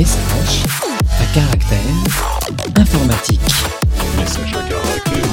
Message 0.00 0.64
à 1.04 1.34
caractère 1.34 1.78
informatique. 2.74 3.40
Message 4.16 4.54
à 4.54 4.62
caractère 4.66 5.28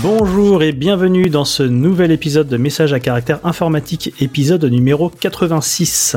Bonjour 0.00 0.62
et 0.62 0.72
bienvenue 0.72 1.28
dans 1.28 1.44
ce 1.44 1.62
nouvel 1.62 2.10
épisode 2.10 2.48
de 2.48 2.56
Message 2.56 2.94
à 2.94 3.00
caractère 3.00 3.40
informatique, 3.44 4.14
épisode 4.18 4.64
numéro 4.64 5.10
86. 5.10 6.16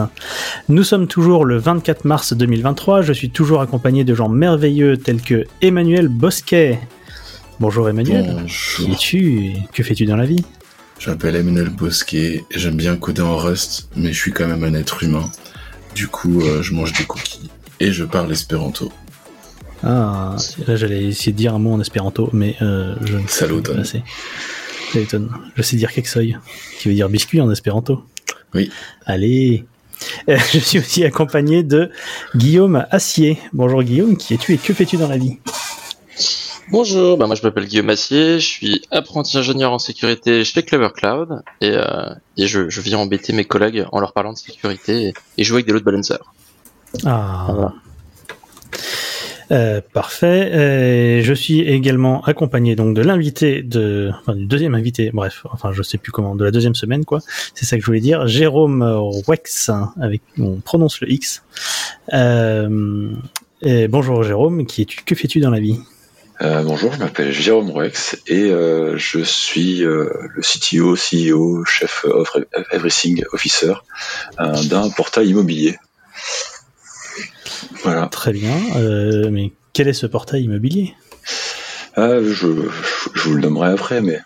Nous 0.69 0.83
sommes 0.83 1.07
toujours 1.07 1.43
le 1.43 1.57
24 1.57 2.05
mars 2.05 2.31
2023, 2.31 3.01
je 3.01 3.11
suis 3.11 3.31
toujours 3.31 3.59
accompagné 3.59 4.05
de 4.05 4.15
gens 4.15 4.29
merveilleux 4.29 4.95
tels 4.95 5.21
que 5.21 5.43
Emmanuel 5.61 6.07
Bosquet. 6.07 6.79
Bonjour 7.59 7.89
Emmanuel. 7.89 8.37
Bonjour. 8.39 8.85
Qui 8.85 8.91
es-tu? 8.93 9.35
Et 9.37 9.53
que 9.73 9.83
fais-tu 9.83 10.05
dans 10.05 10.15
la 10.15 10.25
vie? 10.25 10.45
Je 10.99 11.09
m'appelle 11.09 11.35
Emmanuel 11.35 11.69
Bosquet 11.69 12.45
et 12.49 12.59
j'aime 12.59 12.77
bien 12.77 12.95
coder 12.95 13.21
en 13.21 13.37
Rust, 13.37 13.89
mais 13.95 14.13
je 14.13 14.19
suis 14.19 14.31
quand 14.31 14.47
même 14.47 14.63
un 14.63 14.73
être 14.73 15.03
humain. 15.03 15.29
Du 15.93 16.07
coup, 16.07 16.41
euh, 16.41 16.61
je 16.61 16.73
mange 16.73 16.93
des 16.93 17.03
cookies 17.03 17.49
et 17.79 17.91
je 17.91 18.03
parle 18.03 18.31
espéranto. 18.31 18.91
Ah, 19.83 20.35
là 20.67 20.75
j'allais 20.75 21.05
essayer 21.05 21.31
de 21.31 21.37
dire 21.37 21.53
un 21.53 21.59
mot 21.59 21.73
en 21.73 21.79
espéranto, 21.79 22.29
mais 22.33 22.55
euh, 22.61 22.95
je 23.03 23.17
ne 23.17 23.27
sais 23.27 23.47
pas 23.47 23.79
assez. 23.79 24.03
Je 24.93 25.61
sais 25.61 25.75
dire 25.75 25.91
keksoy, 25.91 26.37
qui 26.79 26.87
veut 26.87 26.95
dire 26.95 27.09
biscuit 27.09 27.41
en 27.41 27.51
espéranto. 27.51 28.03
Oui. 28.53 28.71
Allez. 29.05 29.65
Euh, 30.29 30.37
Je 30.53 30.59
suis 30.59 30.79
aussi 30.79 31.03
accompagné 31.03 31.63
de 31.63 31.91
Guillaume 32.35 32.85
Assier. 32.89 33.37
Bonjour 33.53 33.83
Guillaume, 33.83 34.17
qui 34.17 34.33
es-tu 34.33 34.53
et 34.53 34.57
que 34.57 34.73
fais-tu 34.73 34.97
dans 34.97 35.09
la 35.09 35.17
vie? 35.17 35.37
Bonjour, 36.69 37.15
bah 37.15 37.27
moi 37.27 37.35
je 37.35 37.43
m'appelle 37.43 37.65
Guillaume 37.65 37.91
Assier, 37.91 38.39
je 38.39 38.47
suis 38.47 38.81
apprenti 38.89 39.37
ingénieur 39.37 39.71
en 39.71 39.77
sécurité 39.77 40.43
chez 40.43 40.63
Clever 40.63 40.89
Cloud 40.95 41.43
et, 41.61 41.69
euh, 41.69 42.09
et 42.37 42.47
je, 42.47 42.69
je 42.69 42.81
viens 42.81 42.97
embêter 42.97 43.33
mes 43.33 43.45
collègues 43.45 43.85
en 43.91 43.99
leur 43.99 44.13
parlant 44.13 44.33
de 44.33 44.37
sécurité 44.37 45.09
et, 45.09 45.13
et 45.37 45.43
jouer 45.43 45.57
avec 45.57 45.67
des 45.67 45.73
load 45.73 45.83
balancers. 45.83 46.33
Ah. 47.05 47.45
Voilà. 47.49 47.73
Euh, 49.51 49.79
parfait. 49.93 50.51
Euh, 50.53 51.21
je 51.21 51.33
suis 51.35 51.61
également 51.61 52.23
accompagné 52.23 52.75
donc 52.75 52.95
de 52.95 53.01
l'invité 53.03 53.61
de, 53.61 54.11
enfin, 54.21 54.33
du 54.33 54.47
deuxième 54.47 54.73
invité, 54.73 55.11
bref, 55.13 55.45
enfin 55.51 55.71
je 55.71 55.83
sais 55.83 55.99
plus 55.99 56.11
comment, 56.11 56.35
de 56.35 56.43
la 56.43 56.49
deuxième 56.49 56.73
semaine 56.73 57.05
quoi. 57.05 57.19
C'est 57.53 57.65
ça 57.65 57.75
que 57.75 57.81
je 57.83 57.85
voulais 57.85 57.99
dire. 57.99 58.25
Jérôme 58.25 58.83
Wex, 59.27 59.69
avec 60.01 60.23
on 60.39 60.55
prononce 60.55 60.99
le 60.99 61.11
X. 61.11 61.43
Euh, 62.13 63.11
et 63.61 63.87
bonjour 63.87 64.23
Jérôme, 64.23 64.65
qui 64.65 64.81
es-tu 64.81 65.03
Que 65.03 65.13
fais-tu 65.13 65.39
dans 65.39 65.51
la 65.51 65.59
vie? 65.59 65.79
Euh, 66.41 66.63
bonjour, 66.63 66.91
je 66.91 66.99
m'appelle 66.99 67.31
Jérôme 67.31 67.71
Rex 67.71 68.17
et 68.27 68.51
euh, 68.51 68.97
je 68.97 69.19
suis 69.21 69.85
euh, 69.85 70.09
le 70.33 70.41
CTO, 70.41 70.95
CEO, 70.95 71.63
chef 71.63 72.03
of 72.03 72.35
Everything 72.71 73.23
Officer 73.31 73.73
d'un 74.37 74.89
portail 74.89 75.29
immobilier. 75.29 75.77
Voilà. 77.83 78.07
Très 78.07 78.33
bien. 78.33 78.53
Mais 79.31 79.53
quel 79.71 79.87
est 79.87 79.93
ce 79.93 80.07
portail 80.07 80.43
immobilier? 80.43 80.93
Je, 81.95 82.33
je, 82.33 82.47
je 83.13 83.21
vous 83.21 83.35
le 83.35 83.41
nommerai 83.41 83.69
après, 83.69 84.01
mais 84.01 84.19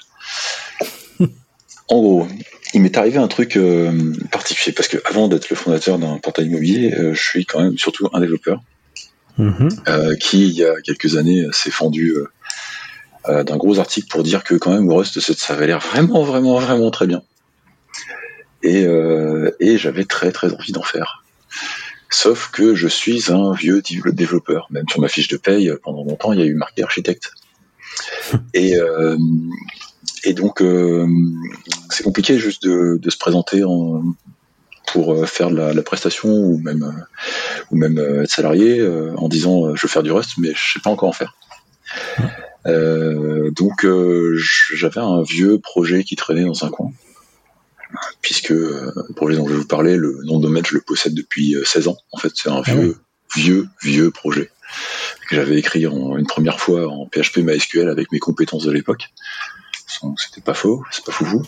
en 1.89 2.01
gros, 2.01 2.27
il 2.73 2.81
m'est 2.81 2.97
arrivé 2.97 3.19
un 3.19 3.27
truc 3.27 3.59
particulier 4.31 4.73
parce 4.73 4.87
que 4.87 4.97
avant 5.05 5.27
d'être 5.27 5.51
le 5.51 5.55
fondateur 5.55 5.99
d'un 5.99 6.17
portail 6.17 6.47
immobilier, 6.47 6.91
je 7.13 7.21
suis 7.21 7.45
quand 7.45 7.61
même 7.61 7.77
surtout 7.77 8.09
un 8.13 8.19
développeur. 8.19 8.61
Mhm. 9.39 9.69
euh, 9.87 10.15
qui, 10.17 10.47
il 10.47 10.53
y 10.53 10.65
a 10.65 10.79
quelques 10.81 11.15
années, 11.15 11.47
s'est 11.53 11.71
fendu 11.71 12.11
euh, 12.11 12.27
euh, 13.29 13.43
d'un 13.43 13.55
gros 13.55 13.79
article 13.79 14.07
pour 14.09 14.21
dire 14.21 14.43
que 14.43 14.55
quand 14.55 14.71
même 14.71 14.91
Rust, 14.91 15.19
ça 15.19 15.53
avait 15.53 15.65
l'air 15.65 15.79
vraiment, 15.79 16.23
vraiment, 16.23 16.59
vraiment 16.59 16.91
très 16.91 17.07
bien. 17.07 17.23
Et, 18.61 18.85
et 19.61 19.77
j'avais 19.77 20.03
très, 20.03 20.33
très 20.33 20.53
envie 20.53 20.73
d'en 20.73 20.83
faire. 20.83 21.23
Sauf 22.09 22.49
que 22.51 22.75
je 22.75 22.89
suis 22.89 23.31
un 23.31 23.53
vieux 23.53 23.81
développeur. 24.11 24.67
Même 24.69 24.83
sur 24.89 24.99
ma 24.99 25.07
fiche 25.07 25.29
de 25.29 25.37
paye, 25.37 25.71
pendant 25.81 26.03
longtemps, 26.03 26.33
il 26.33 26.39
y 26.39 26.41
a 26.43 26.45
eu 26.45 26.55
marqué 26.55 26.83
architecte. 26.83 27.31
Et, 28.53 28.75
euh, 28.75 29.17
et 30.23 30.33
donc, 30.33 30.61
euh, 30.61 31.07
c'est 31.89 32.03
compliqué 32.03 32.37
juste 32.37 32.63
de, 32.63 32.99
de 33.01 33.09
se 33.09 33.17
présenter 33.17 33.63
en, 33.63 34.03
pour 34.91 35.13
euh, 35.13 35.25
faire 35.25 35.49
de 35.49 35.55
la, 35.57 35.73
la 35.73 35.81
prestation 35.81 36.29
ou 36.29 36.57
même 36.59 36.83
euh, 36.83 37.01
ou 37.71 37.77
même 37.77 37.97
euh, 37.97 38.23
être 38.23 38.31
salarié 38.31 38.85
en 39.17 39.27
disant 39.29 39.75
je 39.75 39.81
veux 39.81 39.87
faire 39.87 40.03
du 40.03 40.11
Rust 40.11 40.31
mais 40.37 40.49
je 40.55 40.73
sais 40.73 40.79
pas 40.79 40.89
encore 40.89 41.09
en 41.09 41.13
faire. 41.13 41.35
Euh, 42.65 43.51
donc 43.51 43.85
euh, 43.85 44.35
j'avais 44.75 44.99
un 44.99 45.21
vieux 45.23 45.59
projet 45.59 46.03
qui 46.03 46.15
traînait 46.15 46.43
dans 46.45 46.65
un 46.65 46.69
coin 46.69 46.91
puisque 48.21 48.51
euh, 48.51 48.91
le 49.07 49.13
projet 49.15 49.37
dont 49.37 49.47
je 49.47 49.53
vais 49.53 49.59
vous 49.59 49.67
parler, 49.67 49.95
le 49.95 50.19
nom 50.25 50.37
de 50.37 50.43
domaine 50.43 50.65
je 50.65 50.75
le 50.75 50.81
possède 50.81 51.13
depuis 51.13 51.55
euh, 51.55 51.63
16 51.65 51.87
ans. 51.87 51.97
En 52.11 52.17
fait 52.17 52.31
c'est 52.35 52.49
un 52.49 52.61
Ah 52.65 52.71
vieux 52.71 52.97
vieux 53.35 53.67
vieux 53.81 54.11
projet 54.11 54.51
que 55.29 55.35
j'avais 55.35 55.57
écrit 55.57 55.87
en- 55.87 56.17
une 56.17 56.27
première 56.27 56.59
fois 56.59 56.87
en 56.87 57.07
PHP 57.07 57.37
MySQL 57.37 57.89
avec 57.89 58.11
mes 58.11 58.19
compétences 58.19 58.65
de 58.65 58.71
l'époque. 58.71 59.05
C'était 60.17 60.41
pas 60.41 60.53
faux, 60.53 60.83
c'est 60.91 61.03
pas 61.03 61.11
foufou. 61.11 61.41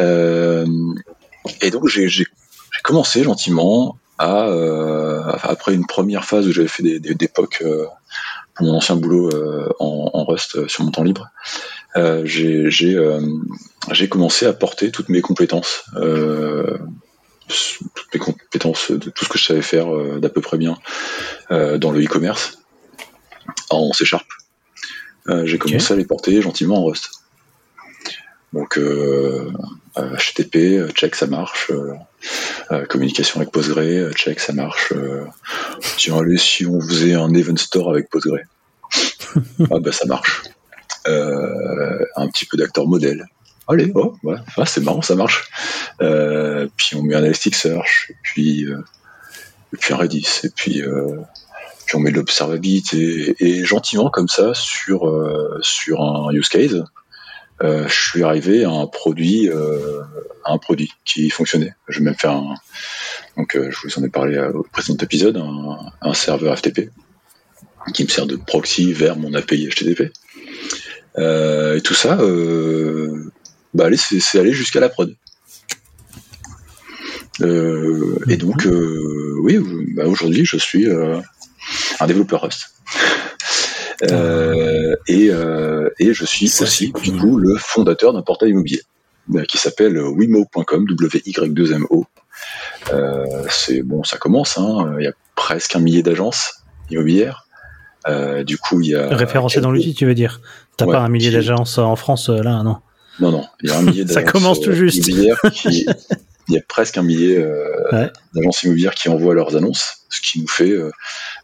Euh, 0.00 0.66
et 1.60 1.70
donc 1.70 1.88
j'ai 1.88 2.26
commencé 2.82 3.22
gentiment 3.22 3.96
à, 4.18 4.46
euh, 4.48 5.22
après 5.42 5.74
une 5.74 5.86
première 5.86 6.24
phase 6.24 6.46
où 6.46 6.52
j'avais 6.52 6.68
fait 6.68 6.82
des, 6.82 7.00
des, 7.00 7.14
des 7.14 7.28
POC 7.28 7.62
euh, 7.62 7.86
pour 8.54 8.66
mon 8.66 8.74
ancien 8.76 8.96
boulot 8.96 9.30
euh, 9.34 9.68
en, 9.80 10.10
en 10.12 10.24
Rust 10.24 10.56
euh, 10.56 10.68
sur 10.68 10.84
mon 10.84 10.90
temps 10.90 11.02
libre, 11.02 11.30
euh, 11.96 12.22
j'ai 12.24 12.94
euh, 12.94 13.20
j'ai 13.90 14.08
commencé 14.08 14.46
à 14.46 14.52
porter 14.52 14.90
toutes 14.90 15.08
mes 15.08 15.20
compétences, 15.20 15.84
euh, 15.96 16.78
toutes 17.48 18.14
mes 18.14 18.20
compétences 18.20 18.90
de 18.90 19.10
tout 19.10 19.24
ce 19.24 19.30
que 19.30 19.38
je 19.38 19.44
savais 19.44 19.62
faire 19.62 19.94
euh, 19.94 20.20
d'à 20.20 20.28
peu 20.28 20.40
près 20.40 20.58
bien 20.58 20.76
euh, 21.50 21.78
dans 21.78 21.90
le 21.90 22.04
e-commerce 22.04 22.58
en 23.70 23.92
C 23.92 24.04
Sharp. 24.04 24.26
Euh, 25.28 25.46
j'ai 25.46 25.58
commencé 25.58 25.92
à 25.92 25.96
les 25.96 26.04
porter 26.04 26.42
gentiment 26.42 26.78
en 26.78 26.84
Rust. 26.84 27.21
Donc 28.52 28.76
euh, 28.78 29.50
euh, 29.96 30.16
HTTP, 30.16 30.56
euh, 30.78 30.88
check 30.90 31.14
ça 31.14 31.26
marche. 31.26 31.70
euh, 31.70 31.94
euh, 32.70 32.84
communication 32.86 33.40
avec 33.40 33.50
Postgre, 33.50 33.78
euh, 33.78 34.12
check 34.12 34.40
ça 34.40 34.52
marche. 34.52 34.92
Euh, 34.92 35.24
tiens, 35.96 36.18
allez, 36.18 36.38
si 36.38 36.66
on 36.66 36.80
faisait 36.80 37.14
un 37.14 37.32
event 37.34 37.56
store 37.56 37.90
avec 37.90 38.08
Postgre, 38.10 38.38
ah 39.70 39.78
bah 39.80 39.92
ça 39.92 40.06
marche. 40.06 40.42
Euh, 41.08 42.04
un 42.16 42.28
petit 42.28 42.44
peu 42.46 42.56
d'acteur 42.56 42.86
modèle. 42.86 43.26
Allez, 43.68 43.90
oh, 43.94 44.16
voilà, 44.22 44.44
Ah, 44.56 44.66
c'est 44.66 44.80
marrant, 44.82 45.02
ça 45.02 45.14
marche. 45.14 45.48
Euh, 46.00 46.68
puis 46.76 46.94
on 46.96 47.02
met 47.02 47.14
un 47.14 47.24
Elasticsearch, 47.24 48.10
et 48.10 48.16
puis, 48.22 48.66
euh, 48.66 48.78
et 49.72 49.76
puis 49.78 49.94
un 49.94 49.96
Redis, 49.96 50.40
et 50.44 50.50
puis, 50.50 50.82
euh, 50.82 51.16
puis 51.86 51.96
on 51.96 52.00
met 52.00 52.10
de 52.10 52.16
l'observabilité. 52.16 53.34
Et 53.38 53.64
gentiment, 53.64 54.10
comme 54.10 54.28
ça, 54.28 54.52
sur, 54.54 55.08
euh, 55.08 55.58
sur 55.62 56.00
un 56.02 56.32
use 56.32 56.48
case, 56.48 56.74
euh, 56.74 56.84
je 57.60 57.88
suis 57.88 58.24
arrivé 58.24 58.64
à 58.64 58.70
un 58.70 58.86
produit, 58.86 59.48
euh, 59.48 60.00
à 60.44 60.52
un 60.52 60.58
produit 60.58 60.90
qui 61.04 61.30
fonctionnait. 61.30 61.74
Je 61.88 61.98
vais 61.98 62.06
même 62.06 62.14
faire 62.14 62.32
un, 62.32 62.54
donc 63.36 63.56
euh, 63.56 63.70
je 63.70 63.78
vous 63.86 63.98
en 63.98 64.04
ai 64.04 64.08
parlé 64.08 64.36
euh, 64.36 64.52
au 64.52 64.62
précédent 64.62 65.02
épisode, 65.02 65.36
un, 65.36 65.78
un 66.02 66.14
serveur 66.14 66.56
FTP 66.56 66.90
qui 67.94 68.04
me 68.04 68.08
sert 68.08 68.26
de 68.26 68.36
proxy 68.36 68.92
vers 68.92 69.16
mon 69.16 69.34
API 69.34 69.68
HTTP. 69.68 70.12
Euh, 71.18 71.76
et 71.76 71.80
tout 71.80 71.94
ça, 71.94 72.18
euh, 72.20 73.30
bah 73.74 73.86
allez, 73.86 73.96
c'est 73.96 74.38
aller 74.38 74.52
jusqu'à 74.52 74.80
la 74.80 74.88
prod. 74.88 75.14
Euh, 77.40 78.18
et 78.28 78.36
donc, 78.36 78.66
euh, 78.66 79.36
oui, 79.40 79.58
bah 79.94 80.06
aujourd'hui, 80.06 80.44
je 80.44 80.56
suis 80.56 80.88
euh, 80.88 81.20
un 82.00 82.06
développeur 82.06 82.42
Rust. 82.42 82.74
Euh, 84.10 84.96
et, 85.06 85.28
euh, 85.30 85.88
et 85.98 86.12
je 86.12 86.24
suis 86.24 86.48
Ça, 86.48 86.64
aussi, 86.64 86.92
du 87.02 87.12
coup, 87.12 87.38
le 87.38 87.54
fondateur 87.56 88.12
d'un 88.12 88.22
portail 88.22 88.50
immobilier 88.50 88.80
euh, 89.34 89.44
qui 89.44 89.58
s'appelle 89.58 89.98
wimo.com, 89.98 90.86
W-Y-2-M-O. 90.86 92.04
Euh, 92.92 93.24
c'est 93.50 93.82
bon, 93.82 94.02
ça 94.04 94.18
commence. 94.18 94.58
hein, 94.58 94.94
Il 94.98 95.04
y 95.04 95.08
a 95.08 95.12
presque 95.36 95.76
un 95.76 95.80
millier 95.80 96.02
d'agences 96.02 96.64
immobilières. 96.90 97.46
Euh, 98.08 98.42
du 98.42 98.58
coup, 98.58 98.80
il 98.80 98.88
y 98.88 98.94
a 98.96 99.08
Référencé 99.14 99.60
dans 99.60 99.70
l'outil, 99.70 99.94
tu 99.94 100.06
veux 100.06 100.14
dire? 100.14 100.40
T'as 100.76 100.86
Ouais, 100.86 100.92
pas 100.92 101.00
un 101.00 101.08
millier 101.08 101.28
qui- 101.28 101.34
d'agences 101.36 101.78
en 101.78 101.94
France 101.94 102.28
euh, 102.30 102.42
là, 102.42 102.62
non? 102.64 102.78
Non, 103.20 103.30
non, 103.30 103.44
il 103.62 103.70
y 103.70 103.72
a 103.72 103.78
un 103.78 103.82
millier 103.82 104.04
Ça 104.08 104.14
d'agences 104.16 104.32
commence 104.32 104.60
tout 104.60 104.72
juste. 104.72 105.06
immobilières 105.06 105.40
qui- 105.52 105.86
il 106.48 106.54
y 106.56 106.58
a 106.58 106.62
presque 106.66 106.96
un 106.98 107.02
millier 107.04 107.38
euh, 107.38 107.68
Ouais. 107.92 108.10
d'agences 108.34 108.64
immobilières 108.64 108.94
qui 108.94 109.08
envoient 109.08 109.34
leurs 109.34 109.54
annonces, 109.54 109.98
ce 110.10 110.20
qui 110.20 110.40
nous 110.40 110.48
fait 110.48 110.70
euh, 110.70 110.90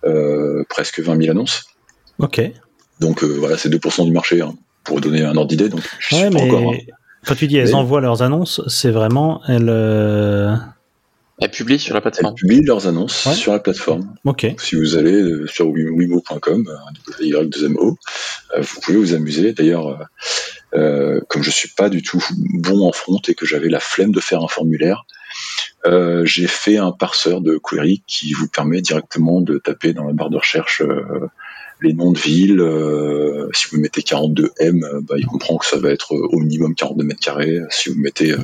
euh, 0.05 0.65
presque 0.69 0.99
20 0.99 1.17
000 1.21 1.31
annonces. 1.31 1.67
Ok. 2.19 2.41
Donc 3.01 3.23
euh, 3.23 3.27
voilà, 3.39 3.57
c'est 3.57 3.69
2% 3.69 4.05
du 4.05 4.13
marché, 4.13 4.41
hein, 4.41 4.55
pour 4.85 5.01
donner 5.01 5.23
un 5.23 5.37
ordre 5.37 5.49
d'idée. 5.49 5.69
Donc 5.69 5.83
je 5.99 6.07
suis 6.07 6.17
Ouais, 6.17 6.31
pas 6.31 6.31
mais 6.31 6.43
encore. 6.43 6.73
hein. 6.73 6.79
quand 7.27 7.35
tu 7.35 7.47
dis 7.47 7.57
elles 7.57 7.69
Mais- 7.69 7.75
envoient 7.75 8.01
leurs 8.01 8.23
annonces, 8.23 8.61
c'est 8.67 8.91
vraiment 8.91 9.41
elles. 9.49 9.69
euh, 9.69 10.55
Elle 11.41 11.51
publie 11.53 11.79
sur 11.79 11.95
la 11.95 11.99
Elles 11.99 12.03
plateforme. 12.03 12.35
publient 12.35 12.65
leurs 12.65 12.89
annonces 12.89 13.25
Ouais. 13.27 13.35
sur 13.35 13.53
la 13.53 13.61
plateforme. 13.61 14.13
Ok. 14.25 14.47
Si 14.59 14.75
vous 14.75 14.97
allez 14.97 15.13
euh, 15.13 15.47
sur 15.47 15.69
wimo.com, 15.69 16.65
euh, 16.69 17.23
Y2MO, 17.25 17.97
euh, 18.57 18.61
vous 18.61 18.81
pouvez 18.81 18.99
vous 18.99 19.15
amuser. 19.15 19.53
D'ailleurs, 19.53 20.09
euh, 20.75 21.21
comme 21.29 21.45
je 21.45 21.51
suis 21.51 21.69
pas 21.69 21.89
du 21.89 22.03
tout 22.03 22.23
bon 22.55 22.85
en 22.87 22.91
front 22.93 23.21
et 23.29 23.35
que 23.35 23.47
j'avais 23.47 23.69
la 23.69 23.79
flemme 23.81 24.11
de 24.11 24.19
faire 24.21 24.43
un 24.43 24.49
formulaire, 24.49 25.05
euh, 25.87 26.25
j'ai 26.25 26.49
fait 26.49 26.77
un 26.77 26.91
parseur 26.91 27.41
de 27.41 27.57
query 27.63 28.03
qui 28.09 28.33
vous 28.33 28.49
permet 28.49 28.81
directement 28.81 29.41
de 29.41 29.59
taper 29.59 29.93
dans 29.93 30.03
la 30.05 30.13
barre 30.13 30.31
de 30.31 30.37
recherche 30.39 30.83
euh, 30.83 31.29
les 31.81 31.93
noms 31.93 32.13
de 32.13 32.19
villes. 32.19 32.61
euh, 32.61 33.49
si 33.53 33.67
vous 33.71 33.81
mettez 33.81 34.01
42M, 34.03 34.85
euh, 34.85 35.01
bah, 35.03 35.15
il 35.19 35.27
comprend 35.27 35.57
que 35.59 35.67
ça 35.67 35.79
va 35.79 35.91
être 35.91 36.15
euh, 36.15 36.29
au 36.33 36.39
minimum 36.41 36.75
42 36.75 37.05
mètres 37.05 37.21
carrés. 37.21 37.61
Si 37.71 37.89
vous 37.89 37.99
mettez 37.99 38.33
euh, 38.33 38.39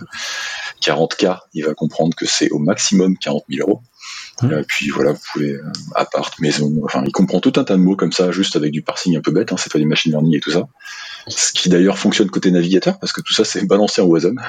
40K, 0.82 1.38
il 1.54 1.64
va 1.64 1.75
comprendre 1.75 2.14
que 2.16 2.26
c'est 2.26 2.50
au 2.50 2.58
maximum 2.58 3.16
40 3.19 3.44
000 3.50 3.69
euros. 3.69 3.81
Mmh. 4.42 4.52
Euh, 4.52 4.62
puis 4.66 4.88
voilà, 4.90 5.12
vous 5.12 5.20
pouvez 5.32 5.52
euh, 5.54 5.62
appart, 5.94 6.38
maison, 6.40 6.72
enfin, 6.84 7.02
il 7.06 7.12
comprend 7.12 7.40
tout 7.40 7.52
un 7.56 7.64
tas 7.64 7.75
de 7.76 7.81
mots 7.82 7.96
comme 7.96 8.12
ça, 8.12 8.31
juste 8.32 8.56
avec 8.56 8.72
du 8.72 8.82
parsing 8.82 9.16
un 9.16 9.20
peu 9.20 9.31
bête. 9.32 9.52
Hein, 9.52 9.56
c'est 9.58 9.72
pas 9.72 9.78
du 9.78 9.86
machine 9.86 10.12
learning 10.12 10.36
et 10.36 10.40
tout 10.40 10.50
ça. 10.50 10.66
Ce 11.28 11.52
qui 11.52 11.69
d'ailleurs 11.69 11.98
fonctionne 11.98 12.28
côté 12.31 12.50
navigateur, 12.50 12.98
parce 12.98 13.12
que 13.12 13.20
tout 13.20 13.32
ça 13.32 13.44
c'est 13.44 13.64
balancé 13.66 14.00
en 14.02 14.06
WASM 14.06 14.40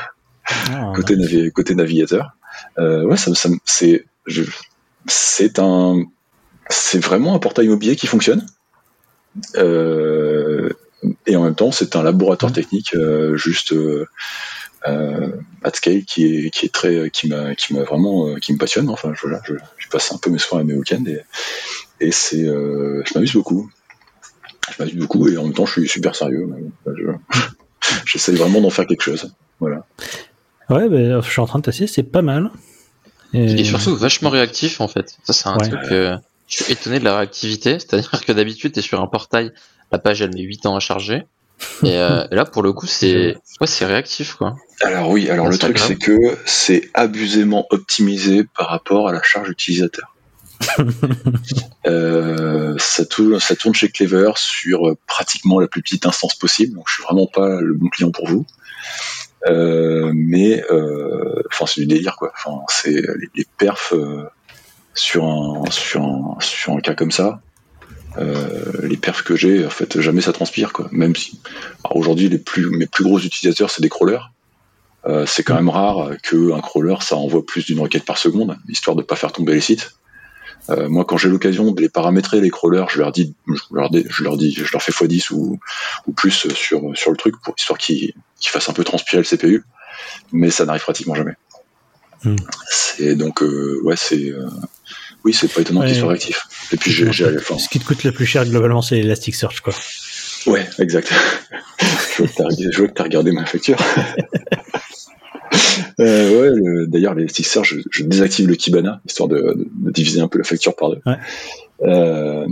Ah, 0.72 0.92
côté, 0.96 1.16
navi- 1.16 1.52
côté 1.52 1.74
navigateur. 1.76 2.32
Euh, 2.80 3.04
ouais, 3.06 3.18
ça, 3.18 3.34
ça- 3.36 3.50
c'est, 3.66 4.06
c'est 5.08 5.60
un, 5.60 6.04
c'est 6.70 7.00
vraiment 7.00 7.36
un 7.36 7.40
portail 7.40 7.66
immobilier 7.68 7.96
qui 7.96 8.08
fonctionne. 8.08 8.46
Euh, 9.58 10.70
et 11.28 11.36
en 11.36 11.44
même 11.44 11.56
temps, 11.56 11.72
c'est 11.72 11.96
un 11.96 12.04
laboratoire 12.04 12.52
technique 12.54 12.96
euh, 12.96 13.36
juste 13.38 13.74
euh, 13.74 14.06
at 15.64 15.72
scale 15.74 16.04
qui 16.06 16.26
est, 16.26 16.50
qui 16.52 16.66
est 16.66 16.74
très, 16.74 17.10
qui 17.10 17.28
m'a, 17.28 17.56
qui 17.56 17.74
m'a 17.74 17.84
vraiment, 17.84 18.28
euh, 18.30 18.36
qui 18.38 18.54
me 18.54 18.58
passionne. 18.58 18.90
Enfin, 18.90 19.14
je, 19.16 19.22
voilà, 19.22 19.42
je, 19.46 19.54
je 19.78 19.88
passe 19.90 20.12
un 20.14 20.18
peu 20.18 20.30
mes 20.30 20.38
soirs 20.40 20.62
et 20.62 20.64
mes 20.64 20.74
week-ends 20.74 21.04
et, 21.08 21.20
et 22.00 22.12
c'est, 22.12 22.44
euh, 22.48 23.02
je 23.06 23.14
m'amuse 23.16 23.34
beaucoup. 23.34 23.70
Je 24.72 24.82
m'amuse 24.84 24.96
beaucoup 24.98 25.28
et 25.28 25.38
en 25.38 25.44
même 25.44 25.54
temps, 25.54 25.66
je 25.66 25.74
suis 25.74 25.88
super 25.90 26.16
sérieux. 26.16 26.48
Je- 26.88 27.40
J'essaye 28.06 28.36
vraiment 28.36 28.62
d'en 28.62 28.70
faire 28.72 28.88
quelque 28.88 29.04
chose. 29.04 29.32
Voilà. 29.60 29.86
Ouais, 30.70 30.90
ben, 30.90 31.22
je 31.22 31.30
suis 31.30 31.40
en 31.42 31.46
train 31.46 31.60
de 31.60 31.64
tester, 31.64 31.86
c'est 31.88 32.02
pas 32.04 32.24
mal. 32.24 32.50
Il 33.34 33.60
est 33.60 33.64
surtout 33.66 33.96
vachement 33.96 34.30
réactif 34.30 34.80
en 34.82 34.88
fait. 34.88 35.18
Ça 35.24 35.34
c'est 35.34 35.48
un 35.50 35.58
Ouais. 35.58 35.68
truc. 35.70 35.82
euh, 35.92 36.16
je 36.48 36.64
suis 36.64 36.74
étonné 36.74 37.00
de 37.00 37.04
la 37.04 37.18
réactivité. 37.18 37.80
C'est-à-dire 37.80 38.24
que 38.26 38.32
d'habitude 38.32 38.74
t'es 38.74 38.82
sur 38.82 39.02
un 39.02 39.08
portail, 39.08 39.52
la 39.92 40.00
page 40.00 40.22
elle 40.22 40.34
met 40.34 40.42
8 40.42 40.66
ans 40.66 40.76
à 40.76 40.80
charger. 40.80 41.24
Et, 41.84 41.98
euh, 41.98 42.26
et 42.32 42.36
là 42.36 42.46
pour 42.46 42.64
le 42.64 42.74
coup 42.74 42.88
c'est 42.88 43.38
ouais 43.62 43.68
c'est 43.68 43.86
réactif 43.86 44.36
quoi. 44.36 44.56
Alors 44.82 45.10
oui, 45.10 45.30
alors 45.30 45.50
le 45.50 45.58
truc 45.58 45.78
c'est 45.78 45.96
que 45.96 46.38
c'est 46.46 46.90
abusément 46.94 47.66
optimisé 47.70 48.46
par 48.58 48.70
rapport 48.70 49.08
à 49.08 49.14
la 49.14 49.22
charge 49.24 49.50
utilisateur. 49.50 50.16
Euh, 51.88 52.74
ça, 52.80 53.06
tourne, 53.06 53.40
ça 53.40 53.56
tourne 53.56 53.76
chez 53.76 53.90
Clever 53.90 54.32
sur 54.38 54.88
euh, 54.90 54.98
pratiquement 55.06 55.60
la 55.60 55.68
plus 55.68 55.84
petite 55.84 56.08
instance 56.08 56.34
possible, 56.34 56.74
donc 56.74 56.86
je 56.88 56.96
suis 56.96 57.04
vraiment 57.04 57.28
pas 57.28 57.62
le 57.62 57.76
bon 57.76 57.90
client 57.90 58.10
pour 58.10 58.28
vous. 58.28 58.48
Euh, 59.48 60.12
mais 60.16 60.64
euh, 60.72 61.44
enfin 61.52 61.66
c'est 61.68 61.82
du 61.82 61.88
délire 61.88 62.16
quoi. 62.16 62.32
Enfin 62.36 62.62
c'est 62.68 62.90
les, 62.90 63.30
les 63.36 63.46
perfs 63.58 63.94
euh, 63.94 64.24
sur 64.96 65.26
un 65.26 65.64
sur 65.70 66.04
un 66.04 66.38
sur 66.40 66.74
un 66.74 66.80
cas 66.80 66.96
comme 66.96 67.12
ça. 67.12 67.42
euh, 68.18 68.88
les 68.88 68.98
perfs 68.98 69.24
que 69.24 69.36
j'ai, 69.36 69.66
en 69.66 69.70
fait, 69.70 70.00
jamais 70.00 70.22
ça 70.22 70.32
transpire 70.32 70.72
quoi. 70.74 70.88
Même 70.92 71.16
si 71.16 71.40
aujourd'hui 71.92 72.30
les 72.30 72.38
plus 72.40 72.70
mes 72.70 72.88
plus 72.88 73.04
gros 73.04 73.20
utilisateurs 73.20 73.70
c'est 73.70 73.82
des 73.82 73.90
crawlers. 73.90 74.32
Euh, 75.06 75.26
c'est 75.28 75.44
quand 75.44 75.54
même 75.54 75.70
rare 75.70 76.12
qu'un 76.24 76.62
crawler 76.62 76.96
ça 77.02 77.16
envoie 77.16 77.46
plus 77.46 77.66
d'une 77.66 77.80
requête 77.80 78.06
par 78.06 78.18
seconde, 78.18 78.58
histoire 78.70 78.96
de 78.96 79.04
pas 79.04 79.16
faire 79.16 79.32
tomber 79.32 79.54
les 79.54 79.62
sites. 79.62 79.96
Euh, 80.70 80.90
moi, 80.90 81.06
quand 81.06 81.18
j'ai 81.18 81.30
l'occasion 81.30 81.72
de 81.72 81.80
les 81.80 81.90
paramétrer 81.90 82.42
les 82.42 82.50
crawlers, 82.50 82.88
je 82.90 82.98
leur 82.98 83.12
dis, 83.12 83.36
je 83.48 83.54
leur 83.72 83.92
dis, 83.92 84.04
je 84.10 84.24
leur, 84.24 84.36
dis, 84.36 84.52
je 84.52 84.72
leur 84.72 84.82
fais 84.82 84.92
x10 84.92 85.32
ou, 85.32 85.60
ou 86.08 86.12
plus 86.12 86.32
sur 86.32 86.82
sur 86.96 87.12
le 87.12 87.18
truc 87.18 87.36
pour 87.44 87.54
histoire 87.56 87.78
qu'ils 87.78 88.14
qu'ils 88.40 88.50
fassent 88.52 88.70
un 88.70 88.74
peu 88.74 88.84
transpirer 88.84 89.22
le 89.22 89.28
CPU, 89.28 89.64
mais 90.32 90.50
ça 90.50 90.66
n'arrive 90.66 90.82
pratiquement 90.82 91.14
jamais. 91.14 91.36
Hmm. 92.24 92.36
C'est 92.98 93.16
donc 93.16 93.42
euh, 93.44 93.80
ouais, 93.84 93.96
c'est 93.98 94.30
euh, 94.32 94.46
oui, 95.24 95.34
c'est 95.34 95.48
pas 95.52 95.62
étonnant 95.62 95.82
Ouais. 95.82 95.88
qu'ils 95.88 95.98
soient 95.98 96.10
réactifs. 96.10 96.42
Et 96.72 96.78
puis 96.78 96.92
j'ai 96.92 97.12
j'ai 97.12 97.26
enfin, 97.38 97.58
Ce 97.58 97.68
qui 97.70 97.80
te 97.80 97.86
coûte 97.86 98.04
le 98.04 98.12
plus 98.12 98.26
cher 98.26 98.46
globalement, 98.46 98.82
c'est 98.82 99.00
Elasticsearch, 99.00 99.62
quoi. 99.62 99.74
Ouais, 100.48 100.68
exact. 100.80 101.12
je 102.18 102.78
vois 102.78 102.88
que 102.88 102.92
que 102.92 102.94
t'as 102.94 103.04
regardé 103.04 103.32
ma 103.32 103.46
facture. 103.46 103.78
Euh, 106.00 106.30
ouais, 106.42 106.50
le- 106.56 106.88
d'ailleurs, 106.88 107.14
les 107.14 107.24
Elasticsearch, 107.24 107.66
je, 107.74 107.80
je 107.90 108.04
désactive 108.04 108.48
le 108.50 108.56
Kibana, 108.56 109.02
histoire 109.08 109.30
de, 109.30 109.38
de- 109.38 109.68
de 109.74 109.92
diviser 109.92 110.20
un 110.20 110.28
peu 110.28 110.38
la 110.38 110.44
facture 110.44 110.76
par 110.76 110.90
deux. 110.90 111.00
Ouais. 111.06 111.16
Euh, 111.84 112.46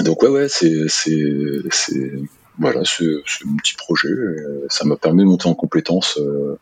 donc 0.00 0.22
ouais, 0.22 0.28
ouais, 0.28 0.48
c'est, 0.48 0.88
c'est, 0.88 1.22
c'est, 1.70 2.12
voilà, 2.58 2.80
c'est, 2.84 3.04
c'est 3.26 3.46
un 3.46 3.56
petit 3.56 3.74
projet. 3.76 4.08
Ça 4.68 4.84
m'a 4.84 4.96
permis 4.96 5.22
de 5.22 5.28
monter 5.28 5.46
en 5.48 5.54
compétences 5.54 6.18
euh, 6.20 6.58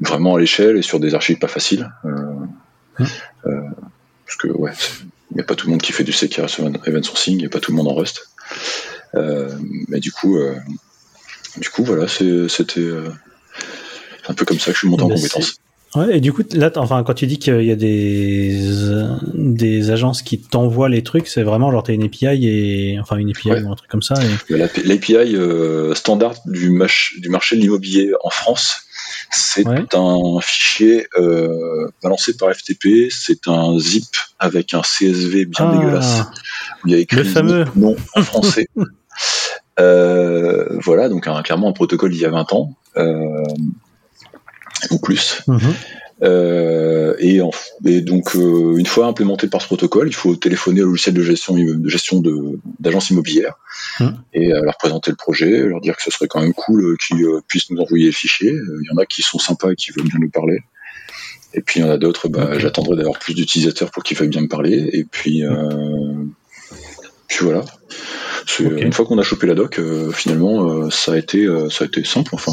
vraiment 0.00 0.34
à 0.36 0.40
l'échelle 0.40 0.76
et 0.76 0.82
sur 0.82 1.00
des 1.00 1.14
archives 1.14 1.38
pas 1.38 1.48
faciles. 1.48 1.90
Euh, 2.04 2.10
Mmh. 2.98 3.04
euh, 3.46 3.60
parce 4.26 4.36
que 4.36 4.48
ouais, 4.48 4.72
il 5.30 5.36
n'y 5.36 5.40
a 5.40 5.44
pas 5.44 5.54
tout 5.54 5.66
le 5.66 5.70
monde 5.70 5.80
qui 5.80 5.92
fait 5.92 6.04
du 6.04 6.12
CKRS 6.12 6.60
Event 6.86 7.02
Sourcing, 7.02 7.34
il 7.34 7.38
n'y 7.38 7.46
a 7.46 7.48
pas 7.48 7.60
tout 7.60 7.70
le 7.70 7.76
monde 7.78 7.88
en 7.88 7.94
Rust. 7.94 8.28
Euh, 9.14 9.48
mais 9.88 10.00
du 10.00 10.12
coup, 10.12 10.36
euh, 10.36 10.54
du 11.56 11.70
coup, 11.70 11.82
voilà, 11.82 12.06
c'était 12.08 12.80
euh, 12.80 13.08
un 14.28 14.34
peu 14.34 14.44
comme 14.44 14.58
ça 14.58 14.66
que 14.66 14.74
je 14.74 14.78
suis 14.80 14.88
monté 14.88 15.02
en 15.04 15.08
Bah, 15.08 15.14
compétence. 15.14 15.54
Ouais, 15.96 16.18
et 16.18 16.20
du 16.20 16.32
coup, 16.32 16.42
là, 16.52 16.70
enfin, 16.76 17.02
quand 17.02 17.14
tu 17.14 17.26
dis 17.26 17.38
qu'il 17.38 17.62
y 17.64 17.72
a 17.72 17.76
des, 17.76 18.60
euh, 18.90 19.08
des 19.34 19.90
agences 19.90 20.20
qui 20.22 20.38
t'envoient 20.38 20.88
les 20.90 21.02
trucs, 21.02 21.26
c'est 21.26 21.42
vraiment 21.42 21.72
genre 21.72 21.82
t'as 21.82 21.94
une 21.94 22.04
API 22.04 22.26
et, 22.46 22.98
enfin, 23.00 23.16
une 23.16 23.30
API 23.30 23.50
Ouais. 23.50 23.62
ou 23.62 23.72
un 23.72 23.76
truc 23.76 23.90
comme 23.90 24.02
ça. 24.02 24.14
Et... 24.50 24.56
L'API 24.56 25.14
euh, 25.16 25.94
standard 25.94 26.34
du, 26.44 26.70
mach- 26.70 27.18
du 27.18 27.28
marché 27.30 27.56
de 27.56 27.62
l'immobilier 27.62 28.12
en 28.22 28.30
France, 28.30 28.82
c'est 29.30 29.66
Ouais. 29.66 29.84
un 29.94 30.40
fichier 30.40 31.06
euh, 31.18 31.88
balancé 32.02 32.36
par 32.36 32.52
FTP, 32.54 33.10
c'est 33.10 33.48
un 33.48 33.78
zip 33.78 34.04
avec 34.38 34.74
un 34.74 34.82
CSV 34.82 35.44
bien 35.46 35.68
Ah. 35.70 35.76
dégueulasse, 35.76 36.20
où 36.84 36.88
il 36.88 36.92
y 36.92 36.94
a 36.94 36.98
écrit 36.98 37.16
Le 37.18 37.24
fameux. 37.24 37.64
non 37.76 37.96
en 38.14 38.22
français. 38.22 38.66
Euh, 39.78 40.78
voilà, 40.82 41.08
donc 41.08 41.26
un- 41.26 41.42
clairement 41.42 41.68
un 41.68 41.72
protocole 41.72 42.10
d'il 42.10 42.20
y 42.20 42.26
a 42.26 42.30
20 42.30 42.52
ans, 42.52 42.74
euh, 42.96 43.42
ou 44.90 44.98
plus. 44.98 45.42
Mhm. 45.46 45.74
Euh, 46.22 47.14
et, 47.18 47.40
en- 47.40 47.50
et 47.86 48.00
donc, 48.02 48.36
euh, 48.36 48.76
une 48.76 48.86
fois 48.86 49.06
implémenté 49.06 49.46
par 49.48 49.62
ce 49.62 49.66
protocole, 49.66 50.08
il 50.08 50.14
faut 50.14 50.36
téléphoner 50.36 50.82
au 50.82 50.86
logiciel 50.88 51.14
de 51.14 51.22
gestion, 51.22 51.54
de 51.54 51.88
gestion 51.88 52.22
d'agence 52.78 53.10
immobilière 53.10 53.54
Mhm. 54.00 54.16
et 54.34 54.52
euh, 54.52 54.62
leur 54.62 54.76
présenter 54.76 55.10
le 55.10 55.16
projet, 55.16 55.60
leur 55.66 55.80
dire 55.80 55.96
que 55.96 56.02
ce 56.02 56.10
serait 56.10 56.28
quand 56.28 56.40
même 56.40 56.52
cool 56.52 56.96
qu'ils 56.98 57.24
puissent 57.48 57.70
nous 57.70 57.80
envoyer 57.80 58.06
le 58.06 58.12
fichier. 58.12 58.50
Euh, 58.52 58.80
Il 58.82 58.88
y 58.90 58.94
en 58.94 58.98
a 58.98 59.06
qui 59.06 59.22
sont 59.22 59.38
sympas 59.38 59.70
et 59.70 59.76
qui 59.76 59.92
veulent 59.92 60.08
bien 60.08 60.18
nous 60.20 60.30
parler. 60.30 60.58
Et 61.54 61.62
puis 61.62 61.80
il 61.80 61.82
y 61.84 61.86
en 61.86 61.90
a 61.90 61.96
d'autres, 61.98 62.28
bah, 62.28 62.58
j'attendrai 62.58 62.96
d'avoir 62.96 63.18
plus 63.18 63.34
d'utilisateurs 63.34 63.90
pour 63.90 64.02
qu'ils 64.04 64.16
veuillent 64.16 64.28
bien 64.28 64.42
me 64.42 64.48
parler. 64.48 64.88
Et 64.92 65.04
puis, 65.04 65.42
puis 67.28 67.38
voilà. 67.44 67.64
Une 68.60 68.92
fois 68.92 69.04
qu'on 69.06 69.18
a 69.18 69.22
chopé 69.22 69.46
la 69.46 69.54
doc, 69.54 69.80
finalement, 70.12 70.90
ça 70.90 71.12
a 71.14 71.16
été, 71.18 71.46
ça 71.70 71.84
a 71.84 71.86
été 71.86 72.04
simple. 72.04 72.30
Enfin, 72.34 72.52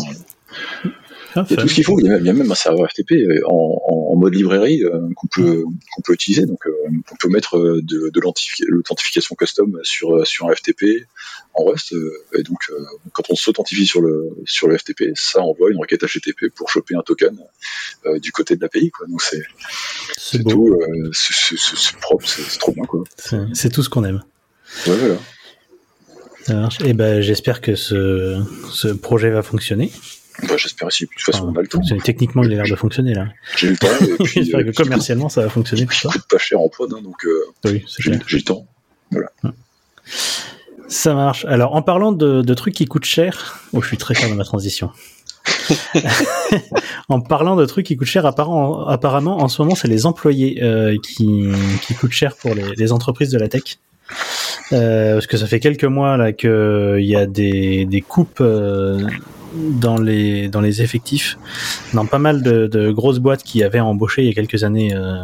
Ah, 1.36 1.46
il 1.50 1.56
y 1.56 1.60
a 1.60 1.62
tout 1.62 1.68
ce 1.68 1.74
qu'il 1.76 1.84
faut. 1.84 2.00
Il 2.00 2.06
y 2.06 2.10
a, 2.10 2.18
il 2.18 2.26
y 2.26 2.30
a 2.30 2.34
même 2.34 2.52
un 2.52 2.56
serveur 2.56 2.90
FTP 2.90 3.12
euh, 3.14 3.40
en, 3.48 3.82
en- 3.88 4.14
en 4.14 4.16
mode 4.16 4.34
librairie 4.34 4.84
euh, 4.84 5.08
qu'on 5.16 5.28
peut 5.28 5.64
qu'on 5.94 6.02
peut 6.02 6.14
utiliser. 6.14 6.46
Donc, 6.46 6.66
euh, 6.66 6.72
on 7.12 7.16
peut 7.20 7.30
mettre 7.30 7.58
de, 7.60 8.10
de 8.10 8.20
l'authentifi- 8.20 8.64
l'authentification 8.68 9.36
custom 9.36 9.80
sur 9.84 10.26
sur 10.26 10.48
un 10.48 10.56
FTP 10.56 11.06
en 11.54 11.66
Rust. 11.66 11.94
et 12.34 12.44
donc, 12.44 12.58
euh, 12.72 12.76
quand 13.14 13.24
on 13.30 13.36
s'authentifie 13.36 13.86
sur 13.86 14.02
le 14.02 14.30
sur 14.46 14.68
le 14.68 14.78
FTP, 14.78 15.12
ça 15.16 15.42
envoie 15.42 15.70
une 15.72 15.78
requête 15.80 16.04
HTTP 16.04 16.50
pour 16.56 16.70
choper 16.70 16.96
un 16.96 17.02
token 17.02 17.38
du 18.22 18.32
côté 18.32 18.56
de 18.56 18.62
l'API. 18.62 18.92
Donc, 19.08 19.22
c'est 19.22 20.44
tout. 20.44 20.80
c'est- 21.14 21.98
propre. 22.00 22.28
C'est 22.28 22.60
trop 22.60 22.72
bien. 22.72 22.84
C'est 23.54 23.70
tout 23.72 23.84
ce 23.84 23.90
qu'on 23.90 24.04
aime. 24.04 24.24
Ouais, 24.88 24.96
voilà. 24.96 25.18
Ça 26.46 26.54
marche. 26.56 26.78
Et 26.86 26.94
ben, 26.94 27.20
j'espère 27.22 27.60
que 27.62 27.76
ce, 27.76 28.42
ce 28.72 28.88
projet 28.88 29.30
va 29.30 29.42
fonctionner. 29.44 29.92
Bah, 30.44 30.56
J'espère 30.58 30.88
aussi. 30.88 31.06
De 31.06 31.10
toute 31.10 31.22
façon, 31.22 31.44
Enfin, 31.44 31.53
on 31.56 31.60
a 31.60 31.62
le 31.62 31.67
temps. 31.67 31.82
Techniquement, 32.03 32.44
il 32.44 32.53
a 32.53 32.56
l'air 32.56 32.65
de 32.70 32.75
fonctionner 32.75 33.13
là. 33.13 33.27
J'ai 33.56 33.67
eu 33.67 33.72
le 33.72 33.77
temps. 33.77 33.88
J'espère 34.25 34.60
euh, 34.60 34.63
que 34.63 34.72
commercialement, 34.72 35.29
ça 35.29 35.41
va 35.41 35.50
fonctionner 35.50 35.88
ça. 35.91 36.10
coûte 36.10 36.27
pas 36.29 36.38
cher 36.38 36.60
en 36.60 36.70
prod, 36.70 36.91
hein, 36.94 37.01
donc 37.01 37.25
euh, 37.25 37.46
Oui, 37.65 37.84
c'est 37.88 38.03
j'ai 38.03 38.12
le 38.12 38.44
temps. 38.44 38.67
Ça 40.88 41.13
marche. 41.13 41.46
Alors, 41.46 41.75
en 41.75 41.82
parlant 41.82 42.12
de, 42.12 42.41
de 42.41 42.53
trucs 42.53 42.74
qui 42.74 42.86
coûtent 42.86 43.06
cher, 43.06 43.60
oh, 43.74 43.82
je 43.82 43.88
suis 43.88 43.98
très 43.98 44.15
fier 44.15 44.29
de 44.29 44.36
ma 44.36 44.44
transition. 44.44 44.91
en 47.10 47.22
parlant 47.22 47.56
de 47.56 47.65
trucs 47.65 47.86
qui 47.86 47.98
coûtent 47.98 48.08
cher, 48.08 48.25
apparemment, 48.25 48.88
apparemment 48.88 49.38
en 49.38 49.48
ce 49.48 49.62
moment, 49.62 49.75
c'est 49.75 49.88
les 49.88 50.06
employés 50.06 50.63
euh, 50.63 50.96
qui, 51.01 51.50
qui 51.82 51.94
coûtent 51.96 52.12
cher 52.12 52.36
pour 52.36 52.53
les, 52.53 52.75
les 52.75 52.91
entreprises 52.91 53.32
de 53.32 53.38
la 53.39 53.48
tech. 53.50 53.79
Euh, 54.74 55.14
parce 55.14 55.28
que 55.28 55.38
ça 55.38 55.48
fait 55.48 55.60
quelques 55.60 55.86
mois 55.86 56.18
là 56.18 56.34
qu'il 56.34 56.98
y 57.06 57.16
a 57.16 57.26
des, 57.26 57.86
des 57.86 58.02
coupes 58.02 58.42
euh, 58.42 59.08
dans 59.54 59.98
les 59.98 60.50
dans 60.50 60.60
les 60.60 60.82
effectifs 60.82 61.38
dans 61.94 62.06
pas 62.06 62.20
mal 62.20 62.44
de, 62.44 62.68
de 62.68 62.92
grosses 62.92 63.20
boîtes 63.20 63.44
qui 63.44 63.64
avaient 63.64 63.80
embauché 63.80 64.24
il 64.24 64.28
y 64.28 64.32
a 64.32 64.34
quelques 64.34 64.66
années 64.66 64.94
euh, 64.94 65.24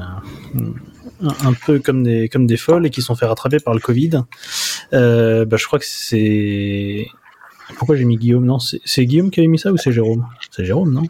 un, 1.21 1.53
peu 1.65 1.79
comme 1.79 2.03
des 2.03 2.29
comme 2.29 2.47
des 2.47 2.57
folles 2.57 2.85
et 2.85 2.89
qui 2.89 3.01
se 3.01 3.07
sont 3.07 3.15
fait 3.15 3.25
rattraper 3.25 3.59
par 3.59 3.73
le 3.73 3.79
Covid. 3.79 4.23
Euh, 4.93 5.45
bah, 5.45 5.57
je 5.57 5.65
crois 5.65 5.79
que 5.79 5.85
c'est 5.87 7.07
pourquoi 7.77 7.95
j'ai 7.95 8.05
mis 8.05 8.17
Guillaume? 8.17 8.45
Non, 8.45 8.59
c'est 8.59 8.81
c'est 8.85 9.05
Guillaume 9.05 9.31
qui 9.31 9.39
avait 9.39 9.47
mis 9.47 9.59
ça 9.59 9.71
ou 9.71 9.77
c'est 9.77 9.91
Jérôme? 9.91 10.25
C'est 10.51 10.65
Jérôme, 10.65 10.93
non? 10.93 11.03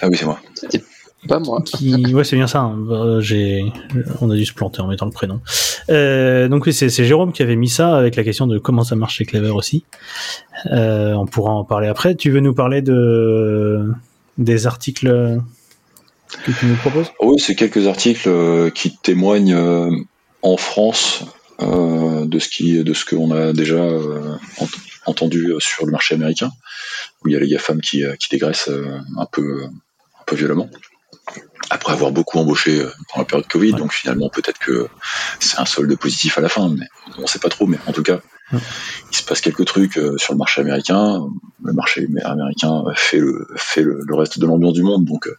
Ah 0.00 0.08
oui, 0.08 0.16
c'est 0.16 0.26
moi. 0.26 0.40
C'était 0.54 0.82
pas 1.28 1.38
moi. 1.38 1.62
qui 1.64 2.12
ouais 2.14 2.24
c'est 2.24 2.34
bien 2.36 2.46
ça 2.48 2.60
hein. 2.60 2.78
Euh, 2.90 3.20
j'ai 3.20 3.64
on 4.20 4.30
a 4.30 4.34
dû 4.34 4.44
se 4.44 4.52
planter 4.52 4.80
en 4.80 4.88
mettant 4.88 5.06
le 5.06 5.12
prénom 5.12 5.40
euh, 5.90 6.48
donc 6.48 6.66
oui 6.66 6.72
c'est 6.72 6.88
c'est 6.88 7.04
Jérôme 7.04 7.32
qui 7.32 7.42
avait 7.42 7.56
mis 7.56 7.68
ça 7.68 7.96
avec 7.96 8.16
la 8.16 8.24
question 8.24 8.46
de 8.46 8.58
comment 8.58 8.82
ça 8.82 8.96
marche 8.96 9.16
chez 9.18 9.24
Clever 9.24 9.50
aussi 9.50 9.84
euh, 10.72 11.12
on 11.12 11.26
pourra 11.26 11.52
en 11.52 11.64
parler 11.64 11.86
après 11.86 12.16
tu 12.16 12.30
veux 12.30 12.40
nous 12.40 12.54
parler 12.54 12.82
de 12.82 13.84
des 14.38 14.66
articles 14.66 15.40
que 16.44 16.52
tu 16.52 16.66
nous 16.66 16.76
proposes? 16.76 17.06
Oui, 17.20 17.38
c'est 17.40 17.54
quelques 17.54 17.86
articles 17.86 18.28
euh, 18.28 18.68
qui 18.70 18.94
témoignent 18.98 19.56
en 20.42 20.56
France 20.58 21.24
euh, 21.62 22.26
de 22.26 22.38
ce 22.38 22.48
qui, 22.50 22.84
de 22.84 22.92
ce 22.94 23.06
qu'on 23.06 23.30
a 23.32 23.54
déjà 23.54 23.82
ent- 23.82 24.68
entendu 25.06 25.54
sur 25.58 25.86
le 25.86 25.92
marché 25.92 26.14
américain, 26.14 26.50
où 27.24 27.28
il 27.28 27.32
y 27.32 27.36
a 27.36 27.40
les 27.40 27.48
GAFAM 27.48 27.80
qui, 27.80 28.04
qui 28.20 28.28
dégraissent 28.30 28.70
un 29.16 29.26
peu, 29.32 29.64
un 29.64 30.24
peu 30.26 30.36
violemment. 30.36 30.68
Après 31.70 31.92
avoir 31.92 32.12
beaucoup 32.12 32.38
embauché 32.38 32.80
euh, 32.80 32.90
pendant 33.08 33.22
la 33.22 33.24
période 33.24 33.46
Covid, 33.48 33.72
Ouais. 33.72 33.78
donc 33.78 33.92
finalement 33.92 34.28
peut-être 34.30 34.58
que 34.58 34.88
c'est 35.40 35.58
un 35.58 35.64
solde 35.66 35.94
positif 35.96 36.38
à 36.38 36.40
la 36.40 36.48
fin, 36.48 36.68
mais 36.70 36.86
on 37.18 37.26
sait 37.26 37.38
pas 37.38 37.48
trop. 37.50 37.66
Mais 37.66 37.78
en 37.86 37.92
tout 37.92 38.02
cas, 38.02 38.20
Ouais. 38.52 38.58
il 39.10 39.16
se 39.16 39.22
passe 39.24 39.42
quelques 39.42 39.66
trucs 39.66 39.98
euh, 39.98 40.16
sur 40.16 40.32
le 40.32 40.38
marché 40.38 40.62
américain. 40.62 41.26
Le 41.62 41.72
marché 41.74 42.06
américain 42.24 42.82
fait 42.96 43.18
le, 43.18 43.46
fait 43.56 43.82
le, 43.82 44.00
le 44.06 44.14
reste 44.14 44.38
de 44.38 44.46
l'ambiance 44.46 44.72
du 44.72 44.82
monde, 44.82 45.04
donc 45.04 45.26
euh, 45.26 45.36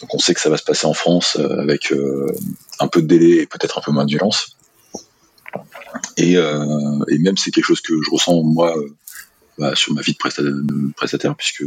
donc 0.00 0.14
on 0.14 0.18
sait 0.18 0.32
que 0.32 0.40
ça 0.40 0.48
va 0.48 0.56
se 0.56 0.64
passer 0.64 0.86
en 0.86 0.94
France 0.94 1.36
avec 1.36 1.92
un 2.78 2.88
peu 2.88 3.02
de 3.02 3.06
délai 3.06 3.42
et 3.42 3.46
peut-être 3.46 3.76
un 3.78 3.82
peu 3.82 3.90
moins 3.92 4.04
de 4.06 4.10
violence. 4.10 4.56
Et, 6.16 6.36
euh, 6.38 7.04
et 7.08 7.18
même 7.18 7.36
c'est 7.36 7.50
quelque 7.50 7.66
chose 7.66 7.80
que 7.82 7.94
je 8.02 8.10
ressens 8.10 8.42
moi 8.42 8.74
bah, 9.58 9.74
sur 9.74 9.92
ma 9.92 10.00
vie 10.00 10.12
de 10.12 10.92
prestataire, 10.96 11.36
puisque 11.36 11.64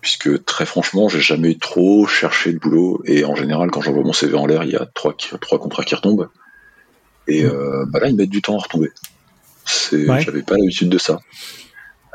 puisque 0.00 0.44
très 0.44 0.64
franchement 0.66 1.08
j'ai 1.08 1.20
jamais 1.20 1.56
trop 1.56 2.06
cherché 2.06 2.52
de 2.52 2.58
boulot 2.58 3.02
et 3.04 3.24
en 3.24 3.34
général 3.34 3.70
quand 3.70 3.80
j'envoie 3.82 4.02
mon 4.02 4.12
CV 4.12 4.34
en 4.36 4.46
l'air 4.46 4.62
il 4.64 4.70
y 4.70 4.76
a 4.76 4.86
trois, 4.94 5.14
trois 5.40 5.58
contrats 5.58 5.84
qui 5.84 5.94
retombent 5.94 6.28
et 7.28 7.44
euh, 7.44 7.84
bah 7.88 8.00
là 8.00 8.08
ils 8.08 8.16
mettent 8.16 8.30
du 8.30 8.42
temps 8.42 8.56
à 8.58 8.62
retomber. 8.62 8.90
C'est, 9.66 10.08
Ouais. 10.08 10.20
J'avais 10.22 10.42
pas 10.42 10.56
l'habitude 10.56 10.88
de 10.88 10.98
ça. 10.98 11.20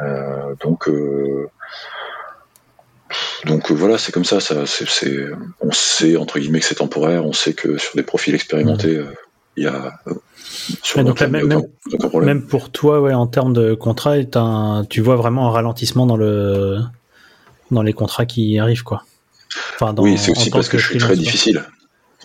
Euh, 0.01 0.56
donc 0.62 0.89
euh, 0.89 1.48
donc 3.46 3.72
euh, 3.72 3.74
voilà, 3.75 3.98
c'est 3.98 4.12
comme 4.12 4.25
ça. 4.25 4.39
ça 4.39 4.65
c'est, 4.65 4.88
c'est- 4.89 5.27
on 5.62 5.72
sait 5.72 6.18
entre 6.18 6.39
guillemets 6.39 6.60
que 6.60 6.65
c'est 6.65 6.75
temporaire. 6.75 7.25
On 7.25 7.34
sait 7.34 7.54
que 7.54 7.77
sur 7.77 7.96
des 7.96 8.04
profils 8.04 8.34
expérimentés, 8.36 9.00
il 9.56 9.63
y 9.63 9.68
a 9.68 9.94
sur 10.84 11.04
donc 11.04 11.20
là, 11.20 11.27
même- 11.27 11.46
aucun, 11.46 11.62
aucun 11.94 12.10
problème. 12.10 12.39
même 12.39 12.48
pour 12.48 12.72
toi 12.72 13.00
ouais 13.00 13.13
en 13.13 13.27
termes 13.27 13.54
de 13.54 13.74
contrat 13.74 14.15
un- 14.36 14.86
tu 14.89 15.01
vois 15.01 15.15
vraiment 15.15 15.48
un 15.48 15.51
ralentissement 15.51 16.06
dans 16.06 16.18
le 16.18 16.80
dans 17.72 17.82
les 17.82 17.94
contrats 17.94 18.26
qui 18.26 18.58
arrivent 18.60 18.84
quoi 18.84 19.04
enfin 19.76 19.94
dans, 19.94 20.04
oui, 20.04 20.18
c'est 20.18 20.32
aussi 20.32 20.50
parce 20.50 20.68
que, 20.70 20.78
je 20.78 20.88
suis 20.88 20.98
très 20.98 21.16
difficile. 21.16 21.64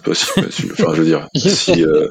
Enfin, 0.06 0.94
je 0.94 1.02
veux 1.02 1.04
dire, 1.04 1.28
si 1.34 1.84
euh, 1.84 2.08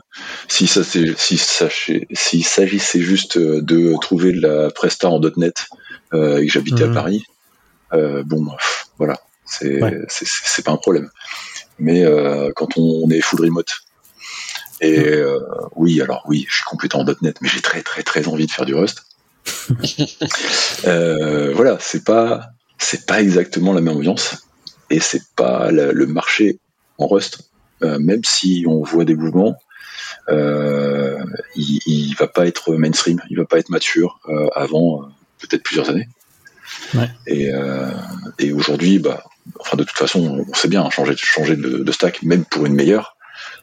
si 0.48 0.68
ça 0.68 0.84
c'est 0.84 1.18
si 1.18 1.38
sachez- 1.38 2.08
s'il 2.14 2.46
s'agissait 2.46 3.02
juste 3.02 3.38
euh, 3.38 3.62
de 3.64 3.96
trouver 4.00 4.32
de 4.32 4.42
la 4.42 4.70
presta 4.70 5.10
en 5.10 5.20
.net 5.38 5.66
euh, 6.14 6.38
et 6.38 6.46
que 6.46 6.52
j'habitais 6.54 6.84
Mhm. 6.86 6.92
à 6.92 6.94
Paris, 6.94 7.24
euh, 7.94 8.22
bon, 8.24 8.46
pff, 8.46 8.86
voilà, 9.00 9.20
c'est 9.46 9.82
Ouais. 9.82 9.98
pas 10.64 10.72
un 10.72 10.78
problème. 10.78 11.10
Mais 11.80 12.06
quand 12.56 12.78
on 12.78 13.10
est 13.10 13.22
full 13.22 13.42
remote 13.42 13.74
et 14.82 15.00
euh, 15.00 15.40
oui, 15.76 16.00
alors 16.00 16.24
oui, 16.28 16.46
je 16.48 16.56
suis 16.58 16.64
compétent 16.66 17.00
en 17.00 17.06
.net, 17.24 17.38
mais 17.42 17.50
j'ai 17.50 17.62
très 17.62 17.82
très 17.82 18.04
très 18.04 18.28
envie 18.28 18.46
de 18.46 18.52
faire 18.52 18.66
du 18.66 18.76
Rust. 18.76 19.02
Voilà, 20.84 21.78
c'est 21.80 22.04
pas 22.04 22.50
c'est 22.80 23.06
pas 23.06 23.22
exactement 23.22 23.74
la 23.74 23.82
même 23.82 23.96
ambiance 23.98 24.48
et 24.90 25.00
c'est 25.00 25.22
pas 25.36 25.72
la- 25.72 25.92
le 25.92 26.08
marché 26.08 26.60
en 26.98 27.08
Rust, 27.08 27.52
euh, 27.84 28.00
même 28.00 28.24
si 28.24 28.66
on 28.68 28.82
voit 28.84 29.06
des 29.06 29.16
mouvements, 29.16 29.56
euh, 30.30 31.18
il, 31.56 31.80
il 31.86 32.16
va 32.16 32.28
pas 32.28 32.48
être 32.48 32.74
mainstream, 32.76 33.22
il 33.30 33.38
va 33.38 33.46
pas 33.46 33.60
être 33.60 33.70
mature 33.70 34.20
euh, 34.30 34.48
avant 34.56 35.08
peut-être 35.40 35.64
plusieurs 35.64 35.90
années. 35.90 36.08
Ouais. 36.94 37.10
Et, 37.28 37.50
et 38.38 38.52
aujourd'hui, 38.52 39.00
bah, 39.00 39.24
enfin 39.60 39.76
de 39.78 39.84
toute 39.84 39.98
façon, 39.98 40.46
on 40.48 40.54
sait 40.54 40.68
bien 40.68 40.88
changer, 40.90 41.16
changer 41.18 41.56
de, 41.56 41.80
de 41.80 41.92
stack, 41.92 42.22
même 42.24 42.46
pour 42.46 42.66
une 42.66 42.76
meilleure, 42.76 43.16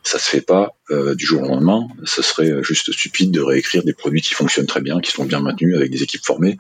ça 0.03 0.19
se 0.19 0.29
fait 0.29 0.41
pas 0.41 0.71
du 0.91 1.25
jour 1.25 1.43
au 1.43 1.49
lendemain. 1.49 1.87
Ce 2.05 2.23
serait 2.23 2.63
juste 2.63 2.93
stupide 2.93 3.31
de 3.31 3.41
réécrire 3.41 3.85
des 3.85 3.93
produits 3.93 4.23
qui 4.23 4.35
fonctionnent 4.35 4.67
très 4.67 4.81
bien, 4.81 5.01
qui 5.01 5.13
sont 5.13 5.25
bien 5.25 5.41
maintenus 5.41 5.77
avec 5.77 5.91
des 5.91 6.03
équipes 6.03 6.25
formées 6.25 6.57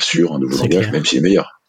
sur 0.00 0.34
un 0.34 0.38
nouveau 0.38 0.56
langage, 0.58 0.80
clair. 0.80 0.92
même 0.92 1.04
s'il 1.04 1.18
est 1.18 1.22
meilleur. 1.22 1.61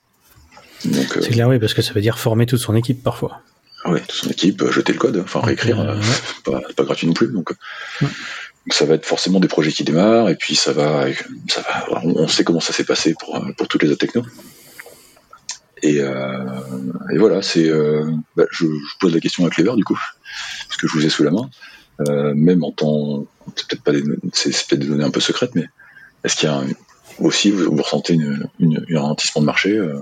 Euh, 0.86 0.90
c'est 1.22 1.30
clair 1.30 1.48
oui 1.48 1.60
parce 1.60 1.74
que 1.74 1.82
ça 1.82 1.94
veut 1.94 2.02
dire 2.02 2.20
former 2.20 2.46
toute 2.46 2.60
son 2.60 2.76
équipe 2.76 3.02
parfois 3.04 3.42
ouais, 3.86 4.00
toute 4.02 4.12
son 4.12 4.30
équipe, 4.30 4.62
euh, 4.62 4.72
jeter 4.72 4.94
le 4.94 5.00
code, 5.00 5.18
enfin 5.24 5.42
réécrire, 5.42 5.80
euh, 5.80 5.88
euh, 5.94 5.96
ouais. 5.96 6.02
c'est 6.04 6.44
pas, 6.52 6.62
pas 6.76 6.84
gratuit 6.84 7.08
non 7.08 7.14
plus. 7.14 7.28
Donc, 7.28 7.52
euh, 7.52 7.56
Ouais. 8.02 8.08
donc 8.08 8.74
ça 8.74 8.86
va 8.86 8.94
être 8.96 9.06
forcément 9.06 9.40
des 9.42 9.48
projets 9.50 9.72
qui 9.74 9.84
démarrent, 9.84 10.30
et 10.30 10.36
puis 10.36 10.56
ça 10.56 10.72
va, 10.72 11.06
ça 11.50 11.62
va 11.62 12.00
on, 12.04 12.28
sait 12.30 12.44
comment 12.46 12.62
ça 12.62 12.72
s'est 12.74 12.86
passé 12.86 13.14
pour, 13.20 13.36
euh, 13.36 13.52
pour 13.58 13.68
toutes 13.68 13.84
les 13.84 13.90
autres 13.90 14.00
technos. 14.06 14.24
Et, 15.82 16.00
euh, 16.00 16.46
et 17.14 17.18
voilà, 17.18 17.42
c'est, 17.42 17.68
euh, 17.68 18.10
bah, 18.38 18.46
je, 18.52 18.66
je 18.66 18.98
pose 19.02 19.14
la 19.14 19.20
question 19.20 19.46
à 19.46 19.50
Clever 19.50 19.76
du 19.76 19.84
coup, 19.84 20.00
parce 20.70 20.78
que 20.78 20.88
je 20.88 20.94
vous 20.94 21.06
ai 21.06 21.10
sous 21.10 21.24
la 21.24 21.32
main, 21.32 21.50
euh, 22.08 22.34
même 22.36 22.64
en 22.64 22.72
temps, 22.72 23.26
c'est 23.56 23.68
peut-être 23.68 23.84
pas 23.84 23.92
des, 23.92 24.04
c'est, 24.32 24.50
peut-être 24.52 24.80
des 24.80 24.88
données 24.88 25.04
un 25.04 25.12
peu 25.12 25.20
secrètes, 25.20 25.56
mais 25.56 25.66
est-ce 26.24 26.38
qu'il 26.38 26.48
y 26.48 26.52
a 26.52 26.56
un- 26.56 26.68
aussi 27.20 27.52
vous, 27.52 27.66
vous 27.76 27.84
ressentez 27.84 28.14
une, 28.14 28.48
une, 28.60 28.86
un 28.96 29.02
ralentissement 29.02 29.42
de 29.42 29.46
marché 29.46 29.72
euh, 29.78 30.00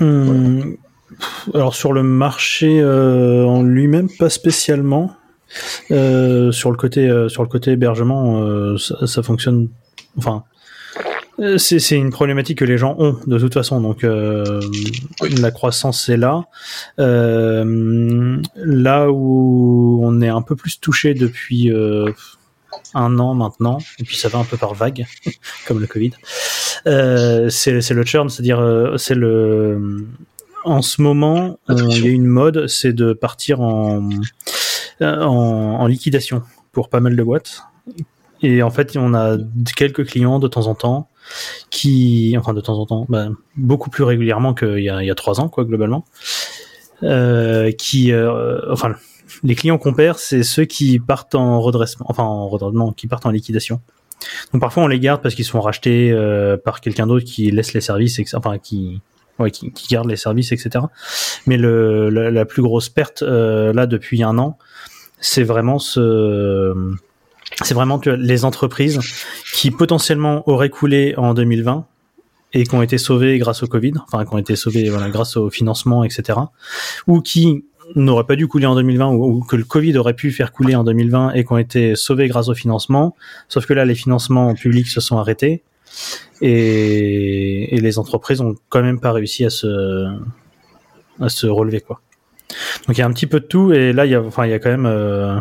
Hum, 0.00 0.76
pff, 1.18 1.50
Alors 1.54 1.74
sur 1.74 1.92
le 1.92 2.02
marché 2.02 2.80
euh, 2.80 3.44
en 3.44 3.62
lui-même, 3.62 4.08
pas 4.18 4.30
spécialement. 4.30 5.14
Euh, 5.90 6.52
sur 6.52 6.70
le 6.70 6.76
côté 6.76 7.08
euh, 7.08 7.28
sur 7.28 7.42
le 7.42 7.48
côté 7.48 7.72
hébergement, 7.72 8.76
ça, 8.78 9.06
ça 9.06 9.22
fonctionne. 9.22 9.68
Enfin, 10.16 10.44
c'est 11.56 11.96
une 11.96 12.10
problématique 12.10 12.58
que 12.58 12.64
les 12.64 12.78
gens 12.78 12.94
ont 12.98 13.16
de 13.26 13.38
toute 13.38 13.54
façon. 13.54 13.80
Donc 13.80 14.04
Oui. 14.04 15.34
la 15.40 15.50
croissance 15.50 16.08
est 16.08 16.16
là. 16.16 16.44
Là 16.96 17.64
où 19.10 20.00
on 20.02 20.20
est 20.20 20.28
un 20.28 20.42
peu 20.42 20.56
plus 20.56 20.80
touché 20.80 21.14
depuis 21.14 21.72
un 22.94 23.18
an 23.18 23.34
maintenant, 23.34 23.78
et 23.98 24.04
puis 24.04 24.16
ça 24.16 24.28
va 24.28 24.38
un 24.38 24.44
peu 24.44 24.56
par 24.56 24.74
vague, 24.74 25.06
comme 25.66 25.80
le 25.80 25.86
Covid. 25.86 26.12
Euh, 26.86 27.48
c'est 27.50 27.72
le 27.90 28.04
churn, 28.04 28.28
c'est-à-dire 28.28 28.58
euh, 28.60 28.96
c'est 28.96 29.14
le 29.14 30.06
en 30.64 30.82
ce 30.82 31.00
moment, 31.00 31.58
on- 31.68 31.88
il 31.88 32.04
y 32.04 32.08
a 32.08 32.10
une 32.10 32.26
mode, 32.26 32.66
c'est 32.66 32.92
de 32.92 33.12
partir 33.14 33.60
en, 33.62 34.08
euh, 35.00 35.20
en 35.22 35.80
en 35.80 35.86
liquidation 35.86 36.42
pour 36.72 36.88
pas 36.88 37.00
mal 37.00 37.16
de 37.16 37.22
boîtes. 37.22 37.62
Et 38.42 38.62
en 38.62 38.70
fait, 38.70 38.96
on 38.96 39.12
a 39.14 39.36
quelques 39.76 40.06
clients 40.06 40.38
de 40.38 40.48
temps 40.48 40.66
en 40.66 40.74
temps 40.74 41.08
qui, 41.70 42.34
enfin 42.38 42.54
de 42.54 42.60
temps 42.60 42.78
en 42.78 42.86
temps, 42.86 43.06
bah, 43.08 43.28
beaucoup 43.56 43.90
plus 43.90 44.02
régulièrement 44.04 44.54
qu'il 44.54 44.78
y 44.80 44.88
a, 44.88 45.02
il 45.02 45.06
y 45.06 45.10
a 45.10 45.14
trois 45.14 45.40
ans, 45.40 45.48
quoi, 45.48 45.64
globalement, 45.64 46.04
euh, 47.02 47.70
qui, 47.72 48.12
euh, 48.12 48.60
enfin, 48.72 48.94
les 49.42 49.54
clients 49.54 49.78
qu'on 49.78 49.92
perd, 49.94 50.18
c'est 50.18 50.42
ceux 50.42 50.64
qui 50.64 50.98
partent 50.98 51.34
en 51.34 51.60
redressement, 51.60 52.06
enfin 52.08 52.24
en 52.24 52.48
redressement, 52.48 52.92
qui 52.92 53.06
partent 53.06 53.26
en 53.26 53.30
liquidation. 53.30 53.80
Donc 54.52 54.60
parfois 54.60 54.82
on 54.82 54.86
les 54.86 55.00
garde 55.00 55.22
parce 55.22 55.34
qu'ils 55.34 55.44
sont 55.44 55.60
rachetés 55.60 56.10
euh, 56.12 56.56
par 56.56 56.80
quelqu'un 56.80 57.06
d'autre 57.06 57.24
qui 57.24 57.50
laisse 57.50 57.72
les 57.72 57.80
services, 57.80 58.20
enfin 58.34 58.58
qui, 58.58 59.00
ouais, 59.38 59.50
qui, 59.50 59.72
qui 59.72 59.88
garde 59.88 60.08
les 60.08 60.16
services, 60.16 60.52
etc. 60.52 60.84
Mais 61.46 61.56
le, 61.56 62.10
la, 62.10 62.30
la 62.30 62.44
plus 62.44 62.62
grosse 62.62 62.88
perte 62.88 63.22
euh, 63.22 63.72
là 63.72 63.86
depuis 63.86 64.22
un 64.22 64.38
an, 64.38 64.58
c'est 65.20 65.42
vraiment 65.44 65.78
ce, 65.78 66.74
c'est 67.62 67.74
vraiment 67.74 68.00
les 68.06 68.44
entreprises 68.44 69.00
qui 69.52 69.70
potentiellement 69.70 70.48
auraient 70.48 70.70
coulé 70.70 71.14
en 71.16 71.34
2020 71.34 71.86
et 72.52 72.64
qui 72.64 72.74
ont 72.74 72.82
été 72.82 72.98
sauvées 72.98 73.38
grâce 73.38 73.62
au 73.62 73.66
Covid, 73.66 73.92
enfin 74.02 74.24
qui 74.24 74.34
ont 74.34 74.38
été 74.38 74.56
sauvées 74.56 74.88
voilà, 74.88 75.08
grâce 75.08 75.36
au 75.36 75.50
financement, 75.50 76.04
etc. 76.04 76.38
Ou 77.06 77.20
qui 77.20 77.64
n'auraient 77.94 78.24
pas 78.24 78.36
dû 78.36 78.46
couler 78.46 78.66
en 78.66 78.74
2020 78.74 79.10
ou, 79.12 79.40
que 79.40 79.56
le 79.56 79.64
Covid 79.64 79.96
aurait 79.98 80.14
pu 80.14 80.30
faire 80.30 80.52
couler 80.52 80.74
en 80.74 80.84
2020 80.84 81.32
et 81.32 81.44
qui 81.44 81.52
ont 81.52 81.58
été 81.58 81.96
sauvés 81.96 82.28
grâce 82.28 82.48
au 82.48 82.54
financement. 82.54 83.16
Sauf 83.48 83.66
que 83.66 83.72
là, 83.72 83.84
les 83.84 83.94
financements 83.94 84.54
publics 84.54 84.88
se 84.88 85.00
sont 85.00 85.18
arrêtés 85.18 85.62
et, 86.40 87.78
les 87.80 87.98
entreprises 87.98 88.40
ont 88.40 88.54
quand 88.68 88.82
même 88.82 89.00
pas 89.00 89.12
réussi 89.12 89.44
à 89.44 89.50
se 89.50 90.06
à 91.20 91.28
se 91.28 91.46
relever 91.46 91.80
quoi. 91.80 92.00
Donc 92.86 92.96
il 92.96 93.00
y 93.00 93.02
a 93.02 93.06
un 93.06 93.12
petit 93.12 93.26
peu 93.26 93.40
de 93.40 93.44
tout 93.44 93.72
et 93.72 93.92
là 93.92 94.06
il 94.06 94.12
y 94.12 94.14
a 94.14 94.22
enfin 94.22 94.46
il 94.46 94.50
y 94.50 94.54
a 94.54 94.58
quand 94.58 94.70
même 94.70 94.86
euh, 94.86 95.38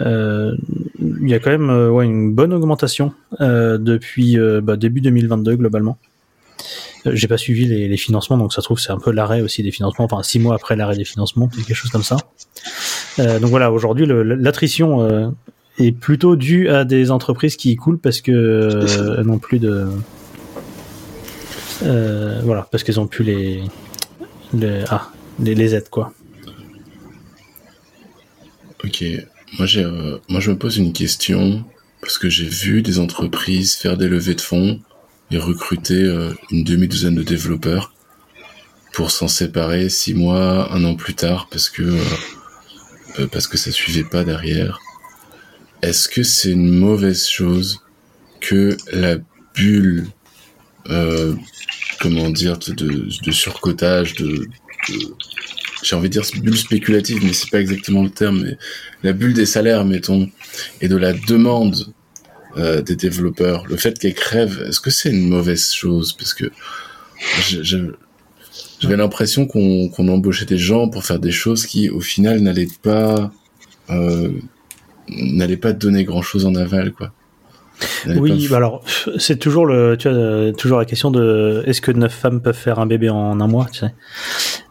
euh, 0.00 0.56
il 1.00 1.28
y 1.28 1.34
a 1.34 1.38
quand 1.38 1.50
même 1.50 1.70
euh, 1.70 1.90
ouais, 1.90 2.04
une 2.04 2.32
bonne 2.32 2.52
augmentation 2.52 3.12
depuis 3.40 4.38
bah, 4.62 4.76
début 4.76 5.00
2022 5.00 5.56
globalement. 5.56 5.98
J'ai 7.06 7.28
pas 7.28 7.36
suivi 7.36 7.66
les, 7.66 7.96
financements, 7.96 8.38
donc 8.38 8.52
ça 8.54 8.62
trouve 8.62 8.78
c'est 8.78 8.92
un 8.92 8.98
peu 8.98 9.10
l'arrêt 9.10 9.42
aussi 9.42 9.62
des 9.62 9.70
financements, 9.70 10.06
enfin 10.06 10.22
six 10.22 10.38
mois 10.38 10.54
après 10.54 10.74
l'arrêt 10.74 10.96
des 10.96 11.04
financements, 11.04 11.48
quelque 11.48 11.74
chose 11.74 11.90
comme 11.90 12.02
ça. 12.02 12.16
Euh, 13.18 13.38
donc 13.38 13.50
voilà, 13.50 13.70
aujourd'hui 13.70 14.06
l'attrition 14.06 15.02
euh, 15.02 15.28
est 15.78 15.92
plutôt 15.92 16.34
due 16.34 16.70
à 16.70 16.84
des 16.84 17.10
entreprises 17.10 17.56
qui 17.56 17.76
coulent 17.76 17.98
parce 17.98 18.22
que 18.22 18.32
euh, 18.32 19.22
n'ont 19.22 19.38
plus 19.38 19.58
de 19.58 19.86
voilà, 21.82 22.66
parce 22.70 22.84
qu'ils 22.84 22.98
ont 22.98 23.06
pu 23.06 23.22
les, 23.22 23.62
les, 24.54 24.84
ah, 24.88 25.10
les, 25.38 25.74
aides, 25.74 25.90
quoi. 25.90 26.12
Ok, 28.82 29.04
moi, 29.58 29.66
j'ai, 29.66 29.84
moi 30.28 30.40
je 30.40 30.50
me 30.50 30.56
pose 30.56 30.78
une 30.78 30.94
question 30.94 31.64
parce 32.00 32.16
que 32.16 32.30
j'ai 32.30 32.46
vu 32.46 32.80
des 32.80 32.98
entreprises 32.98 33.74
faire 33.74 33.98
des 33.98 34.08
levées 34.08 34.34
de 34.34 34.40
fonds 34.40 34.80
recruter 35.38 36.02
euh, 36.02 36.32
une 36.50 36.64
demi-douzaine 36.64 37.14
de 37.14 37.22
développeurs 37.22 37.92
pour 38.92 39.10
s'en 39.10 39.28
séparer 39.28 39.88
six 39.88 40.14
mois, 40.14 40.72
un 40.72 40.84
an 40.84 40.94
plus 40.94 41.14
tard 41.14 41.48
parce 41.50 41.68
que 41.68 41.82
euh, 41.82 42.02
euh, 43.18 43.26
parce 43.28 43.46
que 43.46 43.56
ça 43.56 43.70
suivait 43.70 44.04
pas 44.04 44.24
derrière. 44.24 44.80
Est-ce 45.82 46.08
que 46.08 46.22
c'est 46.22 46.50
une 46.50 46.70
mauvaise 46.70 47.28
chose 47.28 47.82
que 48.40 48.76
la 48.92 49.16
bulle, 49.54 50.06
comment 52.00 52.30
dire, 52.30 52.58
de, 52.58 53.30
surcotage, 53.30 54.14
de, 54.14 54.46
de 54.88 55.14
j'ai 55.82 55.94
envie 55.94 56.08
de 56.08 56.20
dire 56.20 56.42
bulle 56.42 56.56
spéculative, 56.56 57.22
mais 57.22 57.34
c'est 57.34 57.50
pas 57.50 57.60
exactement 57.60 58.02
le 58.02 58.10
terme, 58.10 58.44
la 59.02 59.12
bulle 59.12 59.34
des 59.34 59.46
salaires, 59.46 59.84
mettons, 59.84 60.30
et 60.80 60.88
de 60.88 60.96
la 60.96 61.12
demande 61.12 61.92
euh, 62.56 62.82
des 62.82 62.96
développeurs, 62.96 63.64
le 63.66 63.76
fait 63.76 63.98
qu'elle 63.98 64.14
crève, 64.14 64.64
est-ce 64.68 64.80
que 64.80 64.90
c'est 64.90 65.10
une 65.10 65.28
mauvaise 65.28 65.72
chose? 65.72 66.12
Parce 66.12 66.34
que 66.34 66.50
j'avais 68.80 68.96
l'impression 68.96 69.46
qu'on 69.46 69.88
qu'on 69.88 70.08
embauchait 70.08 70.44
des 70.44 70.58
gens 70.58 70.88
pour 70.88 71.04
faire 71.04 71.18
des 71.18 71.32
choses 71.32 71.66
qui, 71.66 71.90
au 71.90 72.00
final, 72.00 72.40
n'allaient 72.40 72.68
pas 72.82 73.32
euh, 73.90 74.30
n'allaient 75.08 75.56
pas 75.56 75.72
donner 75.72 76.04
grand-chose 76.04 76.46
en 76.46 76.54
aval, 76.54 76.92
quoi. 76.92 77.12
Oui, 78.06 78.46
bah 78.48 78.58
alors 78.58 78.84
c'est 79.18 79.38
toujours 79.38 79.66
le, 79.66 79.96
tu 79.98 80.08
vois, 80.08 80.52
toujours 80.52 80.78
la 80.78 80.84
question 80.84 81.10
de 81.10 81.64
est-ce 81.66 81.80
que 81.80 81.90
neuf 81.90 82.14
femmes 82.14 82.40
peuvent 82.40 82.56
faire 82.56 82.78
un 82.78 82.86
bébé 82.86 83.10
en 83.10 83.40
un 83.40 83.48
mois, 83.48 83.66
tu 83.72 83.80
sais? 83.80 83.94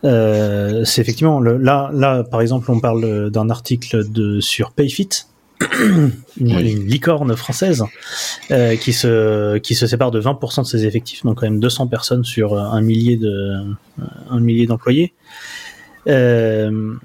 Euh, 0.06 0.86
c'est 0.86 1.02
effectivement 1.02 1.42
le, 1.42 1.58
là, 1.58 1.92
là 1.94 2.24
par 2.24 2.40
exemple, 2.40 2.72
on 2.72 2.80
parle 2.80 3.30
d'un 3.30 3.50
article 3.50 4.10
de 4.10 4.40
sur 4.40 4.72
Payfit, 4.72 5.10
une, 5.80 6.12
Oui. 6.40 6.72
une 6.72 6.86
licorne 6.86 7.36
française 7.36 7.84
euh, 8.52 8.76
qui 8.76 8.94
se 8.94 9.58
qui 9.58 9.76
se 9.76 9.88
sépare 9.88 10.12
de 10.12 10.22
20% 10.22 10.62
de 10.62 10.68
ses 10.68 10.86
effectifs, 10.86 11.24
donc 11.24 11.40
quand 11.40 11.46
même 11.46 11.60
200 11.60 11.88
personnes 11.88 12.24
sur 12.24 12.58
un 12.58 12.82
millier 12.82 13.18
de 13.18 13.64
un 14.30 14.40
millier 14.40 14.66
d'employés. 14.68 15.14
Euh, 16.08 16.96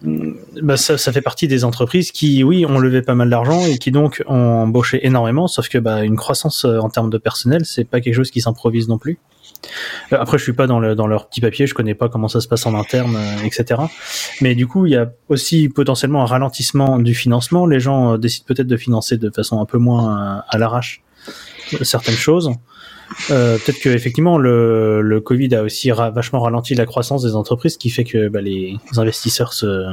bah 0.60 0.76
ça, 0.76 0.98
ça 0.98 1.12
fait 1.12 1.20
partie 1.20 1.46
des 1.46 1.64
entreprises 1.64 2.10
qui, 2.10 2.42
oui, 2.42 2.66
ont 2.66 2.78
levé 2.78 3.02
pas 3.02 3.14
mal 3.14 3.30
d'argent 3.30 3.64
et 3.64 3.78
qui 3.78 3.90
donc 3.90 4.24
ont 4.26 4.34
embauché 4.34 5.06
énormément, 5.06 5.46
sauf 5.46 5.68
que 5.68 5.78
bah, 5.78 6.02
une 6.04 6.16
croissance 6.16 6.64
euh, 6.64 6.78
en 6.78 6.88
termes 6.88 7.10
de 7.10 7.18
personnel, 7.18 7.64
c'est 7.64 7.84
pas 7.84 8.00
quelque 8.00 8.14
chose 8.14 8.30
qui 8.30 8.40
s'improvise 8.40 8.88
non 8.88 8.98
plus. 8.98 9.18
Euh, 10.12 10.16
Après, 10.20 10.38
je 10.38 10.42
suis 10.42 10.52
pas 10.52 10.66
dans, 10.66 10.80
le, 10.80 10.94
dans 10.94 11.06
leur 11.06 11.28
petit 11.28 11.40
papier, 11.40 11.66
je 11.66 11.74
connais 11.74 11.94
pas 11.94 12.08
comment 12.08 12.28
ça 12.28 12.40
se 12.40 12.48
passe 12.48 12.64
en 12.66 12.74
interne, 12.74 13.16
euh, 13.16 13.44
etc. 13.44 13.80
Mais 14.40 14.54
du 14.54 14.66
coup, 14.66 14.86
il 14.86 14.92
y 14.92 14.96
a 14.96 15.10
aussi 15.28 15.68
potentiellement 15.68 16.22
un 16.22 16.26
ralentissement 16.26 16.98
du 16.98 17.14
financement. 17.14 17.66
Les 17.66 17.80
gens 17.80 18.14
euh, 18.14 18.18
décident 18.18 18.44
peut-être 18.46 18.66
de 18.68 18.76
financer 18.76 19.16
de 19.16 19.30
façon 19.30 19.60
un 19.60 19.64
peu 19.66 19.78
moins 19.78 20.38
euh, 20.38 20.40
à 20.48 20.58
l'arrache 20.58 21.02
certaines 21.82 22.14
choses. 22.14 22.50
Euh, 23.30 23.56
peut-être 23.58 23.80
que 23.80 23.88
effectivement 23.88 24.36
le, 24.38 25.00
le 25.00 25.20
Covid 25.20 25.54
a 25.54 25.62
aussi 25.62 25.90
ra- 25.92 26.10
vachement 26.10 26.40
ralenti 26.40 26.74
la 26.74 26.84
croissance 26.86 27.22
des 27.22 27.34
entreprises, 27.34 27.72
ce 27.74 27.78
qui 27.78 27.88
fait 27.90 28.04
que 28.04 28.28
bah, 28.28 28.40
les 28.42 28.76
investisseurs 28.96 29.52
se 29.54 29.86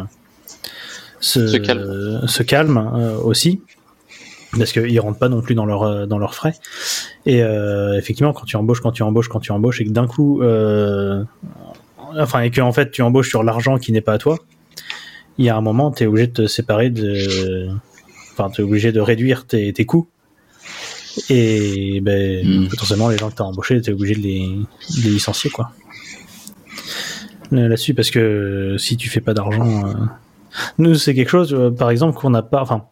se, 1.21 1.47
Se 1.47 1.57
calment. 1.57 2.27
se 2.27 2.43
calment, 2.43 2.91
euh, 2.95 3.17
aussi 3.17 3.61
parce 4.57 4.71
qu'ils 4.71 4.99
rentrent 4.99 5.19
pas 5.19 5.29
non 5.29 5.41
plus 5.41 5.55
dans 5.55 5.65
leur 5.65 5.83
euh, 5.83 6.05
dans 6.05 6.17
leurs 6.17 6.35
frais. 6.35 6.53
Et 7.25 7.41
euh, 7.43 7.97
effectivement, 7.97 8.33
quand 8.33 8.45
tu 8.45 8.55
embauches, 8.55 8.81
quand 8.81 8.91
tu 8.91 9.03
embauches, 9.03 9.29
quand 9.29 9.39
tu 9.39 9.51
embauches, 9.51 9.81
et 9.81 9.85
que 9.85 9.91
d'un 9.91 10.07
coup, 10.07 10.41
euh, 10.41 11.23
enfin, 12.17 12.41
et 12.41 12.51
que 12.51 12.61
en 12.61 12.71
fait 12.71 12.91
tu 12.91 13.01
embauches 13.01 13.29
sur 13.29 13.43
l'argent 13.43 13.77
qui 13.77 13.91
n'est 13.91 14.01
pas 14.01 14.13
à 14.13 14.17
toi, 14.17 14.37
il 15.37 15.45
y 15.45 15.49
a 15.49 15.55
un 15.55 15.61
moment, 15.61 15.91
tu 15.91 16.03
es 16.03 16.07
obligé 16.07 16.27
de 16.27 16.33
te 16.33 16.47
séparer 16.47 16.89
de, 16.89 17.69
enfin, 18.33 18.49
tu 18.49 18.61
es 18.61 18.63
obligé 18.63 18.91
de 18.91 18.99
réduire 18.99 19.45
tes, 19.45 19.71
tes 19.73 19.85
coûts. 19.85 20.07
Et 21.29 22.01
ben, 22.01 22.45
Mm. 22.45 22.67
potentiellement, 22.67 23.09
les 23.09 23.17
gens 23.17 23.29
que 23.29 23.35
tu 23.35 23.41
as 23.41 23.45
embauchés, 23.45 23.81
tu 23.81 23.89
es 23.89 23.93
obligé 23.93 24.15
de 24.15 24.21
les, 24.21 24.47
de 24.97 25.03
les 25.03 25.09
licencier, 25.11 25.49
quoi. 25.49 25.71
Là-dessus, 27.51 27.93
parce 27.93 28.11
que 28.11 28.75
si 28.77 28.97
tu 28.97 29.09
fais 29.09 29.21
pas 29.21 29.33
d'argent, 29.33 29.87
euh, 29.87 29.93
nous, 30.77 30.95
c'est 30.95 31.13
quelque 31.13 31.29
chose, 31.29 31.53
euh, 31.53 31.69
par 31.69 31.89
exemple, 31.89 32.17
qu'on 32.17 32.31
n'a 32.31 32.41
pas, 32.41 32.61
enfin, 32.61 32.85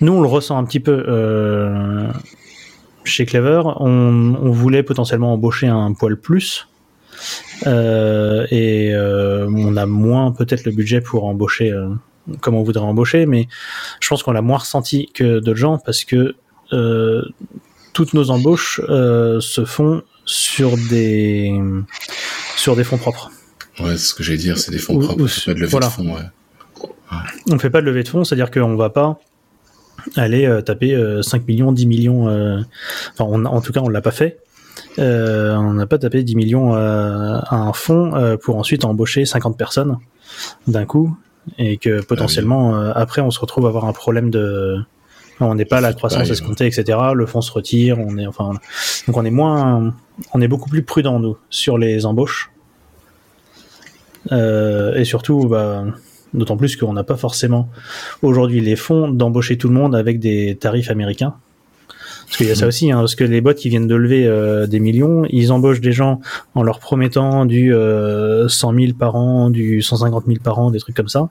nous, 0.00 0.12
on 0.12 0.20
le 0.20 0.28
ressent 0.28 0.56
un 0.58 0.64
petit 0.64 0.80
peu 0.80 1.04
euh, 1.08 2.08
chez 3.04 3.26
Clever. 3.26 3.62
On, 3.76 4.34
on 4.40 4.50
voulait 4.50 4.82
potentiellement 4.82 5.32
embaucher 5.32 5.66
un 5.68 5.92
poil 5.92 6.16
plus. 6.16 6.68
Euh, 7.66 8.46
et 8.50 8.94
euh, 8.94 9.46
on 9.54 9.76
a 9.76 9.86
moins 9.86 10.32
peut-être 10.32 10.64
le 10.64 10.72
budget 10.72 11.00
pour 11.00 11.24
embaucher 11.24 11.74
comme 12.40 12.54
on 12.54 12.62
voudrait 12.62 12.84
embaucher, 12.84 13.26
mais 13.26 13.48
je 14.00 14.08
pense 14.08 14.22
qu'on 14.22 14.32
l'a 14.32 14.42
moins 14.42 14.58
ressenti 14.58 15.10
que 15.12 15.40
d'autres 15.40 15.58
gens 15.58 15.78
parce 15.78 16.04
que 16.04 16.34
toutes 17.92 18.14
nos 18.14 18.30
embauches 18.30 18.80
se 18.86 19.64
font 19.66 20.02
sur 20.24 20.76
des 20.88 21.52
sur 22.56 22.76
des 22.76 22.84
fonds 22.84 22.98
propres. 22.98 23.30
Ouais, 23.80 23.92
c'est 23.92 23.98
ce 24.08 24.14
que 24.14 24.22
j'allais 24.22 24.38
dire, 24.38 24.58
c'est 24.58 24.70
des 24.70 24.78
fonds 24.78 24.94
Ou- 24.96 25.00
propres, 25.00 25.22
ou- 25.24 25.44
pas 25.46 25.54
de 25.54 25.58
levée 25.60 25.70
voilà. 25.70 25.86
de 25.88 25.92
fonds, 25.92 26.14
ouais. 26.14 26.90
On 27.50 27.58
fait 27.58 27.70
pas 27.70 27.80
de 27.80 27.86
levée 27.86 28.02
de 28.04 28.08
fonds, 28.08 28.22
c'est-à-dire 28.24 28.50
qu'on 28.50 28.76
va 28.76 28.90
pas 28.90 29.18
aller 30.16 30.46
euh, 30.46 30.60
taper 30.62 30.94
euh, 30.94 31.22
5 31.22 31.46
millions, 31.46 31.72
10 31.72 31.86
millions. 31.86 32.28
euh, 32.28 32.60
Enfin, 33.12 33.24
on, 33.28 33.44
en 33.44 33.60
tout 33.60 33.72
cas, 33.72 33.80
on 33.80 33.88
l'a 33.88 34.00
pas 34.02 34.10
fait. 34.10 34.38
Euh, 34.98 35.54
on 35.56 35.74
n'a 35.74 35.86
pas 35.86 35.98
tapé 35.98 36.22
10 36.22 36.36
millions 36.36 36.74
euh, 36.74 37.38
à 37.38 37.56
un 37.56 37.72
fonds 37.72 38.14
euh, 38.14 38.36
pour 38.36 38.56
ensuite 38.56 38.84
embaucher 38.84 39.24
50 39.24 39.56
personnes 39.56 39.98
d'un 40.66 40.84
coup. 40.84 41.16
Et 41.58 41.76
que 41.78 42.02
potentiellement 42.02 42.76
euh, 42.76 42.92
après 42.94 43.22
on 43.22 43.30
se 43.30 43.40
retrouve 43.40 43.64
à 43.64 43.68
avoir 43.68 43.86
un 43.86 43.92
problème 43.92 44.30
de 44.30 44.76
on 45.40 45.54
n'est 45.54 45.64
pas 45.64 45.78
à 45.78 45.80
la 45.80 45.94
croissance 45.94 46.18
Pareil, 46.18 46.32
escomptée 46.32 46.66
etc 46.66 46.98
le 47.14 47.24
fonds 47.24 47.40
se 47.40 47.50
retire 47.50 47.98
on 47.98 48.18
est 48.18 48.26
enfin 48.26 48.52
donc 49.06 49.16
on 49.16 49.24
est 49.24 49.30
moins 49.30 49.92
on 50.34 50.40
est 50.42 50.48
beaucoup 50.48 50.68
plus 50.68 50.82
prudent 50.82 51.18
nous 51.18 51.38
sur 51.48 51.78
les 51.78 52.04
embauches. 52.04 52.50
Euh, 54.32 54.94
et 54.94 55.04
surtout 55.04 55.48
bah, 55.48 55.84
d'autant 56.34 56.56
plus 56.56 56.76
qu'on 56.76 56.92
n'a 56.92 57.04
pas 57.04 57.16
forcément 57.16 57.68
aujourd'hui 58.22 58.60
les 58.60 58.76
fonds 58.76 59.08
d'embaucher 59.08 59.58
tout 59.58 59.68
le 59.68 59.74
monde 59.74 59.94
avec 59.96 60.20
des 60.20 60.56
tarifs 60.58 60.90
américains 60.90 61.34
parce 62.30 62.36
qu'il 62.36 62.46
y 62.46 62.50
a 62.52 62.54
ça 62.54 62.68
aussi, 62.68 62.92
hein, 62.92 62.98
parce 62.98 63.16
que 63.16 63.24
les 63.24 63.40
boîtes 63.40 63.58
qui 63.58 63.68
viennent 63.70 63.88
de 63.88 63.94
lever 63.96 64.24
euh, 64.24 64.68
des 64.68 64.78
millions, 64.78 65.24
ils 65.30 65.50
embauchent 65.50 65.80
des 65.80 65.90
gens 65.90 66.20
en 66.54 66.62
leur 66.62 66.78
promettant 66.78 67.44
du 67.44 67.74
euh, 67.74 68.46
100 68.46 68.72
000 68.72 68.92
par 68.96 69.16
an, 69.16 69.50
du 69.50 69.82
150 69.82 70.26
000 70.26 70.38
par 70.40 70.60
an, 70.60 70.70
des 70.70 70.78
trucs 70.78 70.94
comme 70.94 71.08
ça. 71.08 71.28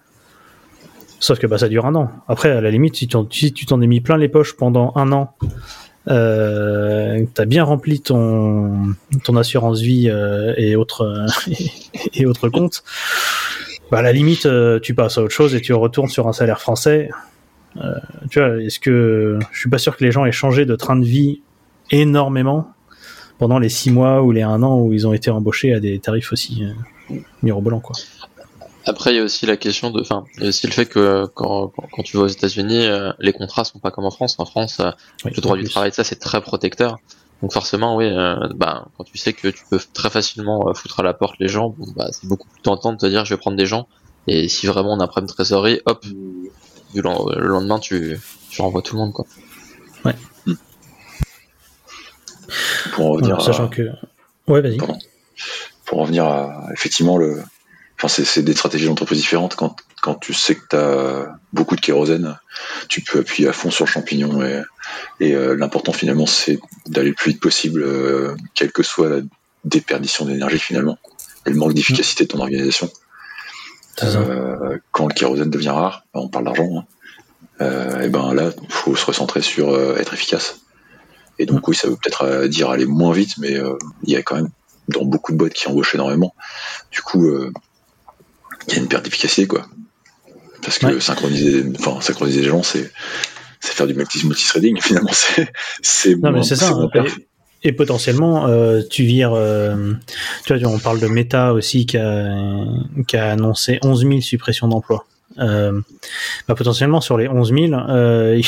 Sauf 1.21 1.39
que 1.39 1.47
bah, 1.47 1.57
ça 1.57 1.69
dure 1.69 1.85
un 1.85 1.95
an. 1.95 2.11
Après, 2.27 2.51
à 2.51 2.59
la 2.59 2.69
limite, 2.69 2.97
si 2.97 3.07
tu 3.07 3.13
t'en- 3.13 3.23
tu 3.23 3.47
es 3.47 3.87
mis 3.87 4.01
plein 4.01 4.17
les 4.17 4.27
poches 4.27 4.57
pendant 4.57 4.91
un 4.97 5.13
an, 5.13 5.33
euh, 6.09 7.23
t'as 7.33 7.45
bien 7.45 7.63
rempli 7.63 8.01
ton, 8.01 8.93
ton 9.23 9.37
assurance 9.37 9.79
vie 9.79 10.09
euh, 10.09 10.53
et 10.57 10.75
autres 10.75 11.03
euh, 11.49 11.63
et 12.13 12.25
autres 12.25 12.49
comptes, 12.49 12.83
bah, 13.91 13.99
à 13.99 14.01
la 14.01 14.11
limite, 14.11 14.45
euh, 14.45 14.79
tu 14.79 14.93
passes 14.93 15.17
à 15.17 15.23
autre 15.23 15.33
chose 15.33 15.55
et 15.55 15.61
tu 15.61 15.73
retournes 15.73 16.09
sur 16.09 16.27
un 16.27 16.33
salaire 16.33 16.61
français. 16.61 17.09
Euh, 17.77 17.93
tu 18.29 18.39
vois, 18.39 18.61
est-ce 18.61 18.79
que 18.79 19.39
je 19.51 19.59
suis 19.59 19.69
pas 19.69 19.77
sûr 19.77 19.97
que 19.97 20.03
les 20.03 20.11
gens 20.11 20.25
aient 20.25 20.31
changé 20.31 20.65
de 20.65 20.75
train 20.75 20.95
de 20.95 21.05
vie 21.05 21.41
énormément 21.91 22.71
pendant 23.37 23.57
les 23.57 23.69
six 23.69 23.91
mois 23.91 24.21
ou 24.21 24.31
les 24.31 24.41
un 24.41 24.61
an 24.63 24.79
où 24.79 24.93
ils 24.93 25.07
ont 25.07 25.13
été 25.13 25.31
embauchés 25.31 25.73
à 25.73 25.79
des 25.79 25.99
tarifs 25.99 26.31
aussi 26.31 26.63
euh, 26.63 27.15
mirobolants, 27.41 27.79
quoi. 27.79 27.95
Après, 28.85 29.13
il 29.13 29.17
y 29.17 29.19
a 29.19 29.23
aussi 29.23 29.45
la 29.45 29.57
question 29.57 29.91
de, 29.91 30.01
enfin, 30.01 30.23
aussi 30.41 30.65
le 30.65 30.71
fait 30.71 30.85
que 30.85 31.27
quand, 31.35 31.71
tu 32.03 32.17
vas 32.17 32.23
aux 32.23 32.27
États-Unis, 32.27 32.87
les 33.19 33.33
contrats 33.33 33.63
sont 33.63 33.77
pas 33.77 33.91
comme 33.91 34.05
en 34.05 34.09
France. 34.09 34.35
En 34.39 34.45
France, 34.45 34.81
Oui, 35.25 35.31
le 35.35 35.41
droit 35.41 35.57
du 35.57 35.65
travail, 35.65 35.91
ça, 35.91 36.03
c'est 36.03 36.15
très 36.15 36.41
protecteur. 36.41 36.97
Donc 37.41 37.53
forcément, 37.53 37.95
oui, 37.95 38.05
euh, 38.05 38.35
bah, 38.55 38.87
quand 38.97 39.05
tu 39.05 39.17
sais 39.17 39.33
que 39.33 39.47
tu 39.47 39.63
peux 39.69 39.79
très 39.93 40.09
facilement 40.09 40.67
euh, 40.67 40.73
foutre 40.73 40.99
à 40.99 41.03
la 41.03 41.13
porte 41.13 41.35
les 41.39 41.47
gens, 41.47 41.69
bon, 41.69 41.85
bah, 41.95 42.07
c'est 42.11 42.27
beaucoup 42.27 42.47
plus 42.49 42.61
tentant 42.61 42.91
de 42.91 42.97
te 42.97 43.05
dire, 43.05 43.23
je 43.25 43.33
vais 43.33 43.39
prendre 43.39 43.55
des 43.57 43.65
gens. 43.65 43.87
Et 44.27 44.47
si 44.49 44.67
vraiment 44.67 44.93
on 44.93 44.99
a 44.99 45.05
un 45.05 45.07
problème 45.07 45.27
de 45.27 45.33
trésorerie, 45.33 45.79
hop, 45.85 46.05
du 46.05 47.01
len- 47.01 47.15
le 47.37 47.47
lendemain, 47.47 47.79
tu, 47.79 48.19
tu 48.49 48.61
renvoies 48.61 48.81
tout 48.81 48.95
le 48.95 48.99
monde, 49.01 49.13
quoi. 49.13 49.25
Pour 52.93 53.05
en 53.05 53.09
revenir 53.11 53.37
à- 53.37 53.39
sachant 53.43 53.67
que. 53.69 53.83
Ouais, 54.47 54.61
vas-y. 54.61 54.77
Pardon. 54.77 54.97
pour 55.85 55.99
en 55.99 56.01
revenir 56.03 56.25
à 56.25 56.67
effectivement 56.73 57.17
le 57.17 57.41
enfin 57.97 58.07
c'est, 58.07 58.25
c'est 58.25 58.41
des 58.43 58.53
stratégies 58.53 58.87
d'entreprise 58.87 59.19
différentes 59.19 59.55
quand 59.55 59.75
quand 60.01 60.15
tu 60.15 60.33
sais 60.33 60.55
que 60.55 60.61
tu 60.69 60.75
as 60.75 61.35
beaucoup 61.53 61.75
de 61.75 61.81
kérosène 61.81 62.37
tu 62.87 63.01
peux 63.01 63.19
appuyer 63.19 63.49
à 63.49 63.53
fond 63.53 63.69
sur 63.69 63.85
le 63.85 63.91
champignon 63.91 64.41
et, 64.43 64.61
et 65.19 65.35
euh, 65.35 65.55
l'important 65.55 65.93
finalement 65.93 66.25
c'est 66.25 66.59
d'aller 66.87 67.09
le 67.09 67.15
plus 67.15 67.31
vite 67.31 67.41
possible 67.41 67.83
euh, 67.83 68.35
quelle 68.53 68.71
que 68.71 68.83
soit 68.83 69.09
la 69.09 69.21
déperdition 69.65 70.25
d'énergie 70.25 70.59
finalement 70.59 70.97
et 71.45 71.49
le 71.49 71.55
manque 71.55 71.73
d'efficacité 71.73 72.25
de 72.25 72.29
ton 72.29 72.39
organisation. 72.39 72.89
Euh, 74.01 74.77
quand 74.91 75.07
le 75.07 75.13
kérosène 75.13 75.49
devient 75.49 75.69
rare 75.69 76.05
on 76.13 76.29
parle 76.29 76.45
d'argent 76.45 76.69
hein, 76.77 76.85
euh, 77.61 78.01
et 78.01 78.09
ben 78.09 78.33
là 78.33 78.51
il 78.61 78.71
faut 78.71 78.95
se 78.95 79.05
recentrer 79.05 79.41
sur 79.41 79.69
euh, 79.69 79.97
être 79.97 80.13
efficace 80.13 80.61
et 81.37 81.45
donc 81.45 81.67
oui 81.67 81.75
ça 81.75 81.89
veut 81.89 81.97
peut-être 82.01 82.47
dire 82.47 82.69
aller 82.69 82.85
moins 82.85 83.11
vite 83.11 83.37
mais 83.39 83.57
il 84.03 84.13
y 84.13 84.15
a 84.15 84.23
quand 84.23 84.35
même 84.35 84.49
dans 84.89 85.05
beaucoup 85.05 85.31
de 85.31 85.37
boîtes 85.37 85.53
qui 85.53 85.67
embauchent 85.67 85.95
énormément. 85.95 86.33
Du 86.91 87.01
coup, 87.01 87.31
il 88.67 88.73
y 88.73 88.77
a 88.77 88.79
une 88.79 88.87
perte 88.87 89.05
d'efficacité, 89.05 89.47
quoi. 89.47 89.65
Parce 90.61 90.79
que 90.79 90.99
synchroniser, 90.99 91.65
enfin, 91.79 92.01
synchroniser 92.01 92.41
les 92.41 92.49
gens, 92.49 92.63
c'est 92.63 92.91
c'est 93.59 93.73
faire 93.73 93.87
du 93.87 93.93
multi-threading. 93.93 94.77
Finalement, 94.81 95.11
c'est 95.13 95.49
c'est 95.81 96.15
Non, 96.15 96.31
mais 96.31 96.43
c'est 96.43 96.55
ça. 96.55 96.71
hein. 96.71 96.89
Et 97.63 97.73
potentiellement, 97.73 98.47
euh, 98.47 98.81
tu 98.89 99.03
vires. 99.03 99.33
euh, 99.33 99.93
tu 100.45 100.55
vois, 100.57 100.71
on 100.71 100.79
parle 100.79 100.99
de 101.01 101.07
Meta 101.07 101.53
aussi 101.53 101.85
qui 101.85 101.97
a, 101.97 102.33
qui 103.07 103.17
a 103.17 103.31
annoncé 103.31 103.79
11 103.83 104.01
000 104.07 104.21
suppressions 104.21 104.67
d'emplois. 104.69 105.05
Euh, 105.39 105.79
bah, 106.47 106.55
potentiellement, 106.55 107.01
sur 107.01 107.17
les 107.17 107.27
11 107.27 107.53
000, 107.53 107.73
euh, 107.73 108.41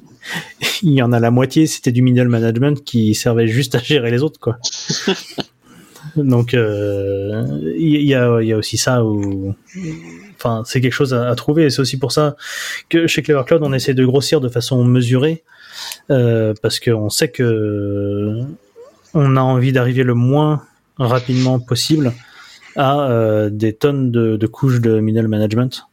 il 0.82 0.92
y 0.92 1.02
en 1.02 1.12
a 1.12 1.20
la 1.20 1.30
moitié, 1.30 1.66
c'était 1.66 1.92
du 1.92 2.00
middle 2.00 2.28
management 2.28 2.82
qui 2.82 3.14
servait 3.14 3.46
juste 3.46 3.74
à 3.74 3.78
gérer 3.78 4.10
les 4.10 4.22
autres, 4.22 4.40
quoi. 4.40 4.56
Donc, 6.16 6.54
euh, 6.54 7.44
il 7.76 8.00
y, 8.02 8.14
a, 8.14 8.40
il 8.40 8.48
y 8.48 8.52
a 8.52 8.56
aussi 8.56 8.78
ça 8.78 9.04
où. 9.04 9.54
Enfin, 10.36 10.62
c'est 10.64 10.80
quelque 10.80 10.92
chose 10.92 11.14
à, 11.14 11.34
trouver. 11.34 11.64
Et 11.64 11.70
c'est 11.70 11.80
aussi 11.80 11.98
pour 11.98 12.12
ça 12.12 12.36
que 12.88 13.06
chez 13.06 13.22
Clever 13.22 13.42
Cloud, 13.46 13.62
on 13.62 13.72
essaie 13.72 13.94
de 13.94 14.04
grossir 14.04 14.40
de 14.40 14.48
façon 14.48 14.84
mesurée. 14.84 15.44
Euh, 16.10 16.54
parce 16.62 16.80
qu'on 16.80 17.10
sait 17.10 17.28
que 17.28 18.40
on 19.14 19.36
a 19.36 19.40
envie 19.40 19.72
d'arriver 19.72 20.02
le 20.04 20.14
moins 20.14 20.62
rapidement 20.98 21.58
possible 21.58 22.12
à 22.76 23.08
euh, 23.10 23.50
des 23.50 23.72
tonnes 23.72 24.10
de, 24.10 24.36
de 24.36 24.46
couches 24.46 24.80
de 24.80 25.00
middle 25.00 25.28
management 25.28 25.86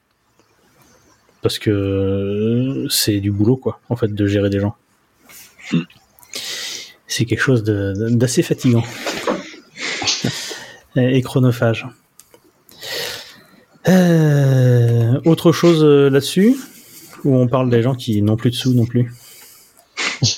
parce 1.41 1.60
que 1.60 2.86
c'est 2.89 3.19
du 3.19 3.32
boulot 3.32 3.58
quoi 3.58 3.79
en 3.89 3.95
fait 3.95 4.13
de 4.13 4.25
gérer 4.25 4.49
des 4.49 4.60
gens 4.60 4.75
c'est 7.08 7.25
quelque 7.25 7.41
chose 7.41 7.63
d'assez 7.63 8.43
fatigant 8.43 8.84
et 10.95 11.21
chronophage 11.21 11.88
Euh, 13.88 15.19
autre 15.26 15.52
chose 15.52 15.84
euh, 15.84 16.10
là-dessus? 16.10 16.56
Où 17.24 17.36
on 17.38 17.48
parle 17.48 17.69
des 17.69 17.82
gens 17.82 17.96
qui 17.96 18.22
n'ont 18.22 18.36
plus 18.36 18.52
de 18.52 18.56
sous 18.56 18.74
non 18.74 18.86
plus? 18.86 19.13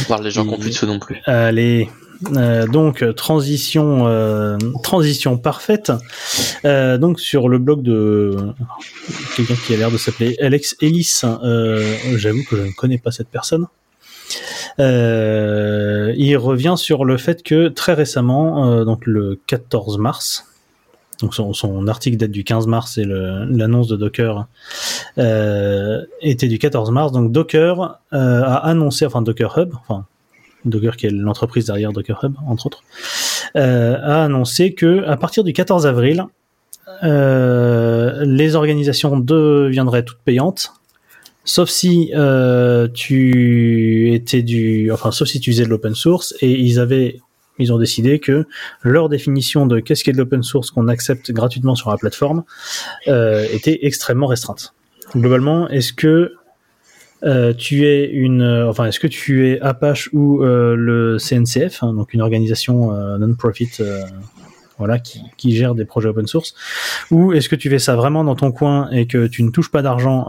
On 0.00 0.04
parle 0.08 0.24
des 0.24 0.30
gens 0.30 0.44
qui 0.44 0.54
ont 0.54 0.58
plus 0.58 0.70
de 0.70 0.74
sous 0.74 0.86
non 0.86 0.98
plus. 0.98 1.20
Allez, 1.24 1.88
euh, 2.36 2.66
donc 2.66 3.04
transition, 3.14 4.08
euh, 4.08 4.58
transition 4.82 5.38
parfaite. 5.38 5.92
Donc 6.64 7.20
sur 7.20 7.48
le 7.48 7.58
blog 7.58 7.82
de 7.82 8.36
quelqu'un 9.36 9.54
qui 9.54 9.72
a 9.74 9.76
l'air 9.76 9.92
de 9.92 9.98
s'appeler 9.98 10.36
Alex 10.40 10.76
Ellis. 10.80 11.20
J'avoue 12.16 12.42
que 12.44 12.56
je 12.56 12.62
ne 12.62 12.72
connais 12.72 12.98
pas 12.98 13.12
cette 13.12 13.28
personne. 13.28 13.66
Euh, 14.80 16.12
il 16.16 16.36
revient 16.36 16.74
sur 16.76 17.04
le 17.04 17.16
fait 17.16 17.42
que 17.42 17.68
très 17.68 17.94
récemment, 17.94 18.70
euh, 18.70 18.84
donc 18.84 19.06
le 19.06 19.40
14 19.46 19.98
mars, 19.98 20.46
donc 21.20 21.34
son, 21.34 21.86
article 21.86 22.16
date 22.16 22.30
du 22.30 22.44
15 22.44 22.66
mars 22.66 22.98
et 22.98 23.04
l'annonce 23.04 23.88
de 23.88 23.96
Docker 23.96 24.46
euh, 25.18 26.02
était 26.20 26.48
du 26.48 26.58
14 26.58 26.90
mars. 26.90 27.12
Donc 27.12 27.32
Docker 27.32 28.00
euh, 28.12 28.42
a 28.42 28.56
annoncé, 28.56 29.06
enfin 29.06 29.22
Docker 29.22 29.56
Hub, 29.58 29.74
enfin 29.80 30.06
Docker 30.64 30.96
qui 30.96 31.06
est 31.06 31.10
l'entreprise 31.10 31.66
derrière 31.66 31.92
Docker 31.92 32.18
Hub 32.22 32.34
entre 32.46 32.66
autres, 32.66 32.82
euh, 33.56 33.96
a 34.02 34.24
annoncé 34.24 34.74
que 34.74 35.04
à 35.06 35.16
partir 35.16 35.44
du 35.44 35.52
14 35.52 35.86
avril, 35.86 36.24
les 37.02 38.56
organisations 38.56 39.18
deviendraient 39.18 40.04
toutes 40.04 40.20
payantes, 40.24 40.72
sauf 41.44 41.68
si 41.68 42.12
tu 42.94 44.14
étais 44.14 44.42
du, 44.42 44.90
enfin 44.90 45.10
sauf 45.10 45.28
si 45.28 45.40
tu 45.40 45.52
faisais 45.52 45.64
de 45.64 45.68
l'open 45.68 45.94
source 45.94 46.34
et 46.40 46.50
ils 46.50 46.78
avaient 46.78 47.20
ils 47.58 47.72
ont 47.72 47.78
décidé 47.78 48.18
que 48.18 48.46
leur 48.82 49.08
définition 49.08 49.66
de 49.66 49.80
qu'est-ce 49.80 50.04
qu'est 50.04 50.12
de 50.12 50.18
l'open 50.18 50.42
source 50.42 50.70
qu'on 50.70 50.88
accepte 50.88 51.30
gratuitement 51.32 51.74
sur 51.74 51.90
la 51.90 51.96
plateforme 51.96 52.44
euh, 53.08 53.46
était 53.52 53.80
extrêmement 53.82 54.26
restreinte. 54.26 54.74
Globalement, 55.14 55.68
est-ce 55.68 55.92
que 55.92 56.32
euh, 57.22 57.54
tu 57.54 57.86
es 57.86 58.10
une, 58.10 58.42
euh, 58.42 58.68
enfin, 58.68 58.86
est-ce 58.86 59.00
que 59.00 59.06
tu 59.06 59.48
es 59.48 59.60
Apache 59.60 60.10
ou 60.12 60.40
le 60.42 61.16
CNCF, 61.18 61.82
hein, 61.82 61.94
donc 61.94 62.12
une 62.12 62.20
organisation 62.20 62.92
non-profit, 63.18 63.70
voilà, 64.78 64.98
qui, 64.98 65.22
qui 65.36 65.54
gère 65.54 65.76
des 65.76 65.84
projets 65.84 66.08
open 66.08 66.26
source, 66.26 66.54
ou 67.12 67.32
est-ce 67.32 67.48
que 67.48 67.56
tu 67.56 67.70
fais 67.70 67.78
ça 67.78 67.94
vraiment 67.94 68.24
dans 68.24 68.34
ton 68.34 68.50
coin 68.50 68.90
et 68.90 69.06
que 69.06 69.28
tu 69.28 69.44
ne 69.44 69.50
touches 69.50 69.70
pas 69.70 69.82
d'argent 69.82 70.26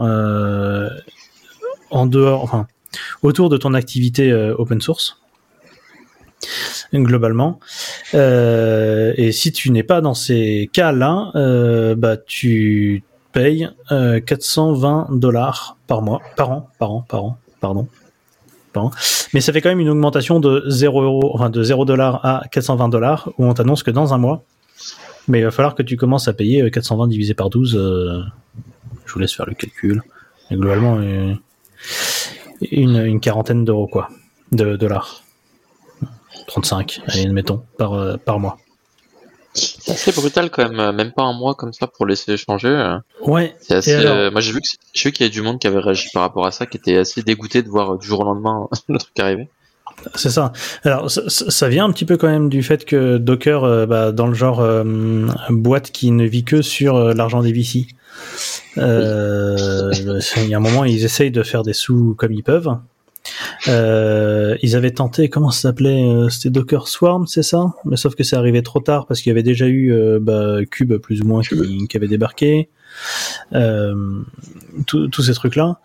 en 1.90 2.06
dehors, 2.06 2.44
enfin, 2.44 2.68
autour 3.22 3.48
de 3.48 3.56
ton 3.56 3.74
activité 3.74 4.32
open 4.32 4.80
source? 4.80 5.20
Globalement. 6.92 7.60
Euh, 8.14 9.12
et 9.16 9.32
si 9.32 9.52
tu 9.52 9.70
n'es 9.70 9.82
pas 9.82 10.00
dans 10.00 10.14
ces 10.14 10.70
cas-là, 10.72 11.30
euh, 11.34 11.94
bah 11.94 12.16
tu 12.16 13.02
payes 13.32 13.68
euh, 13.92 14.20
420 14.20 15.08
dollars 15.12 15.76
par 15.86 16.02
mois, 16.02 16.20
par 16.36 16.50
an, 16.50 16.70
par 16.78 16.92
an, 16.92 17.04
par 17.08 17.22
an, 17.22 17.36
pardon. 17.62 17.88
Mais 19.32 19.40
ça 19.40 19.52
fait 19.52 19.60
quand 19.60 19.68
même 19.68 19.80
une 19.80 19.88
augmentation 19.88 20.40
de 20.40 20.64
0 20.66 21.02
euros, 21.02 21.30
enfin 21.34 21.50
de 21.50 21.62
0 21.62 21.84
dollars 21.84 22.24
à 22.24 22.42
420 22.50 22.88
dollars, 22.88 23.30
où 23.38 23.44
on 23.46 23.54
t'annonce 23.54 23.82
que 23.82 23.90
dans 23.90 24.14
un 24.14 24.18
mois, 24.18 24.42
mais 25.28 25.40
il 25.40 25.44
va 25.44 25.50
falloir 25.50 25.74
que 25.74 25.82
tu 25.82 25.96
commences 25.96 26.28
à 26.28 26.32
payer 26.32 26.62
euh, 26.62 26.70
420 26.70 27.08
divisé 27.08 27.34
par 27.34 27.50
12. 27.50 27.76
euh, 27.76 28.22
je 29.06 29.12
vous 29.12 29.18
laisse 29.18 29.34
faire 29.34 29.46
le 29.46 29.54
calcul. 29.54 30.02
Mais 30.50 30.56
globalement, 30.56 30.96
euh, 30.98 31.34
une, 32.70 33.04
une 33.04 33.20
quarantaine 33.20 33.64
d'euros, 33.64 33.86
quoi, 33.86 34.08
de 34.52 34.76
dollars. 34.76 35.22
35, 36.46 37.02
allez, 37.08 37.22
admettons, 37.22 37.62
par, 37.78 37.94
euh, 37.94 38.16
par 38.16 38.38
mois. 38.38 38.58
C'est 39.54 39.92
assez 39.92 40.12
brutal 40.12 40.50
quand 40.50 40.68
même, 40.68 40.80
euh, 40.80 40.92
même 40.92 41.12
pas 41.12 41.22
un 41.22 41.32
mois 41.32 41.54
comme 41.54 41.72
ça 41.72 41.86
pour 41.86 42.04
laisser 42.04 42.32
échanger. 42.32 42.68
euh. 42.68 42.98
Ouais, 43.22 43.56
assez. 43.70 43.94
alors 43.94 44.30
moi 44.30 44.42
j'ai 44.42 44.52
vu 44.52 44.60
qu'il 44.60 45.20
y 45.20 45.24
a 45.24 45.32
du 45.32 45.40
monde 45.40 45.58
qui 45.58 45.66
avait 45.66 45.78
réagi 45.78 46.08
par 46.12 46.22
rapport 46.22 46.46
à 46.46 46.50
ça, 46.50 46.66
qui 46.66 46.76
était 46.76 46.98
assez 46.98 47.22
dégoûté 47.22 47.62
de 47.62 47.68
voir 47.68 47.96
du 47.96 48.06
jour 48.06 48.20
au 48.20 48.24
lendemain 48.24 48.68
le 48.88 48.98
truc 48.98 49.18
arriver. 49.18 49.48
C'est 50.14 50.30
ça. 50.30 50.52
Alors, 50.84 51.10
ça, 51.10 51.68
vient 51.68 51.84
un 51.84 51.92
petit 51.92 52.04
peu 52.04 52.16
quand 52.16 52.28
même 52.28 52.48
du 52.48 52.62
fait 52.62 52.84
que 52.84 53.18
Docker, 53.18 53.64
euh, 53.64 53.86
bah, 53.86 54.12
dans 54.12 54.26
le 54.26 54.34
genre 54.34 54.60
euh, 54.60 54.84
boîte 55.50 55.90
qui 55.90 56.10
ne 56.10 56.24
vit 56.24 56.44
que 56.44 56.62
sur 56.62 56.96
euh, 56.96 57.14
l'argent 57.14 57.42
des 57.42 57.52
VC, 57.52 57.86
il 58.76 58.82
y 60.48 60.54
a 60.54 60.56
un 60.56 60.60
moment, 60.60 60.84
ils 60.84 61.04
essayent 61.04 61.30
de 61.30 61.42
faire 61.42 61.62
des 61.62 61.72
sous 61.72 62.14
comme 62.16 62.32
ils 62.32 62.42
peuvent. 62.42 62.76
Euh, 63.68 64.56
ils 64.62 64.76
avaient 64.76 64.90
tenté, 64.90 65.28
comment 65.28 65.50
ça 65.50 65.62
s'appelait 65.62 66.02
euh, 66.02 66.28
C'était 66.28 66.50
Docker 66.50 66.88
Swarm, 66.88 67.26
c'est 67.26 67.42
ça? 67.42 67.74
Mais 67.84 67.96
sauf 67.96 68.14
que 68.14 68.24
c'est 68.24 68.36
arrivé 68.36 68.62
trop 68.62 68.80
tard 68.80 69.06
parce 69.06 69.20
qu'il 69.20 69.30
y 69.30 69.32
avait 69.32 69.42
déjà 69.42 69.66
eu 69.66 69.92
euh, 69.92 70.18
bah, 70.20 70.58
Cube 70.70 70.96
plus 70.96 71.22
ou 71.22 71.26
moins 71.26 71.42
qui, 71.42 71.86
qui 71.88 71.96
avait 71.96 72.08
débarqué. 72.08 72.68
Euh, 73.52 74.22
tous 74.86 75.22
ces 75.22 75.34
trucs-là. 75.34 75.78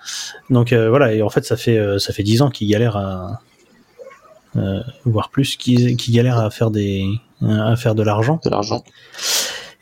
Donc 0.50 0.74
euh, 0.74 0.90
voilà, 0.90 1.14
et 1.14 1.22
en 1.22 1.30
fait, 1.30 1.46
ça 1.46 1.58
fait 1.58 1.78
euh, 1.78 2.00
ça 2.00 2.14
fait 2.14 2.24
dix 2.24 2.42
ans 2.42 2.50
qu'ils 2.50 2.70
galèrent 2.70 2.98
à 2.98 3.42
euh, 4.56 4.80
voire 5.06 5.30
plus, 5.30 5.56
qui, 5.56 5.96
qui 5.96 6.12
galèrent 6.12 6.40
à 6.40 6.50
faire 6.50 6.72
des 6.72 7.06
à 7.42 7.76
faire 7.76 7.96
de 7.96 8.04
l'argent. 8.04 8.40
De 8.46 8.50
l'argent. 8.50 8.84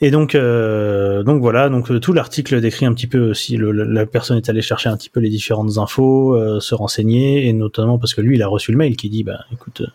Et 0.01 0.11
donc 0.11 0.33
euh, 0.33 1.23
donc 1.23 1.41
voilà, 1.41 1.67
donc 1.67 1.91
euh, 1.91 1.99
tout 1.99 2.13
l'article 2.13 2.61
décrit 2.61 2.85
un 2.85 2.93
petit 2.93 3.07
peu 3.07 3.31
aussi 3.31 3.57
le, 3.57 3.71
la 3.71 4.05
personne 4.05 4.37
est 4.37 4.49
allée 4.49 4.61
chercher 4.61 4.87
un 4.87 4.95
petit 4.95 5.09
peu 5.09 5.19
les 5.19 5.29
différentes 5.29 5.77
infos, 5.77 6.35
euh, 6.35 6.61
se 6.61 6.73
renseigner 6.73 7.47
et 7.47 7.53
notamment 7.53 7.97
parce 7.99 8.13
que 8.13 8.21
lui 8.21 8.35
il 8.35 8.41
a 8.41 8.47
reçu 8.47 8.71
le 8.71 8.77
mail 8.77 8.95
qui 8.95 9.09
dit 9.09 9.23
bah 9.23 9.43
écoute 9.51 9.81
euh, 9.81 9.87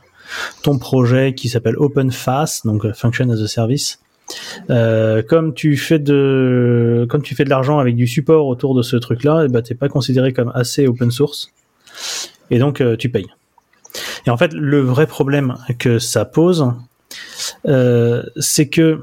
ton 0.63 0.79
projet 0.79 1.33
qui 1.35 1.49
s'appelle 1.49 1.77
OpenFaaS 1.79 2.61
donc 2.67 2.85
euh, 2.85 2.93
Function 2.93 3.31
as 3.31 3.41
a 3.41 3.47
Service 3.47 4.01
euh, 4.69 5.23
comme 5.23 5.55
tu 5.55 5.77
fais 5.79 5.99
de 5.99 7.07
comme 7.09 7.23
tu 7.23 7.35
fais 7.35 7.45
de 7.45 7.51
l'argent 7.51 7.79
avec 7.79 7.97
du 7.97 8.07
support 8.07 8.47
autour 8.47 8.75
de 8.75 8.83
ce 8.83 8.97
truc 8.97 9.25
là 9.25 9.45
et 9.45 9.49
bah 9.49 9.63
t'es 9.63 9.75
pas 9.75 9.89
considéré 9.89 10.35
comme 10.35 10.53
assez 10.55 10.87
open 10.87 11.11
source 11.11 11.51
et 12.51 12.59
donc 12.59 12.83
tu 12.99 13.09
payes. 13.09 13.27
Et 14.27 14.31
en 14.31 14.37
fait, 14.37 14.53
le 14.53 14.81
vrai 14.81 15.07
problème 15.07 15.55
que 15.79 15.99
ça 15.99 16.27
pose, 16.27 16.73
c'est 17.65 18.69
que 18.69 19.01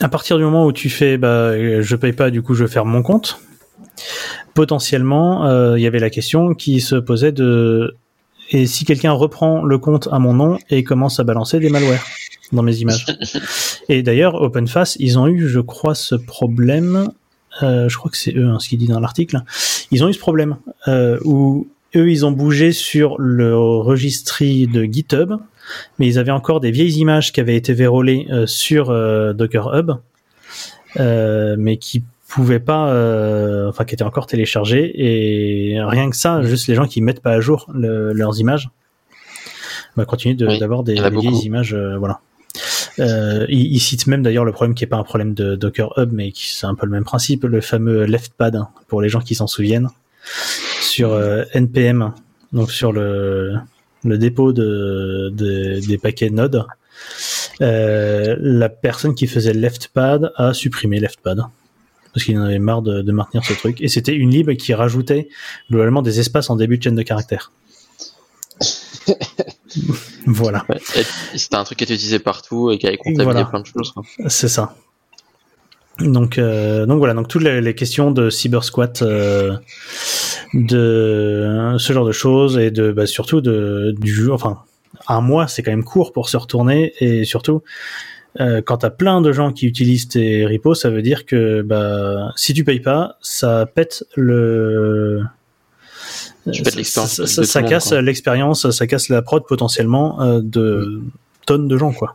à 0.00 0.08
partir 0.08 0.38
du 0.38 0.44
moment 0.44 0.66
où 0.66 0.72
tu 0.72 0.90
fais, 0.90 1.18
bah, 1.18 1.52
je 1.82 1.96
paye 1.96 2.12
pas, 2.12 2.30
du 2.30 2.42
coup, 2.42 2.54
je 2.54 2.66
ferme 2.66 2.90
mon 2.90 3.02
compte. 3.02 3.40
Potentiellement, 4.54 5.46
euh, 5.46 5.78
il 5.78 5.82
y 5.82 5.86
avait 5.86 5.98
la 5.98 6.10
question 6.10 6.54
qui 6.54 6.80
se 6.80 6.96
posait 6.96 7.32
de 7.32 7.96
et 8.52 8.66
si 8.66 8.84
quelqu'un 8.84 9.12
reprend 9.12 9.62
le 9.62 9.78
compte 9.78 10.08
à 10.10 10.18
mon 10.18 10.34
nom 10.34 10.58
et 10.70 10.82
commence 10.82 11.20
à 11.20 11.24
balancer 11.24 11.60
des 11.60 11.70
malwares 11.70 12.04
dans 12.52 12.62
mes 12.62 12.76
images. 12.78 13.06
Et 13.88 14.02
d'ailleurs, 14.02 14.34
OpenFace, 14.42 14.96
ils 14.98 15.18
ont 15.18 15.28
eu, 15.28 15.48
je 15.48 15.60
crois, 15.60 15.94
ce 15.94 16.16
problème. 16.16 17.10
euh, 17.62 17.88
je 17.88 17.96
crois 17.96 18.10
que 18.10 18.16
c'est 18.16 18.34
eux, 18.36 18.48
hein, 18.48 18.58
ce 18.58 18.68
qu'ils 18.68 18.78
disent 18.78 18.88
dans 18.88 19.00
l'article. 19.00 19.40
Ils 19.92 20.02
ont 20.02 20.08
eu 20.08 20.14
ce 20.14 20.18
problème 20.18 20.56
euh, 20.88 21.18
où 21.24 21.68
eux, 21.94 22.10
ils 22.10 22.26
ont 22.26 22.32
bougé 22.32 22.72
sur 22.72 23.20
le 23.20 23.56
registry 23.56 24.66
de 24.66 24.84
GitHub, 24.84 25.34
mais 25.98 26.06
ils 26.06 26.18
avaient 26.18 26.30
encore 26.30 26.60
des 26.60 26.70
vieilles 26.70 26.98
images 26.98 27.32
qui 27.32 27.40
avaient 27.40 27.56
été 27.56 27.72
vérolées 27.74 28.26
euh, 28.30 28.46
sur 28.46 28.90
euh, 28.90 29.32
Docker 29.32 29.74
Hub, 29.74 29.92
euh, 30.98 31.56
mais 31.58 31.76
qui 31.76 32.04
pouvaient 32.28 32.60
pas, 32.60 32.86
enfin 33.68 33.84
qui 33.84 33.94
étaient 33.94 34.04
encore 34.04 34.26
téléchargées 34.26 34.92
et 34.94 35.80
rien 35.82 36.10
que 36.10 36.16
ça, 36.16 36.42
juste 36.42 36.68
les 36.68 36.76
gens 36.76 36.86
qui 36.86 37.00
mettent 37.02 37.20
pas 37.22 37.32
à 37.32 37.40
jour 37.40 37.66
le- 37.74 38.12
leurs 38.12 38.38
images. 38.38 38.70
bah, 39.96 40.04
continue 40.04 40.34
de- 40.36 40.46
Oui, 40.46 40.58
d'avoir 40.60 40.84
des, 40.84 40.94
vieilles 40.94 41.44
images, 41.44 41.74
voilà. 41.98 42.20
Euh, 43.00 43.46
il, 43.48 43.72
il 43.72 43.80
cite 43.80 44.06
même 44.06 44.22
d'ailleurs 44.22 44.44
le 44.44 44.52
problème 44.52 44.74
qui 44.76 44.84
est 44.84 44.86
pas 44.86 44.96
un 44.96 45.02
problème 45.02 45.34
de 45.34 45.56
Docker 45.56 45.92
Hub, 45.96 46.10
mais 46.12 46.32
c'est 46.34 46.66
un 46.66 46.74
peu 46.76 46.86
le 46.86 46.92
même 46.92 47.04
principe, 47.04 47.44
le 47.44 47.60
fameux 47.60 48.04
leftpad 48.04 48.54
hein, 48.56 48.68
pour 48.88 49.02
les 49.02 49.08
gens 49.08 49.20
qui 49.20 49.34
s'en 49.34 49.46
souviennent 49.48 49.88
sur 50.80 51.12
euh, 51.12 51.44
npm, 51.54 52.12
donc 52.52 52.70
sur 52.70 52.92
le 52.92 53.54
le 54.04 54.18
dépôt 54.18 54.52
de, 54.52 55.30
de- 55.32 55.80
des 55.86 55.98
paquets 55.98 56.30
Node. 56.30 56.64
Euh, 57.62 58.36
la 58.40 58.68
personne 58.68 59.14
qui 59.14 59.26
faisait 59.26 59.52
leftpad 59.52 60.32
a 60.36 60.54
supprimé 60.54 60.98
leftpad 61.00 61.42
parce 62.12 62.24
qu'il 62.24 62.36
en 62.38 62.42
avait 62.42 62.58
marre 62.58 62.82
de, 62.82 63.02
de 63.02 63.12
maintenir 63.12 63.44
ce 63.44 63.52
truc. 63.52 63.80
Et 63.80 63.88
c'était 63.88 64.14
une 64.14 64.30
lib 64.30 64.50
qui 64.56 64.74
rajoutait 64.74 65.28
globalement 65.70 66.02
des 66.02 66.18
espaces 66.20 66.50
en 66.50 66.56
début 66.56 66.78
de 66.78 66.82
chaîne 66.82 66.96
de 66.96 67.02
caractères. 67.02 67.52
voilà, 70.26 70.64
Ouais. 70.68 70.80
C'était 71.36 71.56
un 71.56 71.64
truc 71.64 71.78
qui 71.78 71.84
était 71.84 71.94
utilisé 71.94 72.18
partout 72.18 72.70
et 72.70 72.78
qui 72.78 72.86
avait 72.86 72.96
contaminé 72.96 73.24
Voilà. 73.24 73.44
plein 73.44 73.60
de 73.60 73.66
choses. 73.66 73.92
c'est 74.28 74.48
ça. 74.48 74.74
Donc, 75.98 76.38
euh, 76.38 76.86
donc 76.86 76.98
voilà, 76.98 77.14
donc 77.14 77.28
toutes 77.28 77.42
les, 77.42 77.60
les 77.60 77.74
questions 77.74 78.10
de 78.10 78.30
cyber 78.30 78.64
squat, 78.64 79.02
euh, 79.02 79.56
de 80.54 81.74
ce 81.78 81.92
genre 81.92 82.06
de 82.06 82.12
choses 82.12 82.58
et 82.58 82.70
de 82.70 82.92
bah, 82.92 83.06
surtout 83.06 83.40
de 83.40 83.94
du. 83.98 84.30
Enfin, 84.30 84.58
un 85.08 85.20
mois, 85.20 85.48
c'est 85.48 85.62
quand 85.62 85.70
même 85.70 85.84
court 85.84 86.12
pour 86.12 86.28
se 86.28 86.36
retourner 86.36 86.92
et 87.00 87.24
surtout. 87.24 87.62
Euh, 88.38 88.62
quand 88.64 88.78
t'as 88.78 88.90
plein 88.90 89.20
de 89.20 89.32
gens 89.32 89.52
qui 89.52 89.66
utilisent 89.66 90.06
tes 90.06 90.46
repos, 90.46 90.74
ça 90.74 90.88
veut 90.88 91.02
dire 91.02 91.26
que 91.26 91.62
bah, 91.62 92.32
si 92.36 92.54
tu 92.54 92.62
payes 92.62 92.80
pas, 92.80 93.16
ça 93.20 93.66
pète 93.66 94.04
le. 94.14 95.22
Tu 96.52 96.62
ça- 96.84 97.60
monde, 97.60 97.68
casse 97.68 97.92
l'expérience, 97.92 98.70
ça 98.70 98.86
casse 98.86 99.08
la 99.08 99.22
prod 99.22 99.44
potentiellement 99.46 100.22
euh, 100.22 100.40
de 100.42 101.02
tonnes 101.44 101.68
de 101.68 101.76
gens 101.76 101.92
quoi. 101.92 102.14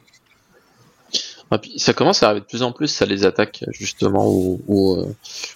Puis 1.61 1.79
ça 1.79 1.93
commence 1.93 2.21
à 2.23 2.27
arriver 2.27 2.41
de 2.41 2.45
plus 2.45 2.63
en 2.63 2.71
plus, 2.71 2.87
ça 2.87 3.05
les 3.05 3.25
attaques 3.25 3.63
justement 3.71 4.27
où, 4.27 4.61
où, 4.67 4.93
euh, 4.95 5.05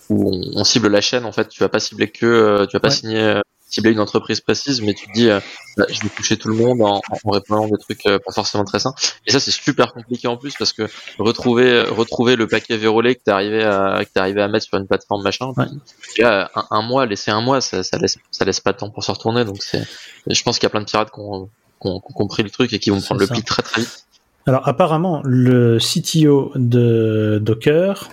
où 0.10 0.32
on, 0.34 0.60
on 0.62 0.64
cible 0.64 0.88
la 0.88 1.02
chaîne. 1.02 1.26
En 1.26 1.32
fait, 1.32 1.50
tu 1.50 1.60
vas 1.62 1.70
pas 1.70 1.80
cibler 1.80 2.10
que, 2.10 2.26
euh, 2.26 2.66
tu 2.68 2.74
vas 2.74 2.80
pas 2.80 2.88
Ouais. 2.90 2.94
signer, 2.94 3.20
euh, 3.20 3.42
cibler 3.68 3.92
une 3.92 4.00
entreprise 4.00 4.40
précise, 4.42 4.82
mais 4.82 4.94
tu 4.94 5.08
te 5.08 5.12
dis, 5.14 5.30
euh, 5.30 5.40
bah, 5.78 5.86
je 5.90 6.00
vais 6.02 6.10
toucher 6.10 6.38
tout 6.38 6.48
le 6.48 6.56
monde 6.56 6.82
en, 6.82 7.02
en 7.24 7.30
répondant 7.32 7.68
des 7.68 7.78
trucs 7.78 8.04
euh, 8.08 8.18
pas 8.26 8.32
forcément 8.32 8.64
très 8.66 8.80
sains. 8.80 8.94
Et 9.28 9.32
ça, 9.32 9.40
c'est 9.40 9.52
super 9.52 9.94
compliqué 9.94 10.28
en 10.28 10.38
plus 10.38 10.54
parce 10.58 10.74
que 10.74 10.88
retrouver, 11.20 11.82
retrouver 11.84 12.36
le 12.36 12.48
paquet 12.48 12.78
vérolé 12.78 13.16
que 13.16 13.22
t'es 13.26 13.32
arrivé 13.32 13.64
à, 13.64 14.00
que 14.06 14.10
t'es 14.14 14.20
arrivé 14.20 14.42
à 14.42 14.48
mettre 14.48 14.66
sur 14.66 14.78
une 14.78 14.88
plateforme 14.88 15.22
machin. 15.24 15.52
Ouais. 15.58 15.66
puis 16.14 16.24
là, 16.24 16.50
un, 16.56 16.66
un 16.72 16.82
mois, 16.82 17.06
laisser 17.08 17.30
un 17.32 17.42
mois, 17.42 17.62
ça, 17.62 17.84
ça 17.84 17.98
laisse, 17.98 18.18
ça 18.32 18.46
laisse 18.46 18.60
pas 18.60 18.74
de 18.74 18.78
temps 18.78 18.90
pour 18.90 19.04
se 19.04 19.12
retourner. 19.12 19.44
Donc 19.46 19.62
c'est, 19.62 19.84
je 20.28 20.42
pense 20.44 20.58
qu'il 20.60 20.66
y 20.66 20.68
a 20.68 20.72
plein 20.72 20.82
de 20.82 20.86
pirates 20.86 21.12
qui 21.12 21.20
ont, 21.20 21.50
qui 21.82 21.88
ont- 21.88 22.00
qui 22.00 22.06
ont 22.10 22.14
compris 22.14 22.44
le 22.44 22.50
truc 22.50 22.74
et 22.74 22.80
qui 22.80 22.90
vont 22.90 23.02
prendre 23.02 23.22
le 23.22 23.28
pli 23.28 23.44
très 23.44 23.62
très 23.64 23.82
vite. 23.82 24.06
Alors 24.46 24.68
apparemment, 24.68 25.22
le 25.26 25.78
CTO 25.78 26.52
de 26.56 27.40
Docker, 27.42 28.10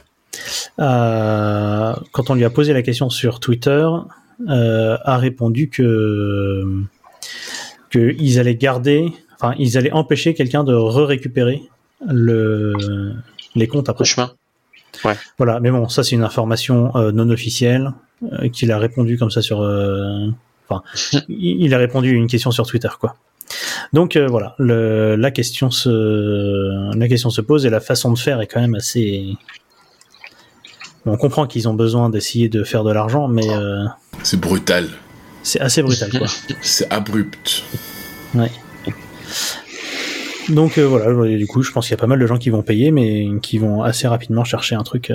euh, 0.81 1.95
quand 2.13 2.31
on 2.31 2.35
lui 2.35 2.45
a 2.45 2.51
posé 2.51 2.73
la 2.73 2.83
question 2.83 3.11
sur 3.11 3.41
Twitter, 3.41 3.89
euh, 4.49 4.99
a 5.03 5.17
répondu 5.17 5.71
que 5.71 6.83
que 7.91 8.15
ils 8.19 8.39
allaient 8.39 8.57
garder, 8.57 9.13
enfin 9.35 9.55
ils 9.59 9.79
allaient 9.79 9.93
empêcher 9.93 10.35
quelqu'un 10.35 10.65
de 10.65 10.75
re-récupérer 10.75 11.63
le 12.07 13.15
les 13.55 13.67
comptes 13.69 13.89
après. 13.89 14.05
Le 14.05 14.09
chemin. 14.09 14.33
Voilà, 15.39 15.61
mais 15.61 15.71
bon, 15.71 15.89
ça 15.89 16.03
c'est 16.03 16.17
une 16.17 16.25
information 16.25 16.95
euh, 16.97 17.13
non 17.13 17.29
officielle 17.31 17.93
qu'il 18.53 18.73
a 18.73 18.79
répondu 18.79 19.19
comme 19.19 19.31
ça 19.31 19.43
sur. 19.43 19.61
Enfin, 20.69 20.83
il 21.29 21.73
a 21.75 21.79
répondu 21.79 22.11
à 22.11 22.13
une 22.13 22.27
question 22.27 22.51
sur 22.51 22.67
Twitter, 22.67 22.89
quoi. 22.99 23.17
Donc 23.93 24.17
euh, 24.17 24.27
voilà, 24.27 24.55
le, 24.59 25.17
la 25.17 25.31
question 25.31 25.71
se 25.71 26.97
la 26.97 27.09
question 27.09 27.31
se 27.31 27.41
pose 27.41 27.67
et 27.67 27.71
la 27.71 27.81
façon 27.81 28.13
de 28.13 28.19
faire 28.19 28.41
est 28.41 28.47
quand 28.47 28.61
même 28.61 28.75
assez. 28.75 29.37
On 31.05 31.17
comprend 31.17 31.47
qu'ils 31.47 31.69
ont 31.69 31.75
besoin 31.75 32.11
d'essayer 32.11 32.49
de 32.49 32.65
faire 32.65 32.83
de 32.83 32.93
l'argent, 32.93 33.29
mais 33.29 33.49
euh, 33.49 33.85
C'est 34.23 34.41
brutal. 34.41 34.89
c'est 35.45 35.61
assez 35.61 35.83
brutal, 35.83 36.11
quoi. 36.11 36.27
C'est 36.63 36.93
abrupt. 36.93 37.63
Donc 40.49 40.79
euh, 40.79 40.87
voilà, 40.87 41.37
du 41.37 41.47
coup, 41.47 41.63
je 41.63 41.71
pense 41.71 41.87
qu'il 41.87 41.93
y 41.93 41.99
a 41.99 42.01
pas 42.01 42.09
mal 42.09 42.19
de 42.19 42.27
gens 42.27 42.39
qui 42.39 42.51
vont 42.51 42.63
payer, 42.63 42.91
mais 42.91 43.29
qui 43.41 43.59
vont 43.59 43.83
assez 43.83 44.09
rapidement 44.09 44.45
chercher 44.45 44.75
un 44.75 44.83
truc 44.83 45.13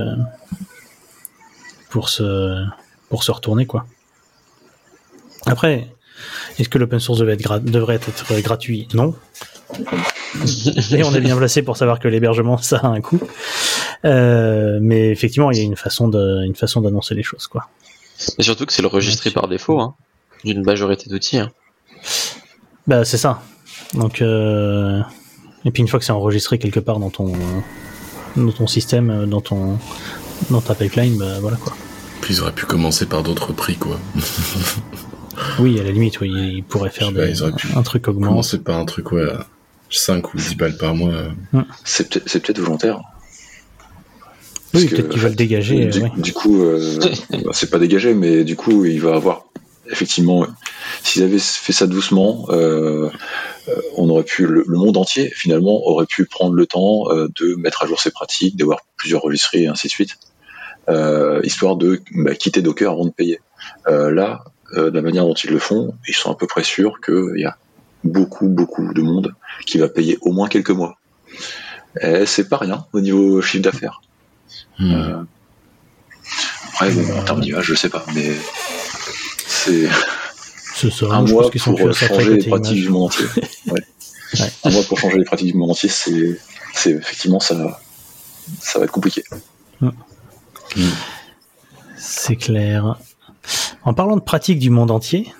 pour 1.89 2.09
se 2.09 2.65
pour 3.09 3.23
se 3.23 3.31
retourner, 3.31 3.65
quoi. 3.65 3.85
Après, 5.45 5.93
est-ce 6.59 6.69
que 6.69 6.77
l'open 6.77 6.99
source 6.99 7.19
devait 7.19 7.33
être 7.33 7.41
gra- 7.41 7.59
devrait 7.63 7.95
être 7.95 8.41
gratuit 8.41 8.87
Non. 8.93 9.15
Et 10.91 11.03
on 11.03 11.13
est 11.13 11.21
bien 11.21 11.37
placé 11.37 11.61
pour 11.61 11.77
savoir 11.77 11.99
que 11.99 12.07
l'hébergement 12.07 12.57
ça 12.57 12.77
a 12.77 12.87
un 12.87 13.01
coût. 13.01 13.19
Euh, 14.05 14.79
mais 14.81 15.09
effectivement, 15.09 15.51
il 15.51 15.57
y 15.57 15.61
a 15.61 15.63
une 15.63 15.75
façon 15.77 16.07
de 16.07 16.43
une 16.45 16.55
façon 16.55 16.81
d'annoncer 16.81 17.15
les 17.15 17.23
choses, 17.23 17.47
quoi. 17.47 17.67
Et 18.37 18.43
surtout 18.43 18.65
que 18.65 18.73
c'est 18.73 18.81
le 18.81 18.87
registré 18.87 19.29
par 19.31 19.47
défaut, 19.47 19.79
hein, 19.79 19.95
d'une 20.43 20.63
majorité 20.63 21.09
d'outils. 21.09 21.37
Hein. 21.39 21.51
Bah 22.87 23.05
c'est 23.05 23.17
ça. 23.17 23.41
Donc 23.93 24.21
euh, 24.21 25.01
et 25.65 25.71
puis 25.71 25.81
une 25.81 25.87
fois 25.87 25.99
que 25.99 26.05
c'est 26.05 26.11
enregistré 26.11 26.57
quelque 26.59 26.79
part 26.79 26.99
dans 26.99 27.09
ton 27.09 27.33
dans 28.35 28.51
ton 28.51 28.67
système, 28.67 29.09
euh, 29.09 29.25
dans 29.25 29.41
ton 29.41 29.77
dans 30.49 30.61
ta 30.61 30.75
pipeline, 30.75 31.17
bah 31.17 31.39
voilà 31.39 31.57
quoi. 31.57 31.73
Puis 32.21 32.35
ils 32.35 32.41
auraient 32.41 32.51
pu 32.53 32.65
commencer 32.65 33.05
par 33.05 33.23
d'autres 33.23 33.53
prix, 33.53 33.75
quoi. 33.75 33.99
Oui, 35.59 35.79
à 35.79 35.83
la 35.83 35.91
limite, 35.91 36.19
oui, 36.21 36.31
ils 36.57 36.63
pourraient 36.63 36.89
faire 36.89 37.13
pas, 37.13 37.25
des- 37.25 37.31
ils 37.31 37.43
auraient 37.43 37.51
pu 37.53 37.67
un 37.75 37.83
truc 37.83 38.07
augment. 38.07 38.27
Commencer 38.29 38.59
par 38.59 38.77
un 38.77 38.85
truc, 38.85 39.11
ouais, 39.11 39.29
à 39.29 39.45
5 39.89 40.33
ou 40.33 40.37
10 40.37 40.55
balles 40.55 40.77
par 40.77 40.95
mois. 40.95 41.11
euh. 41.53 41.61
C'est 41.83 42.09
peut-être 42.09 42.29
c'est 42.29 42.57
volontaire. 42.59 42.99
Oui, 44.73 44.83
Parce 44.83 44.85
que, 44.85 44.89
peut-être 44.95 45.09
qu'ils 45.09 45.19
en 45.19 45.23
veulent 45.23 45.35
dégager. 45.35 45.85
du, 45.87 45.99
euh, 45.99 46.03
ouais. 46.03 46.11
du 46.17 46.33
coup, 46.33 46.63
euh, 46.63 46.99
bah, 47.43 47.51
c'est 47.53 47.69
pas 47.69 47.79
dégagé, 47.79 48.13
mais 48.13 48.43
du 48.43 48.55
coup, 48.55 48.85
il 48.85 49.01
va 49.01 49.15
avoir 49.15 49.45
effectivement. 49.91 50.45
S'ils 51.03 51.23
avaient 51.23 51.39
fait 51.39 51.73
ça 51.73 51.87
doucement, 51.87 52.45
euh, 52.49 53.09
on 53.97 54.09
aurait 54.09 54.23
pu 54.23 54.47
le, 54.47 54.63
le 54.65 54.77
monde 54.77 54.95
entier 54.95 55.29
finalement 55.35 55.85
aurait 55.87 56.05
pu 56.05 56.25
prendre 56.25 56.53
le 56.55 56.65
temps 56.65 57.09
euh, 57.11 57.27
de 57.39 57.55
mettre 57.55 57.83
à 57.83 57.87
jour 57.87 57.99
ses 57.99 58.11
pratiques, 58.11 58.55
d'avoir 58.55 58.79
plusieurs 58.95 59.21
registres 59.21 59.53
et 59.55 59.67
ainsi 59.67 59.87
de 59.87 59.91
suite, 59.91 60.17
euh, 60.89 61.41
histoire 61.43 61.75
de 61.75 62.01
bah, 62.15 62.35
quitter 62.35 62.61
Docker 62.61 62.91
avant 62.93 63.05
de 63.05 63.11
payer. 63.11 63.39
Euh, 63.87 64.11
là, 64.11 64.45
de 64.75 64.89
la 64.89 65.01
manière 65.01 65.25
dont 65.25 65.33
ils 65.33 65.49
le 65.49 65.59
font, 65.59 65.93
ils 66.07 66.15
sont 66.15 66.31
à 66.31 66.35
peu 66.35 66.47
près 66.47 66.63
sûrs 66.63 66.99
qu'il 67.01 67.39
y 67.39 67.45
a 67.45 67.57
beaucoup, 68.03 68.47
beaucoup 68.47 68.93
de 68.93 69.01
monde 69.01 69.33
qui 69.65 69.77
va 69.77 69.89
payer 69.89 70.17
au 70.21 70.31
moins 70.31 70.47
quelques 70.47 70.71
mois. 70.71 70.97
Et 72.01 72.25
c'est 72.25 72.47
pas 72.47 72.57
rien 72.57 72.85
au 72.93 73.01
niveau 73.01 73.41
chiffre 73.41 73.63
d'affaires. 73.63 74.01
Hmm. 74.79 74.93
Euh, 74.93 75.23
après, 76.69 76.91
bon, 76.91 77.19
en 77.19 77.23
termes 77.23 77.41
d'image, 77.41 77.65
je 77.65 77.75
sais 77.75 77.89
pas, 77.89 78.05
mais 78.15 78.31
c'est 79.47 79.87
un 81.09 81.21
mois 81.23 81.49
pour 81.51 81.75
près 81.75 81.93
changer 81.93 82.37
les 82.37 82.47
pratiques 82.47 82.81
du 82.81 82.89
monde 82.89 83.03
entier. 83.03 83.25
Un 84.63 84.69
mois 84.69 84.83
pour 84.83 84.97
changer 84.97 85.17
les 85.17 85.25
pratiques 85.25 85.51
du 85.51 85.57
monde 85.57 85.71
entier, 85.71 85.89
c'est, 85.89 86.39
effectivement 86.85 87.41
ça, 87.41 87.81
ça 88.61 88.79
va 88.79 88.85
être 88.85 88.91
compliqué. 88.91 89.23
C'est 91.97 92.37
clair. 92.37 92.97
En 93.83 93.93
parlant 93.93 94.15
de 94.15 94.21
pratiques 94.21 94.59
du 94.59 94.69
monde 94.69 94.91
entier, 94.91 95.33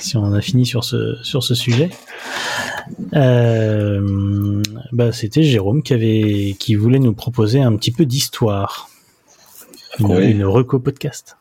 si 0.00 0.16
on 0.16 0.32
a 0.32 0.40
fini 0.40 0.66
sur 0.66 0.84
ce, 0.84 1.16
sur 1.22 1.42
ce 1.42 1.54
sujet, 1.54 1.90
euh, 3.14 4.62
bah, 4.92 5.12
c'était 5.12 5.42
Jérôme 5.42 5.82
qui, 5.82 5.94
avait, 5.94 6.56
qui 6.58 6.74
voulait 6.74 6.98
nous 6.98 7.14
proposer 7.14 7.60
un 7.60 7.74
petit 7.76 7.92
peu 7.92 8.04
d'histoire. 8.04 8.90
Une, 9.98 10.06
Oui. 10.06 10.30
une 10.30 10.44
reco 10.44 10.78
podcast. 10.78 11.36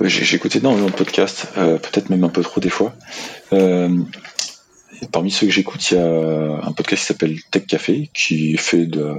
J'ai, 0.00 0.36
écouté 0.36 0.58
énormément 0.58 0.88
de 0.88 0.92
podcasts, 0.92 1.48
euh, 1.56 1.78
peut-être 1.78 2.08
même 2.10 2.24
un 2.24 2.28
peu 2.28 2.42
trop 2.42 2.60
des 2.60 2.70
fois. 2.70 2.94
Euh, 3.52 3.96
parmi 5.12 5.30
ceux 5.30 5.46
que 5.46 5.52
j'écoute, 5.52 5.90
il 5.90 5.94
y 5.94 5.98
a 5.98 6.60
un 6.62 6.72
podcast 6.72 7.02
qui 7.02 7.06
s'appelle 7.06 7.38
Tech 7.50 7.66
Café, 7.66 8.10
qui 8.14 8.56
fait 8.56 8.86
de, 8.86 9.14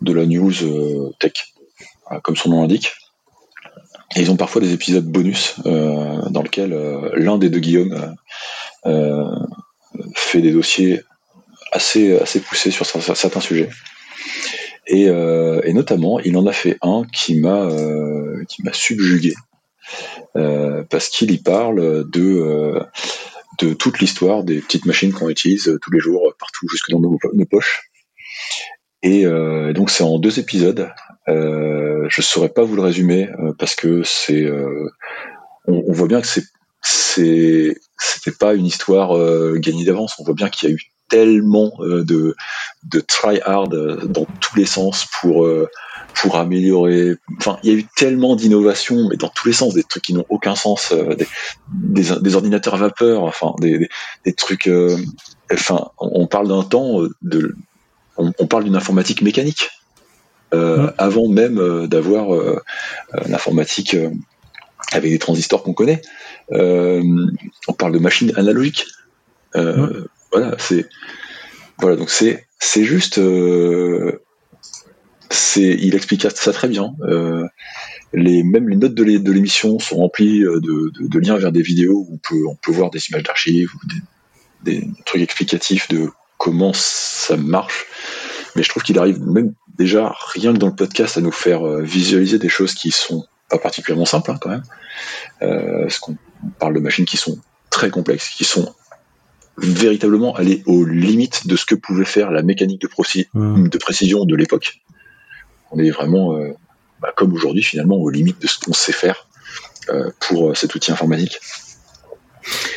de 0.00 0.12
la 0.12 0.26
news 0.26 1.12
tech, 1.20 1.54
comme 2.22 2.36
son 2.36 2.50
nom 2.50 2.62
l'indique. 2.62 2.92
Ils 4.16 4.30
ont 4.30 4.36
parfois 4.36 4.60
des 4.60 4.72
épisodes 4.72 5.04
bonus 5.04 5.56
euh, 5.66 6.22
dans 6.30 6.42
lesquels 6.42 6.72
euh, 6.72 7.10
l'un 7.14 7.36
des 7.38 7.50
deux 7.50 7.58
Guillaume 7.58 8.14
euh, 8.86 9.24
fait 10.14 10.40
des 10.40 10.52
dossiers 10.52 11.00
assez, 11.72 12.16
assez 12.18 12.40
poussés 12.40 12.70
sur 12.70 12.86
cer- 12.86 13.14
certains 13.14 13.40
sujets. 13.40 13.70
Et, 14.86 15.04
et 15.04 15.72
notamment, 15.72 16.20
il 16.20 16.36
en 16.36 16.46
a 16.46 16.52
fait 16.52 16.76
un 16.82 17.04
qui 17.10 17.36
m'a 17.40 17.70
subjugué 18.72 19.32
parce 20.34 21.08
qu'il 21.08 21.30
y 21.30 21.38
parle 21.38 22.04
de 22.10 22.78
de 23.60 23.72
toute 23.72 24.00
l'histoire 24.00 24.44
des 24.44 24.60
petites 24.60 24.84
machines 24.84 25.12
qu'on 25.12 25.30
utilise 25.30 25.78
tous 25.80 25.90
les 25.90 26.00
jours 26.00 26.34
partout 26.38 26.68
jusque 26.68 26.90
dans 26.90 27.00
nos, 27.00 27.18
nos 27.32 27.46
poches. 27.46 27.88
Et 29.02 29.24
donc 29.72 29.88
c'est 29.88 30.04
en 30.04 30.18
deux 30.18 30.38
épisodes. 30.38 30.90
Euh, 31.28 32.06
je 32.08 32.22
saurais 32.22 32.48
pas 32.48 32.62
vous 32.62 32.76
le 32.76 32.82
résumer 32.82 33.30
euh, 33.38 33.52
parce 33.58 33.74
que 33.74 34.02
c'est 34.04 34.42
euh, 34.42 34.90
on, 35.66 35.92
voit 35.92 36.08
bien 36.08 36.20
que 36.20 36.26
c'est 36.26 36.44
c'est 36.82 37.76
c'était 37.98 38.36
pas 38.36 38.54
une 38.54 38.66
histoire 38.66 39.16
euh, 39.16 39.56
gagnée 39.58 39.84
d'avance. 39.84 40.14
On 40.18 40.24
voit 40.24 40.34
bien 40.34 40.50
qu'il 40.50 40.68
y 40.68 40.72
a 40.72 40.74
eu 40.74 40.80
tellement 41.08 41.72
de 41.80 42.34
de 42.84 43.00
try 43.00 43.40
hard 43.44 43.74
dans 44.06 44.26
tous 44.40 44.56
les 44.56 44.66
sens 44.66 45.06
pour 45.20 45.48
pour 46.14 46.36
améliorer. 46.36 47.16
Enfin, 47.38 47.58
il 47.62 47.72
y 47.72 47.74
a 47.74 47.78
eu 47.78 47.86
tellement 47.96 48.36
d'innovations, 48.36 49.08
mais 49.08 49.16
dans 49.16 49.28
tous 49.28 49.48
les 49.48 49.54
sens, 49.54 49.74
des 49.74 49.82
trucs 49.82 50.02
qui 50.02 50.14
n'ont 50.14 50.26
aucun 50.28 50.54
sens, 50.54 50.92
des, 50.92 51.26
des, 51.68 52.20
des 52.20 52.34
ordinateurs 52.34 52.76
vapeur, 52.76 53.22
enfin 53.22 53.54
des, 53.60 53.88
des, 54.24 54.32
trucs. 54.32 54.70
enfin, 55.52 55.90
on 55.98 56.26
parle 56.26 56.48
d'un 56.48 56.62
temps 56.62 57.00
de, 57.22 57.54
on 58.16 58.46
parle 58.46 58.64
d'une 58.64 58.76
informatique 58.76 59.22
mécanique. 59.22 59.70
Euh. 60.52 60.90
Avant 60.98 61.28
même 61.28 61.58
euh, 61.58 61.86
d'avoir 61.86 62.34
euh, 62.34 62.60
l'informatique 63.26 63.96
avec 64.92 65.10
des 65.10 65.18
transistors 65.18 65.62
qu'on 65.62 65.72
connaît, 65.72 66.02
on 66.50 67.72
parle 67.76 67.92
de 67.92 67.98
machines 67.98 68.32
analogiques. 68.36 68.86
Voilà, 69.54 70.56
c'est 70.58 70.86
voilà, 71.78 71.96
donc 71.96 72.10
c'est 72.10 72.46
c'est 72.60 72.84
juste, 72.84 73.20
c'est 75.30 75.76
il 75.80 75.94
explique 75.94 76.26
ça 76.34 76.52
très 76.52 76.68
bien. 76.68 76.94
Les 78.12 78.44
même 78.44 78.68
les 78.68 78.76
notes 78.76 78.94
de 78.94 79.02
l'é- 79.02 79.18
de 79.18 79.32
l'émission 79.32 79.80
sont 79.80 79.96
remplies 79.96 80.40
de, 80.40 80.60
de, 80.60 81.08
de 81.08 81.18
liens 81.18 81.36
vers 81.36 81.50
des 81.50 81.62
vidéos 81.62 82.06
où 82.08 82.14
on 82.14 82.18
peut 82.18 82.46
on 82.48 82.54
peut 82.54 82.70
voir 82.70 82.90
des 82.90 83.00
images 83.08 83.24
d'archives 83.24 83.70
ou 83.74 83.80
des, 83.88 84.80
des 84.80 84.88
trucs 85.04 85.22
explicatifs 85.22 85.88
de 85.88 86.10
comment 86.38 86.72
ça 86.74 87.36
marche. 87.36 87.86
Mais 88.56 88.62
je 88.62 88.68
trouve 88.68 88.82
qu'il 88.82 88.98
arrive 88.98 89.20
même 89.20 89.54
déjà 89.76 90.14
rien 90.32 90.52
que 90.52 90.58
dans 90.58 90.68
le 90.68 90.74
podcast 90.74 91.16
à 91.18 91.20
nous 91.20 91.32
faire 91.32 91.66
euh, 91.66 91.82
visualiser 91.82 92.38
des 92.38 92.48
choses 92.48 92.74
qui 92.74 92.90
sont 92.90 93.26
pas 93.50 93.58
particulièrement 93.58 94.06
simples 94.06 94.30
hein, 94.30 94.38
quand 94.40 94.50
même. 94.50 94.62
Euh, 95.42 95.82
parce 95.82 95.98
qu'on 95.98 96.16
parle 96.58 96.74
de 96.74 96.80
machines 96.80 97.04
qui 97.04 97.16
sont 97.16 97.38
très 97.70 97.90
complexes, 97.90 98.30
qui 98.30 98.44
sont 98.44 98.72
véritablement 99.56 100.34
allées 100.34 100.62
aux 100.66 100.84
limites 100.84 101.46
de 101.46 101.56
ce 101.56 101.64
que 101.64 101.74
pouvait 101.74 102.04
faire 102.04 102.30
la 102.30 102.42
mécanique 102.42 102.80
de, 102.80 102.88
de 103.68 103.78
précision 103.78 104.24
de 104.24 104.36
l'époque. 104.36 104.80
On 105.70 105.78
est 105.78 105.90
vraiment, 105.90 106.36
euh, 106.36 106.52
bah, 107.00 107.12
comme 107.16 107.32
aujourd'hui 107.32 107.62
finalement, 107.62 107.96
aux 107.96 108.10
limites 108.10 108.40
de 108.40 108.46
ce 108.46 108.58
qu'on 108.58 108.72
sait 108.72 108.92
faire 108.92 109.26
euh, 109.90 110.10
pour 110.20 110.56
cet 110.56 110.74
outil 110.74 110.92
informatique. 110.92 111.38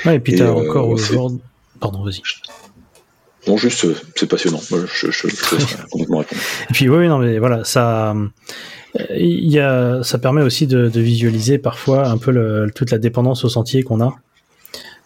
Ouais, 0.06 0.16
et 0.16 0.20
puis 0.20 0.36
t'as 0.36 0.46
euh, 0.46 0.52
encore 0.52 0.90
aujourd'hui. 0.90 1.42
Pardon, 1.80 2.04
vas-y. 2.04 2.22
Bon, 3.48 3.58
juste, 3.58 3.86
euh, 3.86 3.96
c'est 4.16 4.28
passionnant. 4.28 4.60
Je, 4.70 5.10
je, 5.12 5.28
complètement 5.90 6.18
répondre. 6.20 6.42
Et 6.70 6.74
puis 6.74 6.90
oui, 6.90 7.08
non 7.08 7.18
mais 7.18 7.40
voilà, 7.40 7.64
ça, 7.64 8.12
euh, 8.12 9.06
il 9.16 9.50
y 9.52 9.60
a, 9.60 10.04
ça 10.04 10.18
permet 10.18 10.42
aussi 10.42 10.68
de, 10.68 10.90
de 10.90 11.00
visualiser 11.02 11.58
parfois 11.58 12.08
un 12.08 12.18
peu 12.18 12.32
le- 12.32 12.70
toute 12.76 12.92
la 12.92 12.98
dépendance 12.98 13.46
au 13.46 13.50
sentier 13.50 13.84
qu'on 13.84 14.02
a, 14.02 14.14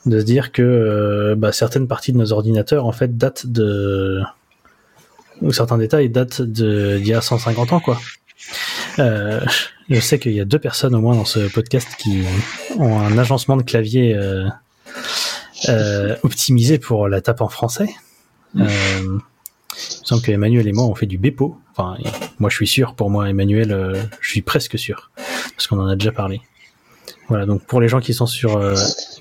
de 0.08 0.19
se 0.19 0.25
dire 0.25 0.51
que 0.51 0.62
euh, 0.63 1.36
bah, 1.38 1.51
certaines 1.51 1.88
parties 1.88 2.12
de 2.13 2.17
nos 2.17 2.32
ordinateurs 2.34 2.86
en 2.88 2.91
fait 2.91 3.15
datent 3.17 3.45
de, 3.45 4.21
ou 5.41 5.51
certains 5.54 5.77
détails 5.77 6.10
datent 6.10 6.41
d'il 6.41 7.06
y 7.08 7.13
a 7.13 7.21
150 7.21 7.73
ans 7.73 7.80
quoi. 7.80 7.99
Euh, 8.99 9.39
je 9.89 9.99
sais 9.99 10.17
qu'il 10.17 10.32
y 10.34 10.41
a 10.41 10.45
deux 10.45 10.58
personnes 10.60 10.95
au 10.95 11.01
moins 11.01 11.15
dans 11.15 11.25
ce 11.25 11.39
podcast 11.54 11.88
qui 11.99 12.23
ont 12.80 12.99
un 12.99 13.17
agencement 13.19 13.56
de 13.56 13.62
clavier 13.63 14.15
euh, 15.69 16.15
optimisé 16.23 16.80
pour 16.80 17.08
la 17.08 17.21
tape 17.21 17.41
en 17.41 17.49
français. 17.49 17.89
Euh, 18.58 18.64
il 19.04 19.10
me 19.10 19.20
semble 20.04 20.22
que 20.22 20.32
Emmanuel 20.32 20.68
et 20.68 20.74
moi 20.74 20.86
on 20.86 20.96
fait 20.96 21.06
du 21.06 21.18
Bepo. 21.18 21.58
Enfin, 21.76 21.98
moi 22.40 22.50
je 22.50 22.56
suis 22.56 22.68
sûr, 22.68 22.96
pour 22.96 23.10
moi 23.10 23.30
Emmanuel, 23.30 23.72
euh, 23.72 24.02
je 24.20 24.30
suis 24.30 24.42
presque 24.42 24.78
sûr, 24.78 25.12
parce 25.56 25.68
qu'on 25.68 25.80
en 25.80 25.88
a 25.88 25.96
déjà 25.96 26.12
parlé. 26.12 26.42
Voilà, 27.30 27.46
donc 27.46 27.64
pour 27.66 27.80
les 27.80 27.88
gens 27.88 28.02
qui 28.02 28.14
sont 28.14 28.26
sur, 28.26 28.58
euh, 28.58 28.76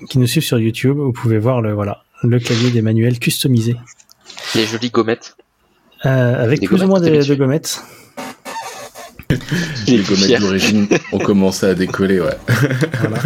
qui 0.09 0.19
nous 0.19 0.27
suivent 0.27 0.43
sur 0.43 0.59
YouTube, 0.59 0.97
vous 0.97 1.13
pouvez 1.13 1.37
voir 1.37 1.61
le 1.61 1.71
voilà 1.73 2.03
le 2.23 2.39
clavier 2.39 2.69
d'Emmanuel 2.71 3.17
customisé, 3.19 3.75
Les 4.53 4.65
jolies 4.65 4.89
gommettes. 4.91 5.35
euh, 6.05 6.43
avec 6.43 6.59
Des 6.59 6.67
plus 6.67 6.75
ou 6.75 6.87
gommettes 6.87 6.89
moins 6.89 6.99
de, 7.19 7.25
de 7.25 7.35
gommettes. 7.35 7.81
Les 9.87 9.99
gommettes 10.03 10.41
d'origine 10.41 10.87
ont 11.13 11.17
commencé 11.19 11.65
à 11.65 11.73
décoller, 11.73 12.19
ouais. 12.19 12.37
Voilà. 12.99 13.17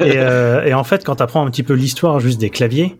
et, 0.00 0.18
euh, 0.18 0.64
et 0.64 0.74
en 0.74 0.82
fait, 0.84 1.04
quand 1.04 1.16
tu 1.16 1.22
apprends 1.22 1.46
un 1.46 1.50
petit 1.50 1.62
peu 1.62 1.74
l'histoire 1.74 2.18
juste 2.18 2.40
des 2.40 2.50
claviers, 2.50 2.96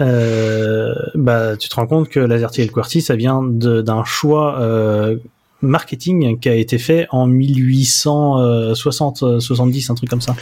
euh, 0.00 0.94
bah, 1.14 1.56
tu 1.56 1.68
te 1.68 1.74
rends 1.74 1.86
compte 1.86 2.08
que 2.08 2.20
l'AZERTY 2.20 2.62
et 2.62 2.66
le 2.66 2.72
QWERTY, 2.72 3.02
ça 3.02 3.16
vient 3.16 3.42
d'un 3.42 4.04
choix 4.04 4.60
euh, 4.60 5.16
marketing 5.60 6.38
qui 6.40 6.48
a 6.48 6.54
été 6.54 6.78
fait 6.78 7.06
en 7.10 7.26
1860, 7.26 9.40
70, 9.40 9.90
un 9.90 9.94
truc 9.94 10.10
comme 10.10 10.20
ça. 10.20 10.34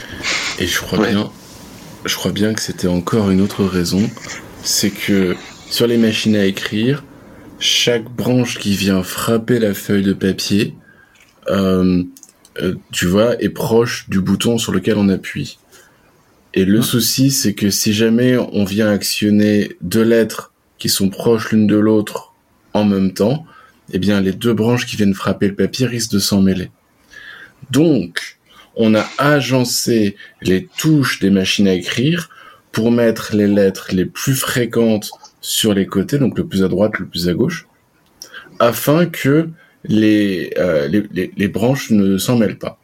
Et 0.59 0.67
je 0.67 0.79
crois 0.79 0.99
Ouais. 0.99 1.11
bien, 1.11 1.29
je 2.05 2.15
crois 2.15 2.31
bien 2.31 2.53
que 2.53 2.61
c'était 2.61 2.87
encore 2.87 3.29
une 3.29 3.41
autre 3.41 3.63
raison, 3.65 4.01
c'est 4.63 4.91
que 4.91 5.35
sur 5.69 5.87
les 5.87 5.97
machines 5.97 6.35
à 6.35 6.45
écrire, 6.45 7.03
chaque 7.59 8.09
branche 8.09 8.57
qui 8.57 8.75
vient 8.75 9.03
frapper 9.03 9.59
la 9.59 9.73
feuille 9.73 10.03
de 10.03 10.13
papier, 10.13 10.75
euh, 11.49 12.03
euh, 12.61 12.75
tu 12.91 13.05
vois, 13.05 13.41
est 13.41 13.49
proche 13.49 14.09
du 14.09 14.19
bouton 14.19 14.57
sur 14.57 14.71
lequel 14.71 14.97
on 14.97 15.09
appuie. 15.09 15.57
Et 16.53 16.65
le 16.65 16.77
Mhm. 16.77 16.83
souci, 16.83 17.31
c'est 17.31 17.53
que 17.53 17.69
si 17.69 17.93
jamais 17.93 18.37
on 18.37 18.65
vient 18.65 18.89
actionner 18.91 19.77
deux 19.81 20.03
lettres 20.03 20.51
qui 20.77 20.89
sont 20.89 21.09
proches 21.09 21.51
l'une 21.51 21.67
de 21.67 21.77
l'autre 21.77 22.33
en 22.73 22.83
même 22.83 23.13
temps, 23.13 23.45
eh 23.93 23.99
bien 23.99 24.21
les 24.21 24.33
deux 24.33 24.53
branches 24.53 24.85
qui 24.85 24.95
viennent 24.97 25.13
frapper 25.13 25.47
le 25.47 25.55
papier 25.55 25.85
risquent 25.85 26.13
de 26.13 26.19
s'en 26.19 26.41
mêler. 26.41 26.71
Donc, 27.71 28.37
on 28.75 28.95
a 28.95 29.05
agencé 29.17 30.15
les 30.41 30.67
touches 30.77 31.19
des 31.19 31.29
machines 31.29 31.67
à 31.67 31.73
écrire 31.73 32.29
pour 32.71 32.91
mettre 32.91 33.35
les 33.35 33.47
lettres 33.47 33.89
les 33.91 34.05
plus 34.05 34.35
fréquentes 34.35 35.11
sur 35.41 35.73
les 35.73 35.85
côtés, 35.85 36.17
donc 36.19 36.37
le 36.37 36.45
plus 36.45 36.63
à 36.63 36.67
droite, 36.67 36.99
le 36.99 37.05
plus 37.05 37.27
à 37.27 37.33
gauche, 37.33 37.67
afin 38.59 39.05
que 39.05 39.49
les, 39.83 40.53
euh, 40.57 40.87
les, 40.87 41.03
les, 41.11 41.31
les 41.35 41.47
branches 41.47 41.91
ne 41.91 42.17
s'en 42.17 42.37
mêlent 42.37 42.57
pas. 42.57 42.79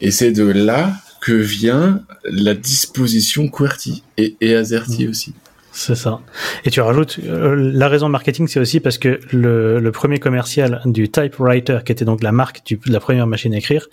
Et 0.00 0.10
c'est 0.10 0.30
de 0.32 0.44
là 0.44 0.92
que 1.20 1.32
vient 1.32 2.02
la 2.24 2.54
disposition 2.54 3.48
QWERTY 3.48 4.02
et, 4.16 4.36
et 4.40 4.54
AZERTY 4.54 5.08
aussi. 5.08 5.34
C'est 5.70 5.94
ça. 5.94 6.20
Et 6.64 6.70
tu 6.70 6.80
rajoutes, 6.80 7.20
euh, 7.24 7.54
la 7.54 7.88
raison 7.88 8.08
marketing, 8.08 8.48
c'est 8.48 8.58
aussi 8.58 8.80
parce 8.80 8.98
que 8.98 9.20
le, 9.30 9.78
le 9.78 9.92
premier 9.92 10.18
commercial 10.18 10.80
du 10.86 11.08
typewriter, 11.08 11.78
qui 11.84 11.92
était 11.92 12.04
donc 12.04 12.22
la 12.22 12.32
marque 12.32 12.66
du, 12.66 12.76
de 12.84 12.92
la 12.92 12.98
première 12.98 13.26
machine 13.28 13.54
à 13.54 13.58
écrire, 13.58 13.86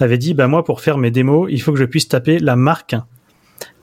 avait 0.00 0.16
dit, 0.16 0.32
bah 0.32 0.46
moi, 0.46 0.64
pour 0.64 0.80
faire 0.80 0.96
mes 0.96 1.10
démos, 1.10 1.48
il 1.50 1.60
faut 1.60 1.72
que 1.72 1.78
je 1.78 1.84
puisse 1.84 2.08
taper 2.08 2.38
la 2.38 2.56
marque 2.56 2.94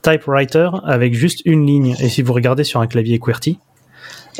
typewriter 0.02 0.70
avec 0.84 1.14
juste 1.14 1.42
une 1.46 1.68
ligne. 1.68 1.96
Et 2.00 2.10
si 2.10 2.24
vous 2.24 2.34
regardez 2.34 2.64
sur 2.64 2.80
un 2.82 2.88
clavier 2.88 3.20
QWERTY, 3.20 3.60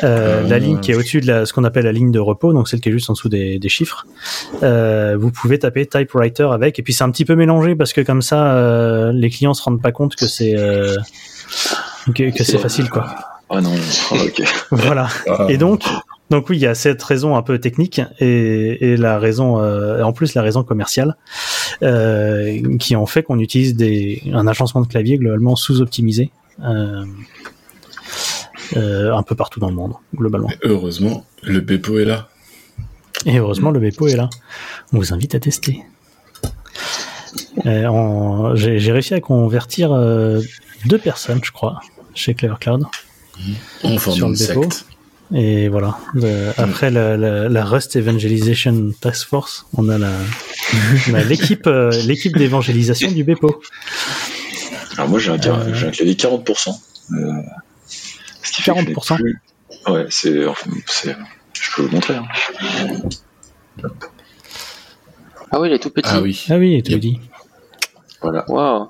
euh, 0.04 0.42
Ah. 0.44 0.50
la 0.50 0.60
ligne 0.60 0.80
qui 0.80 0.92
est 0.92 0.96
au-dessus 0.96 1.22
de 1.22 1.28
la, 1.28 1.46
ce 1.46 1.54
qu'on 1.54 1.64
appelle 1.64 1.86
la 1.86 1.92
ligne 1.92 2.12
de 2.12 2.20
repos, 2.20 2.54
donc 2.54 2.68
celle 2.68 2.80
qui 2.82 2.90
est 2.90 2.92
juste 2.92 3.10
en 3.10 3.14
dessous 3.14 3.30
des, 3.30 3.60
des 3.60 3.70
chiffres, 3.70 4.06
euh, 4.64 5.16
vous 5.20 5.32
pouvez 5.32 5.60
taper 5.60 5.86
typewriter 5.86 6.48
avec. 6.52 6.80
Et 6.80 6.84
puis 6.84 6.94
c'est 6.94 7.04
un 7.04 7.12
petit 7.12 7.26
peu 7.26 7.36
mélangé 7.36 7.76
parce 7.76 7.94
que 7.94 8.02
comme 8.02 8.22
ça, 8.22 8.54
euh, 8.54 9.12
les 9.12 9.30
clients 9.30 9.54
se 9.54 9.64
rendent 9.64 9.82
pas 9.82 9.92
compte 9.92 10.16
que 10.16 10.28
c'est 10.28 10.58
euh, 10.58 10.96
que, 12.16 12.36
que 12.36 12.44
c'est 12.44 12.58
facile, 12.58 12.90
quoi. 12.90 13.08
Ah 13.50 13.62
non, 13.62 13.74
ah, 14.12 14.16
ok. 14.16 14.44
Voilà. 14.72 15.08
Et 15.50 15.58
donc, 15.58 15.84
donc 16.32 16.50
oui, 16.50 16.58
il 16.58 16.62
y 16.62 16.68
a 16.68 16.74
cette 16.74 17.04
raison 17.04 17.36
un 17.36 17.44
peu 17.44 17.60
technique 17.60 18.02
et, 18.20 18.94
et 18.94 18.98
la 18.98 19.20
raison, 19.20 19.60
euh, 19.60 20.02
en 20.02 20.14
plus 20.14 20.34
la 20.34 20.42
raison 20.42 20.64
commerciale, 20.64 21.16
euh, 21.84 22.60
qui 22.80 22.96
en 22.96 23.06
fait 23.06 23.22
qu'on 23.22 23.40
utilise 23.40 23.76
des, 23.76 24.24
un 24.34 24.48
agencement 24.48 24.82
de 24.82 24.88
clavier 24.88 25.18
globalement 25.18 25.56
sous-optimisé 25.56 26.32
euh, 28.78 29.14
un 29.16 29.24
peu 29.24 29.36
partout 29.36 29.60
dans 29.60 29.70
le 29.70 29.76
monde, 29.76 29.94
globalement. 30.16 30.50
Heureusement, 30.64 31.26
le 31.44 31.60
Bepo 31.60 32.00
est 32.00 32.06
là. 32.06 32.30
Et 33.26 33.38
heureusement, 33.40 33.72
le 33.72 33.80
Bepo 33.80 34.08
est 34.08 34.16
là. 34.16 34.30
On 34.92 34.98
vous 34.98 35.14
invite 35.14 35.36
à 35.36 35.40
tester. 35.40 35.84
Euh, 37.66 38.56
J'ai 38.56 38.92
réussi 38.92 39.14
à 39.14 39.20
convertir 39.22 39.92
euh, 39.94 40.42
deux 40.86 40.98
personnes, 40.98 41.40
je 41.44 41.52
crois, 41.52 41.80
chez 42.16 42.34
Clever 42.34 42.56
Cloud. 42.60 42.84
On 43.84 43.98
forme 43.98 44.16
Sur 44.18 44.30
le 44.30 44.36
Bepo. 44.36 44.64
secte. 44.64 44.86
Et 45.34 45.68
voilà. 45.68 45.98
Le- 46.14 46.52
après 46.58 46.92
la, 46.92 47.18
la, 47.18 47.50
la 47.50 47.66
Rust 47.66 47.96
Evangelization 47.96 48.92
Task 49.02 49.28
Force, 49.30 49.66
on 49.78 49.90
a 49.90 49.98
l'équipe 51.28 51.66
euh, 51.66 51.92
l'équipe 52.06 52.38
d'évangélisation 52.38 53.12
du 53.12 53.24
Bepo. 53.24 53.62
Alors 54.98 55.10
moi 55.10 55.18
j'ai 55.20 55.32
Euh. 55.32 55.36
un 55.36 55.92
clavier 55.92 56.14
40%. 56.16 56.70
40%? 58.44 59.16
plus- 59.16 59.40
Ouais, 59.88 60.06
c'est, 60.10 60.32
Je 60.34 61.76
peux 61.76 61.82
vous 61.84 61.90
montrer. 61.90 62.16
hein. 62.16 62.26
Ah 65.52 65.60
oui, 65.60 65.70
il 65.70 65.74
est 65.74 65.80
tout 65.80 65.90
petit. 65.90 66.10
Ah 66.12 66.22
oui. 66.22 66.46
Ah 66.50 66.58
oui, 66.58 66.82
tu 66.84 66.92
Yep. 66.92 67.00
dit. 67.00 67.20
Voilà, 68.22 68.46
Waouh. 68.50 68.88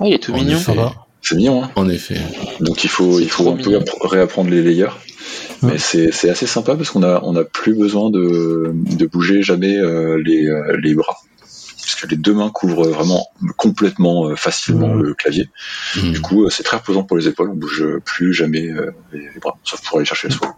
Ah, 0.00 0.04
il 0.06 0.12
est 0.14 0.22
tout 0.22 0.32
En 0.32 0.36
mignon. 0.36 0.56
effet. 0.56 0.64
Ça 0.64 0.74
va. 0.74 0.94
c'est 1.22 1.34
mignon. 1.36 1.64
Hein 1.64 1.70
En 1.76 1.88
effet. 1.88 2.18
Donc 2.60 2.84
il 2.84 2.90
faut, 2.90 3.18
il 3.18 3.28
faut 3.28 3.48
un 3.50 3.56
peu 3.56 3.70
mignon. 3.70 3.84
réapprendre 4.02 4.50
les 4.50 4.62
layers. 4.62 4.84
Ouais. 5.62 5.72
Mais 5.72 5.78
c'est, 5.78 6.12
c'est 6.12 6.30
assez 6.30 6.46
sympa 6.46 6.76
parce 6.76 6.90
qu'on 6.90 7.02
a, 7.02 7.20
on 7.24 7.34
a 7.34 7.42
plus 7.44 7.74
besoin 7.74 8.10
de, 8.10 8.70
de 8.74 9.06
bouger 9.06 9.42
jamais 9.42 9.76
euh, 9.76 10.22
les, 10.24 10.46
euh, 10.46 10.76
les 10.80 10.94
bras. 10.94 11.16
Parce 11.88 12.02
que 12.02 12.06
les 12.06 12.16
deux 12.16 12.34
mains 12.34 12.50
couvrent 12.50 12.86
vraiment 12.88 13.26
complètement 13.56 14.36
facilement 14.36 14.88
Mhm. 14.94 15.02
le 15.02 15.14
clavier. 15.14 15.48
Hmm. 15.96 16.12
Du 16.12 16.20
coup, 16.20 16.50
c'est 16.50 16.62
très 16.62 16.76
reposant 16.76 17.02
pour 17.02 17.16
les 17.16 17.28
épaules. 17.28 17.48
On 17.50 17.54
bouge 17.54 17.82
plus 18.04 18.34
jamais 18.34 18.70
les, 19.12 19.20
les 19.34 19.40
bras, 19.40 19.56
sauf 19.64 19.80
pour 19.88 19.96
aller 19.96 20.04
chercher 20.04 20.28
la 20.28 20.34
soie. 20.34 20.56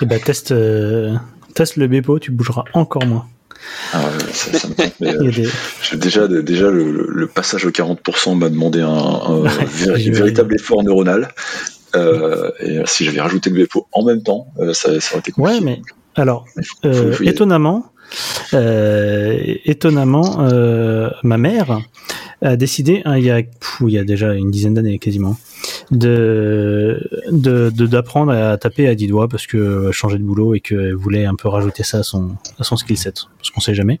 Et 0.00 0.06
bah, 0.06 0.18
teste, 0.18 0.52
euh, 0.52 1.14
teste 1.54 1.76
le 1.76 1.86
Bepo, 1.88 2.18
tu 2.18 2.30
bougeras 2.30 2.64
encore 2.72 3.04
moins. 3.06 3.26
Ah 3.92 4.00
ouais, 4.00 4.32
ça, 4.32 4.58
ça 4.58 4.68
me 4.68 4.74
tente, 4.74 4.94
mais, 5.00 5.08
Il 5.20 5.24
y 5.24 5.26
euh, 5.26 5.28
a 5.28 5.32
des... 5.32 5.48
j'ai 5.82 5.96
déjà, 5.96 6.28
déjà 6.28 6.70
le, 6.70 7.26
passage 7.32 7.64
au 7.64 7.70
40% 7.70 8.36
m'a 8.36 8.48
demandé 8.48 8.80
un, 8.80 9.42
véritable 10.12 10.54
effort 10.54 10.82
neuronal. 10.82 11.28
Euh, 11.96 12.50
et 12.60 12.80
si 12.86 13.04
j'avais 13.04 13.20
rajouté 13.20 13.50
le 13.50 13.56
Bepo 13.56 13.86
en 13.92 14.04
même 14.04 14.22
temps, 14.22 14.48
euh, 14.58 14.72
ça, 14.74 15.00
ça 15.00 15.12
aurait 15.12 15.20
été 15.20 15.32
Ouais, 15.36 15.58
compliqué. 15.58 15.64
mais 15.64 15.82
alors, 16.16 16.44
euh, 16.84 17.16
étonnamment, 17.22 17.86
euh, 17.86 17.93
étonnamment, 19.64 20.38
euh, 20.40 21.10
ma 21.22 21.38
mère 21.38 21.80
a 22.42 22.56
décidé, 22.56 23.02
hein, 23.04 23.16
il, 23.16 23.24
y 23.24 23.30
a, 23.30 23.42
pff, 23.42 23.78
il 23.82 23.90
y 23.90 23.98
a 23.98 24.04
déjà 24.04 24.34
une 24.34 24.50
dizaine 24.50 24.74
d'années 24.74 24.98
quasiment, 24.98 25.36
de 25.90 27.00
de- 27.30 27.70
de- 27.74 27.86
d'apprendre 27.86 28.32
à 28.32 28.56
taper 28.58 28.86
à 28.88 28.94
10 28.94 29.06
doigts 29.06 29.28
parce 29.28 29.46
que 29.46 29.90
changer 29.92 30.18
de 30.18 30.22
boulot 30.24 30.54
et 30.54 30.60
qu'elle 30.60 30.94
voulait 30.94 31.24
un 31.24 31.34
peu 31.34 31.48
rajouter 31.48 31.82
ça 31.82 31.98
à 31.98 32.02
son, 32.02 32.36
à 32.58 32.64
son 32.64 32.76
skill 32.76 32.96
set, 32.98 33.22
parce 33.38 33.50
qu'on 33.50 33.60
sait 33.60 33.74
jamais. 33.74 33.98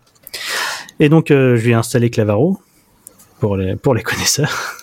Et 1.00 1.08
donc, 1.08 1.30
euh, 1.30 1.56
je 1.56 1.64
lui 1.64 1.70
ai 1.70 1.74
installé 1.74 2.10
Clavaro 2.10 2.58
pour 3.40 3.56
les, 3.56 3.76
pour 3.76 3.94
les 3.94 4.02
connaisseurs. 4.08 4.76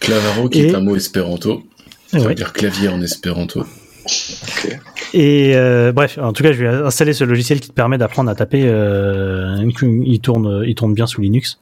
Clavaro, 0.00 0.48
qui 0.48 0.60
Et- 0.60 0.68
est 0.68 0.74
un 0.74 0.80
mot 0.80 0.96
espéranto. 0.96 1.62
Ça 2.08 2.18
Ouais. 2.18 2.28
veut 2.28 2.34
dire 2.34 2.52
clavier 2.52 2.88
en 2.88 3.00
espéranto. 3.02 3.60
Ok. 3.62 4.78
Et 5.14 5.52
euh, 5.54 5.92
bref, 5.92 6.18
en 6.18 6.32
tout 6.32 6.42
cas, 6.42 6.52
je 6.52 6.64
vais 6.64 6.68
installer 6.68 7.12
ce 7.12 7.24
logiciel 7.24 7.60
qui 7.60 7.68
te 7.68 7.74
permet 7.74 7.98
d'apprendre 7.98 8.30
à 8.30 8.34
taper. 8.34 8.64
Euh, 8.66 9.56
il 9.80 10.20
tourne, 10.20 10.64
il 10.66 10.74
tourne 10.74 10.94
bien 10.94 11.06
sous 11.06 11.20
Linux. 11.20 11.58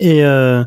Et 0.00 0.24
euh, 0.24 0.64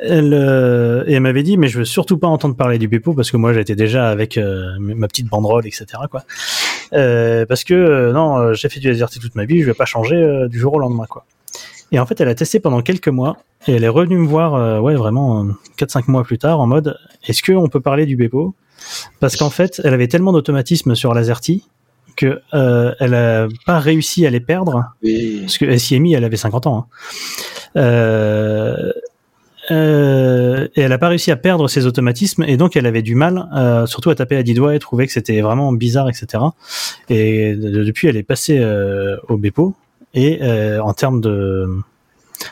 elle, 0.00 0.34
euh, 0.34 1.04
elle 1.06 1.20
m'avait 1.20 1.42
dit, 1.42 1.56
mais 1.56 1.68
je 1.68 1.78
veux 1.78 1.84
surtout 1.84 2.18
pas 2.18 2.28
entendre 2.28 2.56
parler 2.56 2.78
du 2.78 2.88
Bepo 2.88 3.14
parce 3.14 3.30
que 3.30 3.36
moi, 3.36 3.52
j'étais 3.52 3.74
déjà 3.74 4.08
avec 4.08 4.38
euh, 4.38 4.72
ma 4.78 5.08
petite 5.08 5.28
banderole, 5.28 5.66
etc. 5.66 5.86
Quoi. 6.10 6.24
Euh, 6.92 7.46
parce 7.46 7.64
que 7.64 7.74
euh, 7.74 8.12
non, 8.12 8.38
euh, 8.38 8.54
j'ai 8.54 8.68
fait 8.68 8.80
du 8.80 8.88
AZERTY 8.88 9.18
toute 9.18 9.34
ma 9.34 9.44
vie, 9.44 9.60
je 9.60 9.66
vais 9.66 9.74
pas 9.74 9.84
changer 9.84 10.16
euh, 10.16 10.48
du 10.48 10.58
jour 10.58 10.74
au 10.74 10.78
lendemain, 10.78 11.06
quoi. 11.08 11.24
Et 11.90 11.98
en 11.98 12.06
fait, 12.06 12.20
elle 12.20 12.28
a 12.28 12.34
testé 12.34 12.60
pendant 12.60 12.82
quelques 12.82 13.08
mois 13.08 13.38
et 13.66 13.74
elle 13.74 13.84
est 13.84 13.88
revenue 13.88 14.18
me 14.18 14.26
voir, 14.26 14.54
euh, 14.54 14.78
ouais, 14.78 14.94
vraiment 14.94 15.44
euh, 15.44 15.52
4-5 15.78 16.10
mois 16.10 16.22
plus 16.22 16.38
tard, 16.38 16.60
en 16.60 16.66
mode, 16.66 16.96
est-ce 17.26 17.42
qu'on 17.42 17.68
peut 17.68 17.80
parler 17.80 18.06
du 18.06 18.16
Bepo 18.16 18.54
parce 19.20 19.36
qu'en 19.36 19.50
fait, 19.50 19.80
elle 19.84 19.94
avait 19.94 20.08
tellement 20.08 20.32
d'automatisme 20.32 20.94
sur 20.94 21.14
Lazerty 21.14 21.64
que 22.16 22.40
euh, 22.54 22.94
elle 22.98 23.14
a 23.14 23.46
pas 23.66 23.78
réussi 23.78 24.26
à 24.26 24.30
les 24.30 24.40
perdre 24.40 24.84
Oui. 25.04 25.38
parce 25.42 25.58
que 25.58 25.76
SIMI, 25.78 26.14
elle 26.14 26.24
avait 26.24 26.36
50 26.36 26.66
ans. 26.66 26.86
hein. 27.76 27.80
Euh, 27.80 28.92
euh, 29.70 30.66
et 30.76 30.80
elle 30.80 30.92
a 30.92 30.98
pas 30.98 31.08
réussi 31.08 31.30
à 31.30 31.36
perdre 31.36 31.68
ses 31.68 31.86
automatismes 31.86 32.42
et 32.44 32.56
donc 32.56 32.74
elle 32.76 32.86
avait 32.86 33.02
du 33.02 33.14
mal, 33.14 33.48
euh, 33.54 33.84
surtout 33.86 34.08
à 34.10 34.14
taper 34.14 34.36
à 34.36 34.42
10 34.42 34.54
doigts 34.54 34.74
et 34.74 34.78
trouvait 34.78 35.06
que 35.06 35.12
c'était 35.12 35.40
vraiment 35.42 35.72
bizarre, 35.72 36.08
etc. 36.08 36.42
Et 37.10 37.54
de- 37.54 37.84
depuis, 37.84 38.08
elle 38.08 38.16
est 38.16 38.22
passée 38.22 38.64
au 39.28 39.36
Bepo 39.36 39.74
et 40.14 40.40
en 40.82 40.94
termes 40.94 41.20
de 41.20 41.68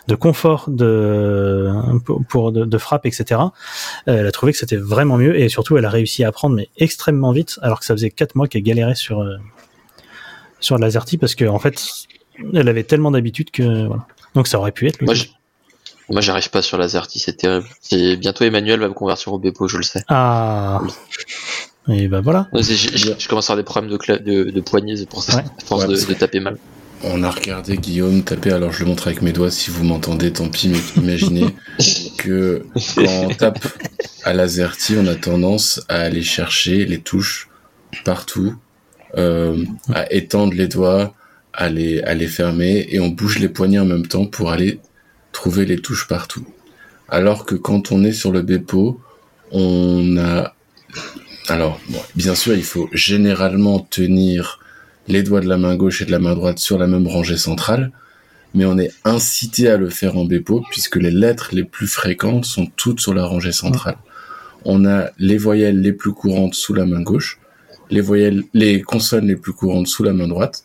de 0.08 0.14
confort 0.14 0.64
de 0.68 1.70
pour, 2.04 2.22
pour 2.28 2.52
de, 2.52 2.64
de 2.64 2.78
frappe 2.78 3.06
etc 3.06 3.40
euh, 4.08 4.18
elle 4.20 4.26
a 4.26 4.32
trouvé 4.32 4.52
que 4.52 4.58
c'était 4.58 4.76
vraiment 4.76 5.16
mieux 5.16 5.38
et 5.38 5.48
surtout 5.48 5.76
elle 5.76 5.84
a 5.84 5.90
réussi 5.90 6.24
à 6.24 6.28
apprendre 6.28 6.56
mais 6.56 6.68
extrêmement 6.76 7.32
vite 7.32 7.58
alors 7.62 7.78
que 7.80 7.86
ça 7.86 7.94
faisait 7.94 8.10
quatre 8.10 8.34
mois 8.34 8.48
qu'elle 8.48 8.62
galérait 8.62 8.94
sur 8.96 9.20
euh, 9.20 9.36
sur 10.60 10.78
Lazerty 10.78 11.18
parce 11.18 11.34
que 11.34 11.44
en 11.44 11.58
fait 11.58 11.80
elle 12.54 12.68
avait 12.68 12.84
tellement 12.84 13.10
d'habitude 13.10 13.50
que 13.50 13.86
voilà 13.86 14.06
donc 14.34 14.46
ça 14.48 14.58
aurait 14.58 14.72
pu 14.72 14.86
être 14.88 15.00
le 15.00 15.06
Moi, 16.08 16.20
j'arrive 16.20 16.50
pas 16.50 16.62
sur 16.62 16.78
Lazerty, 16.78 17.18
c'est 17.18 17.32
terrible. 17.32 17.66
C'est 17.80 18.16
bientôt 18.16 18.44
Emmanuel 18.44 18.78
va 18.78 18.86
me 18.88 18.92
convertir 18.94 19.32
au 19.32 19.38
Bepo, 19.38 19.66
je 19.66 19.76
le 19.78 19.82
sais. 19.82 20.04
ah 20.08 20.80
et 21.88 22.06
ben 22.08 22.20
voilà 22.20 22.48
Je, 22.52 22.60
je- 22.62 23.12
je 23.18 23.28
commence 23.28 23.48
à 23.50 23.54
avoir 23.54 23.64
des 23.64 23.66
problèmes 23.66 23.90
de, 23.90 23.96
cla- 23.96 24.22
de, 24.22 24.50
de 24.50 24.60
poignets, 24.60 24.96
c'est 24.96 25.08
pour 25.08 25.22
ça, 25.22 25.36
Ouais. 25.36 25.42
à 25.42 25.64
force 25.64 25.82
Ouais, 25.82 25.88
de, 25.88 25.94
parce 25.94 26.06
de 26.06 26.14
taper 26.14 26.40
mal. 26.40 26.58
On 27.02 27.22
a 27.22 27.30
regardé 27.30 27.76
Guillaume 27.76 28.22
taper, 28.22 28.52
alors 28.52 28.72
je 28.72 28.80
le 28.80 28.86
montre 28.86 29.08
avec 29.08 29.22
mes 29.22 29.32
doigts 29.32 29.50
si 29.50 29.70
vous 29.70 29.84
m'entendez, 29.84 30.32
tant 30.32 30.48
pis, 30.48 30.68
mais 30.68 30.78
imaginez 30.96 31.46
que 32.16 32.64
quand 32.94 33.06
on 33.06 33.28
tape 33.28 33.66
à 34.24 34.32
l'AZERTY, 34.32 34.96
on 34.98 35.06
a 35.06 35.14
tendance 35.14 35.84
à 35.88 36.00
aller 36.00 36.22
chercher 36.22 36.84
les 36.86 36.98
touches 36.98 37.48
partout, 38.04 38.54
euh, 39.16 39.64
à 39.92 40.10
étendre 40.12 40.54
les 40.54 40.68
doigts, 40.68 41.14
à 41.52 41.68
les, 41.68 42.00
à 42.02 42.14
les 42.14 42.26
fermer, 42.26 42.86
et 42.90 42.98
on 42.98 43.08
bouge 43.08 43.38
les 43.38 43.48
poignets 43.48 43.78
en 43.78 43.84
même 43.84 44.06
temps 44.06 44.26
pour 44.26 44.50
aller 44.50 44.80
trouver 45.32 45.66
les 45.66 45.78
touches 45.78 46.08
partout. 46.08 46.46
Alors 47.08 47.44
que 47.44 47.54
quand 47.54 47.92
on 47.92 48.04
est 48.04 48.12
sur 48.12 48.32
le 48.32 48.42
Bepo, 48.42 49.00
on 49.52 50.16
a... 50.16 50.54
Alors, 51.48 51.78
bon, 51.90 52.00
bien 52.16 52.34
sûr, 52.34 52.54
il 52.54 52.64
faut 52.64 52.88
généralement 52.92 53.78
tenir 53.78 54.60
les 55.08 55.22
doigts 55.22 55.40
de 55.40 55.48
la 55.48 55.58
main 55.58 55.76
gauche 55.76 56.02
et 56.02 56.04
de 56.04 56.10
la 56.10 56.18
main 56.18 56.34
droite 56.34 56.58
sur 56.58 56.78
la 56.78 56.86
même 56.86 57.06
rangée 57.06 57.36
centrale, 57.36 57.92
mais 58.54 58.64
on 58.64 58.78
est 58.78 58.92
incité 59.04 59.68
à 59.68 59.76
le 59.76 59.90
faire 59.90 60.16
en 60.16 60.24
Bepo 60.24 60.64
puisque 60.70 60.96
les 60.96 61.10
lettres 61.10 61.50
les 61.52 61.64
plus 61.64 61.86
fréquentes 61.86 62.44
sont 62.44 62.66
toutes 62.76 63.00
sur 63.00 63.14
la 63.14 63.24
rangée 63.24 63.52
centrale. 63.52 63.96
On 64.64 64.84
a 64.86 65.10
les 65.18 65.36
voyelles 65.36 65.80
les 65.80 65.92
plus 65.92 66.12
courantes 66.12 66.54
sous 66.54 66.74
la 66.74 66.86
main 66.86 67.02
gauche, 67.02 67.38
les 67.90 68.02
les 68.54 68.82
consonnes 68.82 69.26
les 69.26 69.36
plus 69.36 69.52
courantes 69.52 69.86
sous 69.86 70.02
la 70.02 70.12
main 70.12 70.26
droite, 70.26 70.64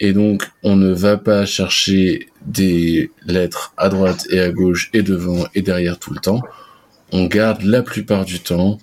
et 0.00 0.12
donc 0.12 0.50
on 0.62 0.76
ne 0.76 0.92
va 0.92 1.16
pas 1.18 1.46
chercher 1.46 2.28
des 2.44 3.10
lettres 3.26 3.74
à 3.76 3.88
droite 3.88 4.26
et 4.30 4.40
à 4.40 4.50
gauche 4.50 4.90
et 4.94 5.02
devant 5.02 5.44
et 5.54 5.62
derrière 5.62 5.98
tout 5.98 6.12
le 6.12 6.20
temps. 6.20 6.40
On 7.12 7.26
garde 7.26 7.62
la 7.62 7.82
plupart 7.82 8.24
du 8.24 8.40
temps 8.40 8.78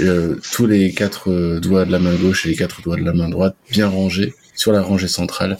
euh, 0.00 0.40
tous 0.52 0.66
les 0.66 0.92
quatre 0.92 1.30
euh, 1.30 1.60
doigts 1.60 1.84
de 1.84 1.92
la 1.92 1.98
main 1.98 2.14
gauche 2.14 2.46
et 2.46 2.50
les 2.50 2.56
quatre 2.56 2.82
doigts 2.82 2.96
de 2.96 3.04
la 3.04 3.12
main 3.12 3.28
droite 3.28 3.56
bien 3.70 3.88
rangés 3.88 4.34
sur 4.54 4.72
la 4.72 4.82
rangée 4.82 5.08
centrale. 5.08 5.58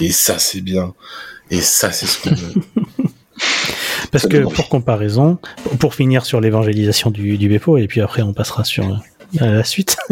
Et 0.00 0.10
ça, 0.10 0.38
c'est 0.38 0.60
bien. 0.60 0.94
Et 1.50 1.60
ça, 1.60 1.92
c'est 1.92 2.06
ce 2.06 2.22
qu'on 2.22 2.34
veut. 2.34 2.54
parce 4.12 4.26
que 4.26 4.38
pour 4.38 4.68
comparaison 4.68 5.38
pour 5.78 5.94
finir 5.94 6.24
sur 6.24 6.40
l'évangélisation 6.40 7.10
du, 7.10 7.38
du 7.38 7.48
Bepo 7.48 7.78
et 7.78 7.86
puis 7.86 8.00
après 8.00 8.22
on 8.22 8.32
passera 8.32 8.64
sur 8.64 8.84
euh, 9.40 9.56
la 9.56 9.64
suite 9.64 9.96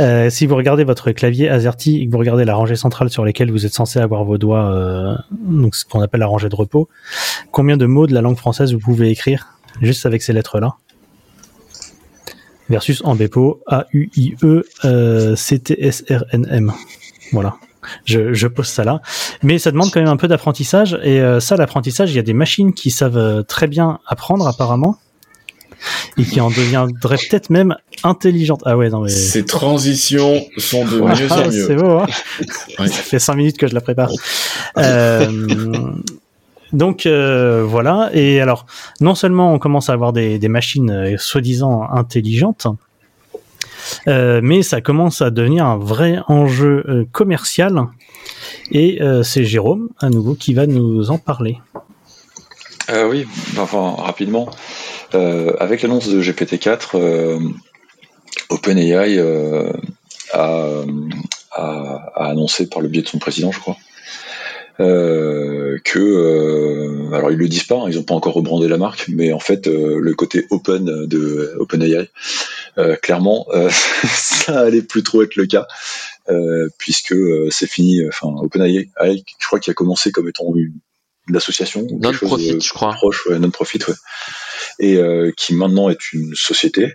Euh, 0.00 0.30
si 0.30 0.46
vous 0.46 0.56
regardez 0.56 0.84
votre 0.84 1.12
clavier 1.12 1.50
AZERTY 1.50 2.00
et 2.00 2.06
que 2.06 2.10
vous 2.10 2.18
regardez 2.18 2.46
la 2.46 2.54
rangée 2.54 2.76
centrale 2.76 3.10
sur 3.10 3.26
laquelle 3.26 3.50
vous 3.50 3.66
êtes 3.66 3.74
censé 3.74 3.98
avoir 3.98 4.24
vos 4.24 4.38
doigts 4.38 4.72
euh, 4.72 5.14
donc 5.30 5.74
ce 5.74 5.84
qu'on 5.84 6.00
appelle 6.00 6.20
la 6.20 6.26
rangée 6.26 6.48
de 6.48 6.56
repos 6.56 6.88
combien 7.50 7.76
de 7.76 7.84
mots 7.84 8.06
de 8.06 8.14
la 8.14 8.22
langue 8.22 8.38
française 8.38 8.72
vous 8.72 8.78
pouvez 8.78 9.10
écrire 9.10 9.58
juste 9.82 10.06
avec 10.06 10.22
ces 10.22 10.32
lettres 10.32 10.60
là 10.60 10.76
versus 12.72 13.00
en 13.04 13.14
Bepo 13.14 13.62
A 13.68 13.86
U 13.92 14.08
I 14.16 14.34
E 14.42 14.64
euh, 14.84 15.36
C 15.36 15.60
T 15.60 15.76
S 15.86 16.02
R 16.10 16.24
N 16.32 16.48
M. 16.50 16.72
Voilà. 17.30 17.54
Je, 18.04 18.32
je 18.32 18.46
pose 18.48 18.66
ça 18.68 18.82
là. 18.84 19.00
Mais 19.42 19.58
ça 19.58 19.70
demande 19.70 19.90
quand 19.92 20.00
même 20.00 20.08
un 20.08 20.16
peu 20.16 20.28
d'apprentissage 20.28 20.98
et 21.02 21.20
euh, 21.20 21.38
ça 21.40 21.56
l'apprentissage 21.56 22.10
il 22.12 22.16
y 22.16 22.18
a 22.18 22.22
des 22.22 22.32
machines 22.34 22.72
qui 22.74 22.90
savent 22.90 23.16
euh, 23.16 23.42
très 23.42 23.66
bien 23.66 23.98
apprendre 24.06 24.46
apparemment 24.48 24.96
et 26.16 26.22
qui 26.22 26.40
en 26.40 26.48
deviendraient 26.48 27.16
peut-être 27.28 27.50
même 27.50 27.74
intelligentes. 28.04 28.62
Ah 28.64 28.76
ouais 28.76 28.88
non 28.88 29.00
mais 29.00 29.08
Ces 29.10 29.44
transitions 29.44 30.40
sont 30.58 30.84
de 30.84 31.00
mieux 31.00 31.32
en 31.32 31.50
c'est 31.50 31.70
mieux. 31.70 31.76
beau 31.76 31.98
hein. 31.98 32.06
Ouais. 32.78 32.86
ça 32.86 33.02
fait 33.02 33.18
cinq 33.18 33.34
minutes 33.34 33.58
que 33.58 33.66
je 33.66 33.74
la 33.74 33.80
prépare. 33.80 34.10
Euh, 34.78 35.26
donc 36.72 37.06
euh, 37.06 37.64
voilà. 37.66 38.10
Et 38.12 38.40
alors 38.40 38.66
non 39.00 39.14
seulement 39.14 39.52
on 39.52 39.58
commence 39.58 39.90
à 39.90 39.92
avoir 39.92 40.12
des, 40.12 40.38
machines 40.48 40.90
euh, 40.90 41.16
soi-disant 41.18 41.88
intelligentes 41.90 42.66
euh, 44.06 44.40
mais 44.42 44.62
ça 44.62 44.80
commence 44.80 45.22
à 45.22 45.30
devenir 45.30 45.66
un 45.66 45.76
vrai 45.76 46.18
enjeu 46.28 47.06
commercial. 47.10 47.86
Et 48.70 49.00
c'est 49.24 49.44
Jérôme 49.44 49.88
à 49.98 50.08
nouveau 50.08 50.34
qui 50.34 50.54
va 50.54 50.66
nous 50.66 51.10
en 51.10 51.18
parler. 51.18 51.58
Oui, 52.88 53.26
enfin 53.58 53.96
rapidement. 53.98 54.48
Avec 55.12 55.82
l'annonce 55.82 56.08
de 56.08 56.22
GPT-4, 56.22 56.90
euh, 56.94 57.38
OpenAI 58.48 59.18
a 60.32 60.84
annoncé 62.16 62.68
par 62.68 62.80
le 62.80 62.88
biais 62.88 63.02
de 63.02 63.08
son 63.08 63.18
président, 63.18 63.52
je 63.52 63.60
crois, 63.60 63.76
euh, 64.80 65.78
que, 65.84 65.98
euh, 65.98 67.12
alors 67.14 67.30
ils 67.30 67.38
le 67.38 67.48
disent 67.48 67.64
pas, 67.64 67.76
hein, 67.76 67.86
ils 67.88 67.96
n'ont 67.96 68.02
pas 68.02 68.14
encore 68.14 68.34
rebrandé 68.34 68.68
la 68.68 68.78
marque, 68.78 69.06
mais 69.08 69.32
en 69.32 69.38
fait 69.40 69.66
euh, 69.66 69.98
le 70.00 70.14
côté 70.14 70.46
open 70.50 71.06
de 71.06 71.54
OpenAI, 71.58 72.08
euh, 72.78 72.96
clairement, 72.96 73.46
euh, 73.52 73.68
ça 74.04 74.60
allait 74.60 74.82
plus 74.82 75.02
trop 75.02 75.22
être 75.22 75.36
le 75.36 75.46
cas. 75.46 75.66
euh, 76.30 76.68
puisque 76.78 77.12
euh, 77.12 77.48
c'est 77.50 77.68
fini, 77.68 78.00
enfin 78.08 78.28
OpenAI, 78.38 78.88
je 79.02 79.46
crois 79.46 79.60
qu'il 79.60 79.70
a 79.72 79.74
commencé 79.74 80.10
comme 80.12 80.28
étant 80.28 80.54
une, 80.54 80.72
une 81.28 81.36
association, 81.36 81.86
Non-profit, 81.90 82.60
je 82.60 82.72
crois. 82.72 82.92
proche, 82.94 83.26
ouais, 83.26 83.38
non-profit, 83.38 83.80
ouais. 83.88 83.94
et 84.78 84.96
euh, 84.96 85.32
qui 85.36 85.54
maintenant 85.54 85.88
est 85.90 86.12
une 86.12 86.34
société 86.34 86.94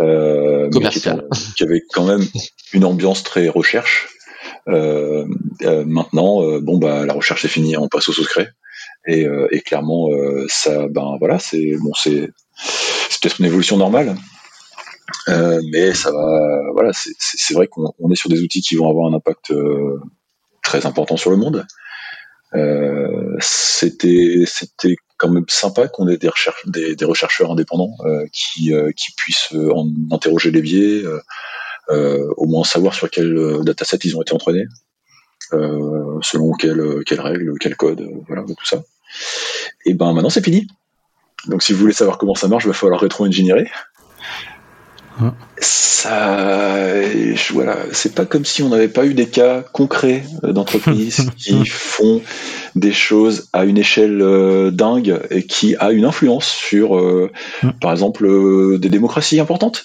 euh, 0.00 0.68
qui, 0.70 0.78
Commerciale. 0.78 1.28
qui 1.56 1.62
avait 1.64 1.82
quand 1.92 2.04
même 2.06 2.24
une 2.72 2.84
ambiance 2.84 3.22
très 3.22 3.48
recherche, 3.48 4.08
maintenant, 4.66 6.42
euh, 6.42 6.60
bon 6.60 6.78
bah 6.78 7.04
la 7.06 7.12
recherche 7.12 7.44
est 7.44 7.48
finie, 7.48 7.76
on 7.76 7.88
passe 7.88 8.08
au 8.08 8.12
secret. 8.12 8.48
Et, 9.06 9.26
euh, 9.26 9.48
et 9.50 9.60
clairement, 9.60 10.10
euh, 10.10 10.46
ça, 10.48 10.88
ben 10.88 11.16
voilà, 11.18 11.38
c'est 11.38 11.76
bon, 11.76 11.92
c'est 11.94 12.30
peut-être 13.20 13.38
une 13.38 13.46
évolution 13.46 13.76
normale, 13.76 14.16
euh, 15.28 15.60
mais 15.70 15.92
ça 15.94 16.10
va, 16.10 16.60
voilà, 16.72 16.92
c'est- 16.92 17.54
vrai 17.54 17.66
qu'on 17.68 17.92
on 17.98 18.10
est 18.10 18.14
sur 18.16 18.30
des 18.30 18.40
outils 18.42 18.62
qui 18.62 18.76
vont 18.76 18.88
avoir 18.88 19.12
un 19.12 19.14
impact 19.16 19.50
euh, 19.50 20.00
très 20.62 20.86
important 20.86 21.16
sur 21.16 21.30
le 21.30 21.36
monde. 21.36 21.66
Euh, 22.54 23.36
c'était 23.40 24.46
quand 25.18 25.28
même 25.28 25.44
sympa 25.48 25.88
qu'on 25.88 26.08
ait 26.08 26.16
des, 26.16 26.30
des, 26.66 26.96
des 26.96 27.04
rechercheurs 27.04 27.50
indépendants 27.50 27.94
euh, 28.06 28.24
qui, 28.32 28.72
euh, 28.72 28.90
qui 28.96 29.12
puissent 29.16 29.52
euh, 29.54 29.70
en 29.74 29.86
interroger 30.12 30.50
les 30.50 30.62
biais, 30.62 31.02
euh, 31.04 31.18
euh, 31.18 31.20
au 32.36 32.46
moins 32.46 32.64
savoir 32.64 32.94
sur 32.94 33.10
quel 33.10 33.36
euh, 33.36 33.62
dataset 33.62 33.98
ils 34.04 34.16
ont 34.16 34.22
été 34.22 34.32
entraînés, 34.32 34.66
euh, 35.52 36.18
selon 36.22 36.52
quelles 36.52 37.04
quelle 37.06 37.20
règles, 37.20 37.54
quel 37.60 37.76
code, 37.76 38.00
euh, 38.00 38.08
voilà, 38.26 38.42
tout 38.42 38.54
ça. 38.64 38.82
Et 39.86 39.94
ben 39.94 40.12
maintenant 40.12 40.30
c'est 40.30 40.44
fini. 40.44 40.66
Donc 41.46 41.62
si 41.62 41.72
vous 41.72 41.78
voulez 41.80 41.92
savoir 41.92 42.16
comment 42.18 42.34
ça 42.34 42.48
marche, 42.48 42.64
il 42.64 42.68
va 42.68 42.72
falloir 42.74 43.00
rétro-ingénierer. 43.00 43.68
Ouais. 45.20 45.28
Ça, 45.58 47.02
je- 47.02 47.52
voilà, 47.52 47.76
c'est 47.92 48.14
pas 48.14 48.24
comme 48.26 48.44
si 48.44 48.62
on 48.62 48.68
n'avait 48.70 48.88
pas 48.88 49.06
eu 49.06 49.14
des 49.14 49.28
cas 49.28 49.60
concrets 49.72 50.24
euh, 50.42 50.52
d'entreprises 50.52 51.30
qui 51.36 51.64
font 51.66 52.20
des 52.74 52.92
choses 52.92 53.48
à 53.52 53.64
une 53.64 53.78
échelle 53.78 54.20
euh, 54.22 54.70
dingue 54.72 55.20
et 55.30 55.44
qui 55.46 55.76
a 55.76 55.92
une 55.92 56.04
influence 56.04 56.46
sur, 56.48 56.96
euh, 56.98 57.30
Mm. 57.62 57.70
par 57.80 57.92
exemple, 57.92 58.26
euh, 58.26 58.78
des 58.78 58.88
démocraties 58.88 59.38
importantes. 59.38 59.84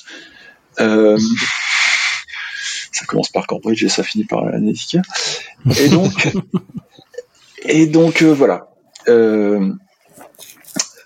Ça 2.99 3.05
commence 3.05 3.29
par 3.29 3.47
Cambridge 3.47 3.83
et 3.83 3.89
ça 3.89 4.03
finit 4.03 4.25
par 4.25 4.45
Analytica. 4.45 5.01
Et 5.79 5.87
donc, 5.89 6.29
et 7.65 7.87
donc 7.87 8.21
euh, 8.21 8.33
voilà. 8.33 8.67
Euh, 9.07 9.71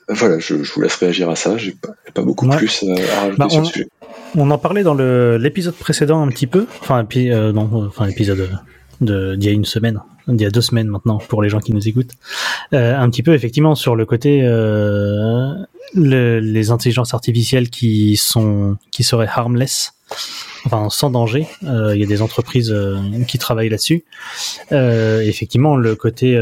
voilà, 0.10 0.40
je, 0.40 0.64
je 0.64 0.74
vous 0.74 0.82
laisse 0.82 0.96
réagir 0.96 1.30
à 1.30 1.36
ça. 1.36 1.58
J'ai 1.58 1.72
pas, 1.72 1.90
pas 2.14 2.22
beaucoup 2.22 2.48
Ouais. 2.48 2.58
plus 2.58 2.84
euh, 2.84 2.96
à 3.16 3.20
rajouter 3.22 3.38
Bah, 3.38 3.50
sur 3.50 3.60
on- 3.60 3.62
le 3.62 3.68
sujet. 3.68 3.88
On 4.36 4.50
en 4.50 4.58
parlait 4.58 4.82
dans 4.84 4.96
l'épisode 4.96 5.76
précédent 5.76 6.22
un 6.24 6.28
petit 6.30 6.48
peu. 6.48 6.66
Enfin, 6.82 7.06
puis, 7.06 7.32
euh, 7.32 7.52
non, 7.52 7.70
enfin 7.88 8.08
l'épisode 8.08 8.50
de 9.02 9.36
d'il 9.36 9.48
y 9.48 9.52
a 9.52 9.54
une 9.54 9.66
semaine, 9.66 10.00
d'il 10.28 10.42
y 10.42 10.46
a 10.46 10.50
deux 10.50 10.62
semaines 10.62 10.88
maintenant 10.88 11.18
pour 11.20 11.44
les 11.44 11.50
gens 11.50 11.60
qui 11.60 11.72
nous 11.74 11.88
écoutent. 11.88 12.14
Euh, 12.74 12.98
un 12.98 13.10
petit 13.12 13.22
peu 13.22 13.34
effectivement 13.34 13.76
sur 13.76 13.96
le 13.96 14.06
côté 14.08 14.42
euh, 14.44 15.54
le- 15.94 16.40
les 16.40 16.72
intelligences 16.72 17.14
artificielles 17.14 17.70
qui 17.70 18.18
sont 18.18 18.78
qui 18.92 19.04
seraient 19.04 19.28
harmless, 19.28 19.94
enfin 20.66 20.90
sans 20.90 21.10
danger. 21.10 21.48
Euh, 21.64 21.96
Il 21.96 22.02
y 22.02 22.04
a 22.04 22.08
des 22.08 22.22
entreprises 22.22 22.72
euh, 22.72 22.98
qui 23.28 23.38
travaillent 23.38 23.70
là-dessus. 23.70 24.04
Euh, 24.72 25.22
effectivement, 25.22 25.76
le 25.76 25.96
côté 25.96 26.38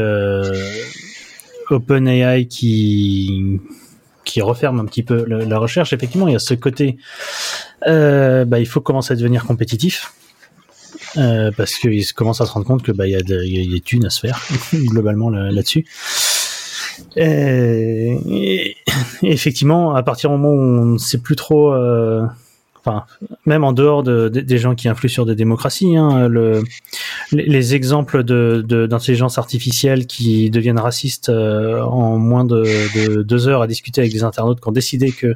OpenAI 1.70 2.46
qui 2.46 3.60
qui 4.24 4.40
referme 4.40 4.78
un 4.80 4.84
petit 4.84 5.02
peu 5.02 5.24
la 5.26 5.58
recherche. 5.58 5.92
Effectivement, 5.92 6.28
il 6.28 6.32
y 6.32 6.36
a 6.36 6.40
ce 6.40 6.54
côté 6.54 6.96
bah, 7.86 8.58
il 8.58 8.66
faut 8.66 8.80
commencer 8.80 9.12
à 9.12 9.16
devenir 9.16 9.44
compétitif. 9.44 10.12
Euh, 11.18 11.50
parce 11.54 11.74
qu'ils 11.74 12.10
commencent 12.14 12.40
à 12.40 12.46
se 12.46 12.52
rendre 12.52 12.64
compte 12.64 12.82
que 12.82 12.92
bah 12.92 13.06
il 13.06 13.10
y, 13.10 13.12
y 13.14 13.16
a 13.16 13.70
des 13.70 13.80
thunes 13.80 14.06
à 14.06 14.10
se 14.10 14.20
faire 14.20 14.40
globalement 14.74 15.28
là- 15.28 15.50
là-dessus. 15.50 15.84
Effectivement, 19.22 19.94
à 19.94 20.02
partir 20.02 20.30
du 20.30 20.36
moment 20.36 20.54
où 20.54 20.60
on 20.60 20.84
ne 20.84 20.98
sait 20.98 21.18
plus 21.18 21.36
trop, 21.36 21.74
enfin 22.84 23.04
même 23.46 23.64
en 23.64 23.72
dehors 23.72 24.02
de, 24.02 24.28
de- 24.28 24.40
des 24.40 24.58
gens 24.58 24.74
qui 24.74 24.88
influent 24.88 25.08
sur 25.08 25.24
des 25.26 25.34
démocraties, 25.36 25.96
hein, 25.96 26.28
le, 26.28 26.62
les, 27.30 27.44
les 27.46 27.74
exemples 27.74 28.24
de 28.24 28.64
de- 28.66 28.86
d'intelligence 28.86 29.38
artificielle 29.38 30.06
qui 30.06 30.50
deviennent 30.50 30.80
racistes 30.80 31.28
euh, 31.28 31.80
en 31.82 32.18
moins 32.18 32.44
de, 32.44 32.64
de 33.06 33.22
deux 33.22 33.46
heures 33.48 33.62
à 33.62 33.66
discuter 33.66 34.00
avec 34.00 34.12
des 34.12 34.24
internautes 34.24 34.60
qui 34.60 34.68
ont 34.68 34.72
décidé 34.72 35.12
que 35.12 35.34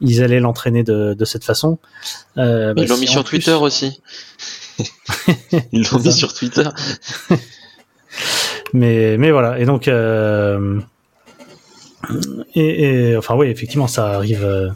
ils 0.00 0.22
allaient 0.22 0.40
l'entraîner 0.40 0.82
de, 0.82 1.14
de 1.14 1.24
cette 1.24 1.44
façon. 1.44 1.78
Euh, 2.38 2.74
bah, 2.74 2.82
Ils 2.82 2.88
l'ont 2.88 2.96
mis 2.98 3.06
sur 3.06 3.22
plus- 3.22 3.38
Twitter 3.38 3.52
aussi. 3.54 4.00
Ils 5.72 5.86
l'ont 5.92 6.00
mis 6.00 6.12
sur 6.12 6.32
Twitter. 6.32 6.64
Mais, 8.74 9.16
mais 9.18 9.30
voilà. 9.30 9.58
Et 9.58 9.64
donc, 9.64 9.86
euh, 9.88 10.78
et, 12.54 13.10
et, 13.10 13.16
enfin 13.16 13.34
oui, 13.36 13.48
effectivement, 13.48 13.86
ça 13.86 14.10
arrive. 14.12 14.44
euh, 14.44 14.68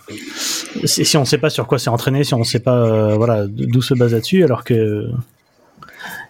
si, 0.84 1.16
on 1.16 1.20
ne 1.20 1.24
sait 1.26 1.38
pas 1.38 1.50
sur 1.50 1.66
quoi 1.66 1.78
c'est 1.78 1.90
entraîné, 1.90 2.24
si 2.24 2.34
on 2.34 2.40
ne 2.40 2.44
sait 2.44 2.60
pas, 2.60 2.76
euh, 2.76 3.14
voilà, 3.16 3.46
d'où 3.46 3.82
se 3.82 3.94
base 3.94 4.12
là-dessus, 4.12 4.44
alors 4.44 4.64
que 4.64 5.08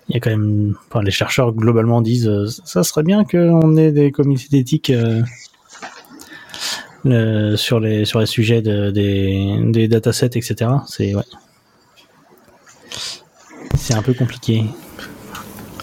il 0.09 0.15
y 0.15 0.17
a 0.17 0.21
quand 0.21 0.31
même, 0.31 0.75
enfin, 0.89 1.03
les 1.03 1.11
chercheurs 1.11 1.53
globalement 1.53 2.01
disent, 2.01 2.29
euh, 2.29 2.47
ça 2.65 2.85
serait 2.85 3.03
bien 3.03 3.25
qu'on 3.25 3.77
ait 3.77 3.93
des 3.93 4.13
comités 4.13 4.49
d'éthique. 4.51 4.93
euh, 7.07 7.57
sur 7.57 7.79
les 7.79 8.05
sur 8.05 8.19
les 8.19 8.27
sujets 8.27 8.63
de, 8.63 8.91
des 8.91 9.61
des 9.67 9.87
datasets 9.87 10.31
etc 10.35 10.71
c'est 10.89 11.15
ouais 11.15 11.23
c'est 13.77 13.95
un 13.95 14.03
peu 14.03 14.13
compliqué 14.13 14.65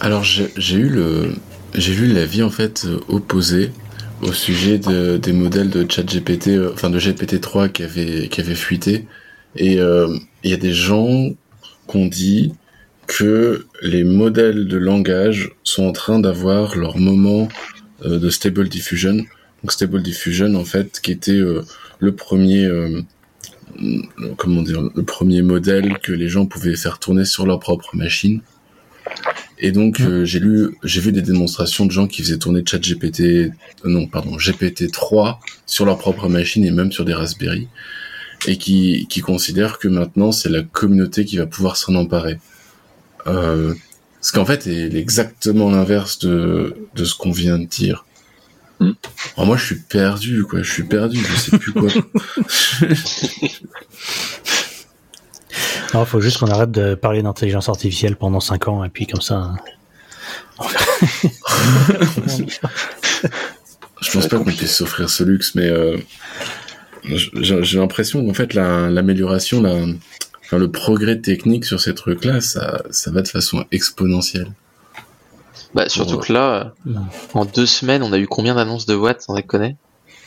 Alors 0.01 0.24
j'ai 0.24 0.76
eu 0.76 0.89
le 0.89 1.34
j'ai 1.76 1.95
l'avis 2.07 2.43
en 2.43 2.49
fait 2.49 2.86
opposé 3.07 3.72
au 4.24 4.34
sujet 4.34 4.80
de, 4.80 5.17
des 5.17 5.34
modèles 5.34 5.69
de 5.69 5.89
ChatGPT, 5.89 6.49
euh, 6.49 6.71
enfin 6.74 6.89
de 6.89 6.99
GPT-3 6.99 7.71
qui 7.71 7.84
avait 7.84 8.28
qui 8.30 8.41
avait 8.41 8.55
fuité. 8.55 9.05
Et 9.55 9.80
euh, 9.80 10.17
il 10.43 10.51
y 10.51 10.53
a 10.53 10.57
des 10.57 10.74
gens 10.74 11.30
qui 11.88 11.97
ont 11.97 12.07
dit 12.07 12.53
que 13.07 13.67
les 13.82 14.03
modèles 14.03 14.67
de 14.67 14.78
langage 14.78 15.51
sont 15.63 15.86
en 15.86 15.91
train 15.91 16.19
d'avoir 16.19 16.76
leur 16.78 16.97
moment 16.97 17.49
euh, 18.05 18.17
de 18.17 18.30
stable 18.30 18.69
diffusion. 18.69 19.17
Donc 19.61 19.71
stable 19.71 20.01
diffusion 20.01 20.55
en 20.55 20.65
fait 20.65 20.99
qui 21.01 21.11
était 21.11 21.39
le 21.99 22.15
premier 22.15 22.69
comment 24.36 24.61
dire 24.61 24.82
le 24.93 25.03
premier 25.03 25.41
modèle 25.41 25.99
que 25.99 26.11
les 26.11 26.28
gens 26.28 26.45
pouvaient 26.45 26.76
faire 26.76 26.99
tourner 26.99 27.24
sur 27.24 27.45
leur 27.45 27.59
propre 27.59 27.95
machine. 27.95 28.41
Et 29.64 29.72
donc 29.72 30.01
euh, 30.01 30.26
j'ai 30.26 30.39
lu, 30.39 30.76
j'ai 30.84 30.99
vu 30.99 31.14
des 31.14 31.22
démonstrations 31.22 31.86
de 31.86 31.91
gens 31.91 32.05
qui 32.05 32.22
faisaient 32.22 32.38
tourner 32.38 32.64
ChatGPT, 32.70 33.22
euh, 33.22 33.49
non 33.86 34.07
pardon 34.07 34.36
GPT-3 34.36 35.38
sur 35.66 35.86
leur 35.86 35.97
propre 35.97 36.28
machine 36.28 36.66
et 36.66 36.72
même 36.72 36.91
sur 36.91 37.05
des 37.05 37.14
Raspberry, 37.14 37.70
et 38.45 38.57
qui 38.57 39.07
qui 39.07 39.22
considèrent 39.22 39.80
que 39.80 39.88
maintenant 39.88 40.34
c'est 40.34 40.49
la 40.49 40.64
communauté 40.64 41.24
qui 41.24 41.38
va 41.38 41.45
pouvoir 41.45 41.78
s'en 41.78 41.95
emparer. 41.95 42.39
Euh, 43.26 43.74
ce 44.20 44.34
qu'en 44.34 44.45
fait 44.45 44.68
est 44.68 44.93
exactement 44.95 45.72
l'inverse 45.72 46.20
de 46.20 46.76
de 46.93 47.05
ce 47.05 47.16
qu'on 47.16 47.32
vient 47.32 47.57
de 47.57 47.66
dire. 47.66 48.05
Alors 49.38 49.47
moi 49.47 49.55
je 49.55 49.66
suis 49.66 49.80
perdu 49.80 50.43
quoi, 50.43 50.61
je 50.61 50.70
suis 50.70 50.84
perdu, 50.84 51.20
je 51.20 51.36
sais 51.38 51.57
plus 51.57 51.72
quoi. 51.72 51.88
Il 55.94 56.06
faut 56.06 56.22
juste 56.22 56.38
qu'on 56.39 56.48
arrête 56.48 56.72
de 56.72 56.96
parler 56.96 57.22
d'intelligence 57.22 57.70
artificielle 57.70 58.16
pendant 58.16 58.39
5 58.39 58.68
ans 58.68 58.84
et 58.84 58.89
puis 58.89 59.06
comme 59.08 59.22
ça. 59.22 59.52
on 60.60 60.64
verra. 60.64 60.84
Je 64.02 64.12
pense 64.12 64.28
pas 64.28 64.38
qu'on 64.38 64.44
puisse 64.46 64.76
s'offrir 64.76 65.10
ce 65.10 65.24
luxe, 65.24 65.56
mais 65.56 65.68
euh, 65.68 65.98
j'ai 67.06 67.80
l'impression 67.80 68.26
qu'en 68.26 68.34
fait 68.34 68.54
la- 68.54 68.89
l'amélioration, 68.89 69.62
la, 69.62 69.76
enfin, 70.44 70.58
le 70.58 70.70
progrès 70.72 71.20
technique 71.20 71.66
sur 71.66 71.80
ces 71.80 71.94
trucs-là, 71.96 72.41
ça, 72.41 72.82
ça 72.91 73.12
va 73.12 73.22
de 73.22 73.28
façon 73.28 73.64
exponentielle. 73.72 74.52
Bah, 75.74 75.88
surtout 75.89 76.18
que 76.18 76.34
là, 76.34 76.74
euh, 76.86 76.89
Non. 76.91 77.06
en 77.34 77.46
deux 77.46 77.66
semaines, 77.66 78.04
on 78.04 78.14
a 78.14 78.20
eu 78.20 78.28
combien 78.28 78.56
d'annonces 78.56 78.86
de 78.86 78.94
Watt, 78.96 79.24
on 79.28 79.36
déconne 79.36 79.76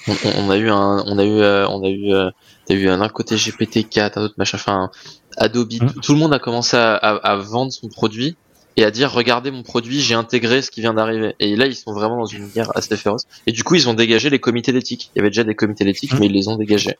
on, 0.08 0.12
on, 0.12 0.46
on 0.46 0.50
a 0.50 0.56
eu 0.56 0.70
un, 0.70 1.02
on 1.06 1.18
a 1.18 1.24
eu, 1.24 1.40
euh, 1.40 1.68
on 1.68 1.84
a 1.84 1.88
eu, 1.88 2.12
euh, 2.12 2.30
t'as 2.66 2.74
eu 2.74 2.88
un, 2.88 3.00
un 3.00 3.08
côté 3.08 3.36
GPT-4, 3.36 4.12
un 4.18 4.22
autre 4.22 4.34
machin, 4.38 4.56
enfin, 4.58 4.90
Adobe, 5.36 5.72
Hein 5.80 5.86
tout, 6.02 6.12
le 6.12 6.18
monde 6.18 6.32
a 6.32 6.38
commencé 6.38 6.76
à, 6.76 6.94
à, 6.94 7.14
à 7.14 7.36
vendre 7.36 7.72
son 7.72 7.88
produit 7.88 8.36
et 8.76 8.84
à 8.84 8.90
dire, 8.90 9.10
regardez 9.10 9.50
mon 9.50 9.62
produit, 9.62 10.00
j'ai 10.00 10.14
intégré 10.14 10.60
ce 10.60 10.70
qui 10.70 10.82
vient 10.82 10.92
d'arriver. 10.92 11.34
Et 11.40 11.56
là, 11.56 11.66
ils 11.66 11.74
sont 11.74 11.94
vraiment 11.94 12.18
dans 12.18 12.26
une 12.26 12.48
guerre 12.48 12.70
assez 12.76 12.96
féroce. 12.96 13.22
Et 13.46 13.52
du 13.52 13.64
coup, 13.64 13.74
ils 13.74 13.88
ont 13.88 13.94
dégagé 13.94 14.28
les 14.28 14.38
comités 14.38 14.72
d'éthique. 14.72 15.10
Il 15.14 15.18
y 15.18 15.20
avait 15.20 15.30
déjà 15.30 15.44
des 15.44 15.54
comités 15.54 15.84
d'éthique, 15.84 16.12
Hein 16.12 16.18
mais 16.20 16.26
ils 16.26 16.32
les 16.32 16.48
ont 16.48 16.56
dégagés. 16.56 16.96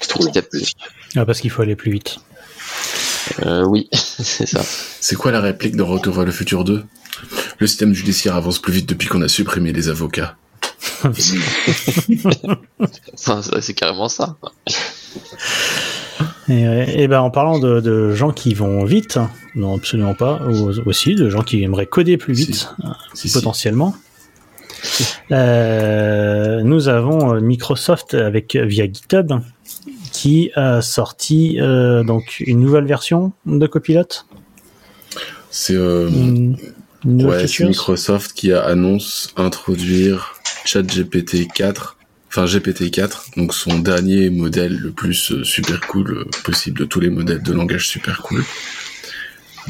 Petit 0.00 0.38
à 0.38 0.42
petit. 0.42 0.72
Ah, 1.16 1.26
parce 1.26 1.40
qu'il 1.40 1.50
faut 1.50 1.62
aller 1.62 1.74
plus 1.74 1.90
vite. 1.90 2.18
Euh, 3.44 3.64
oui, 3.64 3.88
c'est 3.92 4.46
ça. 4.46 4.62
C'est 5.00 5.16
quoi 5.16 5.32
la 5.32 5.40
réplique 5.40 5.74
de 5.74 5.82
Retour 5.82 6.14
vers 6.14 6.24
le 6.24 6.32
futur 6.32 6.62
2 6.62 6.84
Le 7.58 7.66
système 7.66 7.92
judiciaire 7.92 8.36
avance 8.36 8.60
plus 8.60 8.72
vite 8.72 8.88
depuis 8.88 9.08
qu'on 9.08 9.22
a 9.22 9.28
supprimé 9.28 9.72
les 9.72 9.88
avocats. 9.88 10.36
C'est 13.16 13.74
carrément 13.74 14.08
ça. 14.08 14.36
Et, 16.50 17.02
et 17.04 17.08
ben 17.08 17.20
en 17.20 17.30
parlant 17.30 17.58
de, 17.58 17.80
de 17.80 18.12
gens 18.12 18.32
qui 18.32 18.54
vont 18.54 18.84
vite, 18.84 19.18
non 19.54 19.76
absolument 19.76 20.14
pas, 20.14 20.40
ou- 20.48 20.70
aussi 20.86 21.14
de 21.14 21.28
gens 21.30 21.42
qui 21.42 21.62
aimeraient 21.62 21.86
coder 21.86 22.16
plus 22.16 22.34
vite, 22.34 22.54
Si. 22.54 22.66
euh, 22.84 22.88
si. 23.14 23.32
potentiellement. 23.32 23.94
Euh, 25.30 26.62
nous 26.62 26.88
avons 26.88 27.34
euh, 27.34 27.40
Microsoft 27.40 28.14
avec 28.14 28.56
via 28.56 28.84
GitHub 28.86 29.32
qui 30.12 30.50
a 30.54 30.82
sorti 30.82 31.58
euh, 31.60 32.02
donc 32.02 32.40
une 32.40 32.60
nouvelle 32.60 32.86
version 32.86 33.32
de 33.46 33.66
Copilot. 33.66 34.04
C'est 35.50 35.74
euh, 35.76 36.08
ouais, 37.04 37.46
Microsoft 37.60 38.32
qui 38.32 38.52
a 38.52 38.62
annonce 38.64 39.32
introduire 39.36 40.34
ChatGPT 40.64 41.46
4, 41.52 41.96
enfin 42.30 42.46
GPT 42.46 42.90
4, 42.90 43.32
donc 43.36 43.52
son 43.54 43.80
dernier 43.80 44.30
modèle 44.30 44.78
le 44.78 44.92
plus 44.92 45.32
euh, 45.32 45.44
super 45.44 45.80
cool 45.80 46.10
euh, 46.12 46.24
possible 46.44 46.78
de 46.78 46.84
tous 46.84 47.00
les 47.00 47.10
modèles 47.10 47.42
de 47.42 47.52
langage 47.52 47.88
super 47.88 48.22
cool, 48.22 48.44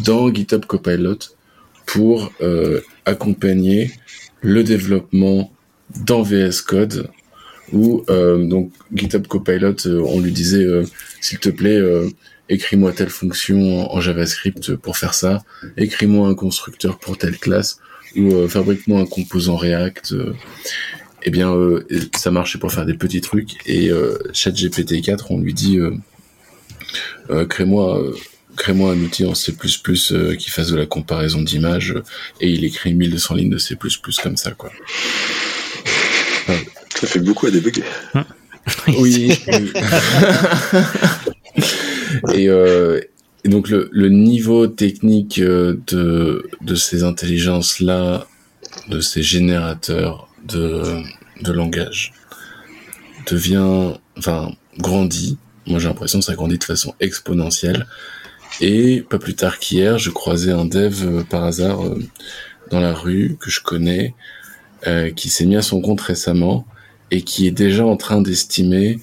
dans 0.05 0.33
GitHub 0.33 0.67
Copilot 0.67 1.19
pour 1.87 2.33
euh, 2.43 2.81
accompagner 3.07 3.91
le 4.43 4.63
développement 4.63 5.53
dans 6.07 6.23
VS 6.23 6.63
Code 6.67 7.11
où 7.73 8.05
euh, 8.11 8.45
donc 8.47 8.73
GitHub 8.95 9.27
Copilot, 9.27 9.87
euh, 9.87 10.03
on 10.07 10.21
lui 10.21 10.33
disait 10.33 10.65
euh, 10.65 10.85
s'il 11.21 11.39
te 11.39 11.51
plaît 11.51 11.81
écris-moi 12.49 12.93
telle 12.93 13.11
fonction 13.11 13.81
en, 13.81 13.95
en 13.95 14.01
JavaScript 14.01 14.75
pour 14.77 14.97
faire 14.97 15.15
ça, 15.15 15.45
écris-moi 15.77 16.29
un 16.29 16.35
constructeur 16.35 16.99
pour 16.99 17.17
telle 17.17 17.39
classe 17.39 17.79
ou 18.17 18.49
fabrique-moi 18.49 19.01
un 19.01 19.07
composant 19.07 19.57
React. 19.57 20.15
Eh 21.23 21.31
bien, 21.31 21.55
euh, 21.55 21.85
ça 22.17 22.31
marchait 22.31 22.59
pour 22.59 22.73
faire 22.73 22.87
des 22.87 22.95
petits 22.95 23.21
trucs 23.21 23.57
et 23.67 23.91
euh, 23.91 24.19
ChatGPT 24.33 25.03
4, 25.03 25.31
on 25.31 25.39
lui 25.39 25.55
dit 25.55 25.79
euh, 25.79 25.93
euh, 27.31 27.47
crée-moi 27.47 28.03
euh, 28.03 28.15
crée-moi 28.57 28.93
un 28.93 29.01
outil 29.01 29.27
en 29.27 29.35
C++ 29.35 29.53
euh, 30.13 30.37
qui 30.37 30.51
fasse 30.51 30.69
de 30.69 30.77
la 30.77 30.87
comparaison 30.87 31.43
d'images 31.43 31.95
et 32.41 32.51
il 32.51 32.65
écrit 32.65 32.95
1200 32.95 33.35
lignes 33.35 33.51
de 33.51 33.59
C++ 33.59 33.77
comme 34.23 34.37
ça 34.37 34.53
quoi. 34.53 34.71
Ça 36.95 37.07
fait 37.07 37.21
beaucoup 37.21 37.47
à 37.47 37.51
débugger. 37.51 37.85
Oui. 38.89 39.33
et, 42.35 42.49
euh, 42.49 43.01
et 43.45 43.49
donc 43.49 43.69
le, 43.69 43.89
le 43.93 44.09
niveau 44.09 44.67
technique 44.67 45.39
euh, 45.39 45.77
de, 45.87 46.49
de 46.61 46.75
ces 46.75 47.05
intelligences-là, 47.05 48.27
de 48.89 49.01
ces 49.01 49.23
générateurs 49.23 50.30
de, 50.45 51.03
de 51.43 51.53
langage, 51.53 52.13
devient, 53.27 53.95
enfin, 54.17 54.53
grandit. 54.79 55.39
Moi, 55.67 55.79
j'ai 55.79 55.89
l'impression 55.89 56.21
que 56.21 56.25
ça 56.25 56.35
grandit 56.35 56.59
de 56.59 56.65
façon 56.65 56.95
exponentielle. 57.01 57.87
Et 58.61 59.03
pas 59.09 59.19
plus 59.19 59.35
tard 59.35 59.59
qu'hier, 59.59 59.99
je 59.99 60.11
croisais 60.11 60.53
un 60.53 60.65
dev 60.65 61.03
euh, 61.03 61.23
par 61.23 61.45
hasard 61.45 61.85
euh, 61.85 61.99
dans 62.71 62.81
la 62.81 62.93
rue 62.93 63.37
que 63.41 63.51
je 63.51 63.63
connais, 63.63 64.15
euh, 64.87 65.11
qui 65.11 65.29
s'est 65.29 65.47
mis 65.47 65.57
à 65.57 65.63
son 65.63 65.81
compte 65.81 66.01
récemment 66.01 66.67
et 67.11 67.23
qui 67.23 67.47
est 67.47 67.53
déjà 67.53 67.87
en 67.87 67.97
train 67.97 68.21
d'estimer 68.21 68.99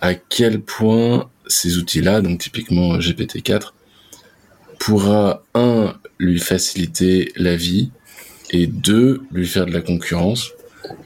à 0.00 0.14
quel 0.14 0.60
point 0.60 1.30
ces 1.46 1.78
outils-là, 1.78 2.20
donc 2.20 2.40
typiquement 2.40 2.98
GPT-4, 2.98 3.72
pourra, 4.78 5.42
un, 5.54 5.94
lui 6.18 6.38
faciliter 6.38 7.32
la 7.36 7.56
vie, 7.56 7.90
et 8.50 8.66
deux, 8.66 9.22
lui 9.32 9.46
faire 9.46 9.66
de 9.66 9.72
la 9.72 9.80
concurrence. 9.80 10.52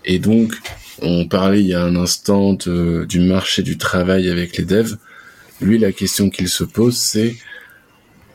Et 0.05 0.19
donc, 0.19 0.55
on 1.03 1.27
parlait 1.27 1.61
il 1.61 1.67
y 1.67 1.75
a 1.75 1.83
un 1.83 1.97
instant 1.97 2.55
de- 2.55 3.05
du 3.09 3.21
marché 3.21 3.63
du 3.63 3.79
travail 3.79 4.29
avec 4.29 4.57
les 4.57 4.65
devs. 4.65 4.97
Lui, 5.61 5.79
la 5.79 5.93
question 5.93 6.31
qu'il 6.31 6.49
se 6.49 6.65
pose, 6.65 6.97
c'est 6.97 7.37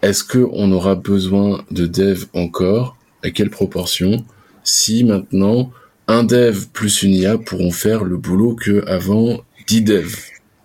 est-ce 0.02 0.24
qu'on 0.24 0.72
aura 0.72 0.96
besoin 0.96 1.64
de 1.72 1.86
devs 1.88 2.26
encore? 2.34 2.98
À 3.24 3.32
quelle 3.32 3.50
proportion? 3.50 4.24
Si 4.64 5.04
maintenant, 5.04 5.72
un 6.08 6.24
dev 6.24 6.66
plus 6.74 7.02
une 7.04 7.14
IA 7.14 7.38
pourront 7.38 7.72
faire 7.72 8.04
le 8.04 8.18
boulot 8.18 8.56
que 8.56 8.86
avant 8.88 9.42
10 9.68 9.82
devs 9.82 10.16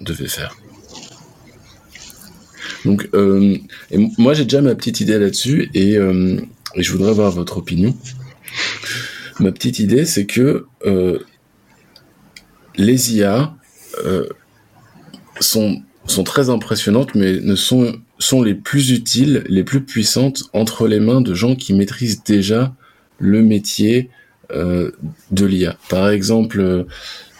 devaient 0.00 0.28
faire. 0.28 0.56
Donc, 2.84 3.08
euh, 3.14 3.56
moi 4.18 4.34
j'ai 4.34 4.44
déjà 4.44 4.60
ma 4.60 4.74
petite 4.74 5.00
idée 5.00 5.18
là-dessus 5.18 5.70
et, 5.74 5.96
euh, 5.96 6.40
et 6.74 6.82
je 6.82 6.92
voudrais 6.92 7.10
avoir 7.10 7.30
votre 7.30 7.58
opinion. 7.58 7.94
Ma 9.41 9.53
petite 9.53 9.78
idée, 9.78 10.05
c'est 10.05 10.26
que 10.26 10.66
euh, 10.84 11.18
les 12.76 13.16
IA 13.16 13.55
euh, 14.05 14.26
sont, 15.41 15.82
sont 16.05 16.24
très 16.24 16.51
impressionnantes, 16.51 17.14
mais 17.14 17.41
ne 17.41 17.57
sont, 17.57 17.99
sont 18.18 18.43
les 18.43 18.55
plus 18.55 18.91
utiles, 18.91 19.45
les 19.49 19.64
plus 19.64 19.82
puissantes 19.82 20.43
entre 20.53 20.86
les 20.86 21.01
mains 21.01 21.22
de 21.22 21.32
gens 21.32 21.57
qui 21.57 21.72
maîtrisent 21.72 22.22
déjà 22.22 22.74
le 23.18 23.43
métier 23.43 24.11
euh, 24.53 24.91
de 25.30 25.47
l'IA. 25.47 25.76
Par 25.88 26.11
exemple, 26.11 26.84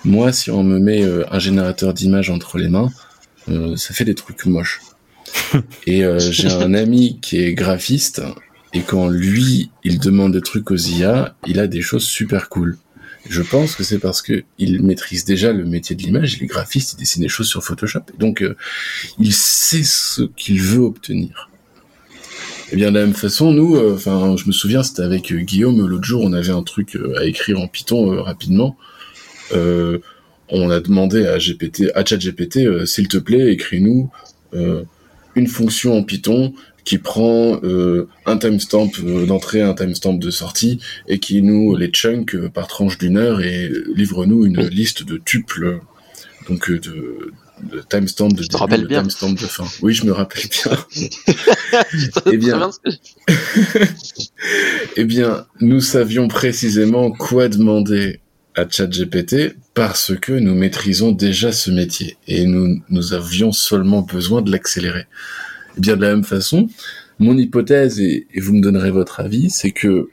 moi, 0.05 0.33
si 0.33 0.51
on 0.51 0.65
me 0.65 0.79
met 0.79 1.05
un 1.05 1.39
générateur 1.39 1.93
d'images 1.93 2.31
entre 2.31 2.57
les 2.57 2.69
mains, 2.69 2.89
ça 3.77 3.93
fait 3.93 4.05
des 4.05 4.15
trucs 4.15 4.47
moches. 4.47 4.81
Et 5.87 6.03
j'ai 6.19 6.49
un 6.49 6.73
ami 6.73 7.19
qui 7.21 7.39
est 7.43 7.53
graphiste, 7.53 8.23
et 8.73 8.83
quand 8.83 9.09
lui, 9.09 9.71
il 9.83 9.99
demande 9.99 10.33
des 10.33 10.41
trucs 10.41 10.71
aux 10.71 10.77
IA, 10.77 11.35
il 11.47 11.59
a 11.59 11.67
des 11.67 11.81
choses 11.81 12.05
super 12.05 12.49
cool. 12.49 12.79
Je 13.29 13.43
pense 13.43 13.75
que 13.75 13.83
c'est 13.83 13.99
parce 13.99 14.23
que 14.23 14.45
il 14.59 14.83
maîtrise 14.83 15.25
déjà 15.25 15.53
le 15.53 15.65
métier 15.65 15.95
de 15.95 16.03
l'image, 16.03 16.35
il 16.35 16.45
est 16.45 16.47
graphiste, 16.47 16.95
il 16.95 17.01
dessine 17.01 17.23
des 17.23 17.29
choses 17.29 17.49
sur 17.49 17.63
Photoshop, 17.63 18.01
et 18.15 18.19
donc 18.19 18.43
euh, 18.43 18.57
il 19.19 19.33
sait 19.35 19.83
ce 19.83 20.23
qu'il 20.37 20.63
veut 20.63 20.83
obtenir. 20.83 21.51
Et 22.73 22.77
bien 22.77 22.91
de 22.91 22.99
la 22.99 23.05
même 23.05 23.15
façon, 23.15 23.53
nous, 23.53 23.77
euh, 23.77 23.95
enfin, 23.95 24.37
je 24.37 24.47
me 24.47 24.53
souviens, 24.53 24.83
c'était 24.83 25.03
avec 25.03 25.33
euh, 25.33 25.41
Guillaume 25.41 25.87
l'autre 25.87 26.05
jour, 26.05 26.23
on 26.23 26.33
avait 26.33 26.53
un 26.53 26.63
truc 26.63 26.97
à 27.19 27.25
écrire 27.25 27.61
en 27.61 27.67
Python 27.67 28.23
rapidement. 28.23 28.77
On 30.53 30.69
a 30.69 30.81
demandé 30.81 31.27
à 31.27 31.39
GPT, 31.39 31.93
à 31.95 32.05
ChatGPT, 32.05 32.85
s'il 32.85 33.07
te 33.07 33.19
plaît, 33.19 33.53
écris-nous 33.53 34.11
une 35.37 35.47
fonction 35.47 35.97
en 35.97 36.03
Python 36.03 36.55
qui 36.85 36.99
prend 36.99 37.61
euh, 37.63 38.09
un 38.27 38.37
timestamp 38.37 38.91
euh, 39.03 39.27
d'entrée, 39.27 39.63
un 39.63 39.75
timestamp 39.75 40.15
de 40.15 40.31
sortie, 40.31 40.81
et 41.09 41.19
qui 41.19 41.43
nous 41.43 41.77
les 41.77 41.89
chunk 41.89 42.35
euh, 42.35 42.49
par 42.49 42.67
tranche 42.69 42.99
d'une 42.99 43.17
heure 43.17 43.41
et 43.41 43.71
livre-nous 43.95 44.45
une 44.47 44.61
liste 44.69 45.05
de 45.05 45.19
tuples, 45.19 45.81
donc 46.49 46.71
de, 46.71 47.33
de 47.63 47.83
timestamp 47.89 48.29
de 48.29 48.45
te 48.45 48.69
début, 48.71 48.83
de 48.83 48.89
bien. 48.89 49.01
timestamp 49.01 49.33
de 49.33 49.47
fin. 49.47 49.67
Oui, 49.83 49.93
je 49.95 50.07
me 50.07 50.13
rappelle 50.13 50.45
bien. 50.49 50.77
Très 52.15 52.37
bien. 52.37 52.71
Eh 54.97 55.05
bien, 55.05 55.47
nous 55.61 55.81
savions 55.81 56.27
précisément 56.29 57.13
quoi 57.13 57.49
demander 57.49 58.21
à 58.57 58.69
ChatGPT 58.69 59.55
parce 59.75 60.13
que 60.21 60.33
nous 60.33 60.55
maîtrisons 60.55 61.13
déjà 61.13 61.53
ce 61.53 61.71
métier 61.71 62.17
et 62.27 62.47
nous, 62.47 62.83
nous 62.89 63.13
avions 63.13 63.53
seulement 63.53 64.03
besoin 64.03 64.43
de 64.43 64.51
l'accélérer. 64.51 65.07
Eh 65.77 65.81
bien, 65.81 65.97
de 65.97 66.03
la 66.03 66.15
même 66.15 66.25
façon, 66.25 66.69
mon 67.19 67.37
hypothèse, 67.37 68.01
et, 68.01 68.27
vous 68.39 68.55
me 68.55 68.61
donnerez 68.61 68.91
votre 68.91 69.21
avis, 69.21 69.51
c'est 69.51 69.71
que 69.71 70.09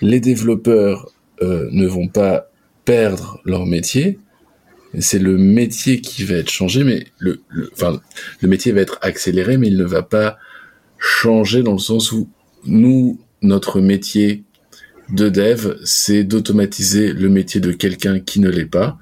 les 0.00 0.20
développeurs 0.20 1.10
euh, 1.42 1.68
ne 1.72 1.86
vont 1.86 2.08
pas 2.08 2.50
perdre 2.84 3.40
leur 3.44 3.66
métier, 3.66 4.18
c'est 4.98 5.18
le 5.18 5.36
métier 5.36 6.00
qui 6.00 6.24
va 6.24 6.36
être 6.36 6.50
changé, 6.50 6.84
mais 6.84 7.06
le, 7.18 7.40
le, 7.48 7.70
enfin, 7.72 8.00
le 8.40 8.48
métier 8.48 8.72
va 8.72 8.80
être 8.80 8.98
accéléré, 9.02 9.56
mais 9.58 9.68
il 9.68 9.76
ne 9.76 9.84
va 9.84 10.02
pas 10.02 10.38
changer 10.98 11.62
dans 11.62 11.72
le 11.72 11.78
sens 11.78 12.12
où 12.12 12.28
nous, 12.64 13.20
notre 13.42 13.80
métier 13.80 14.44
de 15.12 15.28
dev, 15.28 15.76
c'est 15.84 16.24
d'automatiser 16.24 17.12
le 17.12 17.28
métier 17.28 17.60
de 17.60 17.72
quelqu'un 17.72 18.20
qui 18.20 18.40
ne 18.40 18.48
l'est 18.48 18.66
pas, 18.66 18.98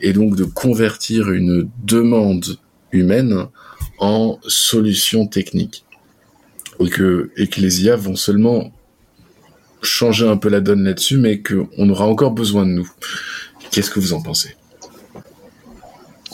et 0.00 0.12
donc 0.12 0.36
de 0.36 0.44
convertir 0.44 1.30
une 1.32 1.68
demande 1.84 2.58
humaine 2.92 3.46
en 3.98 4.38
solution 4.46 5.26
technique. 5.26 5.84
Et 6.80 6.88
que, 6.88 7.30
et 7.36 7.46
que 7.46 7.60
les 7.60 7.84
IA 7.84 7.96
vont 7.96 8.16
seulement 8.16 8.72
changer 9.82 10.26
un 10.26 10.36
peu 10.36 10.48
la 10.48 10.60
donne 10.60 10.82
là-dessus, 10.82 11.18
mais 11.18 11.40
qu'on 11.40 11.88
aura 11.88 12.06
encore 12.06 12.32
besoin 12.32 12.66
de 12.66 12.72
nous. 12.72 12.90
Qu'est-ce 13.70 13.90
que 13.90 14.00
vous 14.00 14.12
en 14.12 14.22
pensez? 14.22 14.56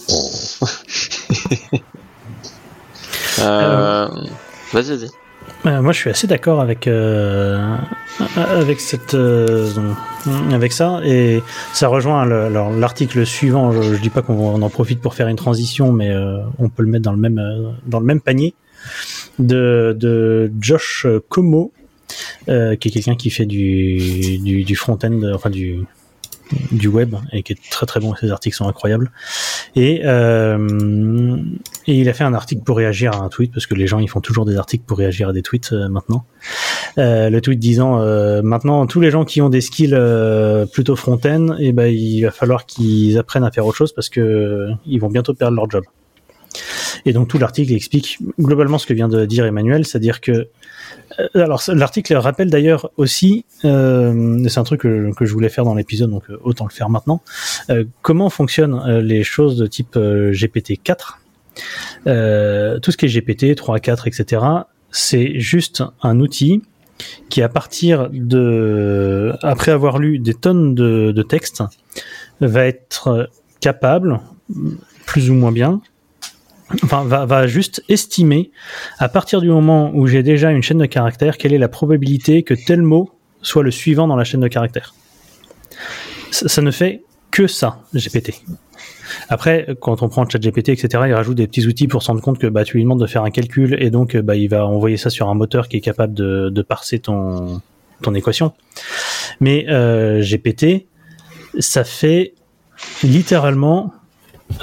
Euh, 3.42 4.08
Vas-y, 4.72 4.96
vas-y. 4.96 5.08
Euh, 5.66 5.82
moi, 5.82 5.92
je 5.92 5.98
suis 5.98 6.11
assez 6.11 6.26
d'accord 6.26 6.61
avec 6.61 6.86
euh, 6.86 7.76
avec 8.36 8.80
cette 8.80 9.14
euh, 9.14 9.70
avec 10.53 10.73
ça 10.73 11.01
et 11.05 11.43
ça 11.73 11.89
rejoint 11.89 12.25
l'article 12.27 13.25
suivant. 13.27 13.73
Je, 13.73 13.97
dis 13.97 14.11
pas 14.11 14.23
qu'on 14.23 14.35
on 14.35 14.62
en 14.62 14.71
profite 14.71 15.01
pour 15.01 15.14
faire 15.14 15.29
une 15.29 15.37
transition, 15.37 15.93
mais 15.93 16.11
euh, 16.11 16.39
on 16.59 16.68
peut 16.68 16.83
le 16.83 16.89
mettre 16.89 17.05
dans 17.05 17.12
le 17.12 17.18
même 17.18 17.39
euh, 17.39 17.71
dans 17.87 18.01
le 18.01 18.07
même 18.07 18.21
panier 18.21 18.55
de 19.39 19.97
de 19.99 20.53
Josh 20.61 21.07
Como, 21.29 21.73
euh, 22.49 22.77
qui 22.77 22.89
est 22.89 22.91
quelqu'un 22.91 23.16
qui 23.16 23.31
fait 23.31 23.47
du 23.47 24.39
du, 24.39 24.64
du 24.64 24.77
front-end, 24.77 25.21
enfin 25.35 25.51
du 25.51 25.85
du 26.70 26.88
web 26.88 27.14
et 27.32 27.42
qui 27.42 27.53
est 27.53 27.70
très 27.70 27.86
très 27.86 28.01
bon. 28.01 28.14
Ses 28.14 28.30
articles 28.30 28.57
sont 28.57 28.68
incroyables. 28.68 29.11
Et, 29.76 30.03
euh, 30.05 31.36
et 31.86 32.01
il 32.01 32.09
a 32.09 32.12
fait 32.12 32.24
un 32.24 32.34
article 32.34 32.62
pour 32.62 32.76
réagir 32.76 33.12
à 33.12 33.18
un 33.18 33.28
tweet 33.28 33.53
parce 33.53 33.66
que 33.66 33.74
les 33.74 33.86
gens 33.86 33.98
ils 33.98 34.09
font 34.09 34.20
toujours 34.20 34.44
des 34.44 34.57
articles 34.57 34.84
pour 34.86 34.98
réagir 34.98 35.28
à 35.28 35.32
des 35.32 35.42
tweets 35.42 35.72
euh, 35.72 35.88
maintenant. 35.88 36.24
Euh, 36.98 37.30
le 37.30 37.40
tweet 37.40 37.59
disant 37.59 38.01
euh, 38.01 38.42
maintenant 38.42 38.86
tous 38.86 39.01
les 39.01 39.11
gens 39.11 39.24
qui 39.24 39.40
ont 39.40 39.48
des 39.48 39.61
skills 39.61 39.94
euh, 39.94 40.66
plutôt 40.66 40.96
front-end, 40.96 41.57
et 41.59 41.72
ben 41.72 41.86
il 41.86 42.22
va 42.22 42.30
falloir 42.30 42.66
qu'ils 42.66 43.18
apprennent 43.18 43.44
à 43.44 43.51
faire 43.51 43.66
autre 43.66 43.76
chose 43.76 43.92
parce 43.92 44.09
que 44.09 44.68
ils 44.86 45.01
vont 45.01 45.09
bientôt 45.09 45.34
perdre 45.34 45.57
leur 45.57 45.70
job. 45.70 45.84
Et 47.07 47.12
donc 47.12 47.28
tout 47.28 47.38
l'article 47.38 47.72
explique 47.72 48.18
globalement 48.38 48.78
ce 48.78 48.86
que 48.86 48.94
vient 48.94 49.09
de 49.09 49.24
dire 49.24 49.46
Emmanuel, 49.46 49.86
c'est-à-dire 49.86 50.20
que 50.20 50.48
alors 51.34 51.62
l'article 51.68 52.14
rappelle 52.16 52.51
d'ailleurs 52.51 52.91
aussi, 52.97 53.45
euh, 53.64 54.43
c'est 54.49 54.59
un 54.59 54.64
truc 54.64 54.82
que, 54.82 55.12
je 55.20 55.32
voulais 55.32 55.49
faire 55.49 55.64
dans 55.64 55.74
l'épisode, 55.74 56.11
donc 56.11 56.24
euh, 56.30 56.38
autant 56.43 56.64
le 56.64 56.72
faire 56.72 56.88
maintenant. 56.88 57.22
Euh, 57.68 57.84
comment 58.03 58.30
fonctionnent 58.30 58.80
euh, 58.86 59.01
les 59.01 59.22
choses 59.22 59.57
de 59.57 59.66
type 59.66 59.97
GPT 59.97 60.82
4 60.82 61.20
Tout 62.05 62.91
ce 62.91 62.97
qui 62.97 63.07
est 63.07 63.09
GPT 63.09 63.55
3, 63.55 63.80
4, 63.80 64.09
etc. 64.09 64.43
C'est 64.91 65.38
juste 65.38 65.82
un 66.03 66.20
outil 66.20 66.62
qui, 67.28 67.43
à 67.43 67.49
partir 67.49 68.09
de, 68.12 69.32
après 69.43 69.72
avoir 69.72 69.99
lu 69.99 70.18
des 70.18 70.34
tonnes 70.34 70.74
de, 70.74 71.12
de 71.12 71.22
textes, 71.22 71.62
va 72.41 72.66
être 72.66 73.30
capable, 73.61 74.20
plus 75.07 75.30
ou 75.30 75.34
moins 75.34 75.53
bien, 75.53 75.80
enfin, 76.83 77.05
va, 77.05 77.27
va, 77.27 77.47
juste 77.47 77.83
estimer, 77.89 78.51
à 78.99 79.09
partir 79.09 79.41
du 79.41 79.49
moment 79.49 79.91
où 79.95 80.07
j'ai 80.07 80.23
déjà 80.23 80.51
une 80.51 80.62
chaîne 80.62 80.79
de 80.79 80.87
caractères, 80.87 81.37
quelle 81.37 81.53
est 81.53 81.59
la 81.59 81.68
probabilité 81.68 82.43
que 82.43 82.55
tel 82.55 82.83
mot 82.83 83.11
soit 83.43 83.62
le 83.62 83.71
suivant 83.71 84.07
dans 84.07 84.16
la 84.16 84.25
chaîne 84.25 84.41
de 84.41 84.49
caractères. 84.49 84.95
Ça, 86.31 86.62
ne 86.62 86.71
fait 86.71 87.03
que 87.31 87.47
ça, 87.47 87.81
GPT. 87.95 88.35
Après, 89.29 89.66
quand 89.81 90.03
on 90.03 90.09
prend 90.09 90.29
ChatGPT, 90.29 90.71
etc., 90.71 91.05
il 91.07 91.14
rajoute 91.14 91.37
des 91.37 91.47
petits 91.47 91.66
outils 91.66 91.89
pour 91.89 92.03
se 92.03 92.09
rendre 92.09 92.23
compte 92.23 92.39
que 92.39 92.47
bah, 92.47 92.64
tu 92.64 92.77
lui 92.77 92.85
demandes 92.85 93.01
de 93.01 93.07
faire 93.07 93.25
un 93.25 93.31
calcul 93.31 93.77
et 93.83 93.91
donc 93.91 94.16
bah, 94.16 94.37
il 94.37 94.49
va 94.49 94.66
envoyer 94.66 94.97
ça 94.97 95.11
sur 95.11 95.29
un 95.29 95.35
moteur 95.35 95.68
qui 95.68 95.77
est 95.77 95.81
capable 95.81 96.14
de, 96.14 96.49
de 96.51 96.62
parser 96.62 97.01
ton, 97.01 97.61
ton 98.03 98.14
équation. 98.14 98.53
Mais 99.41 99.66
euh, 99.68 100.23
GPT, 100.23 100.87
ça 101.59 101.83
fait 101.85 102.35
littéralement 103.03 103.93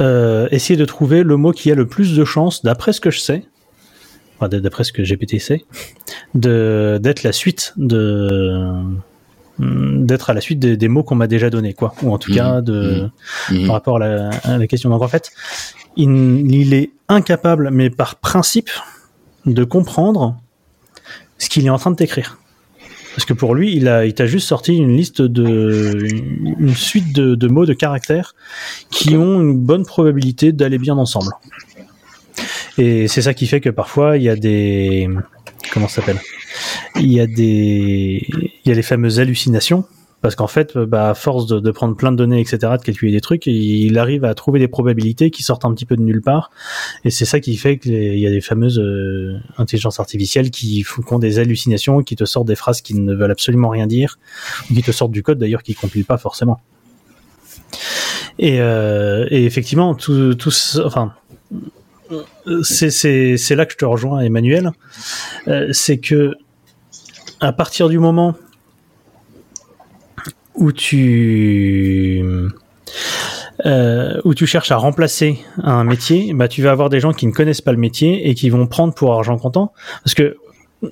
euh, 0.01 0.47
essayer 0.51 0.77
de 0.77 0.85
trouver 0.85 1.23
le 1.23 1.38
mot 1.38 1.51
qui 1.51 1.71
a 1.71 1.75
le 1.75 1.88
plus 1.88 2.15
de 2.15 2.25
chances, 2.25 2.63
d'après 2.63 2.93
ce 2.93 3.01
que 3.01 3.09
je 3.11 3.19
sais, 3.19 3.45
enfin, 4.38 4.49
d'après 4.49 4.83
ce 4.83 4.91
que 4.93 5.01
GPT 5.03 5.39
sait, 5.39 5.65
de 6.35 6.99
d'être 7.01 7.23
la 7.23 7.31
suite 7.31 7.73
de 7.77 8.71
d'être 9.59 10.29
à 10.29 10.35
la 10.35 10.41
suite 10.41 10.59
des, 10.59 10.77
des 10.77 10.88
mots 10.88 11.01
qu'on 11.01 11.15
m'a 11.15 11.25
déjà 11.25 11.49
donnés, 11.49 11.73
quoi, 11.73 11.95
ou 12.03 12.13
en 12.13 12.19
tout 12.19 12.31
cas 12.31 12.61
de 12.61 13.09
Mhm. 13.49 13.65
par 13.65 13.73
rapport 13.73 13.95
à 13.95 13.99
la, 13.99 14.29
à 14.43 14.57
la 14.59 14.67
question. 14.67 14.89
Donc 14.91 15.01
en 15.01 15.07
fait, 15.07 15.31
il, 15.95 16.09
il 16.51 16.73
est 16.75 16.91
incapable, 17.09 17.69
mais 17.71 17.89
par 17.89 18.17
principe, 18.17 18.69
de 19.47 19.63
comprendre 19.63 20.38
ce 21.39 21.49
qu'il 21.49 21.65
est 21.65 21.69
en 21.71 21.77
train 21.79 21.89
de 21.91 21.95
t'écrire. 21.95 22.38
Parce 23.18 23.26
que 23.26 23.34
pour 23.34 23.55
lui, 23.55 23.76
il 23.76 23.88
a, 23.88 24.05
il 24.05 24.13
t'a 24.13 24.28
juste 24.28 24.47
sorti 24.47 24.78
une 24.78 24.95
liste 24.95 25.24
de, 25.24 25.97
une 26.59 26.76
suite 26.76 27.15
de, 27.15 27.34
de 27.34 27.47
mots, 27.47 27.65
de 27.65 27.74
caractères 27.74 28.36
qui 28.91 29.15
ont 29.15 29.41
une 29.41 29.57
bonne 29.57 29.88
probabilité 29.88 30.51
d'aller 30.51 30.78
bien 30.78 30.99
ensemble. 30.99 31.32
Et 32.78 33.07
c'est 33.07 33.24
ça 33.24 33.34
qui 33.34 33.47
fait 33.47 33.59
que 33.59 33.72
parfois 33.72 34.18
il 34.18 34.24
y 34.24 34.30
a 34.30 34.36
des, 34.36 35.09
comment 35.74 35.88
ça 35.88 36.01
s'appelle? 36.01 36.22
Il 36.97 37.11
y 37.11 37.20
a 37.20 37.26
des, 37.26 38.24
il 38.30 38.70
y 38.70 38.70
a 38.70 38.76
les 38.76 38.84
fameuses 38.84 39.20
hallucinations. 39.20 39.84
Parce 40.28 40.36
qu'en 40.36 40.47
fait, 40.47 40.78
bah, 40.78 41.11
à 41.11 41.13
force 41.13 41.47
de, 41.47 41.71
prendre 41.71 41.95
plein 41.95 42.11
de 42.11 42.17
données, 42.17 42.41
etc., 42.41 42.57
de 42.78 42.84
calculer 42.84 43.13
des 43.13 43.21
trucs, 43.21 43.45
il 43.45 43.97
arrive 43.97 44.25
à 44.25 44.34
trouver 44.34 44.59
des 44.59 44.67
probabilités 44.67 45.32
qui 45.32 45.41
sortent 45.41 45.63
un 45.63 45.73
petit 45.73 45.86
peu 45.86 45.95
de 45.95 46.01
nulle 46.01 46.21
part. 46.21 46.51
Et 47.05 47.11
c'est 47.11 47.23
ça 47.23 47.39
qui 47.39 47.55
fait 47.55 47.78
qu'il 47.78 48.19
y 48.19 48.28
a 48.28 48.30
des 48.30 48.41
fameuses 48.41 48.78
euh, 48.78 49.39
intelligences 49.57 50.01
artificielles 50.01 50.51
qui 50.51 50.84
font 50.84 51.17
des 51.17 51.39
hallucinations, 51.39 52.03
qui 52.03 52.17
te 52.17 52.25
sortent 52.25 52.47
des 52.49 52.57
phrases 52.57 52.82
qui 52.82 52.95
ne 52.95 53.15
veulent 53.15 53.32
absolument 53.32 53.69
rien 53.69 53.88
dire, 53.88 54.19
ou 54.69 54.73
qui 54.73 54.84
te 54.84 54.91
sortent 54.91 55.13
du 55.13 55.23
code 55.23 55.38
d'ailleurs 55.38 55.63
qui 55.63 55.71
ne 55.71 55.78
compile 55.78 56.03
pas 56.03 56.17
forcément. 56.17 56.59
Et, 58.38 58.59
euh, 58.59 59.28
effectivement, 59.32 59.95
tout, 59.95 60.36
enfin, 60.84 61.13
c'est, 62.63 63.55
là 63.55 63.65
que 63.65 63.71
je 63.71 63.78
te 63.78 63.86
rejoins, 63.86 64.19
Emmanuel. 64.19 64.71
Euh, 65.47 65.69
c'est 65.71 65.99
que 65.99 66.34
à 67.39 67.53
partir 67.53 67.88
du 67.88 67.97
moment 67.97 68.36
où 70.58 70.72
tu 70.72 72.24
euh, 73.66 74.22
où 74.24 74.34
tu 74.34 74.45
cherches 74.45 74.72
à 74.72 74.78
remplacer 74.78 75.39
un 75.64 75.84
métier, 75.84 76.34
bah 76.34 76.47
tu 76.47 76.62
vas 76.62 76.72
avoir 76.72 76.89
des 76.89 76.99
gens 76.99 77.14
qui 77.14 77.26
ne 77.28 77.32
connaissent 77.32 77.62
pas 77.62 77.72
le 77.72 77.78
métier 77.80 78.30
et 78.30 78.36
qui 78.36 78.49
vont 78.49 78.68
prendre 78.68 78.93
pour 78.93 79.14
argent 79.14 79.38
comptant, 79.38 79.72
parce 80.03 80.14
que 80.14 80.38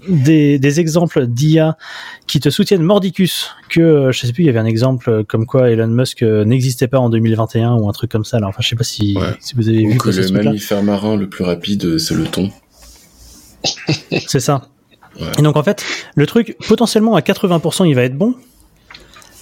des, 0.09 0.57
des 0.57 0.79
exemples 0.79 1.27
d'IA 1.27 1.77
qui 2.25 2.39
te 2.39 2.49
soutiennent 2.49 2.81
mordicus 2.81 3.51
que 3.69 3.81
euh, 3.81 4.11
je 4.11 4.25
sais 4.25 4.33
plus 4.33 4.41
il 4.41 4.47
y 4.47 4.49
avait 4.49 4.57
un 4.57 4.65
exemple 4.65 5.23
comme 5.25 5.45
quoi 5.45 5.69
Elon 5.69 5.87
Musk 5.87 6.23
euh, 6.23 6.43
n'existait 6.43 6.87
pas 6.87 6.97
en 6.97 7.11
2021 7.11 7.75
ou 7.75 7.87
un 7.87 7.91
truc 7.91 8.09
comme 8.11 8.25
ça 8.25 8.39
là 8.39 8.47
enfin 8.47 8.63
je 8.63 8.69
sais 8.69 8.75
pas 8.75 8.83
si, 8.83 9.15
Ouais. 9.15 9.35
si 9.39 9.53
vous 9.53 9.69
avez 9.69 9.85
Ou 9.85 9.91
vu 9.91 9.97
que 9.99 10.09
le 10.09 10.43
mammifère 10.43 10.81
marin 10.81 11.15
le 11.15 11.29
plus 11.29 11.43
rapide, 11.43 11.99
c'est 11.99 12.15
le 12.15 12.23
thon. 12.23 12.49
C'est 14.27 14.39
ça. 14.39 14.67
Ouais. 15.19 15.27
Et 15.37 15.43
donc 15.43 15.55
en 15.55 15.61
fait, 15.63 15.83
le 16.15 16.25
truc, 16.25 16.57
potentiellement 16.67 17.15
à 17.15 17.21
80%, 17.21 17.87
il 17.87 17.93
va 17.93 18.03
être 18.03 18.17
bon, 18.17 18.33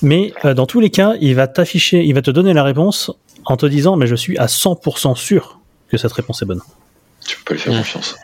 mais 0.03 0.33
euh, 0.45 0.53
dans 0.53 0.65
tous 0.65 0.79
les 0.79 0.89
cas, 0.89 1.13
il 1.19 1.33
va 1.33 1.47
t'afficher, 1.47 2.03
il 2.03 2.13
va 2.13 2.21
te 2.21 2.29
donner 2.29 2.53
la 2.53 2.63
réponse 2.63 3.11
en 3.45 3.57
te 3.57 3.65
disant, 3.65 3.95
mais 3.95 4.05
je 4.05 4.15
suis 4.15 4.37
à 4.37 4.45
100% 4.45 5.15
sûr 5.15 5.59
que 5.89 5.97
cette 5.97 6.11
réponse 6.11 6.41
est 6.41 6.45
bonne. 6.45 6.61
Tu 7.25 7.37
peux 7.37 7.43
pas 7.45 7.53
lui 7.55 7.61
faire 7.61 7.77
confiance. 7.77 8.15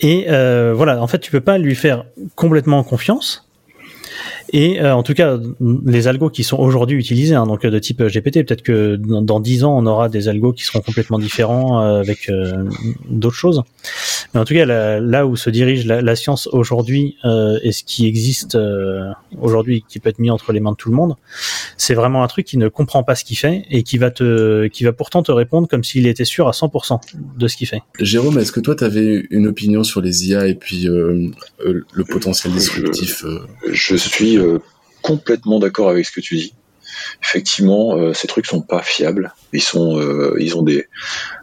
Et 0.00 0.26
euh, 0.30 0.72
voilà, 0.74 1.00
en 1.00 1.06
fait, 1.06 1.20
tu 1.20 1.30
peux 1.30 1.40
pas 1.40 1.58
lui 1.58 1.74
faire 1.74 2.04
complètement 2.34 2.82
confiance. 2.82 3.46
Et 4.52 4.80
euh, 4.80 4.94
en 4.94 5.02
tout 5.02 5.14
cas, 5.14 5.38
les 5.86 6.08
algos 6.08 6.28
qui 6.28 6.44
sont 6.44 6.58
aujourd'hui 6.58 6.98
utilisés, 6.98 7.34
hein, 7.34 7.46
donc 7.46 7.64
de 7.64 7.78
type 7.78 8.02
GPT, 8.02 8.44
peut-être 8.46 8.62
que 8.62 8.96
dans, 8.96 9.22
dans 9.22 9.40
10 9.40 9.64
ans, 9.64 9.76
on 9.76 9.86
aura 9.86 10.08
des 10.10 10.28
algos 10.28 10.52
qui 10.52 10.64
seront 10.64 10.80
complètement 10.80 11.18
différents 11.18 11.80
euh, 11.80 12.00
avec 12.00 12.28
euh, 12.28 12.64
d'autres 13.08 13.36
choses. 13.36 13.62
Mais 14.34 14.40
en 14.40 14.44
tout 14.44 14.54
cas, 14.54 14.64
là, 14.64 14.98
là 15.00 15.26
où 15.26 15.36
se 15.36 15.50
dirige 15.50 15.84
la, 15.86 16.00
la 16.00 16.16
science 16.16 16.46
aujourd'hui 16.52 17.16
euh, 17.24 17.58
et 17.62 17.72
ce 17.72 17.84
qui 17.84 18.06
existe 18.06 18.54
euh, 18.54 19.10
aujourd'hui, 19.40 19.84
qui 19.88 19.98
peut 19.98 20.08
être 20.08 20.18
mis 20.18 20.30
entre 20.30 20.52
les 20.52 20.60
mains 20.60 20.72
de 20.72 20.76
tout 20.76 20.90
le 20.90 20.96
monde, 20.96 21.16
c'est 21.76 21.94
vraiment 21.94 22.22
un 22.22 22.28
truc 22.28 22.46
qui 22.46 22.56
ne 22.56 22.68
comprend 22.68 23.02
pas 23.02 23.14
ce 23.14 23.24
qu'il 23.24 23.36
fait 23.36 23.64
et 23.70 23.82
qui 23.82 23.98
va 23.98 24.10
te, 24.10 24.66
qui 24.68 24.84
va 24.84 24.92
pourtant 24.92 25.22
te 25.22 25.32
répondre 25.32 25.68
comme 25.68 25.84
s'il 25.84 26.06
était 26.06 26.24
sûr 26.24 26.48
à 26.48 26.52
100% 26.52 27.00
de 27.36 27.48
ce 27.48 27.56
qu'il 27.56 27.68
fait. 27.68 27.82
Jérôme, 28.00 28.38
est-ce 28.38 28.52
que 28.52 28.60
toi, 28.60 28.74
tu 28.74 28.84
avais 28.84 29.26
une 29.30 29.46
opinion 29.46 29.84
sur 29.84 30.00
les 30.00 30.28
IA 30.28 30.46
et 30.46 30.54
puis 30.54 30.88
euh, 30.88 31.30
euh, 31.66 31.84
le 31.92 32.04
potentiel 32.04 32.52
disruptif 32.54 33.24
euh, 33.24 33.46
Je 33.70 33.96
suis 33.96 34.38
euh, 34.38 34.58
complètement 35.02 35.58
d'accord 35.58 35.90
avec 35.90 36.06
ce 36.06 36.12
que 36.12 36.20
tu 36.20 36.36
dis. 36.36 36.54
Effectivement, 37.22 37.96
euh, 37.96 38.12
ces 38.12 38.28
trucs 38.28 38.46
sont 38.46 38.60
pas 38.60 38.82
fiables. 38.82 39.32
Ils 39.52 39.62
sont, 39.62 39.98
euh, 39.98 40.36
ils 40.38 40.56
ont 40.56 40.62
des, 40.62 40.86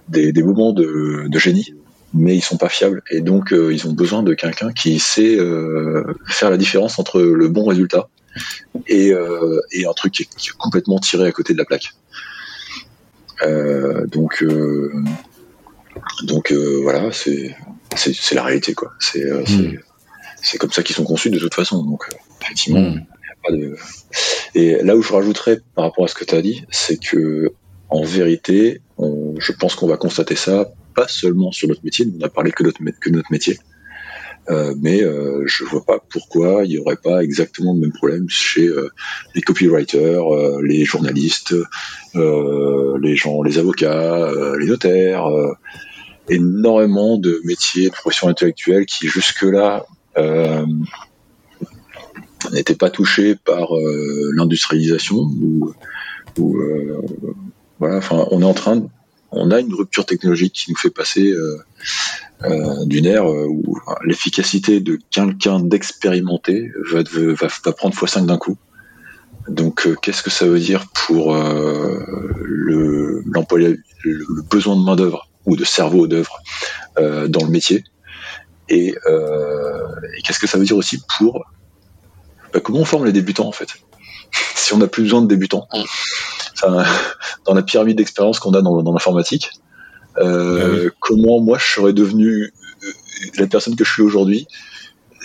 des, 0.08 0.32
des 0.32 0.44
moments 0.44 0.74
de, 0.74 1.26
de 1.28 1.40
génie, 1.40 1.74
mais 2.14 2.36
ils 2.36 2.42
sont 2.42 2.58
pas 2.58 2.70
fiables. 2.70 3.02
Et 3.12 3.22
donc, 3.22 3.54
euh, 3.54 3.74
ils 3.74 3.88
ont 3.88 3.94
besoin 3.94 4.24
de 4.24 4.34
quelqu'un 4.34 4.72
qui 4.72 5.00
sait 5.00 5.36
euh, 5.38 6.04
faire 6.28 6.50
la 6.50 6.58
différence 6.58 6.98
entre 7.00 7.22
le 7.22 7.48
bon 7.50 7.66
résultat 7.66 8.10
et, 8.88 9.14
euh, 9.14 9.60
et 9.72 9.86
un 9.86 9.94
truc 9.94 10.14
qui 10.14 10.24
est, 10.24 10.30
qui 10.38 10.50
est 10.50 10.58
complètement 10.58 11.00
tiré 11.00 11.28
à 11.28 11.32
côté 11.32 11.54
de 11.54 11.58
la 11.60 11.66
plaque. 11.66 11.94
Donc, 14.12 14.44
donc 16.24 16.52
voilà, 16.84 17.12
c'est 17.12 17.56
c'est 17.96 18.36
la 18.36 18.44
réalité 18.44 18.74
quoi. 18.74 18.92
C'est 19.00 19.24
c'est 20.42 20.58
comme 20.58 20.72
ça 20.72 20.84
qu'ils 20.84 20.96
sont 20.96 21.04
conçus 21.04 21.30
de 21.30 21.40
toute 21.40 21.54
façon. 21.54 21.84
Donc 21.84 22.04
effectivement, 22.42 22.82
Hmm. 22.92 23.00
pas 23.46 23.52
de- 23.54 23.76
Et 24.56 24.82
là 24.84 24.96
où 24.98 25.02
je 25.02 25.12
rajouterais 25.14 25.60
par 25.76 25.86
rapport 25.86 26.06
à 26.06 26.08
ce 26.08 26.16
que 26.16 26.26
tu 26.26 26.36
as 26.36 26.42
dit, 26.42 26.66
c'est 26.72 26.98
que 26.98 27.54
en 27.90 28.04
vérité, 28.04 28.82
on- 28.98 29.36
je 29.40 29.52
pense 29.54 29.76
qu'on 29.76 29.88
va 29.88 29.98
constater 29.98 30.36
ça 30.36 30.70
pas 31.00 31.08
seulement 31.08 31.52
sur 31.54 31.70
notre 31.70 31.86
métier, 31.86 32.06
on 32.20 32.26
a 32.26 32.30
parlé 32.30 32.52
que, 32.52 32.62
notre, 32.62 32.80
que 33.00 33.10
de 33.10 33.16
notre 33.16 33.32
métier, 33.32 33.58
euh, 34.50 34.74
mais 34.82 35.02
euh, 35.02 35.44
je 35.46 35.64
vois 35.64 35.86
pas 35.86 36.00
pourquoi 36.10 36.66
il 36.66 36.72
y 36.72 36.78
aurait 36.78 36.98
pas 36.98 37.24
exactement 37.24 37.74
le 37.74 37.80
même 37.80 37.94
problème 37.94 38.28
chez 38.28 38.68
euh, 38.68 38.90
les 39.34 39.42
copywriters, 39.42 40.28
euh, 40.28 40.62
les 40.62 40.84
journalistes, 40.84 41.56
les 42.16 43.16
gens, 43.16 43.44
les 43.44 43.60
avocats, 43.60 44.32
les 44.60 44.66
notaires, 44.66 45.28
énormément 46.28 47.18
de 47.18 47.40
métiers, 47.46 47.88
de 47.90 47.94
professions 47.94 48.28
intellectuelles 48.28 48.86
qui 48.86 49.08
jusque-là 49.08 49.86
n'étaient 52.52 52.76
pas 52.76 52.90
touchés 52.90 53.36
par 53.36 53.70
l'industrialisation 54.36 55.30
voilà 57.80 57.98
enfin 57.98 58.26
on 58.32 58.42
est 58.42 58.52
en 58.54 58.54
train 58.54 58.90
on 59.32 59.52
a 59.52 59.60
une 59.60 59.74
rupture 59.74 60.06
technologique 60.06 60.54
qui 60.54 60.72
nous 60.72 60.78
fait 60.78 60.90
passer 60.90 61.32
euh, 61.32 61.58
euh, 62.44 62.86
d'une 62.86 63.06
ère 63.06 63.30
euh, 63.30 63.48
où 63.48 63.78
l'efficacité 64.06 64.80
de 64.80 64.98
quelqu'un 65.12 65.60
d'expérimenté 65.60 66.72
va, 66.92 67.04
va, 67.04 67.72
prendre 67.74 67.94
x5 67.94 68.26
d'un 68.26 68.38
coup. 68.38 68.58
Donc 69.50 69.88
qu'est-ce 70.02 70.24
que 70.24 70.30
ça 70.30 70.46
veut 70.46 70.60
dire 70.60 70.86
pour 70.94 71.36
euh, 71.36 72.00
le, 72.46 73.24
besoin 74.50 74.76
de 74.78 74.84
main 74.84 74.96
d'œuvre 74.96 75.28
ou 75.46 75.58
de 75.58 75.66
cerveau 75.66 76.08
d'œuvre 76.08 76.40
dans 76.98 77.44
le 77.44 77.50
métier? 77.50 77.84
Et, 78.70 78.90
et 78.90 80.22
qu'est-ce 80.24 80.40
que 80.40 80.48
ça 80.48 80.58
veut 80.58 80.66
dire 80.66 80.78
aussi 80.78 81.02
pour 81.18 81.44
bah, 82.54 82.60
comment 82.60 82.80
on 82.80 82.86
forme 82.86 83.06
les 83.06 83.12
débutants 83.12 83.48
en 83.48 83.52
fait? 83.52 83.70
Si 84.56 84.74
on 84.74 84.78
n'a 84.78 84.88
plus 84.88 85.04
besoin 85.04 85.22
de 85.22 85.28
débutants, 85.28 85.68
Enfin, 86.62 86.84
dans 87.46 87.54
la 87.54 87.64
pyramide 87.64 87.98
d'expérience 87.98 88.40
qu'on 88.40 88.52
a 88.54 88.62
dans, 88.62 88.82
dans 88.84 88.92
l'informatique, 88.94 89.52
Euh, 90.18 90.90
comment 91.00 91.40
moi 91.40 91.58
je 91.58 91.66
serais 91.76 91.94
devenu 91.94 92.52
euh, 92.84 92.88
la 93.38 93.48
personne 93.48 93.76
que 93.76 93.86
je 93.86 93.92
suis 93.94 94.02
aujourd'hui 94.02 94.48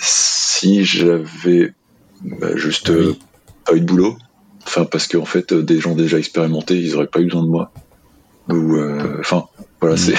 si 0.00 0.84
j'avais 0.84 1.72
bah, 2.22 2.54
juste 2.56 2.90
Oui. 2.90 2.94
euh, 2.96 3.12
pas 3.64 3.74
eu 3.74 3.80
de 3.80 3.86
boulot? 3.86 4.16
Enfin, 4.66 4.84
parce 4.84 5.08
qu'en 5.08 5.24
fait, 5.24 5.52
des 5.52 5.80
gens 5.80 5.94
déjà 5.94 6.18
expérimentés, 6.18 6.76
ils 6.78 6.94
auraient 6.94 7.06
pas 7.08 7.20
eu 7.20 7.24
besoin 7.26 7.42
de 7.42 7.48
moi. 7.48 7.72
Ou, 8.48 8.76
euh, 8.76 9.16
enfin, 9.20 9.44
voilà, 9.80 9.96
Mhm. 9.96 10.00
c'est. 10.02 10.18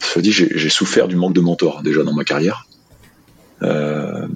Cela 0.00 0.22
dit, 0.22 0.32
j'ai 0.32 0.50
j'ai 0.54 0.68
souffert 0.70 1.08
du 1.08 1.16
manque 1.16 1.32
de 1.34 1.40
mentor 1.40 1.82
déjà 1.82 2.02
dans 2.04 2.14
ma 2.14 2.24
carrière. 2.24 2.66
Euh, 3.62 4.26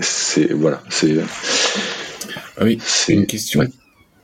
c'est 0.00 0.52
voilà, 0.52 0.82
c'est 0.88 1.16
Ah 2.58 2.64
oui, 2.64 2.78
c'est 2.84 3.12
une 3.14 3.26
question. 3.26 3.60
ouais. 3.60 3.68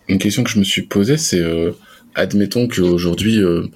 Une 0.08 0.18
question 0.18 0.42
que 0.44 0.50
je 0.50 0.58
me 0.58 0.64
suis 0.64 0.82
posée, 0.82 1.16
c'est 1.18 1.40
euh, 1.40 1.72
admettons 2.14 2.66
qu'aujourd'hui, 2.68 3.42
euh, 3.42 3.66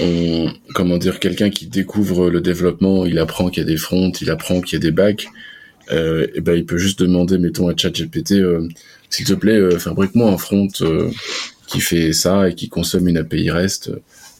on, 0.00 0.52
comment 0.74 0.98
dire, 0.98 1.18
quelqu'un 1.18 1.50
qui 1.50 1.66
découvre 1.66 2.30
le 2.30 2.40
développement, 2.40 3.04
il 3.06 3.18
apprend 3.18 3.50
qu'il 3.50 3.62
y 3.62 3.66
a 3.66 3.68
des 3.68 3.76
fronts, 3.76 4.12
il 4.20 4.30
apprend 4.30 4.60
qu'il 4.60 4.74
y 4.74 4.76
a 4.76 4.84
des 4.84 4.92
bacs, 4.92 5.26
euh, 5.90 6.26
et 6.34 6.40
ben 6.40 6.54
il 6.54 6.64
peut 6.64 6.78
juste 6.78 7.00
demander, 7.00 7.38
mettons 7.38 7.68
à 7.68 7.76
ChatGPT, 7.76 8.32
euh, 8.32 8.68
s'il 9.10 9.26
te 9.26 9.32
plaît, 9.32 9.56
euh, 9.56 9.78
fabrique-moi 9.78 10.30
un 10.30 10.38
front 10.38 10.68
euh, 10.82 11.10
qui 11.66 11.80
fait 11.80 12.12
ça 12.12 12.48
et 12.48 12.54
qui 12.54 12.68
consomme 12.68 13.08
une 13.08 13.16
API 13.18 13.50
REST. 13.50 13.90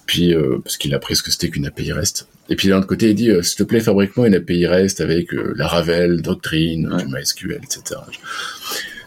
Puis 0.07 0.33
euh, 0.35 0.59
parce 0.65 0.77
qu'il 0.79 0.95
a 0.95 0.97
appris 0.97 1.17
ce 1.17 1.23
que 1.23 1.31
c'était 1.31 1.51
qu'une 1.51 1.67
API 1.67 1.93
REST. 1.93 2.29
Et 2.49 2.57
puis 2.57 2.69
d'un 2.69 2.79
autre 2.79 2.87
côté, 2.87 3.11
il 3.11 3.15
dit, 3.15 3.31
euh, 3.31 3.43
s'il 3.43 3.57
te 3.59 3.63
plaît, 3.65 3.81
fabrique-moi 3.81 4.29
une 4.29 4.35
API 4.37 4.67
REST 4.67 5.01
avec 5.03 5.35
euh, 5.35 5.53
la 5.57 5.67
Ravel, 5.67 6.23
Doctrine, 6.23 6.89
Ouais. 6.93 7.05
du 7.05 7.13
MySQL, 7.13 7.61
etc. 7.63 8.01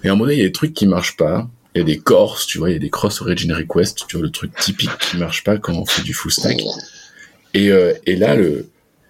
Et 0.04 0.08
à 0.08 0.12
un 0.12 0.16
moment 0.16 0.26
donné, 0.26 0.36
il 0.36 0.39
y 0.39 0.43
a 0.43 0.47
des 0.47 0.52
trucs 0.52 0.74
qui 0.74 0.88
marchent 0.88 1.16
pas. 1.18 1.49
Il 1.76 1.80
y 1.80 1.82
a 1.82 1.86
des 1.86 1.99
corses, 1.99 2.45
tu 2.47 2.58
vois, 2.58 2.70
il 2.70 2.74
y 2.74 2.76
a 2.76 2.80
des 2.80 2.89
cross 2.89 3.22
origin 3.22 3.54
request, 3.54 4.06
tu 4.08 4.18
vois, 4.18 4.26
le 4.26 4.32
truc 4.32 4.54
typique 4.58 4.89
qui 4.99 5.18
marche 5.18 5.43
pas 5.43 5.58
quand 5.58 5.74
on 5.74 5.86
fait 5.86 6.02
du 6.02 6.14
full 6.14 6.32
stack. 6.32 6.60
Et, 7.54 7.70
euh, 7.72 7.93
et 8.06 8.16
là, 8.18 8.36
le, 8.36 8.68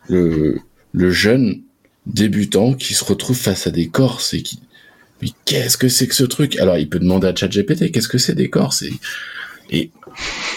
le, 0.10 0.60
le 0.92 1.12
jeune 1.12 1.62
débutant 2.06 2.74
qui 2.74 2.94
se 2.94 3.04
retrouve 3.04 3.38
face 3.38 3.66
à 3.68 3.72
des 3.72 3.88
corses 3.88 4.34
et 4.36 4.44
qui, 4.44 4.60
mais 5.22 5.30
qu'est-ce 5.46 5.78
que 5.78 5.88
c'est 5.90 6.08
que 6.08 6.14
ce 6.16 6.24
truc? 6.24 6.60
Alors, 6.60 6.78
il 6.78 6.88
peut 6.90 7.00
demander 7.00 7.28
à 7.28 7.36
ChatGPT, 7.36 7.92
qu'est-ce 7.92 8.08
que 8.08 8.18
c'est 8.20 8.36
des 8.36 8.50
corses? 8.50 8.84
Et, 8.84 8.94
et, 9.72 9.90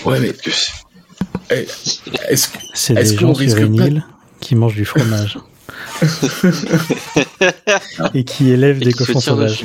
ouais, 0.05 0.20
mais 0.20 0.32
c'est- 0.43 0.72
est-ce 2.28 2.49
C'est 2.74 2.95
Est-ce 2.95 3.11
des 3.12 3.16
qu'on 3.16 3.28
gens 3.28 3.35
sur 3.35 3.41
risque 3.45 3.59
une 3.61 3.76
pas- 3.78 3.87
île 3.87 4.05
qui 4.41 4.55
mangent 4.57 4.74
du 4.76 4.85
fromage. 4.85 5.39
et 8.14 8.24
qui 8.24 8.51
élèvent 8.51 8.82
Et 8.82 8.87
des 8.87 8.93
qui 8.93 8.99
cochons 8.99 9.20
sauvages. 9.20 9.64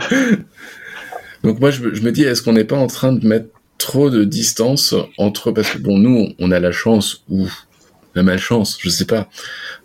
Donc 1.42 1.60
moi, 1.60 1.70
je, 1.70 1.80
me- 1.82 1.94
je 1.94 2.02
me 2.02 2.12
dis, 2.12 2.22
est-ce 2.22 2.42
qu'on 2.42 2.52
n'est 2.52 2.64
pas 2.64 2.76
en 2.76 2.86
train 2.86 3.12
de 3.12 3.26
mettre 3.26 3.48
trop 3.78 4.10
de 4.10 4.24
distance 4.24 4.94
entre... 5.16 5.52
Parce 5.52 5.70
que 5.70 5.78
bon, 5.78 5.98
nous, 5.98 6.28
on 6.38 6.50
a 6.50 6.60
la 6.60 6.72
chance, 6.72 7.24
ou 7.30 7.48
la 8.14 8.22
malchance, 8.22 8.76
je 8.80 8.90
sais 8.90 9.04
pas, 9.06 9.28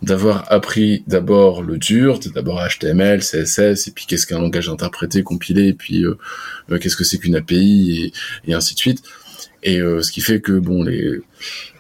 d'avoir 0.02 0.52
appris 0.52 1.04
d'abord 1.08 1.62
le 1.62 1.78
dur, 1.78 2.20
d'abord 2.34 2.60
HTML, 2.68 3.22
CSS, 3.22 3.88
et 3.88 3.92
puis 3.92 4.06
qu'est-ce 4.08 4.26
qu'un 4.28 4.40
langage 4.42 4.68
interprété, 4.68 5.24
compilé, 5.24 5.68
et 5.68 5.74
puis 5.74 6.04
euh, 6.04 6.18
euh, 6.72 6.80
qu'est-ce 6.80 6.98
que 6.98 7.04
c'est 7.04 7.20
qu'une 7.20 7.36
API, 7.36 8.12
et, 8.46 8.50
et 8.52 8.54
ainsi 8.54 8.74
de 8.74 8.80
suite. 8.80 9.04
Et 9.64 9.80
euh, 9.80 10.02
ce 10.02 10.12
qui 10.12 10.22
fait 10.22 10.42
que, 10.42 10.54
bon, 10.54 10.84
les, 10.84 11.20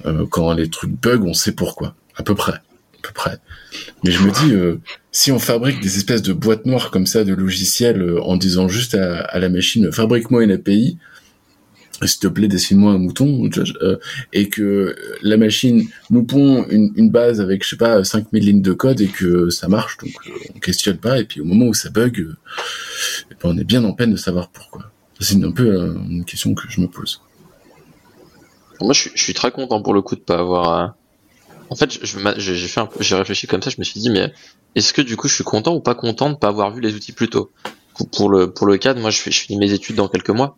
euh, 0.05 0.25
quand 0.29 0.53
les 0.53 0.69
trucs 0.69 0.91
bug, 0.91 1.23
on 1.23 1.33
sait 1.33 1.51
pourquoi, 1.51 1.95
à 2.15 2.23
peu 2.23 2.35
près, 2.35 2.53
peu 3.05 3.13
près. 3.13 3.39
Mais 4.03 4.11
je 4.11 4.23
me 4.23 4.31
dis, 4.31 4.53
euh, 4.53 4.79
si 5.11 5.31
on 5.31 5.39
fabrique 5.39 5.81
des 5.81 5.97
espèces 5.97 6.21
de 6.21 6.33
boîtes 6.33 6.65
noires 6.65 6.91
comme 6.91 7.05
ça 7.05 7.23
de 7.23 7.33
logiciels 7.33 8.01
euh, 8.01 8.21
en 8.21 8.37
disant 8.37 8.67
juste 8.67 8.95
à, 8.95 9.39
la 9.39 9.49
machine 9.49 9.91
fabrique-moi 9.91 10.43
une 10.43 10.51
API, 10.51 10.97
s'il 12.03 12.19
te 12.19 12.27
plaît 12.27 12.47
dessine-moi 12.47 12.91
un 12.91 12.97
mouton, 12.97 13.49
euh, 13.81 13.97
et 14.33 14.49
que 14.49 14.95
la 15.21 15.37
machine 15.37 15.87
nous 16.09 16.23
pond 16.23 16.65
une, 16.69 17.09
base 17.09 17.39
avec 17.39 17.63
je 17.63 17.69
sais 17.69 17.77
pas 17.77 18.03
5000 18.03 18.43
lignes 18.43 18.61
de 18.61 18.73
code 18.73 18.99
et 18.99 19.07
que 19.07 19.49
ça 19.49 19.67
marche, 19.67 19.97
donc 19.97 20.11
on 20.53 20.59
questionne 20.59 20.97
pas, 20.97 21.19
et 21.19 21.23
puis 21.23 21.39
au 21.41 21.45
moment 21.45 21.65
où 21.65 21.73
ça 21.73 21.89
bug, 21.89 22.27
ben, 23.29 23.37
on 23.43 23.57
est 23.57 23.63
bien 23.63 23.83
en 23.83 23.93
peine 23.93 24.11
de 24.11 24.17
savoir 24.17 24.49
pourquoi. 24.49 24.91
C'est 25.21 25.41
un 25.41 25.51
peu 25.51 25.95
une 26.09 26.25
question 26.25 26.53
que 26.53 26.63
je 26.69 26.81
me 26.81 26.87
pose. 26.87 27.21
Moi, 28.81 28.91
je 28.91 29.01
suis, 29.01 29.11
je 29.15 29.23
suis 29.23 29.33
très 29.33 29.51
content 29.51 29.81
pour 29.81 29.93
le 29.93 30.01
coup 30.01 30.15
de 30.15 30.19
pas 30.19 30.39
avoir. 30.39 30.97
En 31.69 31.75
fait, 31.75 31.99
j'ai 32.03 33.15
réfléchi 33.15 33.47
comme 33.47 33.61
ça. 33.61 33.69
Je 33.69 33.77
me 33.79 33.83
suis 33.83 33.99
dit, 33.99 34.09
mais 34.09 34.33
est-ce 34.75 34.93
que 34.93 35.01
du 35.01 35.17
coup, 35.17 35.27
je 35.27 35.35
suis 35.35 35.43
content 35.43 35.73
ou 35.73 35.79
pas 35.79 35.95
content 35.95 36.29
de 36.29 36.35
pas 36.35 36.47
avoir 36.47 36.71
vu 36.71 36.81
les 36.81 36.93
outils 36.93 37.11
plus 37.11 37.29
tôt? 37.29 37.51
Pour, 38.11 38.29
le 38.29 38.51
pour 38.51 38.67
cadre, 38.77 38.99
moi, 38.99 39.09
je, 39.09 39.21
finis 39.21 39.57
mes 39.57 39.71
études 39.71 39.95
dans 39.95 40.07
quelques 40.07 40.29
mois. 40.29 40.57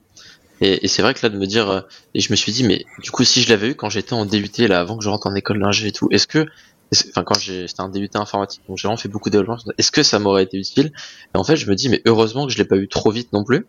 Et, 0.59 0.87
c'est 0.87 1.03
vrai 1.03 1.13
que 1.13 1.19
là, 1.21 1.29
de 1.29 1.37
me 1.37 1.45
dire, 1.45 1.69
euh, 1.69 1.81
et 2.15 2.19
je 2.19 2.31
me 2.31 2.35
suis 2.35 2.51
dit, 2.51 2.63
mais 2.63 2.83
du 3.03 3.11
coup, 3.11 3.23
si 3.23 3.41
je 3.41 3.49
l'avais 3.49 3.69
eu 3.69 3.75
quand 3.75 3.89
j'étais 3.89 4.13
en 4.13 4.25
DUT 4.25 4.49
là, 4.67 4.79
avant 4.79 4.97
que 4.97 5.03
je 5.03 5.09
rentre 5.09 5.27
en 5.27 5.35
école 5.35 5.59
d'ingé 5.59 5.87
et 5.87 5.91
tout, 5.91 6.07
est-ce 6.09 6.25
que, 6.25 6.47
enfin, 7.09 7.23
quand 7.23 7.37
j'ai, 7.37 7.67
c'était 7.67 7.81
un 7.81 7.89
DUT 7.89 8.09
informatique, 8.15 8.61
donc 8.67 8.77
j'ai 8.77 8.87
vraiment 8.87 8.97
fait 8.97 9.09
beaucoup 9.09 9.29
de. 9.29 9.45
Est-ce 9.77 9.91
que 9.91 10.01
ça 10.01 10.17
m'aurait 10.17 10.43
été 10.43 10.57
utile? 10.57 10.91
Et 11.35 11.37
en 11.37 11.43
fait, 11.43 11.57
je 11.57 11.69
me 11.69 11.75
dis, 11.75 11.89
mais 11.89 12.01
heureusement 12.05 12.47
que 12.47 12.53
je 12.53 12.57
l'ai 12.57 12.65
pas 12.65 12.77
eu 12.77 12.87
trop 12.87 13.11
vite 13.11 13.31
non 13.33 13.43
plus 13.43 13.67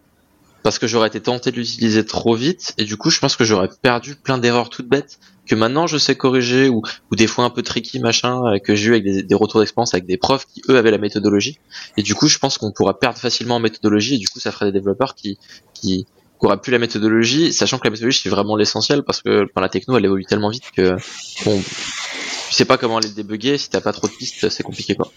parce 0.63 0.79
que 0.79 0.87
j'aurais 0.87 1.09
été 1.09 1.21
tenté 1.21 1.51
de 1.51 1.57
l'utiliser 1.57 2.05
trop 2.05 2.35
vite 2.35 2.75
et 2.79 2.85
du 2.85 2.97
coup 2.97 3.11
je 3.11 3.21
pense 3.21 3.37
que 3.37 3.45
j'aurais 3.45 3.69
perdu 3.81 4.17
plein 4.17 4.39
d'erreurs 4.39 4.71
toutes 4.71 4.89
bêtes 4.89 5.19
que 5.49 5.55
maintenant 5.55 5.87
je 5.87 5.99
sais 5.99 6.15
corriger 6.15 6.69
ou, 6.69 6.83
ou 7.11 7.17
des 7.17 7.27
fois 7.27 7.45
un 7.45 7.51
peu 7.51 7.63
tricky 7.63 7.99
machin 7.99 8.41
euh, 8.47 8.59
que 8.59 8.75
j'ai 8.77 8.87
eu 8.87 8.93
avec 8.93 9.05
des, 9.05 9.23
des 9.23 9.35
retours 9.35 9.61
d'expérience 9.61 9.95
avec 9.95 10.07
des 10.07 10.17
profs 10.17 10.47
qui 10.47 10.63
eux 10.69 10.77
avaient 10.77 10.91
la 10.93 10.99
méthodologie. 10.99 11.59
Et 11.97 12.03
du 12.03 12.15
coup 12.15 12.29
je 12.29 12.39
pense 12.39 12.59
qu'on 12.59 12.71
pourra 12.71 12.99
perdre 12.99 13.19
facilement 13.19 13.57
en 13.57 13.61
méthodologie 13.61 14.15
et 14.15 14.19
du 14.19 14.29
coup 14.29 14.39
ça 14.39 14.53
ferait 14.53 14.67
des 14.67 14.73
développeurs 14.79 15.15
qui 15.15 15.39
qui 15.75 16.07
auraient 16.41 16.61
plus 16.61 16.71
la 16.71 16.79
méthodologie 16.79 17.53
sachant 17.53 17.79
que 17.79 17.85
la 17.85 17.91
méthodologie 17.91 18.21
c'est 18.23 18.29
vraiment 18.31 18.55
l'essentiel 18.57 19.03
parce 19.03 19.23
que 19.23 19.45
enfin, 19.45 19.61
la 19.61 19.69
techno 19.69 19.97
elle 19.97 20.05
évolue 20.05 20.25
tellement 20.25 20.51
vite 20.51 20.71
que 20.77 20.97
bon, 21.45 21.61
tu 21.61 22.55
sais 22.55 22.65
pas 22.65 22.79
comment 22.79 22.99
aller 22.99 23.09
le 23.09 23.15
débugger. 23.15 23.59
Si 23.59 23.71
t'as 23.71 23.81
pas 23.81 23.93
trop 23.93 24.07
de 24.07 24.13
pistes 24.13 24.49
c'est 24.49 24.63
compliqué 24.63 24.95
quoi. 24.95 25.11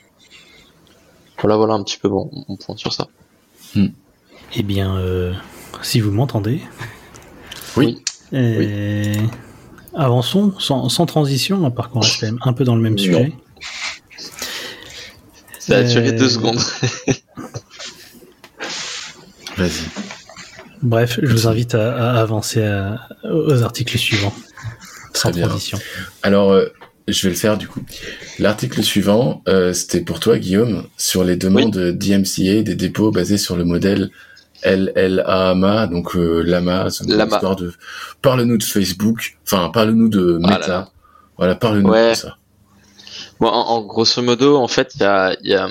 Voilà 1.42 1.58
voilà 1.58 1.74
un 1.74 1.84
petit 1.84 1.98
peu 1.98 2.08
mon, 2.08 2.30
mon 2.48 2.56
point 2.56 2.78
sur 2.78 2.94
ça. 2.94 3.08
Eh 4.54 4.64
bien, 4.64 4.98
euh, 4.98 5.34
si 5.82 6.02
vous 6.02 6.12
m'entendez. 6.12 6.62
Oui. 7.78 8.04
euh, 8.34 9.16
Avançons 9.96 10.54
sans, 10.60 10.88
sans 10.90 11.06
transition, 11.06 11.66
à 11.66 11.72
part 11.72 11.90
qu'on 11.90 12.00
reste 12.00 12.20
quand 12.22 12.26
même 12.28 12.40
un 12.44 12.54
peu 12.54 12.64
dans 12.64 12.76
le 12.76 12.82
même 12.82 12.94
Non. 12.94 12.98
sujet. 13.04 13.34
ça 15.60 15.78
a 15.78 15.84
duré 15.84 16.10
Euh, 16.10 16.18
deux 16.18 16.30
secondes 16.30 16.60
Vas-y. 19.58 19.70
Bref, 20.82 21.20
je 21.22 21.32
vous 21.32 21.48
invite 21.48 21.76
à, 21.76 22.14
à 22.16 22.22
avancer 22.22 22.64
à- 22.64 23.00
aux 23.32 23.62
articles 23.62 23.98
suivants. 23.98 24.34
Sans 25.14 25.30
Très 25.30 25.40
bien. 25.40 25.48
transition. 25.48 25.78
Alors, 26.24 26.52
euh, 26.52 26.68
je 27.08 27.22
vais 27.24 27.30
le 27.30 27.36
faire 27.36 27.58
du 27.58 27.68
coup. 27.68 27.82
L'article 28.40 28.82
suivant, 28.82 29.44
euh, 29.48 29.74
c'était 29.74 30.02
pour 30.02 30.20
toi, 30.20 30.40
Guillaume, 30.40 30.88
sur 30.98 31.24
les 31.24 31.36
demandes 31.36 31.78
DMCA 31.78 32.64
des 32.64 32.76
dépôts 32.76 33.12
basés 33.12 33.38
sur 33.38 33.56
le 33.58 33.66
modèle 33.66 34.10
LLAMA, 34.64 35.88
donc 35.88 36.16
euh, 36.16 36.42
Lama, 36.44 36.90
c'est 36.90 37.04
une 37.06 37.16
Lama. 37.16 37.36
histoire 37.36 37.56
de... 37.56 37.74
Parle-nous 38.22 38.58
de 38.58 38.64
Facebook, 38.64 39.38
enfin, 39.46 39.70
parle-nous 39.74 40.10
de 40.10 40.38
Meta. 40.38 40.68
là. 40.68 40.90
Voilà, 41.38 41.56
parle-nous 41.56 41.90
Ouais. 41.90 42.12
de 42.12 42.16
ça. 42.16 42.38
Bon, 43.40 43.48
en, 43.48 43.70
en 43.78 43.82
grosso 43.82 44.22
modo, 44.22 44.58
en 44.58 44.68
fait, 44.68 44.94
il 44.96 45.02
y 45.02 45.06
a, 45.06 45.36
il 45.42 45.50
y, 45.50 45.56
a, 45.56 45.68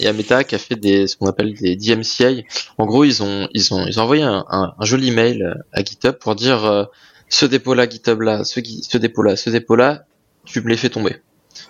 il 0.00 0.04
y 0.04 0.08
a 0.08 0.12
Meta 0.12 0.42
qui 0.42 0.54
a 0.56 0.58
fait 0.58 0.74
des, 0.76 1.06
ce 1.06 1.16
qu'on 1.16 1.28
appelle 1.28 1.54
des 1.54 1.76
DMCI. 1.76 2.44
En 2.76 2.86
gros, 2.86 3.04
ils 3.04 3.22
ont, 3.22 3.48
ils 3.54 3.72
ont, 3.72 3.86
ils 3.86 4.00
ont 4.00 4.02
envoyé 4.02 4.22
un, 4.24 4.44
un, 4.50 4.74
un 4.78 4.84
joli 4.84 5.12
mail 5.12 5.62
à 5.72 5.84
GitHub 5.84 6.16
pour 6.16 6.34
dire 6.34 6.64
euh, 6.64 6.84
ce 7.28 7.46
dépôt-là, 7.46 7.88
GitHub 7.88 8.20
là, 8.20 8.42
ce, 8.44 8.58
dépôt-là, 8.98 9.36
ce 9.36 9.48
dépôt-là, 9.50 10.04
tu 10.44 10.60
me 10.60 10.68
les 10.68 10.76
fais 10.76 10.90
tomber. 10.90 11.16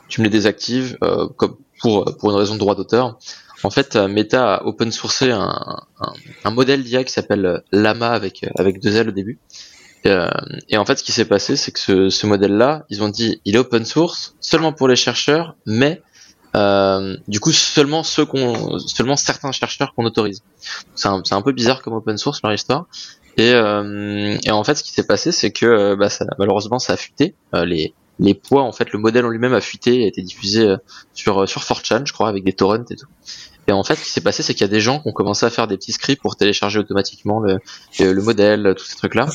Tu 0.09 0.21
me 0.23 0.25
les 0.25 0.31
désactives 0.31 0.97
euh, 1.05 1.29
comme 1.37 1.57
pour 1.81 2.05
pour 2.17 2.31
une 2.31 2.37
raison 2.39 2.55
de 2.55 2.59
droit 2.59 2.75
d'auteur. 2.75 3.19
En 3.65 3.71
fait, 3.71 3.97
euh, 3.97 4.09
Meta 4.09 4.57
a 4.57 4.65
open 4.65 4.93
sourcé 4.93 5.31
un, 5.31 5.83
un, 6.45 6.51
modèle 6.51 6.85
d'IA 6.85 7.03
qui 7.03 7.12
s'appelle 7.12 7.62
Lama 7.73 8.11
avec 8.11 8.47
avec 8.57 8.81
deux 8.81 8.95
L 8.95 9.09
au 9.09 9.12
début. 9.12 9.39
Et, 10.05 10.11
euh, 10.11 10.29
en 10.75 10.85
fait, 10.85 10.99
ce 10.99 11.03
qui 11.03 11.12
s'est 11.12 11.25
passé, 11.25 11.57
c'est 11.57 11.73
que 11.73 11.81
ce, 11.81 12.11
ce 12.11 12.27
modèle-là, 12.27 12.85
ils 12.91 13.03
ont 13.03 13.09
dit, 13.09 13.41
il 13.47 13.55
est 13.57 13.59
open 13.59 13.87
source 13.87 14.37
seulement 14.39 14.75
pour 14.75 14.87
les 14.87 14.97
chercheurs, 14.97 15.57
mais 15.65 16.03
euh, 16.55 17.17
du 17.27 17.41
coup 17.41 17.53
seulement 17.53 18.03
ceux 18.03 18.27
qu'on, 18.27 18.79
seulement 18.79 19.17
certains 19.17 19.51
chercheurs 19.51 19.95
qu'on 19.95 20.05
autorise. 20.05 20.43
C'est 20.95 21.09
un, 21.09 21.23
un 21.31 21.43
peu 21.43 21.53
bizarre 21.53 21.83
comme 21.83 21.95
open 21.95 22.19
source 22.19 22.41
leur 22.43 22.53
histoire. 22.53 22.87
Et, 23.37 23.53
euh, 23.53 24.37
et 24.45 24.51
en 24.51 24.62
fait, 24.62 24.75
ce 24.75 24.85
qui 24.85 24.93
s'est 24.93 25.07
passé, 25.07 25.33
c'est 25.33 25.51
que 25.51 25.67
euh, 25.67 25.97
bah, 25.97 26.09
malheureusement, 26.39 26.79
ça 26.79 26.93
a 26.93 26.97
fuité. 26.97 27.35
Euh, 27.55 27.65
les, 27.65 27.95
les 28.19 28.35
poids, 28.35 28.62
en 28.62 28.73
fait, 28.73 28.93
le 28.93 28.99
modèle 28.99 29.25
en 29.25 29.29
lui-même 29.29 29.55
a 29.55 29.61
fuité 29.61 30.01
et 30.01 30.05
a 30.05 30.07
été 30.07 30.23
diffusé 30.23 30.62
euh, 30.69 30.77
sur 31.15 31.43
euh, 31.43 31.47
sur 31.47 31.62
4chan, 31.62 32.07
je 32.07 32.12
crois, 32.12 32.29
avec 32.29 32.45
des 32.45 32.53
torrents 32.53 32.85
et 32.89 32.97
tout. 32.97 33.09
Et 33.67 33.73
en 33.73 33.83
fait, 33.85 33.95
ce 33.97 34.05
qui 34.05 34.11
s'est 34.11 34.21
passé, 34.21 34.43
c'est 34.43 34.53
qu'il 34.55 34.62
y 34.62 34.71
a 34.71 34.73
des 34.73 34.81
gens 34.81 35.01
qui 35.01 35.09
ont 35.09 35.12
commencé 35.12 35.47
à 35.47 35.51
faire 35.51 35.67
des 35.67 35.77
petits 35.77 35.93
scripts 35.93 36.21
pour 36.21 36.37
télécharger 36.37 36.79
automatiquement 36.79 37.41
le, 37.41 37.59
le, 37.99 38.12
le 38.12 38.23
modèle, 38.23 38.75
tous 38.77 38.85
ces 38.85 38.97
trucs-là. 38.97 39.27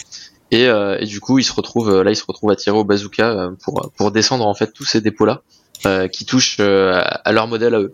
Et, 0.51 0.67
euh, 0.67 0.97
et 0.99 1.05
du 1.05 1.19
coup, 1.19 1.37
ils 1.39 1.43
se 1.43 1.53
retrouvent 1.53 2.01
là, 2.01 2.11
ils 2.11 2.15
se 2.15 2.25
retrouvent 2.27 2.51
à 2.51 2.55
tirer 2.55 2.77
au 2.77 2.83
bazooka 2.83 3.29
euh, 3.29 3.51
pour 3.63 3.91
pour 3.95 4.11
descendre 4.11 4.45
en 4.47 4.53
fait 4.53 4.71
tous 4.73 4.85
ces 4.85 5.01
dépôts-là 5.01 5.41
euh, 5.85 6.07
qui 6.07 6.25
touchent 6.25 6.57
euh, 6.59 6.93
à, 6.93 7.01
à 7.01 7.31
leur 7.31 7.47
modèle 7.47 7.75
à 7.75 7.79
eux. 7.79 7.93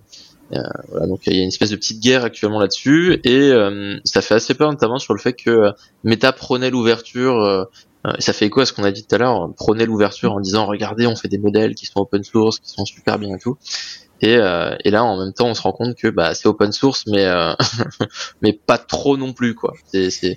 Euh, 0.54 0.60
voilà, 0.90 1.08
donc 1.08 1.22
il 1.26 1.36
y 1.36 1.40
a 1.40 1.42
une 1.42 1.48
espèce 1.48 1.72
de 1.72 1.76
petite 1.76 2.00
guerre 2.02 2.24
actuellement 2.24 2.60
là-dessus 2.60 3.20
et 3.24 3.50
euh, 3.52 3.98
ça 4.06 4.22
fait 4.22 4.36
assez 4.36 4.54
peur 4.54 4.72
notamment 4.72 5.00
sur 5.00 5.14
le 5.14 5.20
fait 5.20 5.34
que 5.34 5.50
euh, 5.50 5.72
Meta 6.04 6.32
prenait 6.32 6.70
l'ouverture 6.70 7.42
euh, 7.42 7.66
Euh, 8.06 8.14
ça 8.20 8.34
fait 8.34 8.46
écho 8.46 8.62
à 8.62 8.66
ce 8.68 8.74
qu'on 8.74 8.84
a 8.84 8.92
dit 8.92 9.04
tout 9.04 9.16
à 9.16 9.18
l'heure, 9.18 9.50
prôner 9.56 9.88
l'ouverture 9.88 10.34
en 10.34 10.40
disant 10.40 10.68
regardez, 10.68 11.08
on 11.08 11.16
fait 11.16 11.28
des 11.28 11.40
modèles 11.40 11.74
qui 11.74 11.88
sont 11.88 12.02
open 12.02 12.24
source, 12.24 12.60
qui 12.60 12.70
sont 12.70 12.86
super 12.86 13.18
bien 13.18 13.36
et 13.36 13.40
tout. 13.40 13.58
Et, 14.22 14.38
euh, 14.38 14.76
et 14.84 14.92
là, 14.92 15.04
en 15.04 15.18
même 15.18 15.34
temps, 15.34 15.48
on 15.48 15.54
se 15.54 15.62
rend 15.62 15.74
compte 15.74 15.96
que 15.96 16.08
bah, 16.08 16.34
c'est 16.34 16.48
open 16.48 16.72
source, 16.72 17.06
mais 17.08 17.26
euh, 17.26 17.54
mais 18.42 18.54
pas 18.54 18.78
trop 18.78 19.18
non 19.18 19.34
plus, 19.34 19.56
quoi. 19.56 19.74
C'est 19.92 20.10
c'est 20.10 20.36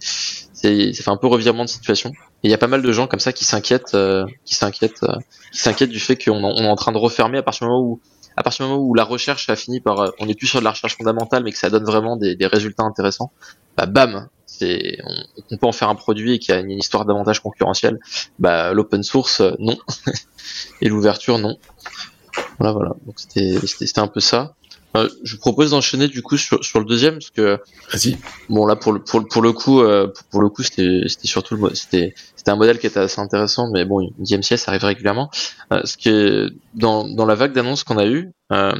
c'est 0.53 1.09
un 1.09 1.17
peu 1.17 1.27
revirement 1.29 1.65
de 1.65 1.69
situation. 1.69 2.11
Et 2.43 2.49
il 2.49 2.51
y 2.51 2.55
a 2.55 2.59
pas 2.59 2.67
mal 2.67 2.83
de 2.83 2.93
gens 2.93 3.07
comme 3.07 3.21
ça 3.21 3.33
qui 3.33 3.45
s'inquiètent, 3.45 3.95
euh, 3.95 4.27
qui 4.45 4.55
s'inquiètent, 4.55 5.03
euh, 5.05 5.15
qui 5.53 5.61
s'inquiètent 5.61 5.91
du 5.91 6.01
fait 6.01 6.17
qu'on 6.17 6.43
on 6.43 6.57
est 6.57 6.69
en 6.69 6.77
train 6.77 6.93
de 6.93 6.99
refermer 6.99 7.39
à 7.39 7.43
partir 7.43 7.67
du 7.67 7.71
moment 7.71 7.85
où 7.85 8.01
à 8.39 8.43
partir 8.45 8.67
du 8.67 8.71
moment 8.73 8.85
où 8.85 8.95
la 8.95 9.05
recherche 9.05 9.49
a 9.51 9.57
fini 9.57 9.81
par, 9.81 10.01
euh, 10.01 10.11
on 10.21 10.29
est 10.29 10.35
plus 10.35 10.47
sur 10.47 10.61
de 10.61 10.65
la 10.65 10.71
recherche 10.71 10.97
fondamentale, 10.97 11.43
mais 11.43 11.51
que 11.51 11.59
ça 11.59 11.71
donne 11.71 11.85
vraiment 11.85 12.17
des, 12.17 12.37
des 12.37 12.47
résultats 12.47 12.85
intéressants, 12.85 13.33
bah 13.77 13.87
bam, 13.87 14.29
c'est, 14.47 14.99
on, 15.51 15.57
peut 15.57 15.67
en 15.67 15.73
faire 15.73 15.89
un 15.89 15.97
produit 15.97 16.35
et 16.35 16.39
qu'il 16.39 16.55
y 16.55 16.57
a 16.57 16.61
une, 16.61 16.71
histoire 16.71 17.05
davantage 17.05 17.41
concurrentielle. 17.41 17.99
Bah 18.39 18.73
l'open 18.73 19.03
source, 19.03 19.41
euh, 19.41 19.53
non, 19.59 19.77
et 20.81 20.89
l'ouverture, 20.89 21.39
non. 21.39 21.59
Voilà, 22.59 22.73
voilà. 22.73 22.95
Donc 23.07 23.19
c'était, 23.19 23.59
c'était, 23.67 23.87
c'était 23.87 24.01
un 24.01 24.09
peu 24.09 24.21
ça. 24.21 24.55
Euh, 24.97 25.07
je 25.23 25.35
vous 25.35 25.41
propose 25.41 25.73
d'enchaîner 25.73 26.09
du 26.09 26.23
coup 26.23 26.39
sur, 26.39 26.65
sur 26.65 26.79
le 26.81 26.87
deuxième 26.87 27.15
parce 27.15 27.29
que 27.31 27.61
Vas-y. 27.93 28.17
bon 28.49 28.65
là 28.65 28.75
pour 28.75 28.93
le 28.95 29.05
pour, 29.05 29.21
le- 29.21 29.27
pour 29.27 29.43
le 29.43 29.53
coup 29.53 29.83
euh, 29.83 30.07
pour, 30.09 30.25
pour 30.31 30.41
le 30.41 30.49
coup 30.49 30.63
c'était 30.63 31.03
c'était 31.09 31.29
surtout 31.29 31.57
le 31.57 31.75
c'était 31.75 32.15
c'était 32.37 32.51
un 32.53 32.57
modèle 32.57 32.79
qui 32.79 32.87
était 32.87 32.99
assez 32.99 33.21
intéressant 33.21 33.71
mais 33.71 33.85
bon 33.85 34.09
DMCS 34.19 34.67
arrive 34.67 34.85
régulièrement 34.85 35.31
euh, 35.75 35.83
ce 35.85 35.99
qui 35.99 36.09
est 36.09 36.47
dans 36.73 37.07
dans 37.07 37.27
la 37.27 37.35
vague 37.35 37.53
d'annonces 37.53 37.85
qu'on 37.85 37.99
a 37.99 38.07
eu 38.07 38.31
euh, 38.51 38.73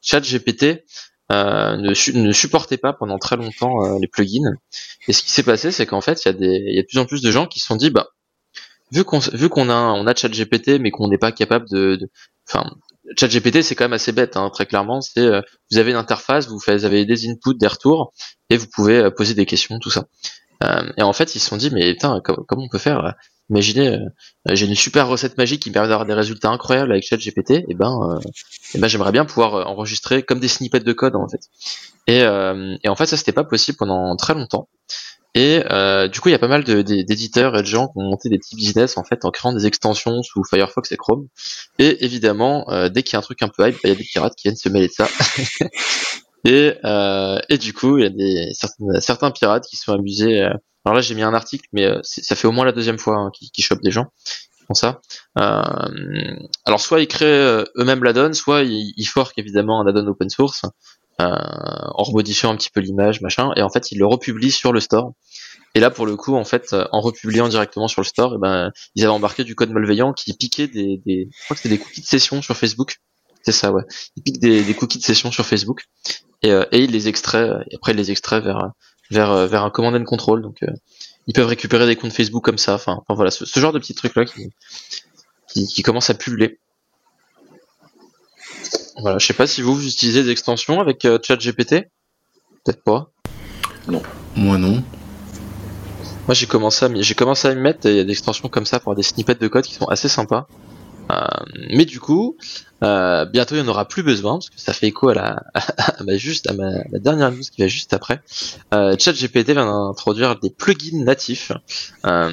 ChatGPT 0.00 0.84
euh, 1.32 1.76
ne, 1.76 1.92
su- 1.92 2.16
ne 2.16 2.30
supportait 2.32 2.76
pas 2.78 2.92
pendant 2.92 3.18
très 3.18 3.36
longtemps 3.36 3.84
euh, 3.84 3.98
les 4.00 4.06
plugins 4.06 4.52
et 5.08 5.12
ce 5.12 5.22
qui 5.22 5.32
s'est 5.32 5.42
passé 5.42 5.72
c'est 5.72 5.86
qu'en 5.86 6.00
fait 6.00 6.24
il 6.24 6.28
y 6.28 6.30
a 6.30 6.34
des 6.34 6.62
il 6.68 6.74
y 6.76 6.78
a 6.78 6.82
de 6.82 6.86
plus 6.86 6.98
en 6.98 7.04
plus 7.06 7.20
de 7.20 7.30
gens 7.32 7.46
qui 7.48 7.58
se 7.58 7.66
sont 7.66 7.76
dit 7.76 7.90
bah 7.90 8.06
vu 8.92 9.04
qu'on 9.04 9.18
vu 9.18 9.48
qu'on 9.48 9.68
a 9.70 9.74
on 9.74 10.06
a 10.06 10.14
ChatGPT 10.14 10.78
mais 10.80 10.90
qu'on 10.92 11.08
n'est 11.08 11.18
pas 11.18 11.32
capable 11.32 11.68
de 11.68 11.96
de- 11.96 12.10
enfin 12.48 12.70
ChatGPT 13.16 13.62
c'est 13.62 13.74
quand 13.74 13.84
même 13.84 13.92
assez 13.92 14.12
bête 14.12 14.36
hein, 14.36 14.50
très 14.50 14.66
clairement 14.66 15.00
c'est 15.00 15.20
euh, 15.20 15.40
vous 15.70 15.78
avez 15.78 15.90
une 15.90 15.96
interface 15.96 16.48
vous 16.48 16.60
avez 16.68 17.04
des 17.04 17.28
inputs 17.28 17.54
des 17.58 17.66
retours 17.66 18.12
et 18.50 18.56
vous 18.56 18.66
pouvez 18.72 18.98
euh, 18.98 19.10
poser 19.10 19.34
des 19.34 19.46
questions 19.46 19.78
tout 19.80 19.90
ça. 19.90 20.06
Euh, 20.62 20.90
et 20.96 21.02
en 21.02 21.12
fait 21.12 21.34
ils 21.34 21.40
se 21.40 21.48
sont 21.48 21.56
dit 21.56 21.70
mais 21.72 21.92
putain 21.94 22.20
com- 22.24 22.44
comment 22.46 22.64
on 22.64 22.68
peut 22.68 22.78
faire 22.78 23.04
euh, 23.04 23.10
imaginez 23.50 23.88
euh, 23.88 23.98
j'ai 24.54 24.66
une 24.66 24.76
super 24.76 25.08
recette 25.08 25.36
magique 25.36 25.62
qui 25.62 25.70
me 25.70 25.74
permet 25.74 25.88
d'avoir 25.88 26.06
des 26.06 26.14
résultats 26.14 26.50
incroyables 26.50 26.92
avec 26.92 27.04
ChatGPT 27.04 27.64
et 27.68 27.74
ben 27.74 27.92
euh, 28.02 28.20
et 28.74 28.78
ben 28.78 28.86
j'aimerais 28.86 29.12
bien 29.12 29.24
pouvoir 29.24 29.68
enregistrer 29.68 30.22
comme 30.22 30.38
des 30.40 30.48
snippets 30.48 30.80
de 30.80 30.92
code 30.92 31.16
en 31.16 31.28
fait. 31.28 31.40
Et, 32.06 32.18
et 32.20 32.88
en 32.88 32.96
fait 32.96 33.06
ça 33.06 33.16
c'était 33.16 33.32
pas 33.32 33.44
possible 33.44 33.78
pendant 33.78 34.16
très 34.16 34.34
longtemps 34.34 34.68
et 35.34 35.62
euh, 35.70 36.08
du 36.08 36.20
coup, 36.20 36.28
il 36.28 36.32
y 36.32 36.34
a 36.34 36.38
pas 36.38 36.48
mal 36.48 36.62
d'éditeurs 36.62 37.56
et 37.56 37.62
de 37.62 37.66
gens 37.66 37.86
qui 37.88 37.94
ont 37.96 38.02
monté 38.02 38.28
des 38.28 38.38
petits 38.38 38.56
business 38.56 38.98
en 38.98 39.04
fait 39.04 39.24
en 39.24 39.30
créant 39.30 39.54
des 39.54 39.66
extensions 39.66 40.22
sous 40.22 40.44
Firefox 40.44 40.92
et 40.92 40.96
Chrome. 40.96 41.28
Et 41.78 42.04
évidemment, 42.04 42.68
euh, 42.70 42.90
dès 42.90 43.02
qu'il 43.02 43.14
y 43.14 43.16
a 43.16 43.20
un 43.20 43.22
truc 43.22 43.42
un 43.42 43.48
peu 43.48 43.66
hype, 43.66 43.74
bah, 43.76 43.80
il 43.84 43.88
y 43.90 43.92
a 43.92 43.96
des 43.96 44.04
pirates 44.04 44.34
qui 44.36 44.48
viennent 44.48 44.56
se 44.56 44.68
mêler 44.68 44.88
de 44.88 44.92
ça. 44.92 45.08
et, 46.44 46.74
euh, 46.84 47.38
et 47.48 47.56
du 47.56 47.72
coup, 47.72 47.98
il 47.98 48.04
y 48.04 48.06
a 48.06 48.10
des 48.10 48.50
certains, 48.52 49.00
certains 49.00 49.30
pirates 49.30 49.64
qui 49.66 49.76
sont 49.76 49.92
amusés. 49.92 50.42
euh, 50.42 50.50
alors 50.84 50.96
là, 50.96 51.00
j'ai 51.00 51.14
mis 51.14 51.22
un 51.22 51.32
article, 51.32 51.66
mais 51.72 51.86
euh, 51.86 52.00
ça 52.02 52.34
fait 52.34 52.48
au 52.48 52.52
moins 52.52 52.64
la 52.66 52.72
deuxième 52.72 52.98
fois 52.98 53.16
hein, 53.16 53.30
qu'ils 53.32 53.64
chopent 53.64 53.82
des 53.82 53.92
gens 53.92 54.06
qui 54.58 54.64
font 54.66 54.74
ça. 54.74 55.00
Euh, 55.38 55.62
alors 56.66 56.80
soit 56.80 57.00
ils 57.00 57.08
créent 57.08 57.64
eux-mêmes 57.76 58.04
l'addon, 58.04 58.34
soit 58.34 58.64
ils, 58.64 58.92
ils 58.96 59.06
forquent 59.06 59.38
évidemment 59.38 59.80
un 59.80 59.86
addon 59.86 60.06
open 60.08 60.28
source 60.28 60.64
en 61.22 62.02
remodifiant 62.02 62.50
un 62.50 62.56
petit 62.56 62.70
peu 62.70 62.80
l'image, 62.80 63.20
machin, 63.20 63.52
et 63.56 63.62
en 63.62 63.68
fait 63.68 63.92
ils 63.92 63.98
le 63.98 64.06
republient 64.06 64.50
sur 64.50 64.72
le 64.72 64.80
store. 64.80 65.12
Et 65.74 65.80
là, 65.80 65.90
pour 65.90 66.06
le 66.06 66.16
coup, 66.16 66.34
en 66.36 66.44
fait, 66.44 66.72
euh, 66.72 66.86
en 66.92 67.00
republiant 67.00 67.48
directement 67.48 67.88
sur 67.88 68.02
le 68.02 68.06
store, 68.06 68.34
eh 68.36 68.38
ben, 68.38 68.72
ils 68.94 69.04
avaient 69.04 69.12
embarqué 69.12 69.42
du 69.42 69.54
code 69.54 69.70
malveillant 69.70 70.12
qui 70.12 70.34
piquait 70.34 70.68
des, 70.68 71.00
cookies 71.48 72.00
de 72.02 72.06
session 72.06 72.42
sur 72.42 72.56
Facebook. 72.56 72.96
C'est 73.42 73.52
ça, 73.52 73.72
ouais. 73.72 73.82
Ils 74.16 74.22
piquent 74.22 74.40
des, 74.40 74.74
cookies 74.74 74.98
de 74.98 75.02
session 75.02 75.32
sur 75.32 75.46
Facebook 75.46 75.84
et, 76.42 76.50
euh, 76.52 76.64
ils 76.72 76.90
les 76.90 77.08
extraient. 77.08 77.48
euh, 77.48 77.64
après, 77.74 77.92
ils 77.92 77.96
les 77.96 78.10
extraient 78.10 78.40
vers 78.40 78.70
euh, 79.32 79.48
un 79.50 79.70
command 79.70 79.94
and 79.94 80.04
control. 80.04 80.42
Donc, 80.42 80.62
euh, 80.62 80.70
ils 81.26 81.32
peuvent 81.32 81.46
récupérer 81.46 81.86
des 81.86 81.96
comptes 81.96 82.12
Facebook 82.12 82.44
comme 82.44 82.58
ça. 82.58 82.74
Enfin, 82.74 83.02
voilà, 83.08 83.30
ce, 83.30 83.46
ce 83.46 83.58
genre 83.58 83.72
de 83.72 83.78
petits 83.78 83.94
trucs 83.94 84.14
là 84.14 84.24
qui 84.24 84.50
qui, 85.52 85.66
qui 85.66 85.82
commencent 85.82 86.10
à 86.10 86.14
pulluler. 86.14 86.58
Voilà, 89.00 89.18
je 89.18 89.26
sais 89.26 89.34
pas 89.34 89.46
si 89.46 89.62
vous, 89.62 89.74
vous 89.74 89.86
utilisez 89.86 90.22
des 90.22 90.30
extensions 90.30 90.80
avec 90.80 91.04
euh, 91.04 91.18
ChatGPT. 91.22 91.88
Peut-être 92.64 92.82
pas. 92.82 93.10
Moi 94.36 94.58
non. 94.58 94.82
Moi 96.26 96.34
j'ai 96.34 96.46
commencé 96.46 96.84
à 96.84 96.88
j'ai 96.94 97.14
commencé 97.14 97.48
à 97.48 97.54
m'y 97.54 97.60
mettre 97.60 97.86
et 97.86 97.90
il 97.90 97.96
y 97.96 98.00
a 98.00 98.04
des 98.04 98.12
extensions 98.12 98.48
comme 98.48 98.66
ça 98.66 98.78
pour 98.78 98.94
des 98.94 99.02
snippets 99.02 99.34
de 99.34 99.48
code 99.48 99.64
qui 99.64 99.74
sont 99.74 99.86
assez 99.86 100.08
sympas. 100.08 100.46
Euh, 101.10 101.16
mais 101.70 101.84
du 101.84 101.98
coup, 101.98 102.36
euh, 102.84 103.24
bientôt 103.24 103.56
il 103.56 103.62
n'y 103.62 103.68
en 103.68 103.70
aura 103.70 103.86
plus 103.86 104.04
besoin 104.04 104.34
parce 104.34 104.50
que 104.50 104.60
ça 104.60 104.72
fait 104.72 104.86
écho 104.86 105.08
à 105.08 105.14
la 105.14 105.42
à 105.54 106.02
ma 106.04 106.16
juste 106.16 106.48
à 106.48 106.52
ma, 106.52 106.70
ma 106.90 106.98
dernière 107.00 107.32
news 107.32 107.42
qui 107.42 107.60
va 107.60 107.66
juste 107.66 107.92
après. 107.92 108.22
Euh, 108.72 108.94
ChatGPT 108.98 109.50
vient 109.50 109.66
d'introduire 109.66 110.38
des 110.38 110.50
plugins 110.50 111.02
natifs 111.04 111.52
euh, 112.06 112.30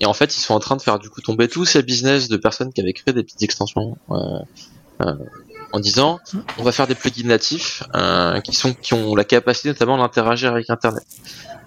et 0.00 0.06
en 0.06 0.12
fait 0.12 0.36
ils 0.36 0.40
sont 0.40 0.54
en 0.54 0.60
train 0.60 0.76
de 0.76 0.82
faire 0.82 0.98
du 0.98 1.08
coup 1.08 1.22
tomber 1.22 1.48
tous 1.48 1.64
ces 1.64 1.82
business 1.82 2.28
de 2.28 2.36
personnes 2.36 2.72
qui 2.72 2.80
avaient 2.82 2.92
créé 2.92 3.14
des 3.14 3.22
petites 3.22 3.42
extensions 3.42 3.96
euh, 4.10 4.38
euh, 5.00 5.14
en 5.72 5.80
disant 5.80 6.18
on 6.58 6.62
va 6.62 6.72
faire 6.72 6.86
des 6.86 6.94
plugins 6.94 7.26
natifs 7.28 7.82
euh, 7.94 8.40
qui 8.40 8.54
sont 8.54 8.72
qui 8.74 8.94
ont 8.94 9.14
la 9.14 9.24
capacité 9.24 9.68
notamment 9.68 9.98
d'interagir 9.98 10.52
avec 10.52 10.68
Internet. 10.70 11.04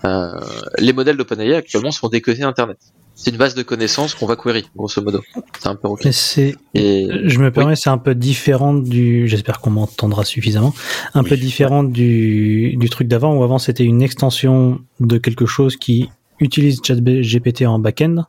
Euh, 0.05 0.31
les 0.79 0.93
modèles 0.93 1.17
d'OpenAI 1.17 1.55
actuellement 1.55 1.91
sont 1.91 2.09
décodés 2.09 2.43
Internet. 2.43 2.77
C'est 3.15 3.29
une 3.29 3.37
base 3.37 3.53
de 3.53 3.61
connaissances 3.61 4.15
qu'on 4.15 4.25
va 4.25 4.35
query, 4.35 4.65
grosso 4.75 5.01
modo. 5.01 5.21
C'est 5.59 5.67
un 5.67 5.75
peu 5.75 5.87
ok. 5.87 6.01
Mais 6.03 6.11
c'est, 6.11 6.55
Et 6.73 7.07
je 7.25 7.39
me 7.39 7.51
permets, 7.51 7.75
c'est 7.75 7.91
un 7.91 7.99
peu 7.99 8.15
différent 8.15 8.73
du, 8.73 9.27
j'espère 9.27 9.61
qu'on 9.61 9.69
m'entendra 9.69 10.25
suffisamment, 10.25 10.73
un 11.13 11.21
Oui. 11.21 11.29
peu 11.29 11.37
différent 11.37 11.83
du, 11.83 12.75
du 12.75 12.89
truc 12.89 13.07
d'avant 13.07 13.35
où 13.35 13.43
avant 13.43 13.59
c'était 13.59 13.83
une 13.83 14.01
extension 14.01 14.79
de 14.99 15.19
quelque 15.19 15.45
chose 15.45 15.77
qui 15.77 16.09
utilise 16.39 16.81
ChatGPT 16.83 17.67
en 17.67 17.77
back-end. 17.77 18.25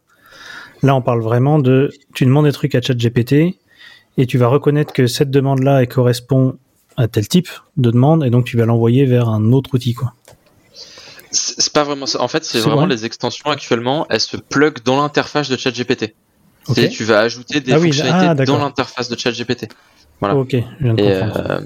Là, 0.82 0.94
on 0.94 1.00
parle 1.00 1.22
vraiment 1.22 1.58
de, 1.58 1.90
tu 2.14 2.26
demandes 2.26 2.44
des 2.44 2.52
trucs 2.52 2.74
à 2.74 2.82
ChatGPT 2.82 3.56
et 4.18 4.26
tu 4.26 4.38
vas 4.38 4.46
reconnaître 4.48 4.92
que 4.92 5.06
cette 5.06 5.30
demande-là 5.30 5.82
elle 5.82 5.88
correspond 5.88 6.56
à 6.96 7.08
tel 7.08 7.26
type 7.28 7.48
de 7.76 7.90
demande 7.90 8.24
et 8.24 8.30
donc 8.30 8.44
tu 8.44 8.56
vas 8.56 8.66
l'envoyer 8.66 9.04
vers 9.04 9.28
un 9.28 9.52
autre 9.52 9.70
outil, 9.74 9.94
quoi. 9.94 10.12
c'est 11.30 11.72
pas 11.72 11.82
vraiment 11.84 12.06
ça. 12.06 12.20
En 12.22 12.28
fait, 12.28 12.44
c'est 12.44 12.60
vraiment 12.60 12.82
vrai 12.86 12.86
les 12.88 13.04
extensions 13.04 13.50
actuellement, 13.50 14.06
elles 14.10 14.20
se 14.20 14.36
plug 14.36 14.82
dans 14.84 14.96
l'interface 15.00 15.48
de 15.48 15.56
ChatGPT. 15.56 16.14
Ok. 16.68 16.76
C'est- 16.76 16.88
Tu 16.88 17.04
vas 17.04 17.18
ajouter 17.20 17.60
des 17.60 17.72
Ah 17.72 17.78
oui, 17.78 17.88
fonctionnalités 17.92 18.42
ah, 18.42 18.44
dans 18.46 18.58
l'interface 18.58 19.08
de 19.08 19.18
ChatGPT. 19.18 19.68
Voilà. 20.20 20.36
Ok, 20.36 20.52
je 20.52 20.84
viens 20.84 20.94
de 20.94 21.00
Et, 21.02 21.12
comprendre. 21.20 21.50
euh, 21.50 21.60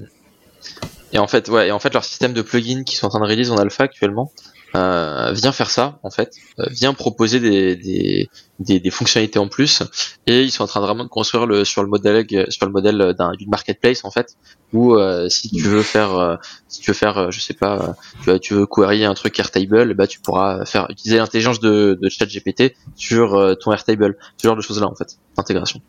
et 1.12 1.18
en 1.18 1.26
fait, 1.26 1.48
ouais, 1.48 1.68
et 1.68 1.70
en 1.72 1.78
fait, 1.78 1.92
leur 1.92 2.04
système 2.04 2.32
de 2.32 2.42
plugins 2.42 2.82
qui 2.84 2.96
sont 2.96 3.06
en 3.06 3.10
train 3.10 3.20
de 3.20 3.26
release 3.26 3.50
en 3.50 3.58
alpha 3.58 3.84
actuellement 3.84 4.32
euh, 4.74 5.32
vient 5.32 5.52
faire 5.52 5.70
ça, 5.70 5.98
en 6.02 6.10
fait, 6.10 6.32
euh, 6.60 6.66
vient 6.70 6.92
proposer 6.92 7.40
des, 7.40 7.74
des, 7.76 8.28
des, 8.58 8.80
des 8.80 8.90
fonctionnalités 8.90 9.38
en 9.38 9.48
plus, 9.48 9.82
et 10.26 10.42
ils 10.42 10.50
sont 10.50 10.64
en 10.64 10.66
train 10.66 10.80
de 10.80 10.84
vraiment 10.86 11.04
de 11.04 11.08
construire 11.08 11.46
le 11.46 11.64
sur 11.64 11.82
le 11.82 11.88
modèle 11.88 12.26
sur 12.50 12.66
le 12.66 12.72
modèle 12.72 13.14
d'un 13.18 13.32
d'une 13.32 13.48
marketplace 13.48 14.04
en 14.04 14.10
fait, 14.10 14.36
où 14.74 14.94
euh, 14.94 15.28
si 15.30 15.48
tu 15.50 15.62
veux 15.62 15.82
faire 15.82 16.14
euh, 16.16 16.36
si 16.68 16.80
tu 16.82 16.90
veux 16.90 16.94
faire 16.94 17.32
je 17.32 17.40
sais 17.40 17.54
pas, 17.54 17.76
euh, 17.78 17.92
tu, 18.22 18.30
veux- 18.30 18.38
tu 18.40 18.54
veux 18.54 18.66
query 18.66 19.04
un 19.04 19.14
truc 19.14 19.38
Airtable, 19.40 19.94
bah 19.94 20.06
tu 20.06 20.20
pourras 20.20 20.64
faire 20.66 20.86
utiliser 20.90 21.16
l'intelligence 21.18 21.60
de, 21.60 21.98
de 22.00 22.08
ChatGPT 22.10 22.74
sur 22.94 23.34
euh, 23.36 23.54
ton 23.54 23.72
Airtable, 23.72 24.16
ce 24.36 24.46
genre 24.46 24.56
de 24.56 24.60
choses 24.62 24.80
là 24.80 24.86
en 24.86 24.94
fait, 24.94 25.16
d'intégration. 25.36 25.80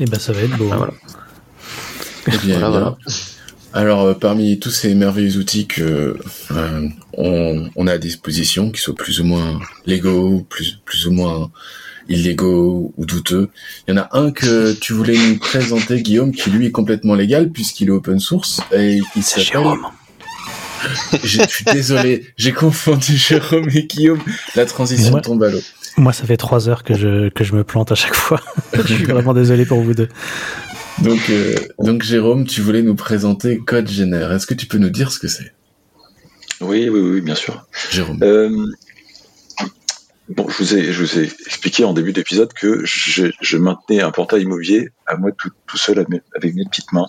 Et 0.00 0.04
ben 0.06 0.18
ça 0.18 0.32
va 0.32 0.40
être 0.42 0.56
beau. 0.56 0.68
Ah, 0.70 0.76
voilà. 0.76 0.92
Eh 2.26 2.36
bien, 2.38 2.58
Voilà, 2.60 2.68
bien. 2.68 2.68
voilà. 2.68 2.96
Alors, 3.72 4.02
euh, 4.02 4.14
parmi 4.14 4.58
tous 4.58 4.70
ces 4.70 4.94
merveilleux 4.94 5.36
outils 5.36 5.66
que 5.66 6.16
euh, 6.50 6.88
on, 7.16 7.68
on 7.76 7.86
a 7.86 7.92
à 7.92 7.98
disposition, 7.98 8.70
qui 8.70 8.80
soient 8.80 8.94
plus 8.94 9.20
ou 9.20 9.24
moins 9.24 9.60
légaux, 9.86 10.46
plus, 10.48 10.80
plus 10.84 11.06
ou 11.06 11.12
moins 11.12 11.50
illégaux 12.08 12.94
ou 12.96 13.04
douteux, 13.04 13.50
il 13.86 13.94
y 13.94 13.98
en 13.98 14.00
a 14.00 14.08
un 14.18 14.30
que 14.30 14.72
tu 14.72 14.94
voulais 14.94 15.16
nous 15.16 15.38
présenter, 15.38 16.00
Guillaume, 16.00 16.32
qui 16.32 16.50
lui 16.50 16.66
est 16.66 16.70
complètement 16.70 17.14
légal 17.14 17.50
puisqu'il 17.50 17.88
est 17.88 17.92
open 17.92 18.18
source 18.18 18.60
et 18.72 19.00
il 19.14 19.22
s'appelle... 19.22 19.44
Jérôme. 19.44 19.86
Je 21.24 21.42
suis 21.48 21.64
désolé, 21.64 22.26
j'ai 22.36 22.52
confondu 22.52 23.16
Jérôme 23.16 23.68
et 23.74 23.82
Guillaume. 23.84 24.20
La 24.54 24.64
transition 24.64 25.20
tombe 25.20 25.42
à 25.42 25.50
l'eau. 25.50 25.60
Moi, 25.96 26.12
ça 26.12 26.24
fait 26.24 26.36
trois 26.36 26.68
heures 26.68 26.84
que 26.84 26.94
je, 26.94 27.28
que 27.30 27.42
je 27.42 27.54
me 27.54 27.64
plante 27.64 27.90
à 27.90 27.96
chaque 27.96 28.14
fois. 28.14 28.40
je 28.72 28.94
suis 28.94 29.04
vraiment 29.04 29.34
désolé 29.34 29.66
pour 29.66 29.80
vous 29.80 29.94
deux. 29.94 30.08
Donc, 31.02 31.30
euh, 31.30 31.54
donc 31.78 32.02
Jérôme, 32.02 32.44
tu 32.44 32.60
voulais 32.60 32.82
nous 32.82 32.96
présenter 32.96 33.58
CodeGener. 33.58 34.28
Est-ce 34.32 34.46
que 34.46 34.54
tu 34.54 34.66
peux 34.66 34.78
nous 34.78 34.90
dire 34.90 35.12
ce 35.12 35.20
que 35.20 35.28
c'est, 35.28 35.52
Oui, 36.60 36.88
oui, 36.88 37.00
oui, 37.00 37.20
bien 37.20 37.36
sûr. 37.36 37.66
Jérôme 37.90 38.18
Euh, 38.22 38.66
bon, 40.28 40.48
je 40.48 40.56
vous, 40.58 40.74
ai, 40.74 40.92
je 40.92 41.00
vous 41.00 41.18
ai 41.20 41.24
expliqué 41.46 41.84
en 41.84 41.92
début 41.92 42.12
d'épisode 42.12 42.52
que 42.52 42.84
je, 42.84 43.30
je 43.40 43.56
maintenais 43.58 44.00
un 44.00 44.10
portail 44.10 44.42
immobilier 44.42 44.88
à 45.06 45.16
moi 45.16 45.30
tout, 45.30 45.50
tout 45.66 45.76
seul 45.76 46.00
avec 46.00 46.54
mes, 46.54 46.64
petites 46.64 46.92
mains. 46.92 47.06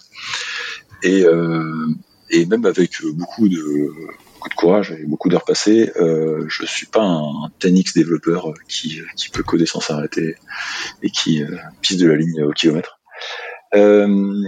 Et, 1.02 1.26
euh, 1.26 1.88
et 2.30 2.46
même 2.46 2.66
avec 2.66 2.92
beaucoup 3.14 3.50
de 3.50 3.90
beaucoup 4.36 4.50
de 4.50 4.56
courage 4.56 4.92
et 4.92 5.06
beaucoup 5.06 5.30
d'heures 5.30 5.46
passées. 5.46 5.92
Euh, 6.00 6.46
je 6.48 6.64
suis 6.66 6.86
pas 6.86 7.04
un 7.04 7.50
10x 7.60 7.96
développeur 7.96 8.54
qui, 8.70 9.02
qui 9.16 9.30
peut 9.30 9.44
coder 9.44 9.66
sans 9.66 9.82
s'arrêter 9.82 10.36
et 11.02 11.10
qui 11.10 11.44
pisse 11.82 11.98
de 11.98 12.08
la 12.08 12.16
ligne 12.16 12.44
au 12.44 12.52
kilomètre. 12.52 12.99
Euh, 13.76 14.44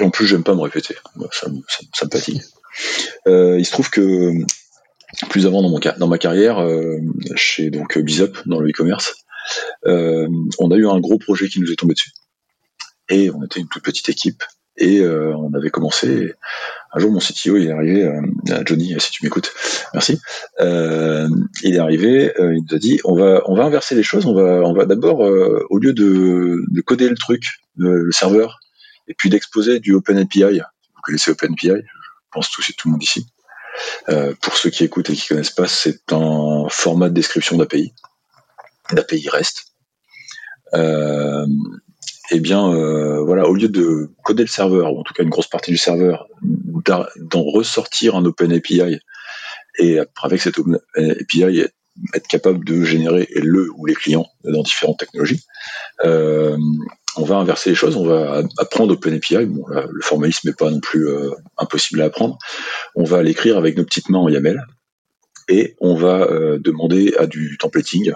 et 0.00 0.04
en 0.04 0.10
plus, 0.10 0.26
j'aime 0.26 0.44
pas 0.44 0.54
me 0.54 0.60
répéter. 0.60 0.96
Ça, 1.32 1.48
me- 1.48 2.08
fatigue. 2.10 2.42
Euh, 3.26 3.58
il 3.58 3.64
se 3.64 3.72
trouve 3.72 3.90
que 3.90 4.32
plus 5.30 5.46
avant 5.46 5.62
dans, 5.62 5.70
mon, 5.70 5.80
dans 5.98 6.08
ma 6.08 6.18
carrière, 6.18 6.58
euh, 6.58 6.98
chez 7.34 7.70
donc 7.70 7.98
Bizop, 7.98 8.36
dans 8.46 8.60
le 8.60 8.68
e-commerce, 8.70 9.14
euh, 9.86 10.28
on 10.58 10.70
a 10.70 10.76
eu 10.76 10.86
un 10.86 11.00
gros 11.00 11.18
projet 11.18 11.48
qui 11.48 11.60
nous 11.60 11.72
est 11.72 11.76
tombé 11.76 11.94
dessus. 11.94 12.12
Et 13.08 13.30
on 13.30 13.42
était 13.42 13.60
une 13.60 13.68
toute 13.68 13.82
petite 13.82 14.08
équipe. 14.08 14.44
Et 14.80 15.00
euh, 15.00 15.34
on 15.36 15.52
avait 15.54 15.70
commencé. 15.70 16.32
Un 16.92 17.00
jour, 17.00 17.10
mon 17.10 17.18
CTO 17.18 17.56
est 17.56 17.70
arrivé, 17.70 18.04
euh, 18.04 18.20
Johnny, 18.64 18.94
si 19.00 19.10
tu 19.10 19.24
m'écoutes, 19.24 19.52
merci. 19.92 20.20
Euh, 20.60 21.28
il 21.64 21.74
est 21.74 21.78
arrivé, 21.78 22.32
euh, 22.38 22.54
il 22.54 22.62
nous 22.62 22.76
a 22.76 22.78
dit 22.78 23.00
on 23.04 23.16
va 23.16 23.42
on 23.46 23.56
va 23.56 23.64
inverser 23.64 23.96
les 23.96 24.04
choses. 24.04 24.24
On 24.26 24.34
va 24.34 24.62
on 24.64 24.72
va 24.72 24.86
d'abord 24.86 25.26
euh, 25.26 25.66
au 25.70 25.78
lieu 25.78 25.92
de 25.92 26.80
coder 26.82 27.08
le 27.08 27.16
truc, 27.16 27.44
le, 27.78 28.10
serveur, 28.12 28.60
et 29.06 29.14
puis 29.14 29.30
d'exposer 29.30 29.80
du 29.80 29.94
OpenAPI. 29.94 30.60
Vous 30.60 31.02
connaissez 31.02 31.30
OpenAPI, 31.30 31.68
je 31.68 32.30
pense 32.30 32.50
tout, 32.50 32.62
tout 32.62 32.88
le 32.88 32.92
monde 32.92 33.02
ici. 33.02 33.26
Euh, 34.08 34.34
pour 34.42 34.56
ceux 34.56 34.70
qui 34.70 34.84
écoutent 34.84 35.10
et 35.10 35.14
qui 35.14 35.28
connaissent 35.28 35.50
pas, 35.50 35.68
c'est 35.68 36.12
un 36.12 36.66
format 36.68 37.08
de 37.08 37.14
description 37.14 37.56
d'API, 37.56 37.94
d'API 38.92 39.28
REST. 39.28 39.64
Euh, 40.74 41.46
eh 42.30 42.40
bien, 42.40 42.68
euh, 42.68 43.22
voilà, 43.22 43.48
au 43.48 43.54
lieu 43.54 43.68
de 43.68 44.10
coder 44.22 44.42
le 44.42 44.48
serveur, 44.48 44.92
ou 44.92 45.00
en 45.00 45.02
tout 45.02 45.14
cas 45.14 45.22
une 45.22 45.30
grosse 45.30 45.46
partie 45.46 45.70
du 45.70 45.78
serveur, 45.78 46.28
d'en 46.42 47.42
ressortir 47.42 48.16
un 48.16 48.24
OpenAPI, 48.24 49.00
et 49.78 49.98
avec 50.22 50.42
cet 50.42 50.58
OpenAPI, 50.58 51.68
être 52.14 52.26
capable 52.28 52.64
de 52.64 52.84
générer 52.84 53.28
le 53.34 53.70
ou 53.76 53.86
les 53.86 53.94
clients 53.94 54.26
dans 54.44 54.62
différentes 54.62 54.98
technologies, 54.98 55.44
euh, 56.04 56.56
on 57.18 57.24
va 57.24 57.36
inverser 57.36 57.70
les 57.70 57.76
choses, 57.76 57.96
on 57.96 58.06
va 58.06 58.42
apprendre 58.58 58.94
OpenAPI, 58.94 59.46
bon, 59.46 59.64
le 59.68 60.02
formalisme 60.02 60.48
n'est 60.48 60.54
pas 60.54 60.70
non 60.70 60.80
plus 60.80 61.08
euh, 61.08 61.30
impossible 61.56 62.00
à 62.02 62.06
apprendre, 62.06 62.38
on 62.94 63.04
va 63.04 63.22
l'écrire 63.22 63.58
avec 63.58 63.76
nos 63.76 63.84
petites 63.84 64.08
mains 64.08 64.18
en 64.18 64.28
YAML, 64.28 64.64
et 65.48 65.76
on 65.80 65.94
va 65.94 66.22
euh, 66.22 66.58
demander 66.58 67.14
à 67.18 67.26
du 67.26 67.56
templating 67.58 68.12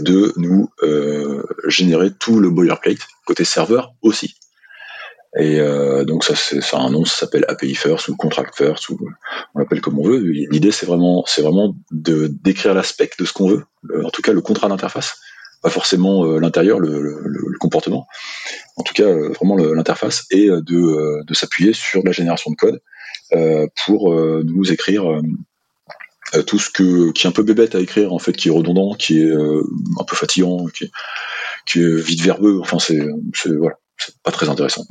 de 0.00 0.32
nous 0.36 0.70
euh, 0.82 1.42
générer 1.66 2.10
tout 2.12 2.40
le 2.40 2.50
boilerplate 2.50 2.98
côté 3.26 3.44
serveur 3.44 3.94
aussi. 4.02 4.36
Et 5.38 5.60
donc 6.04 6.24
ça, 6.24 6.34
ça 6.34 6.78
un 6.78 6.90
nom, 6.90 7.06
ça 7.06 7.20
s'appelle 7.20 7.46
API 7.48 7.74
First 7.74 8.08
ou 8.08 8.16
Contract 8.16 8.54
First, 8.54 8.90
ou 8.90 8.98
on 9.54 9.60
l'appelle 9.60 9.80
comme 9.80 9.98
on 9.98 10.06
veut. 10.06 10.18
L'idée, 10.18 10.72
c'est 10.72 10.84
vraiment, 10.84 11.24
c'est 11.26 11.40
vraiment 11.40 11.74
de 11.90 12.26
décrire 12.26 12.74
l'aspect 12.74 13.08
de 13.18 13.24
ce 13.24 13.32
qu'on 13.32 13.48
veut, 13.48 13.64
en 14.04 14.10
tout 14.10 14.20
cas 14.20 14.34
le 14.34 14.42
contrat 14.42 14.68
d'interface, 14.68 15.16
pas 15.62 15.70
forcément 15.70 16.26
euh, 16.26 16.40
l'intérieur, 16.40 16.80
le, 16.80 17.22
comportement, 17.60 18.06
en 18.76 18.82
tout 18.82 18.92
cas 18.92 19.04
euh, 19.04 19.28
vraiment 19.30 19.56
l'interface, 19.56 20.24
et 20.30 20.48
euh, 20.48 20.60
de, 20.60 21.34
s'appuyer 21.34 21.72
sur 21.72 22.02
la 22.04 22.12
génération 22.12 22.50
de 22.50 22.56
code 22.56 22.80
pour 23.86 24.14
nous 24.14 24.72
écrire 24.72 25.04
tout 26.46 26.58
ce 26.58 26.68
que 26.68 27.12
qui 27.12 27.26
est 27.26 27.30
un 27.30 27.32
peu 27.32 27.42
bébête 27.42 27.74
à 27.74 27.80
écrire 27.80 28.12
en 28.12 28.18
fait, 28.18 28.34
qui 28.34 28.48
est 28.48 28.50
redondant, 28.50 28.92
qui 28.92 29.22
est 29.22 29.32
un 29.32 30.04
peu 30.06 30.14
fatigant, 30.14 30.66
qui 30.66 30.84
est, 31.78 31.96
vite 31.96 32.20
verbeux. 32.20 32.60
Enfin, 32.60 32.78
c'est 32.78 33.00
pas 34.22 34.32
très 34.32 34.50
intéressant. 34.50 34.84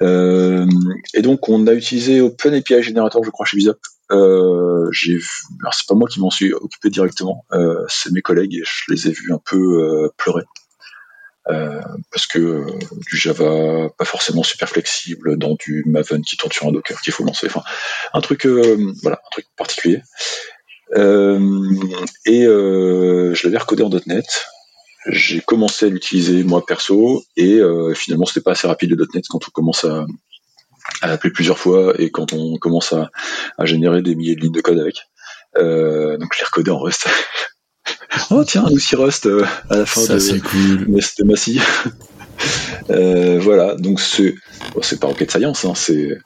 Et 0.00 1.22
donc, 1.22 1.48
on 1.48 1.68
a 1.68 1.72
utilisé 1.72 2.20
OpenAPI 2.20 2.82
Generator, 2.82 3.22
je 3.22 3.30
crois, 3.30 3.46
chez 3.46 3.56
Bizop. 3.56 3.78
Euh, 4.12 4.90
c'est 4.92 5.86
pas 5.88 5.94
moi 5.94 6.08
qui 6.08 6.20
m'en 6.20 6.30
suis 6.30 6.52
occupé 6.52 6.90
directement, 6.90 7.44
euh, 7.52 7.84
c'est 7.88 8.12
mes 8.12 8.22
collègues 8.22 8.54
et 8.54 8.62
je 8.64 8.92
les 8.92 9.08
ai 9.08 9.10
vus 9.10 9.32
un 9.32 9.40
peu 9.44 9.56
euh, 9.56 10.08
pleurer. 10.16 10.44
Parce 12.10 12.26
que 12.26 12.66
du 13.08 13.16
Java 13.16 13.88
pas 13.96 14.04
forcément 14.04 14.42
super 14.42 14.68
flexible 14.68 15.38
dans 15.38 15.54
du 15.54 15.84
Maven 15.86 16.22
qui 16.22 16.36
tourne 16.36 16.52
sur 16.52 16.66
un 16.66 16.72
Docker 16.72 17.00
qu'il 17.00 17.12
faut 17.12 17.22
lancer, 17.22 17.46
enfin 17.46 17.62
un 18.14 18.20
truc 18.20 18.46
voilà 18.46 19.20
un 19.24 19.30
truc 19.30 19.46
particulier. 19.56 20.02
Et 20.92 22.42
je 22.42 23.46
l'avais 23.46 23.58
recodé 23.58 23.84
en 23.84 23.90
.NET. 24.06 24.26
J'ai 25.08 25.40
commencé 25.40 25.86
à 25.86 25.88
l'utiliser 25.88 26.42
moi 26.42 26.66
perso 26.66 27.22
et 27.36 27.60
finalement 27.94 28.26
c'était 28.26 28.40
pas 28.40 28.52
assez 28.52 28.66
rapide 28.66 28.90
le 28.90 29.06
.NET 29.14 29.24
quand 29.28 29.46
on 29.46 29.50
commence 29.52 29.84
à, 29.84 30.04
à 31.02 31.08
l'appeler 31.08 31.32
plusieurs 31.32 31.58
fois 31.58 31.94
et 31.98 32.10
quand 32.10 32.32
on 32.32 32.56
commence 32.56 32.92
à, 32.92 33.10
à 33.58 33.64
générer 33.64 34.02
des 34.02 34.14
milliers 34.14 34.36
de 34.36 34.40
lignes 34.40 34.52
de 34.52 34.60
code 34.60 34.78
avec. 34.78 35.02
Euh, 35.56 36.16
donc 36.18 36.30
je 36.34 36.40
l'ai 36.40 36.44
recodé 36.44 36.70
en 36.70 36.78
Rust. 36.78 37.06
oh 38.30 38.44
tiens 38.44 38.64
un 38.66 38.70
outil 38.70 38.96
Rust 38.96 39.26
euh, 39.26 39.44
à 39.70 39.76
la 39.76 39.86
fin 39.86 40.00
Ça, 40.00 40.14
de, 40.14 40.18
c'est 40.18 40.40
cool. 40.40 40.86
mais 40.88 41.00
c'était 41.00 41.24
massif. 41.24 41.88
Euh, 42.90 43.38
voilà, 43.40 43.76
donc 43.76 43.98
c'est 43.98 44.34
bon, 44.74 44.82
c'est 44.82 45.00
pas 45.00 45.06
rocket 45.06 45.30
science, 45.30 45.64
hein, 45.64 45.72
c'est 45.74 46.18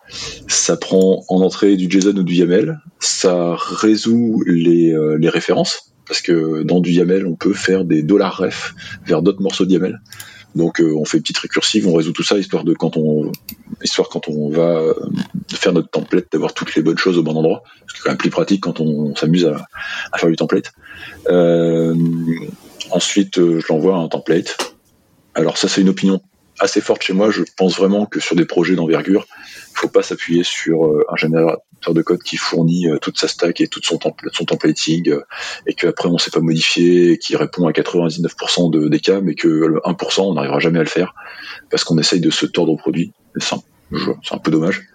ça 0.49 0.77
prend 0.77 1.25
en 1.29 1.41
entrée 1.41 1.77
du 1.77 1.89
JSON 1.89 2.17
ou 2.17 2.25
du 2.25 2.35
YAML, 2.35 2.81
ça 2.99 3.55
résout 3.57 4.43
les, 4.45 4.93
les 5.19 5.29
références 5.29 5.93
parce 6.09 6.21
que 6.21 6.65
dans 6.65 6.81
du 6.81 6.91
YAML 6.91 7.29
on 7.29 7.37
peut 7.37 7.55
faire 7.55 7.85
des 7.85 8.03
dollars 8.03 8.39
ref 8.39 8.75
vers 9.07 9.23
d'autres 9.23 9.41
morceaux 9.41 9.65
de 9.65 9.71
YAML. 9.71 10.01
Donc 10.55 10.81
euh, 10.81 10.95
on 10.97 11.05
fait 11.05 11.19
une 11.19 11.23
petite 11.23 11.39
récursive, 11.39 11.87
on 11.87 11.95
résout 11.95 12.13
tout 12.13 12.23
ça 12.23 12.39
histoire 12.39 12.65
de 12.65 12.75
quand 12.75 12.97
on 12.97 13.31
histoire 13.83 14.09
quand 14.09 14.29
on 14.29 14.51
va 14.51 14.79
euh, 14.79 14.95
faire 15.53 15.73
notre 15.73 15.91
template 15.91 16.27
d'avoir 16.33 16.55
toutes 16.55 16.75
les 16.75 16.83
bonnes 16.83 16.99
choses 16.99 17.19
au 17.19 17.23
bon 17.23 17.37
endroit, 17.37 17.63
ce 17.87 17.95
qui 17.95 18.01
est 18.01 18.03
quand 18.03 18.11
même 18.11 18.19
plus 18.19 18.31
pratique 18.31 18.63
quand 18.63 18.81
on, 18.81 19.15
s'amuse 19.15 19.47
à, 19.47 19.67
à 20.13 20.19
faire 20.19 20.29
du 20.29 20.37
template. 20.37 20.73
Euh, 21.29 21.95
ensuite 22.91 23.37
je 23.37 23.67
l'envoie 23.69 23.97
à 23.97 23.99
un 23.99 24.09
template. 24.09 24.75
Alors 25.35 25.57
ça 25.57 25.69
c'est 25.69 25.81
une 25.81 25.89
opinion 25.89 26.21
assez 26.61 26.81
forte 26.81 27.03
chez 27.03 27.13
moi. 27.13 27.31
Je 27.31 27.43
pense 27.57 27.77
vraiment 27.77 28.07
que 28.07 28.21
sur 28.21 28.37
des 28.37 28.45
projets 28.45 28.77
d'envergure, 28.77 29.27
il 29.73 29.79
faut 29.79 29.89
pas 29.89 30.03
s'appuyer 30.03 30.45
sur 30.45 30.87
euh, 30.87 31.05
un 31.11 31.17
générateur 31.17 31.95
de 31.95 32.03
code 32.03 32.23
qui 32.23 32.37
fournit 32.37 32.89
euh, 32.89 32.99
toute 32.99 33.19
sa 33.19 33.27
stack 33.27 33.61
et 33.61 33.69
tout 33.69 33.81
son, 33.83 33.99
son 34.33 34.45
templating 34.45 35.09
euh, 35.09 35.23
et 35.67 35.75
qu'après 35.75 36.09
on 36.09 36.19
sait 36.19 36.31
pas 36.31 36.41
modifier, 36.41 37.13
et 37.13 37.19
qui 37.19 37.35
répond 37.37 37.67
à 37.67 37.73
99% 37.73 38.71
de, 38.71 38.89
des 38.89 39.01
cas, 39.01 39.21
mais 39.21 39.35
que 39.35 39.49
le 39.49 39.81
1% 39.85 40.21
on 40.21 40.35
n'arrivera 40.35 40.61
jamais 40.61 40.79
à 40.79 40.83
le 40.85 40.89
faire 40.89 41.15
parce 41.71 41.85
qu'on 41.85 41.99
essaye 41.99 42.21
de 42.21 42.31
se 42.31 42.47
tordre 42.47 42.73
au 42.73 42.77
produit. 42.77 43.13
C'est 43.37 43.55
un, 44.33 44.39
peu 44.39 44.51
dommage. 44.51 44.89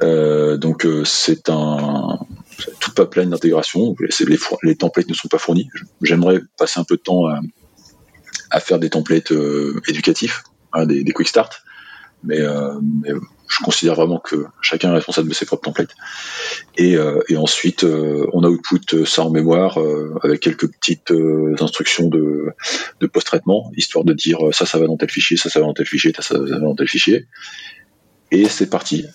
Donc 0.00 0.86
c'est 1.04 1.48
un 1.48 2.18
tout 2.80 2.92
pipeline 2.94 3.30
d'intégration. 3.30 3.94
Les, 3.98 4.38
les 4.62 4.76
templates 4.76 5.08
ne 5.08 5.14
sont 5.14 5.28
pas 5.28 5.38
fournis. 5.38 5.68
J'aimerais 6.02 6.40
passer 6.58 6.80
un 6.80 6.84
peu 6.84 6.96
de 6.96 7.02
temps 7.02 7.26
à, 7.26 7.40
à 8.50 8.60
faire 8.60 8.78
des 8.78 8.90
templates 8.90 9.32
éducatifs, 9.88 10.42
des, 10.86 11.04
quick 11.12 11.28
start, 11.28 11.62
mais, 12.22 12.40
euh, 12.40 12.74
mais 12.82 13.10
je 13.48 13.58
considère 13.64 13.94
vraiment 13.94 14.18
que 14.18 14.46
chacun 14.60 14.90
est 14.90 14.94
responsable 14.94 15.28
de 15.28 15.34
ses 15.34 15.46
propres 15.46 15.64
templates. 15.64 15.94
Et, 16.76 16.96
euh, 16.96 17.20
ensuite, 17.36 17.84
euh, 17.84 18.26
on 18.32 18.44
output 18.44 19.04
ça 19.04 19.24
en 19.24 19.30
mémoire 19.30 19.78
avec 20.22 20.40
quelques 20.40 20.70
petites 20.70 21.12
instructions 21.60 22.08
de, 22.08 22.52
post-traitement, 23.12 23.70
histoire 23.76 24.04
de 24.04 24.12
dire 24.12 24.38
ça, 24.52 24.66
ça 24.66 24.78
va 24.78 24.86
dans 24.86 24.96
tel 24.96 25.10
fichier, 25.10 25.36
ça, 25.36 25.48
ça 25.48 25.60
va 25.60 25.66
dans 25.66 25.74
tel 25.74 25.86
fichier, 25.86 26.12
ça, 26.14 26.22
ça 26.22 26.38
va 26.38 26.58
dans 26.58 26.74
tel 26.74 26.88
fichier. 26.88 27.26
Et 28.30 28.48
c'est 28.48 28.70
parti. 28.70 29.06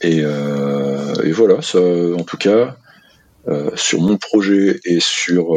Et, 0.00 0.18
et 0.18 1.32
voilà, 1.32 1.62
ça, 1.62 1.78
en 1.80 2.24
tout 2.24 2.38
cas, 2.38 2.76
sur 3.76 4.00
mon 4.00 4.16
projet 4.16 4.80
et 4.84 4.98
sur 5.00 5.52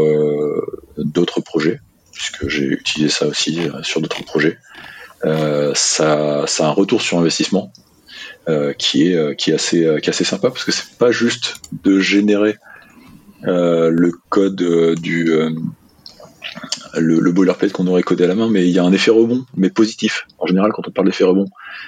d'autres 0.97 1.41
projets, 1.41 1.79
puisque 2.13 2.47
j'ai 2.47 2.65
utilisé 2.65 3.09
ça 3.09 3.27
aussi 3.27 3.59
sur 3.81 4.01
d'autres 4.01 4.23
projets, 4.23 4.57
ça, 5.23 6.45
ça 6.47 6.65
a 6.65 6.67
un 6.67 6.71
retour 6.71 7.01
sur 7.01 7.19
investissement 7.19 7.71
euh, 8.47 8.73
qui 8.73 9.07
est 9.07 9.15
euh, 9.15 9.33
qui 9.33 9.51
est 9.51 9.53
assez 9.53 9.85
euh, 9.85 9.99
sympa 10.11 10.49
parce 10.49 10.63
que 10.63 10.71
c'est 10.71 10.97
pas 10.97 11.11
juste 11.11 11.55
de 11.83 11.99
générer 11.99 12.55
euh, 13.47 13.89
le 13.89 14.11
code 14.29 14.61
euh, 14.61 14.95
du 14.95 15.31
euh, 15.31 15.51
le, 16.95 17.19
le 17.19 17.31
boilerplate 17.31 17.71
qu'on 17.71 17.85
aurait 17.87 18.01
codé 18.01 18.23
à 18.23 18.27
la 18.27 18.33
main, 18.33 18.49
mais 18.49 18.67
il 18.67 18.71
y 18.71 18.79
a 18.79 18.83
un 18.83 18.91
effet 18.91 19.11
rebond, 19.11 19.45
mais 19.55 19.69
positif. 19.69 20.25
En 20.39 20.47
général, 20.47 20.71
quand 20.73 20.87
on 20.87 20.91
parle 20.91 21.07
d'effet 21.07 21.23
rebond, 21.23 21.45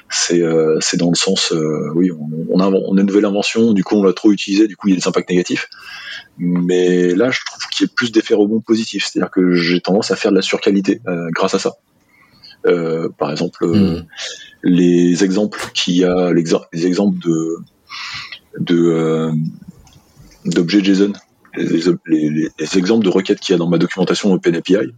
c'est 0.09 0.41
euh, 0.41 0.77
dans 0.93 1.09
le 1.09 1.15
sens, 1.15 1.51
euh, 1.51 1.89
oui, 1.95 2.11
on, 2.49 2.59
a, 2.59 2.67
une 2.67 3.01
nouvelle 3.07 3.25
invention, 3.25 3.73
du 3.73 3.83
coup 3.83 3.95
on 3.95 4.03
l'a 4.03 4.13
trop 4.13 4.31
utilisé, 4.31 4.67
du 4.67 4.75
coup 4.75 4.87
il 4.87 4.91
y 4.91 4.97
a 4.97 4.99
des 4.99 5.07
impacts 5.07 5.29
négatifs. 5.29 5.67
Mais 6.37 7.15
là, 7.15 7.31
je 7.31 7.39
trouve 7.45 7.63
qu'il 7.71 7.87
y 7.87 7.89
a 7.89 7.93
plus 7.95 8.11
d'effets 8.11 8.35
rebond 8.35 8.61
positifs, 8.61 9.07
c'est-à-dire 9.07 9.31
que 9.31 9.53
j'ai 9.53 9.81
tendance 9.81 10.11
à 10.11 10.15
faire 10.15 10.31
de 10.31 10.35
la 10.35 10.41
surqualité 10.43 11.01
euh, 11.07 11.27
grâce 11.31 11.55
à 11.55 11.59
ça. 11.59 11.73
Euh, 12.67 13.09
par 13.17 13.31
exemple, 13.31 13.63
euh, 13.65 13.99
Mm. 14.01 14.05
les 14.63 15.23
exemples 15.23 15.59
qu'il 15.73 15.95
y 15.95 16.03
a, 16.05 16.31
les 16.31 16.85
exemples 16.85 17.17
de 17.25 17.57
de 18.59 18.77
euh, 18.77 19.31
d'objets 20.45 20.83
JSON, 20.83 21.13
les, 21.57 21.65
les- 22.05 22.29
les- 22.29 22.49
les 22.59 22.77
exemples 22.77 23.03
de 23.05 23.09
requêtes 23.09 23.39
qu'il 23.39 23.53
y 23.53 23.55
a 23.55 23.59
dans 23.59 23.67
ma 23.67 23.77
documentation 23.77 24.31
OpenAPI, 24.33 24.91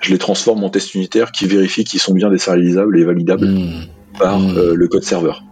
je 0.00 0.10
les 0.10 0.18
transforme 0.18 0.62
en 0.64 0.70
tests 0.70 0.94
unitaires 0.94 1.32
qui 1.32 1.46
vérifient 1.46 1.84
qu'ils 1.84 2.00
sont 2.00 2.14
bien 2.14 2.30
désérialisables 2.30 2.98
et 2.98 3.04
validables 3.04 3.46
Mm. 3.48 3.86
par 4.18 4.38
Mm. 4.38 4.56
euh, 4.56 4.74
le 4.74 4.88
code 4.88 5.04
serveur. 5.04 5.42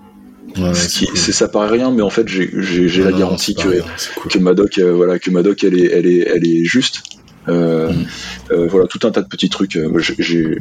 Ouais, 0.56 0.72
Ce 0.72 0.88
c'est 0.88 0.98
qui- 1.00 1.06
cool. 1.06 1.16
c'est- 1.18 1.32
ça 1.32 1.48
paraît 1.48 1.68
rien, 1.70 1.90
mais 1.90 2.02
en 2.02 2.08
fait, 2.10 2.26
j'ai 2.28 2.48
la 3.02 3.10
Non, 3.10 3.18
garantie 3.18 3.54
que, 3.54 3.82
cool. 4.16 4.40
Madoc, 4.40 4.78
euh, 4.78 4.92
voilà, 4.92 5.18
que 5.18 5.30
Madoc, 5.30 5.62
elle 5.64 5.78
est, 5.78 5.90
elle 5.92 6.06
est, 6.06 6.20
elle 6.34 6.46
est 6.46 6.64
juste. 6.64 7.02
Euh, 7.48 7.92
Mm. 7.92 8.06
euh, 8.52 8.66
voilà, 8.66 8.86
tout 8.88 8.98
un 9.06 9.10
tas 9.10 9.22
de 9.22 9.28
petits 9.28 9.48
trucs. 9.48 9.76
Euh, 9.76 9.90
j'ai- 10.18 10.58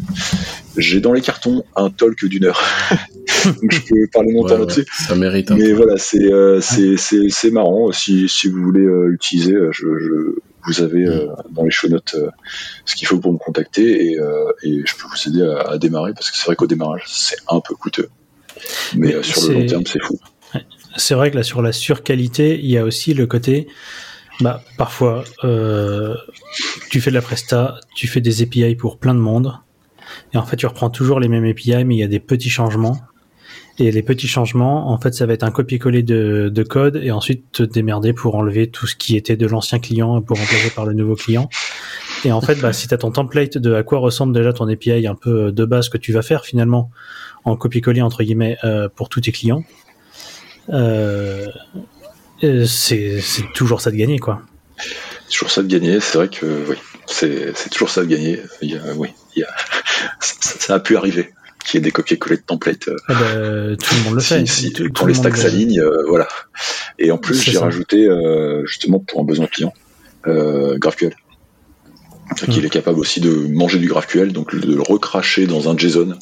J'ai, 0.78 1.00
dans 1.00 1.14
les 1.14 1.22
cartons 1.22 1.64
un 1.78 1.90
talk 1.90 2.26
d'une 2.26 2.44
heure, 2.46 2.62
donc 3.46 3.72
je 3.72 3.80
peux 3.80 4.08
parler 4.12 4.34
longtemps 4.34 4.48
Ouais, 4.48 4.54
ouais, 4.54 4.60
là-dessus. 4.60 4.86
ça 5.08 5.16
mérite 5.16 5.50
un 5.52 5.56
Mais 5.56 5.70
peu. 5.70 5.74
voilà, 5.76 5.98
c'est, 5.98 6.32
euh, 6.32 6.60
c'est, 6.62 6.98
c'est, 6.98 7.30
c'est 7.30 7.50
marrant. 7.50 7.92
Si, 7.94 8.28
si 8.28 8.50
vous 8.50 8.62
voulez 8.62 8.82
euh, 8.86 9.08
l'utiliser, 9.08 9.54
je, 9.72 9.86
je, 9.98 10.36
vous 10.68 10.82
avez 10.82 11.06
euh, 11.08 11.28
dans 11.52 11.64
les 11.64 11.72
show 11.72 11.88
notes 11.88 12.16
euh, 12.20 12.28
ce 12.86 12.96
qu'il 12.96 13.08
faut 13.08 13.20
pour 13.20 13.32
me 13.32 13.38
contacter 13.38 14.12
et, 14.12 14.20
euh, 14.20 14.52
et 14.64 14.82
je 14.86 14.94
peux 14.96 15.08
vous 15.08 15.30
aider 15.30 15.44
à, 15.48 15.70
à 15.72 15.78
démarrer 15.78 16.12
parce 16.14 16.30
que 16.30 16.38
c'est 16.38 16.46
vrai 16.46 16.56
qu'au 16.58 16.68
démarrage 16.68 17.04
c'est 17.08 17.38
un 17.50 17.62
peu 17.62 17.74
coûteux, 17.76 18.10
mais, 18.96 19.08
Mais 19.08 19.16
euh, 19.16 19.24
sur 19.24 19.48
le 19.50 19.54
long 19.60 19.66
terme 19.66 19.84
c'est 19.86 20.02
fou. 20.02 20.20
C'est 20.98 21.14
vrai 21.16 21.30
que 21.32 21.36
là, 21.38 21.44
sur 21.44 21.62
la 21.62 21.72
surqualité, 21.74 22.58
il 22.62 22.70
y 22.72 22.78
a 22.78 22.84
aussi 22.86 23.14
le 23.14 23.28
côté, 23.28 23.68
bah, 24.42 24.62
parfois, 24.78 25.24
euh, 25.44 26.16
tu 26.90 27.02
fais 27.02 27.10
de 27.10 27.16
la 27.16 27.22
presta, 27.22 27.80
tu 27.96 28.08
fais 28.08 28.22
des 28.22 28.42
API 28.42 28.76
pour 28.76 28.98
plein 28.98 29.14
de 29.14 29.20
monde, 29.20 29.54
et 30.34 30.38
en 30.38 30.44
fait, 30.44 30.58
tu 30.58 30.66
reprends 30.66 30.90
toujours 30.90 31.20
les 31.20 31.28
mêmes 31.28 31.46
API, 31.46 31.84
mais 31.86 31.96
il 31.96 32.00
y 32.00 32.04
a 32.04 32.08
des 32.08 32.20
petits 32.20 32.50
changements. 32.50 32.98
Et 33.78 33.92
les 33.92 34.04
petits 34.04 34.28
changements, 34.28 34.90
en 34.92 34.98
fait, 35.00 35.14
ça 35.14 35.26
va 35.26 35.34
être 35.34 35.44
un 35.44 35.52
copier-coller 35.52 36.02
de, 36.02 36.50
de 36.54 36.64
code, 36.64 37.02
et 37.04 37.12
ensuite 37.12 37.52
te 37.52 37.64
démerder 37.64 38.14
pour 38.14 38.36
enlever 38.36 38.68
tout 38.68 38.88
ce 38.88 38.96
qui 38.96 39.18
était 39.18 39.36
de 39.36 39.48
l'ancien 39.48 39.80
client 39.80 40.22
pour 40.22 40.38
remplacer 40.38 40.70
par 40.70 40.86
le 40.86 40.94
nouveau 40.94 41.16
client. 41.16 41.50
Et 42.24 42.32
en 42.32 42.42
fait, 42.42 42.56
bah, 42.62 42.74
si 42.74 42.88
tu 42.88 42.94
as 42.94 42.98
ton 42.98 43.12
template 43.12 43.58
de 43.58 43.74
à 43.74 43.84
quoi 43.84 44.00
ressemble 44.00 44.34
déjà 44.34 44.54
ton 44.54 44.68
API 44.68 45.08
un 45.08 45.16
peu 45.16 45.52
de 45.52 45.66
base 45.66 45.90
que 45.90 45.98
tu 45.98 46.14
vas 46.14 46.22
faire 46.22 46.46
finalement 46.46 46.90
en 47.44 47.56
copier-coller 47.56 48.02
entre 48.02 48.24
guillemets 48.24 48.58
euh, 48.64 48.90
pour 48.94 49.10
tous 49.10 49.22
tes 49.22 49.32
clients, 49.32 49.64
euh, 50.70 51.46
euh, 51.46 51.48
c'est 52.42 53.22
c'est 53.22 53.44
toujours 53.54 53.82
ça 53.82 53.92
de 53.92 53.96
gagner 53.96 54.20
quoi. 54.20 54.42
C'est 54.78 55.30
toujours 55.32 55.52
ça 55.52 55.62
de 55.64 55.68
gagner. 55.68 56.00
C'est 56.00 56.18
vrai 56.18 56.28
que 56.30 56.46
oui, 56.70 56.76
c'est, 57.08 57.54
toujours 57.72 57.90
ça 57.90 58.02
de 58.02 58.08
gagner. 58.08 58.40
Il 58.62 58.72
y 58.72 58.76
a, 58.78 58.82
oui, 58.96 59.10
il 59.36 59.40
y 59.40 59.44
a, 59.44 59.48
ça, 60.20 60.36
ça 60.60 60.76
a 60.76 60.80
pu 60.80 60.98
arriver 60.98 61.34
qu'il 61.64 61.80
y 61.80 61.82
ait 61.82 61.84
des 61.84 61.92
copier-coller 61.92 62.38
de 62.38 62.42
templates. 62.44 62.88
euh, 62.90 62.96
Ah 63.08 63.14
bah, 63.14 63.76
tout 63.78 63.96
le 63.96 64.04
monde 64.04 64.14
le 64.16 64.20
si- 64.22 64.28
fait. 64.36 64.46
si- 64.46 64.74
Tout- 64.74 64.90
quand 64.94 65.06
les 65.08 65.14
stacks 65.16 65.38
s'alignent, 65.38 65.80
euh, 65.80 66.04
voilà. 66.08 66.28
Et 67.00 67.10
en 67.12 67.18
plus, 67.18 67.42
j'ai 67.42 67.58
rajouté 67.58 68.06
euh, 68.06 68.64
justement 68.68 69.00
pour 69.00 69.22
un 69.22 69.24
besoin 69.24 69.48
client 69.48 69.74
euh, 70.28 70.78
GraphQL. 70.78 71.16
Hmm. 72.30 72.52
Qu'il 72.52 72.66
est 72.66 72.70
capable 72.70 73.00
aussi 73.00 73.20
de 73.22 73.30
manger 73.32 73.78
du 73.80 73.88
GraphQL, 73.88 74.32
donc 74.34 74.54
de 74.56 74.76
le 74.76 74.82
recracher 74.82 75.46
dans 75.48 75.70
un 75.70 75.78
JSON, 75.78 76.18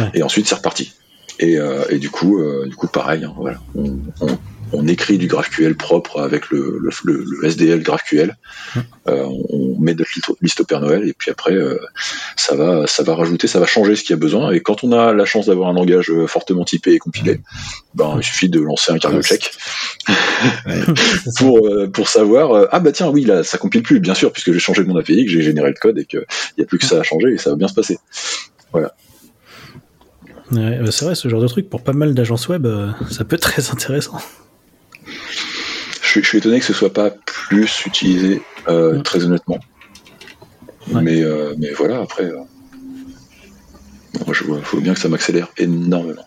Ouais. 0.00 0.10
et 0.14 0.22
ensuite 0.22 0.46
c'est 0.46 0.54
reparti. 0.54 0.92
Et, 1.40 1.58
euh, 1.58 1.84
et 1.90 1.98
du 1.98 2.08
coup, 2.10 2.38
euh, 2.40 2.66
du 2.68 2.76
coup, 2.76 2.86
pareil, 2.88 3.24
hein, 3.24 3.32
voilà. 3.36 3.58
On, 3.74 3.98
on- 4.20 4.38
on 4.72 4.86
écrit 4.86 5.18
du 5.18 5.26
GraphQL 5.26 5.76
propre 5.76 6.20
avec 6.20 6.50
le, 6.50 6.78
le, 6.82 6.90
le- 7.04 7.24
le 7.40 7.46
SDL 7.48 7.82
GraphQL. 7.82 8.36
Hmm. 8.74 8.78
Euh, 9.08 9.24
on 9.50 9.76
met 9.80 9.94
notre 9.94 10.10
liste- 10.42 10.60
au 10.60 10.64
Père 10.64 10.80
Noël 10.80 11.08
et 11.08 11.14
puis 11.14 11.30
après, 11.30 11.54
euh, 11.54 11.78
ça 12.36 12.54
va, 12.54 12.86
ça 12.86 13.02
va 13.02 13.14
rajouter, 13.14 13.46
ça 13.46 13.60
va 13.60 13.66
changer 13.66 13.96
ce 13.96 14.02
qu'il 14.02 14.10
y 14.10 14.14
a 14.14 14.16
besoin. 14.18 14.50
Et 14.52 14.60
quand 14.60 14.84
on 14.84 14.92
a 14.92 15.12
la 15.12 15.24
chance 15.24 15.46
d'avoir 15.46 15.68
un 15.70 15.72
langage 15.72 16.10
euh, 16.10 16.26
fortement 16.26 16.64
typé 16.64 16.92
et 16.92 16.98
compilé, 16.98 17.40
ben, 17.94 18.14
il 18.18 18.22
suffit 18.24 18.48
de 18.48 18.60
lancer 18.60 18.92
un 18.92 18.98
cargo 18.98 19.22
check 19.22 19.50
pour 21.38 21.66
euh, 21.66 21.88
pour 21.88 22.08
savoir 22.08 22.68
ah 22.70 22.80
bah 22.80 22.92
tiens 22.92 23.08
oui 23.08 23.24
là 23.24 23.42
ça 23.42 23.58
compile 23.58 23.82
plus 23.82 24.00
bien 24.00 24.14
sûr 24.14 24.32
puisque 24.32 24.52
j'ai 24.52 24.58
changé 24.58 24.82
mon 24.84 24.96
API 24.96 25.24
que 25.24 25.30
j'ai 25.30 25.42
généré 25.42 25.68
le 25.68 25.74
code 25.74 25.98
et 25.98 26.04
que 26.04 26.18
il 26.56 26.60
y 26.60 26.62
a 26.62 26.66
plus 26.66 26.78
que 26.78 26.86
ça 26.86 27.00
à 27.00 27.02
changer 27.02 27.32
et 27.32 27.38
ça 27.38 27.50
va 27.50 27.56
bien 27.56 27.68
se 27.68 27.74
passer 27.74 27.98
Ouais, 30.50 30.78
bah, 30.80 30.90
c'est 30.90 31.04
vrai, 31.04 31.14
ce 31.14 31.28
genre 31.28 31.42
de 31.42 31.48
truc 31.48 31.68
pour 31.68 31.82
pas 31.82 31.92
mal 31.92 32.14
d'agences 32.14 32.48
web, 32.48 32.66
ça 33.10 33.24
peut 33.24 33.36
être 33.36 33.42
très 33.42 33.70
intéressant. 33.70 34.18
Je 36.02 36.08
suis, 36.08 36.22
je 36.22 36.28
suis 36.28 36.38
étonné 36.38 36.58
que 36.60 36.64
ce 36.66 36.72
soit 36.72 36.92
pas 36.92 37.10
plus 37.10 37.82
utilisé 37.86 38.42
euh, 38.68 38.98
Mm. 38.98 39.02
très 39.02 39.24
honnêtement 39.24 39.58
Ouais. 40.92 41.02
mais 41.02 41.22
euh, 41.22 41.54
mais 41.58 41.70
voilà 41.72 42.00
après 42.00 42.24
euh, 42.24 42.38
moi 44.24 44.32
je 44.34 44.44
vois 44.44 44.60
faut 44.62 44.80
bien 44.80 44.94
que 44.94 45.00
ça 45.00 45.08
m'accélère 45.08 45.48
énormément 45.58 46.26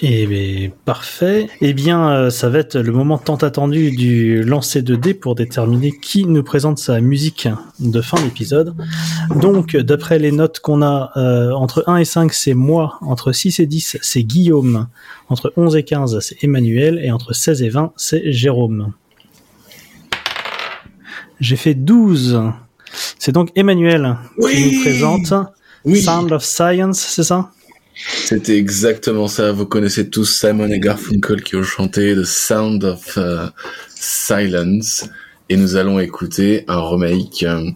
Et 0.00 0.26
ben, 0.26 0.70
parfait. 0.84 1.48
Eh 1.60 1.72
bien, 1.72 2.10
euh, 2.10 2.30
ça 2.30 2.48
va 2.48 2.60
être 2.60 2.78
le 2.78 2.92
moment 2.92 3.18
tant 3.18 3.34
attendu 3.36 3.90
du 3.90 4.44
lancer 4.44 4.80
de 4.80 4.94
dés 4.94 5.14
pour 5.14 5.34
déterminer 5.34 5.92
qui 5.92 6.24
nous 6.24 6.44
présente 6.44 6.78
sa 6.78 7.00
musique 7.00 7.48
de 7.80 8.00
fin 8.00 8.20
d'épisode. 8.22 8.76
Donc, 9.34 9.76
d'après 9.76 10.20
les 10.20 10.30
notes 10.30 10.60
qu'on 10.60 10.82
a, 10.82 11.10
euh, 11.16 11.50
entre 11.50 11.82
1 11.88 11.96
et 11.96 12.04
5, 12.04 12.32
c'est 12.32 12.54
moi. 12.54 12.98
Entre 13.00 13.32
6 13.32 13.58
et 13.58 13.66
10, 13.66 13.98
c'est 14.00 14.22
Guillaume. 14.22 14.86
Entre 15.30 15.52
11 15.56 15.74
et 15.74 15.82
15, 15.82 16.20
c'est 16.20 16.44
Emmanuel. 16.44 17.00
Et 17.02 17.10
entre 17.10 17.32
16 17.32 17.62
et 17.62 17.68
20, 17.68 17.92
c'est 17.96 18.30
Jérôme. 18.30 18.92
J'ai 21.40 21.56
fait 21.56 21.74
12. 21.74 22.40
C'est 23.18 23.32
donc 23.32 23.50
Emmanuel 23.56 24.16
qui 24.40 24.74
nous 24.76 24.80
présente 24.80 25.34
Oui, 25.84 26.00
Sound 26.00 26.30
of 26.30 26.44
Science, 26.44 26.98
c'est 27.00 27.24
ça? 27.24 27.50
C'était 27.98 28.56
exactement 28.56 29.26
ça. 29.26 29.50
Vous 29.52 29.66
connaissez 29.66 30.08
tous 30.08 30.24
Simon 30.24 30.68
et 30.68 30.78
Garfunkel 30.78 31.42
qui 31.42 31.56
ont 31.56 31.64
chanté 31.64 32.14
The 32.14 32.24
Sound 32.24 32.84
of 32.84 33.18
euh, 33.18 33.48
Silence. 33.88 35.08
Et 35.48 35.56
nous 35.56 35.76
allons 35.76 35.98
écouter 35.98 36.64
un 36.68 36.80
remake 36.80 37.42
euh, 37.42 37.70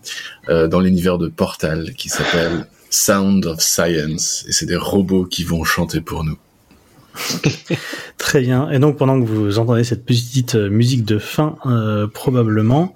euh, 0.49 0.69
dans 0.69 0.81
l'univers 0.81 1.19
de 1.19 1.29
Portal 1.29 1.93
qui 1.95 2.09
s'appelle 2.09 2.67
Sound 2.91 3.47
of 3.47 3.61
Science. 3.61 4.45
Et 4.49 4.53
c'est 4.53 4.67
des 4.67 4.77
robots 4.77 5.25
qui 5.25 5.43
vont 5.43 5.65
chanter 5.65 6.01
pour 6.01 6.23
nous. 6.23 6.39
Très 8.19 8.43
bien. 8.43 8.71
Et 8.71 8.79
donc 8.79 8.99
pendant 8.99 9.21
que 9.21 9.27
vous 9.27 9.59
entendez 9.59 9.83
cette 9.83 10.05
petite 10.05 10.55
musique 10.55 11.05
de 11.05 11.19
fin, 11.19 11.57
probablement, 12.15 12.95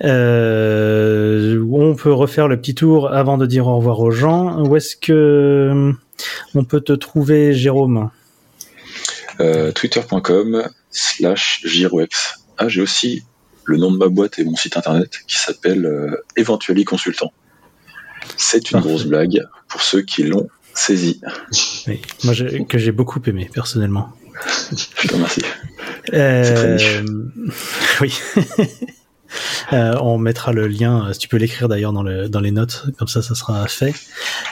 on 0.00 1.96
peut 1.98 2.12
refaire 2.12 2.46
le 2.46 2.60
petit 2.60 2.74
tour 2.76 3.12
avant 3.12 3.38
de 3.38 3.46
dire 3.46 3.66
au 3.66 3.76
revoir 3.76 3.98
aux 4.00 4.12
gens. 4.12 4.64
Où 4.64 4.76
est-ce 4.76 4.96
que 4.96 5.94
on 6.54 6.64
peut 6.64 6.80
te 6.80 6.92
trouver, 6.92 7.52
Jérôme 7.52 8.10
euh, 9.40 9.72
twitter.com 9.72 10.68
slash 10.90 11.60
giroex 11.64 12.40
ah 12.56 12.68
j'ai 12.68 12.80
aussi 12.82 13.24
le 13.64 13.76
nom 13.78 13.90
de 13.90 13.96
ma 13.96 14.06
boîte 14.08 14.38
et 14.38 14.44
mon 14.44 14.54
site 14.54 14.76
internet 14.76 15.10
qui 15.26 15.36
s'appelle 15.36 15.84
euh, 15.86 16.22
Eventually 16.36 16.84
Consultant 16.84 17.32
c'est 18.36 18.70
une 18.70 18.76
Parfait. 18.78 18.88
grosse 18.88 19.04
blague 19.06 19.42
pour 19.68 19.82
ceux 19.82 20.02
qui 20.02 20.22
l'ont 20.22 20.48
saisi 20.72 21.20
Oui. 21.88 22.00
Moi, 22.24 22.34
que 22.68 22.78
j'ai 22.78 22.92
beaucoup 22.92 23.20
aimé 23.26 23.50
personnellement. 23.52 24.10
je 24.70 25.06
te 25.08 25.14
remercie 25.14 25.42
Euh, 26.12 26.54
très 26.54 26.74
niche. 26.74 27.02
oui. 28.00 28.14
Euh, 29.72 29.94
on 30.00 30.18
mettra 30.18 30.52
le 30.52 30.66
lien, 30.66 31.08
euh, 31.08 31.12
si 31.12 31.20
tu 31.20 31.28
peux 31.28 31.36
l'écrire 31.36 31.68
d'ailleurs 31.68 31.92
dans, 31.92 32.02
le, 32.02 32.28
dans 32.28 32.40
les 32.40 32.50
notes, 32.50 32.86
comme 32.98 33.08
ça, 33.08 33.22
ça 33.22 33.34
sera 33.34 33.66
fait. 33.66 33.94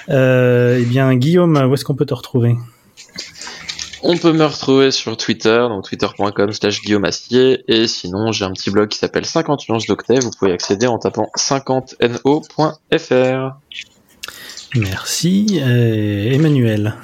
Euh, 0.08 0.78
eh 0.80 0.84
bien, 0.84 1.14
Guillaume, 1.14 1.56
où 1.56 1.74
est-ce 1.74 1.84
qu'on 1.84 1.94
peut 1.94 2.06
te 2.06 2.14
retrouver? 2.14 2.56
On 4.04 4.16
peut 4.16 4.32
me 4.32 4.44
retrouver 4.44 4.90
sur 4.90 5.16
Twitter, 5.16 5.64
donc 5.68 5.88
twitter.com 5.88 6.52
slash 6.52 6.82
Guillaume 6.82 7.04
Astier, 7.04 7.62
et 7.68 7.86
sinon 7.86 8.32
j'ai 8.32 8.44
un 8.44 8.52
petit 8.52 8.70
blog 8.70 8.88
qui 8.88 8.98
s'appelle 8.98 9.24
50 9.24 9.68
nuances 9.68 9.86
d'octet, 9.86 10.18
vous 10.18 10.32
pouvez 10.32 10.50
y 10.50 10.54
accéder 10.54 10.88
en 10.88 10.98
tapant 10.98 11.30
50no.fr. 11.36 13.56
Merci. 14.74 15.60
Euh, 15.62 16.32
Emmanuel. 16.32 16.94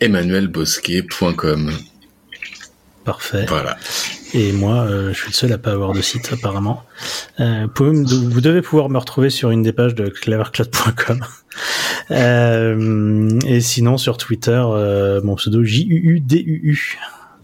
emmanuelbosquet.com. 0.00 1.72
Parfait. 3.04 3.44
Voilà. 3.48 3.76
Et 4.32 4.52
moi, 4.52 4.82
euh, 4.82 5.12
je 5.12 5.18
suis 5.18 5.28
le 5.30 5.34
seul 5.34 5.52
à 5.52 5.58
pas 5.58 5.72
avoir 5.72 5.92
de 5.92 6.00
site 6.00 6.32
apparemment. 6.32 6.82
Euh, 7.40 7.62
vous, 7.64 7.68
pouvez 7.72 7.90
me- 7.90 8.04
vous 8.30 8.40
devez 8.40 8.62
pouvoir 8.62 8.88
me 8.88 8.98
retrouver 8.98 9.28
sur 9.30 9.50
une 9.50 9.62
des 9.62 9.72
pages 9.72 9.94
de 9.94 10.08
clevercloud.com. 10.08 11.20
Euh, 12.12 13.28
et 13.46 13.60
sinon 13.60 13.96
sur 13.96 14.16
Twitter, 14.16 14.60
euh, 14.66 15.20
mon 15.22 15.36
pseudo 15.36 15.62
JUUDUU. 15.62 16.98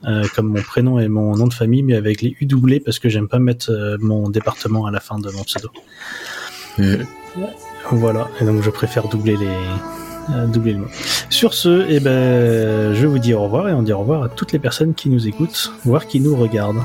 Euh, 0.07 0.25
comme 0.35 0.49
mon 0.49 0.63
prénom 0.63 0.99
et 0.99 1.07
mon 1.09 1.37
nom 1.37 1.47
de 1.47 1.55
famille, 1.55 1.83
mais 1.85 1.95
avec 1.95 2.21
les 2.21 2.37
U 2.41 2.47
doublés 2.47 2.81
parce 2.81 2.99
que 2.99 3.09
j'aime 3.09 3.29
pas 3.29 3.39
mettre 3.39 3.71
euh, 3.71 3.97
mon 4.01 4.29
département 4.29 4.87
à 4.87 4.91
la 4.91 4.99
fin 5.01 5.19
de 5.21 5.31
mon 5.31 5.43
pseudo. 5.45 5.71
Voilà, 7.93 8.29
et 8.41 8.45
donc 8.45 8.63
je 8.63 8.71
préfère 8.71 9.07
doubler 9.09 9.37
les 9.37 9.47
euh, 10.35 10.47
doubler 10.47 10.73
le 10.73 10.81
mot. 10.81 10.87
Sur 11.31 11.55
ce, 11.55 11.87
eh 11.89 12.01
ben, 12.01 12.95
je 12.95 13.07
vous 13.07 13.19
dis 13.19 13.35
au 13.35 13.43
revoir 13.43 13.69
et 13.69 13.73
on 13.73 13.83
dit 13.83 13.93
au 13.93 13.99
revoir 13.99 14.23
à 14.23 14.29
toutes 14.29 14.53
les 14.53 14.59
personnes 14.59 14.95
qui 14.95 15.09
nous 15.09 15.27
écoutent, 15.27 15.73
voire 15.85 16.07
qui 16.07 16.21
nous 16.21 16.37
regardent. 16.37 16.83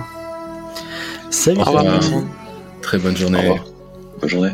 Salut. 1.30 1.60
Au 1.60 1.64
revoir. 1.64 1.86
Très 2.82 2.98
bonne 2.98 3.14
au 3.14 3.18
journée. 3.18 3.40
revoir 3.40 3.66
bonne 4.22 4.30
journée 4.30 4.52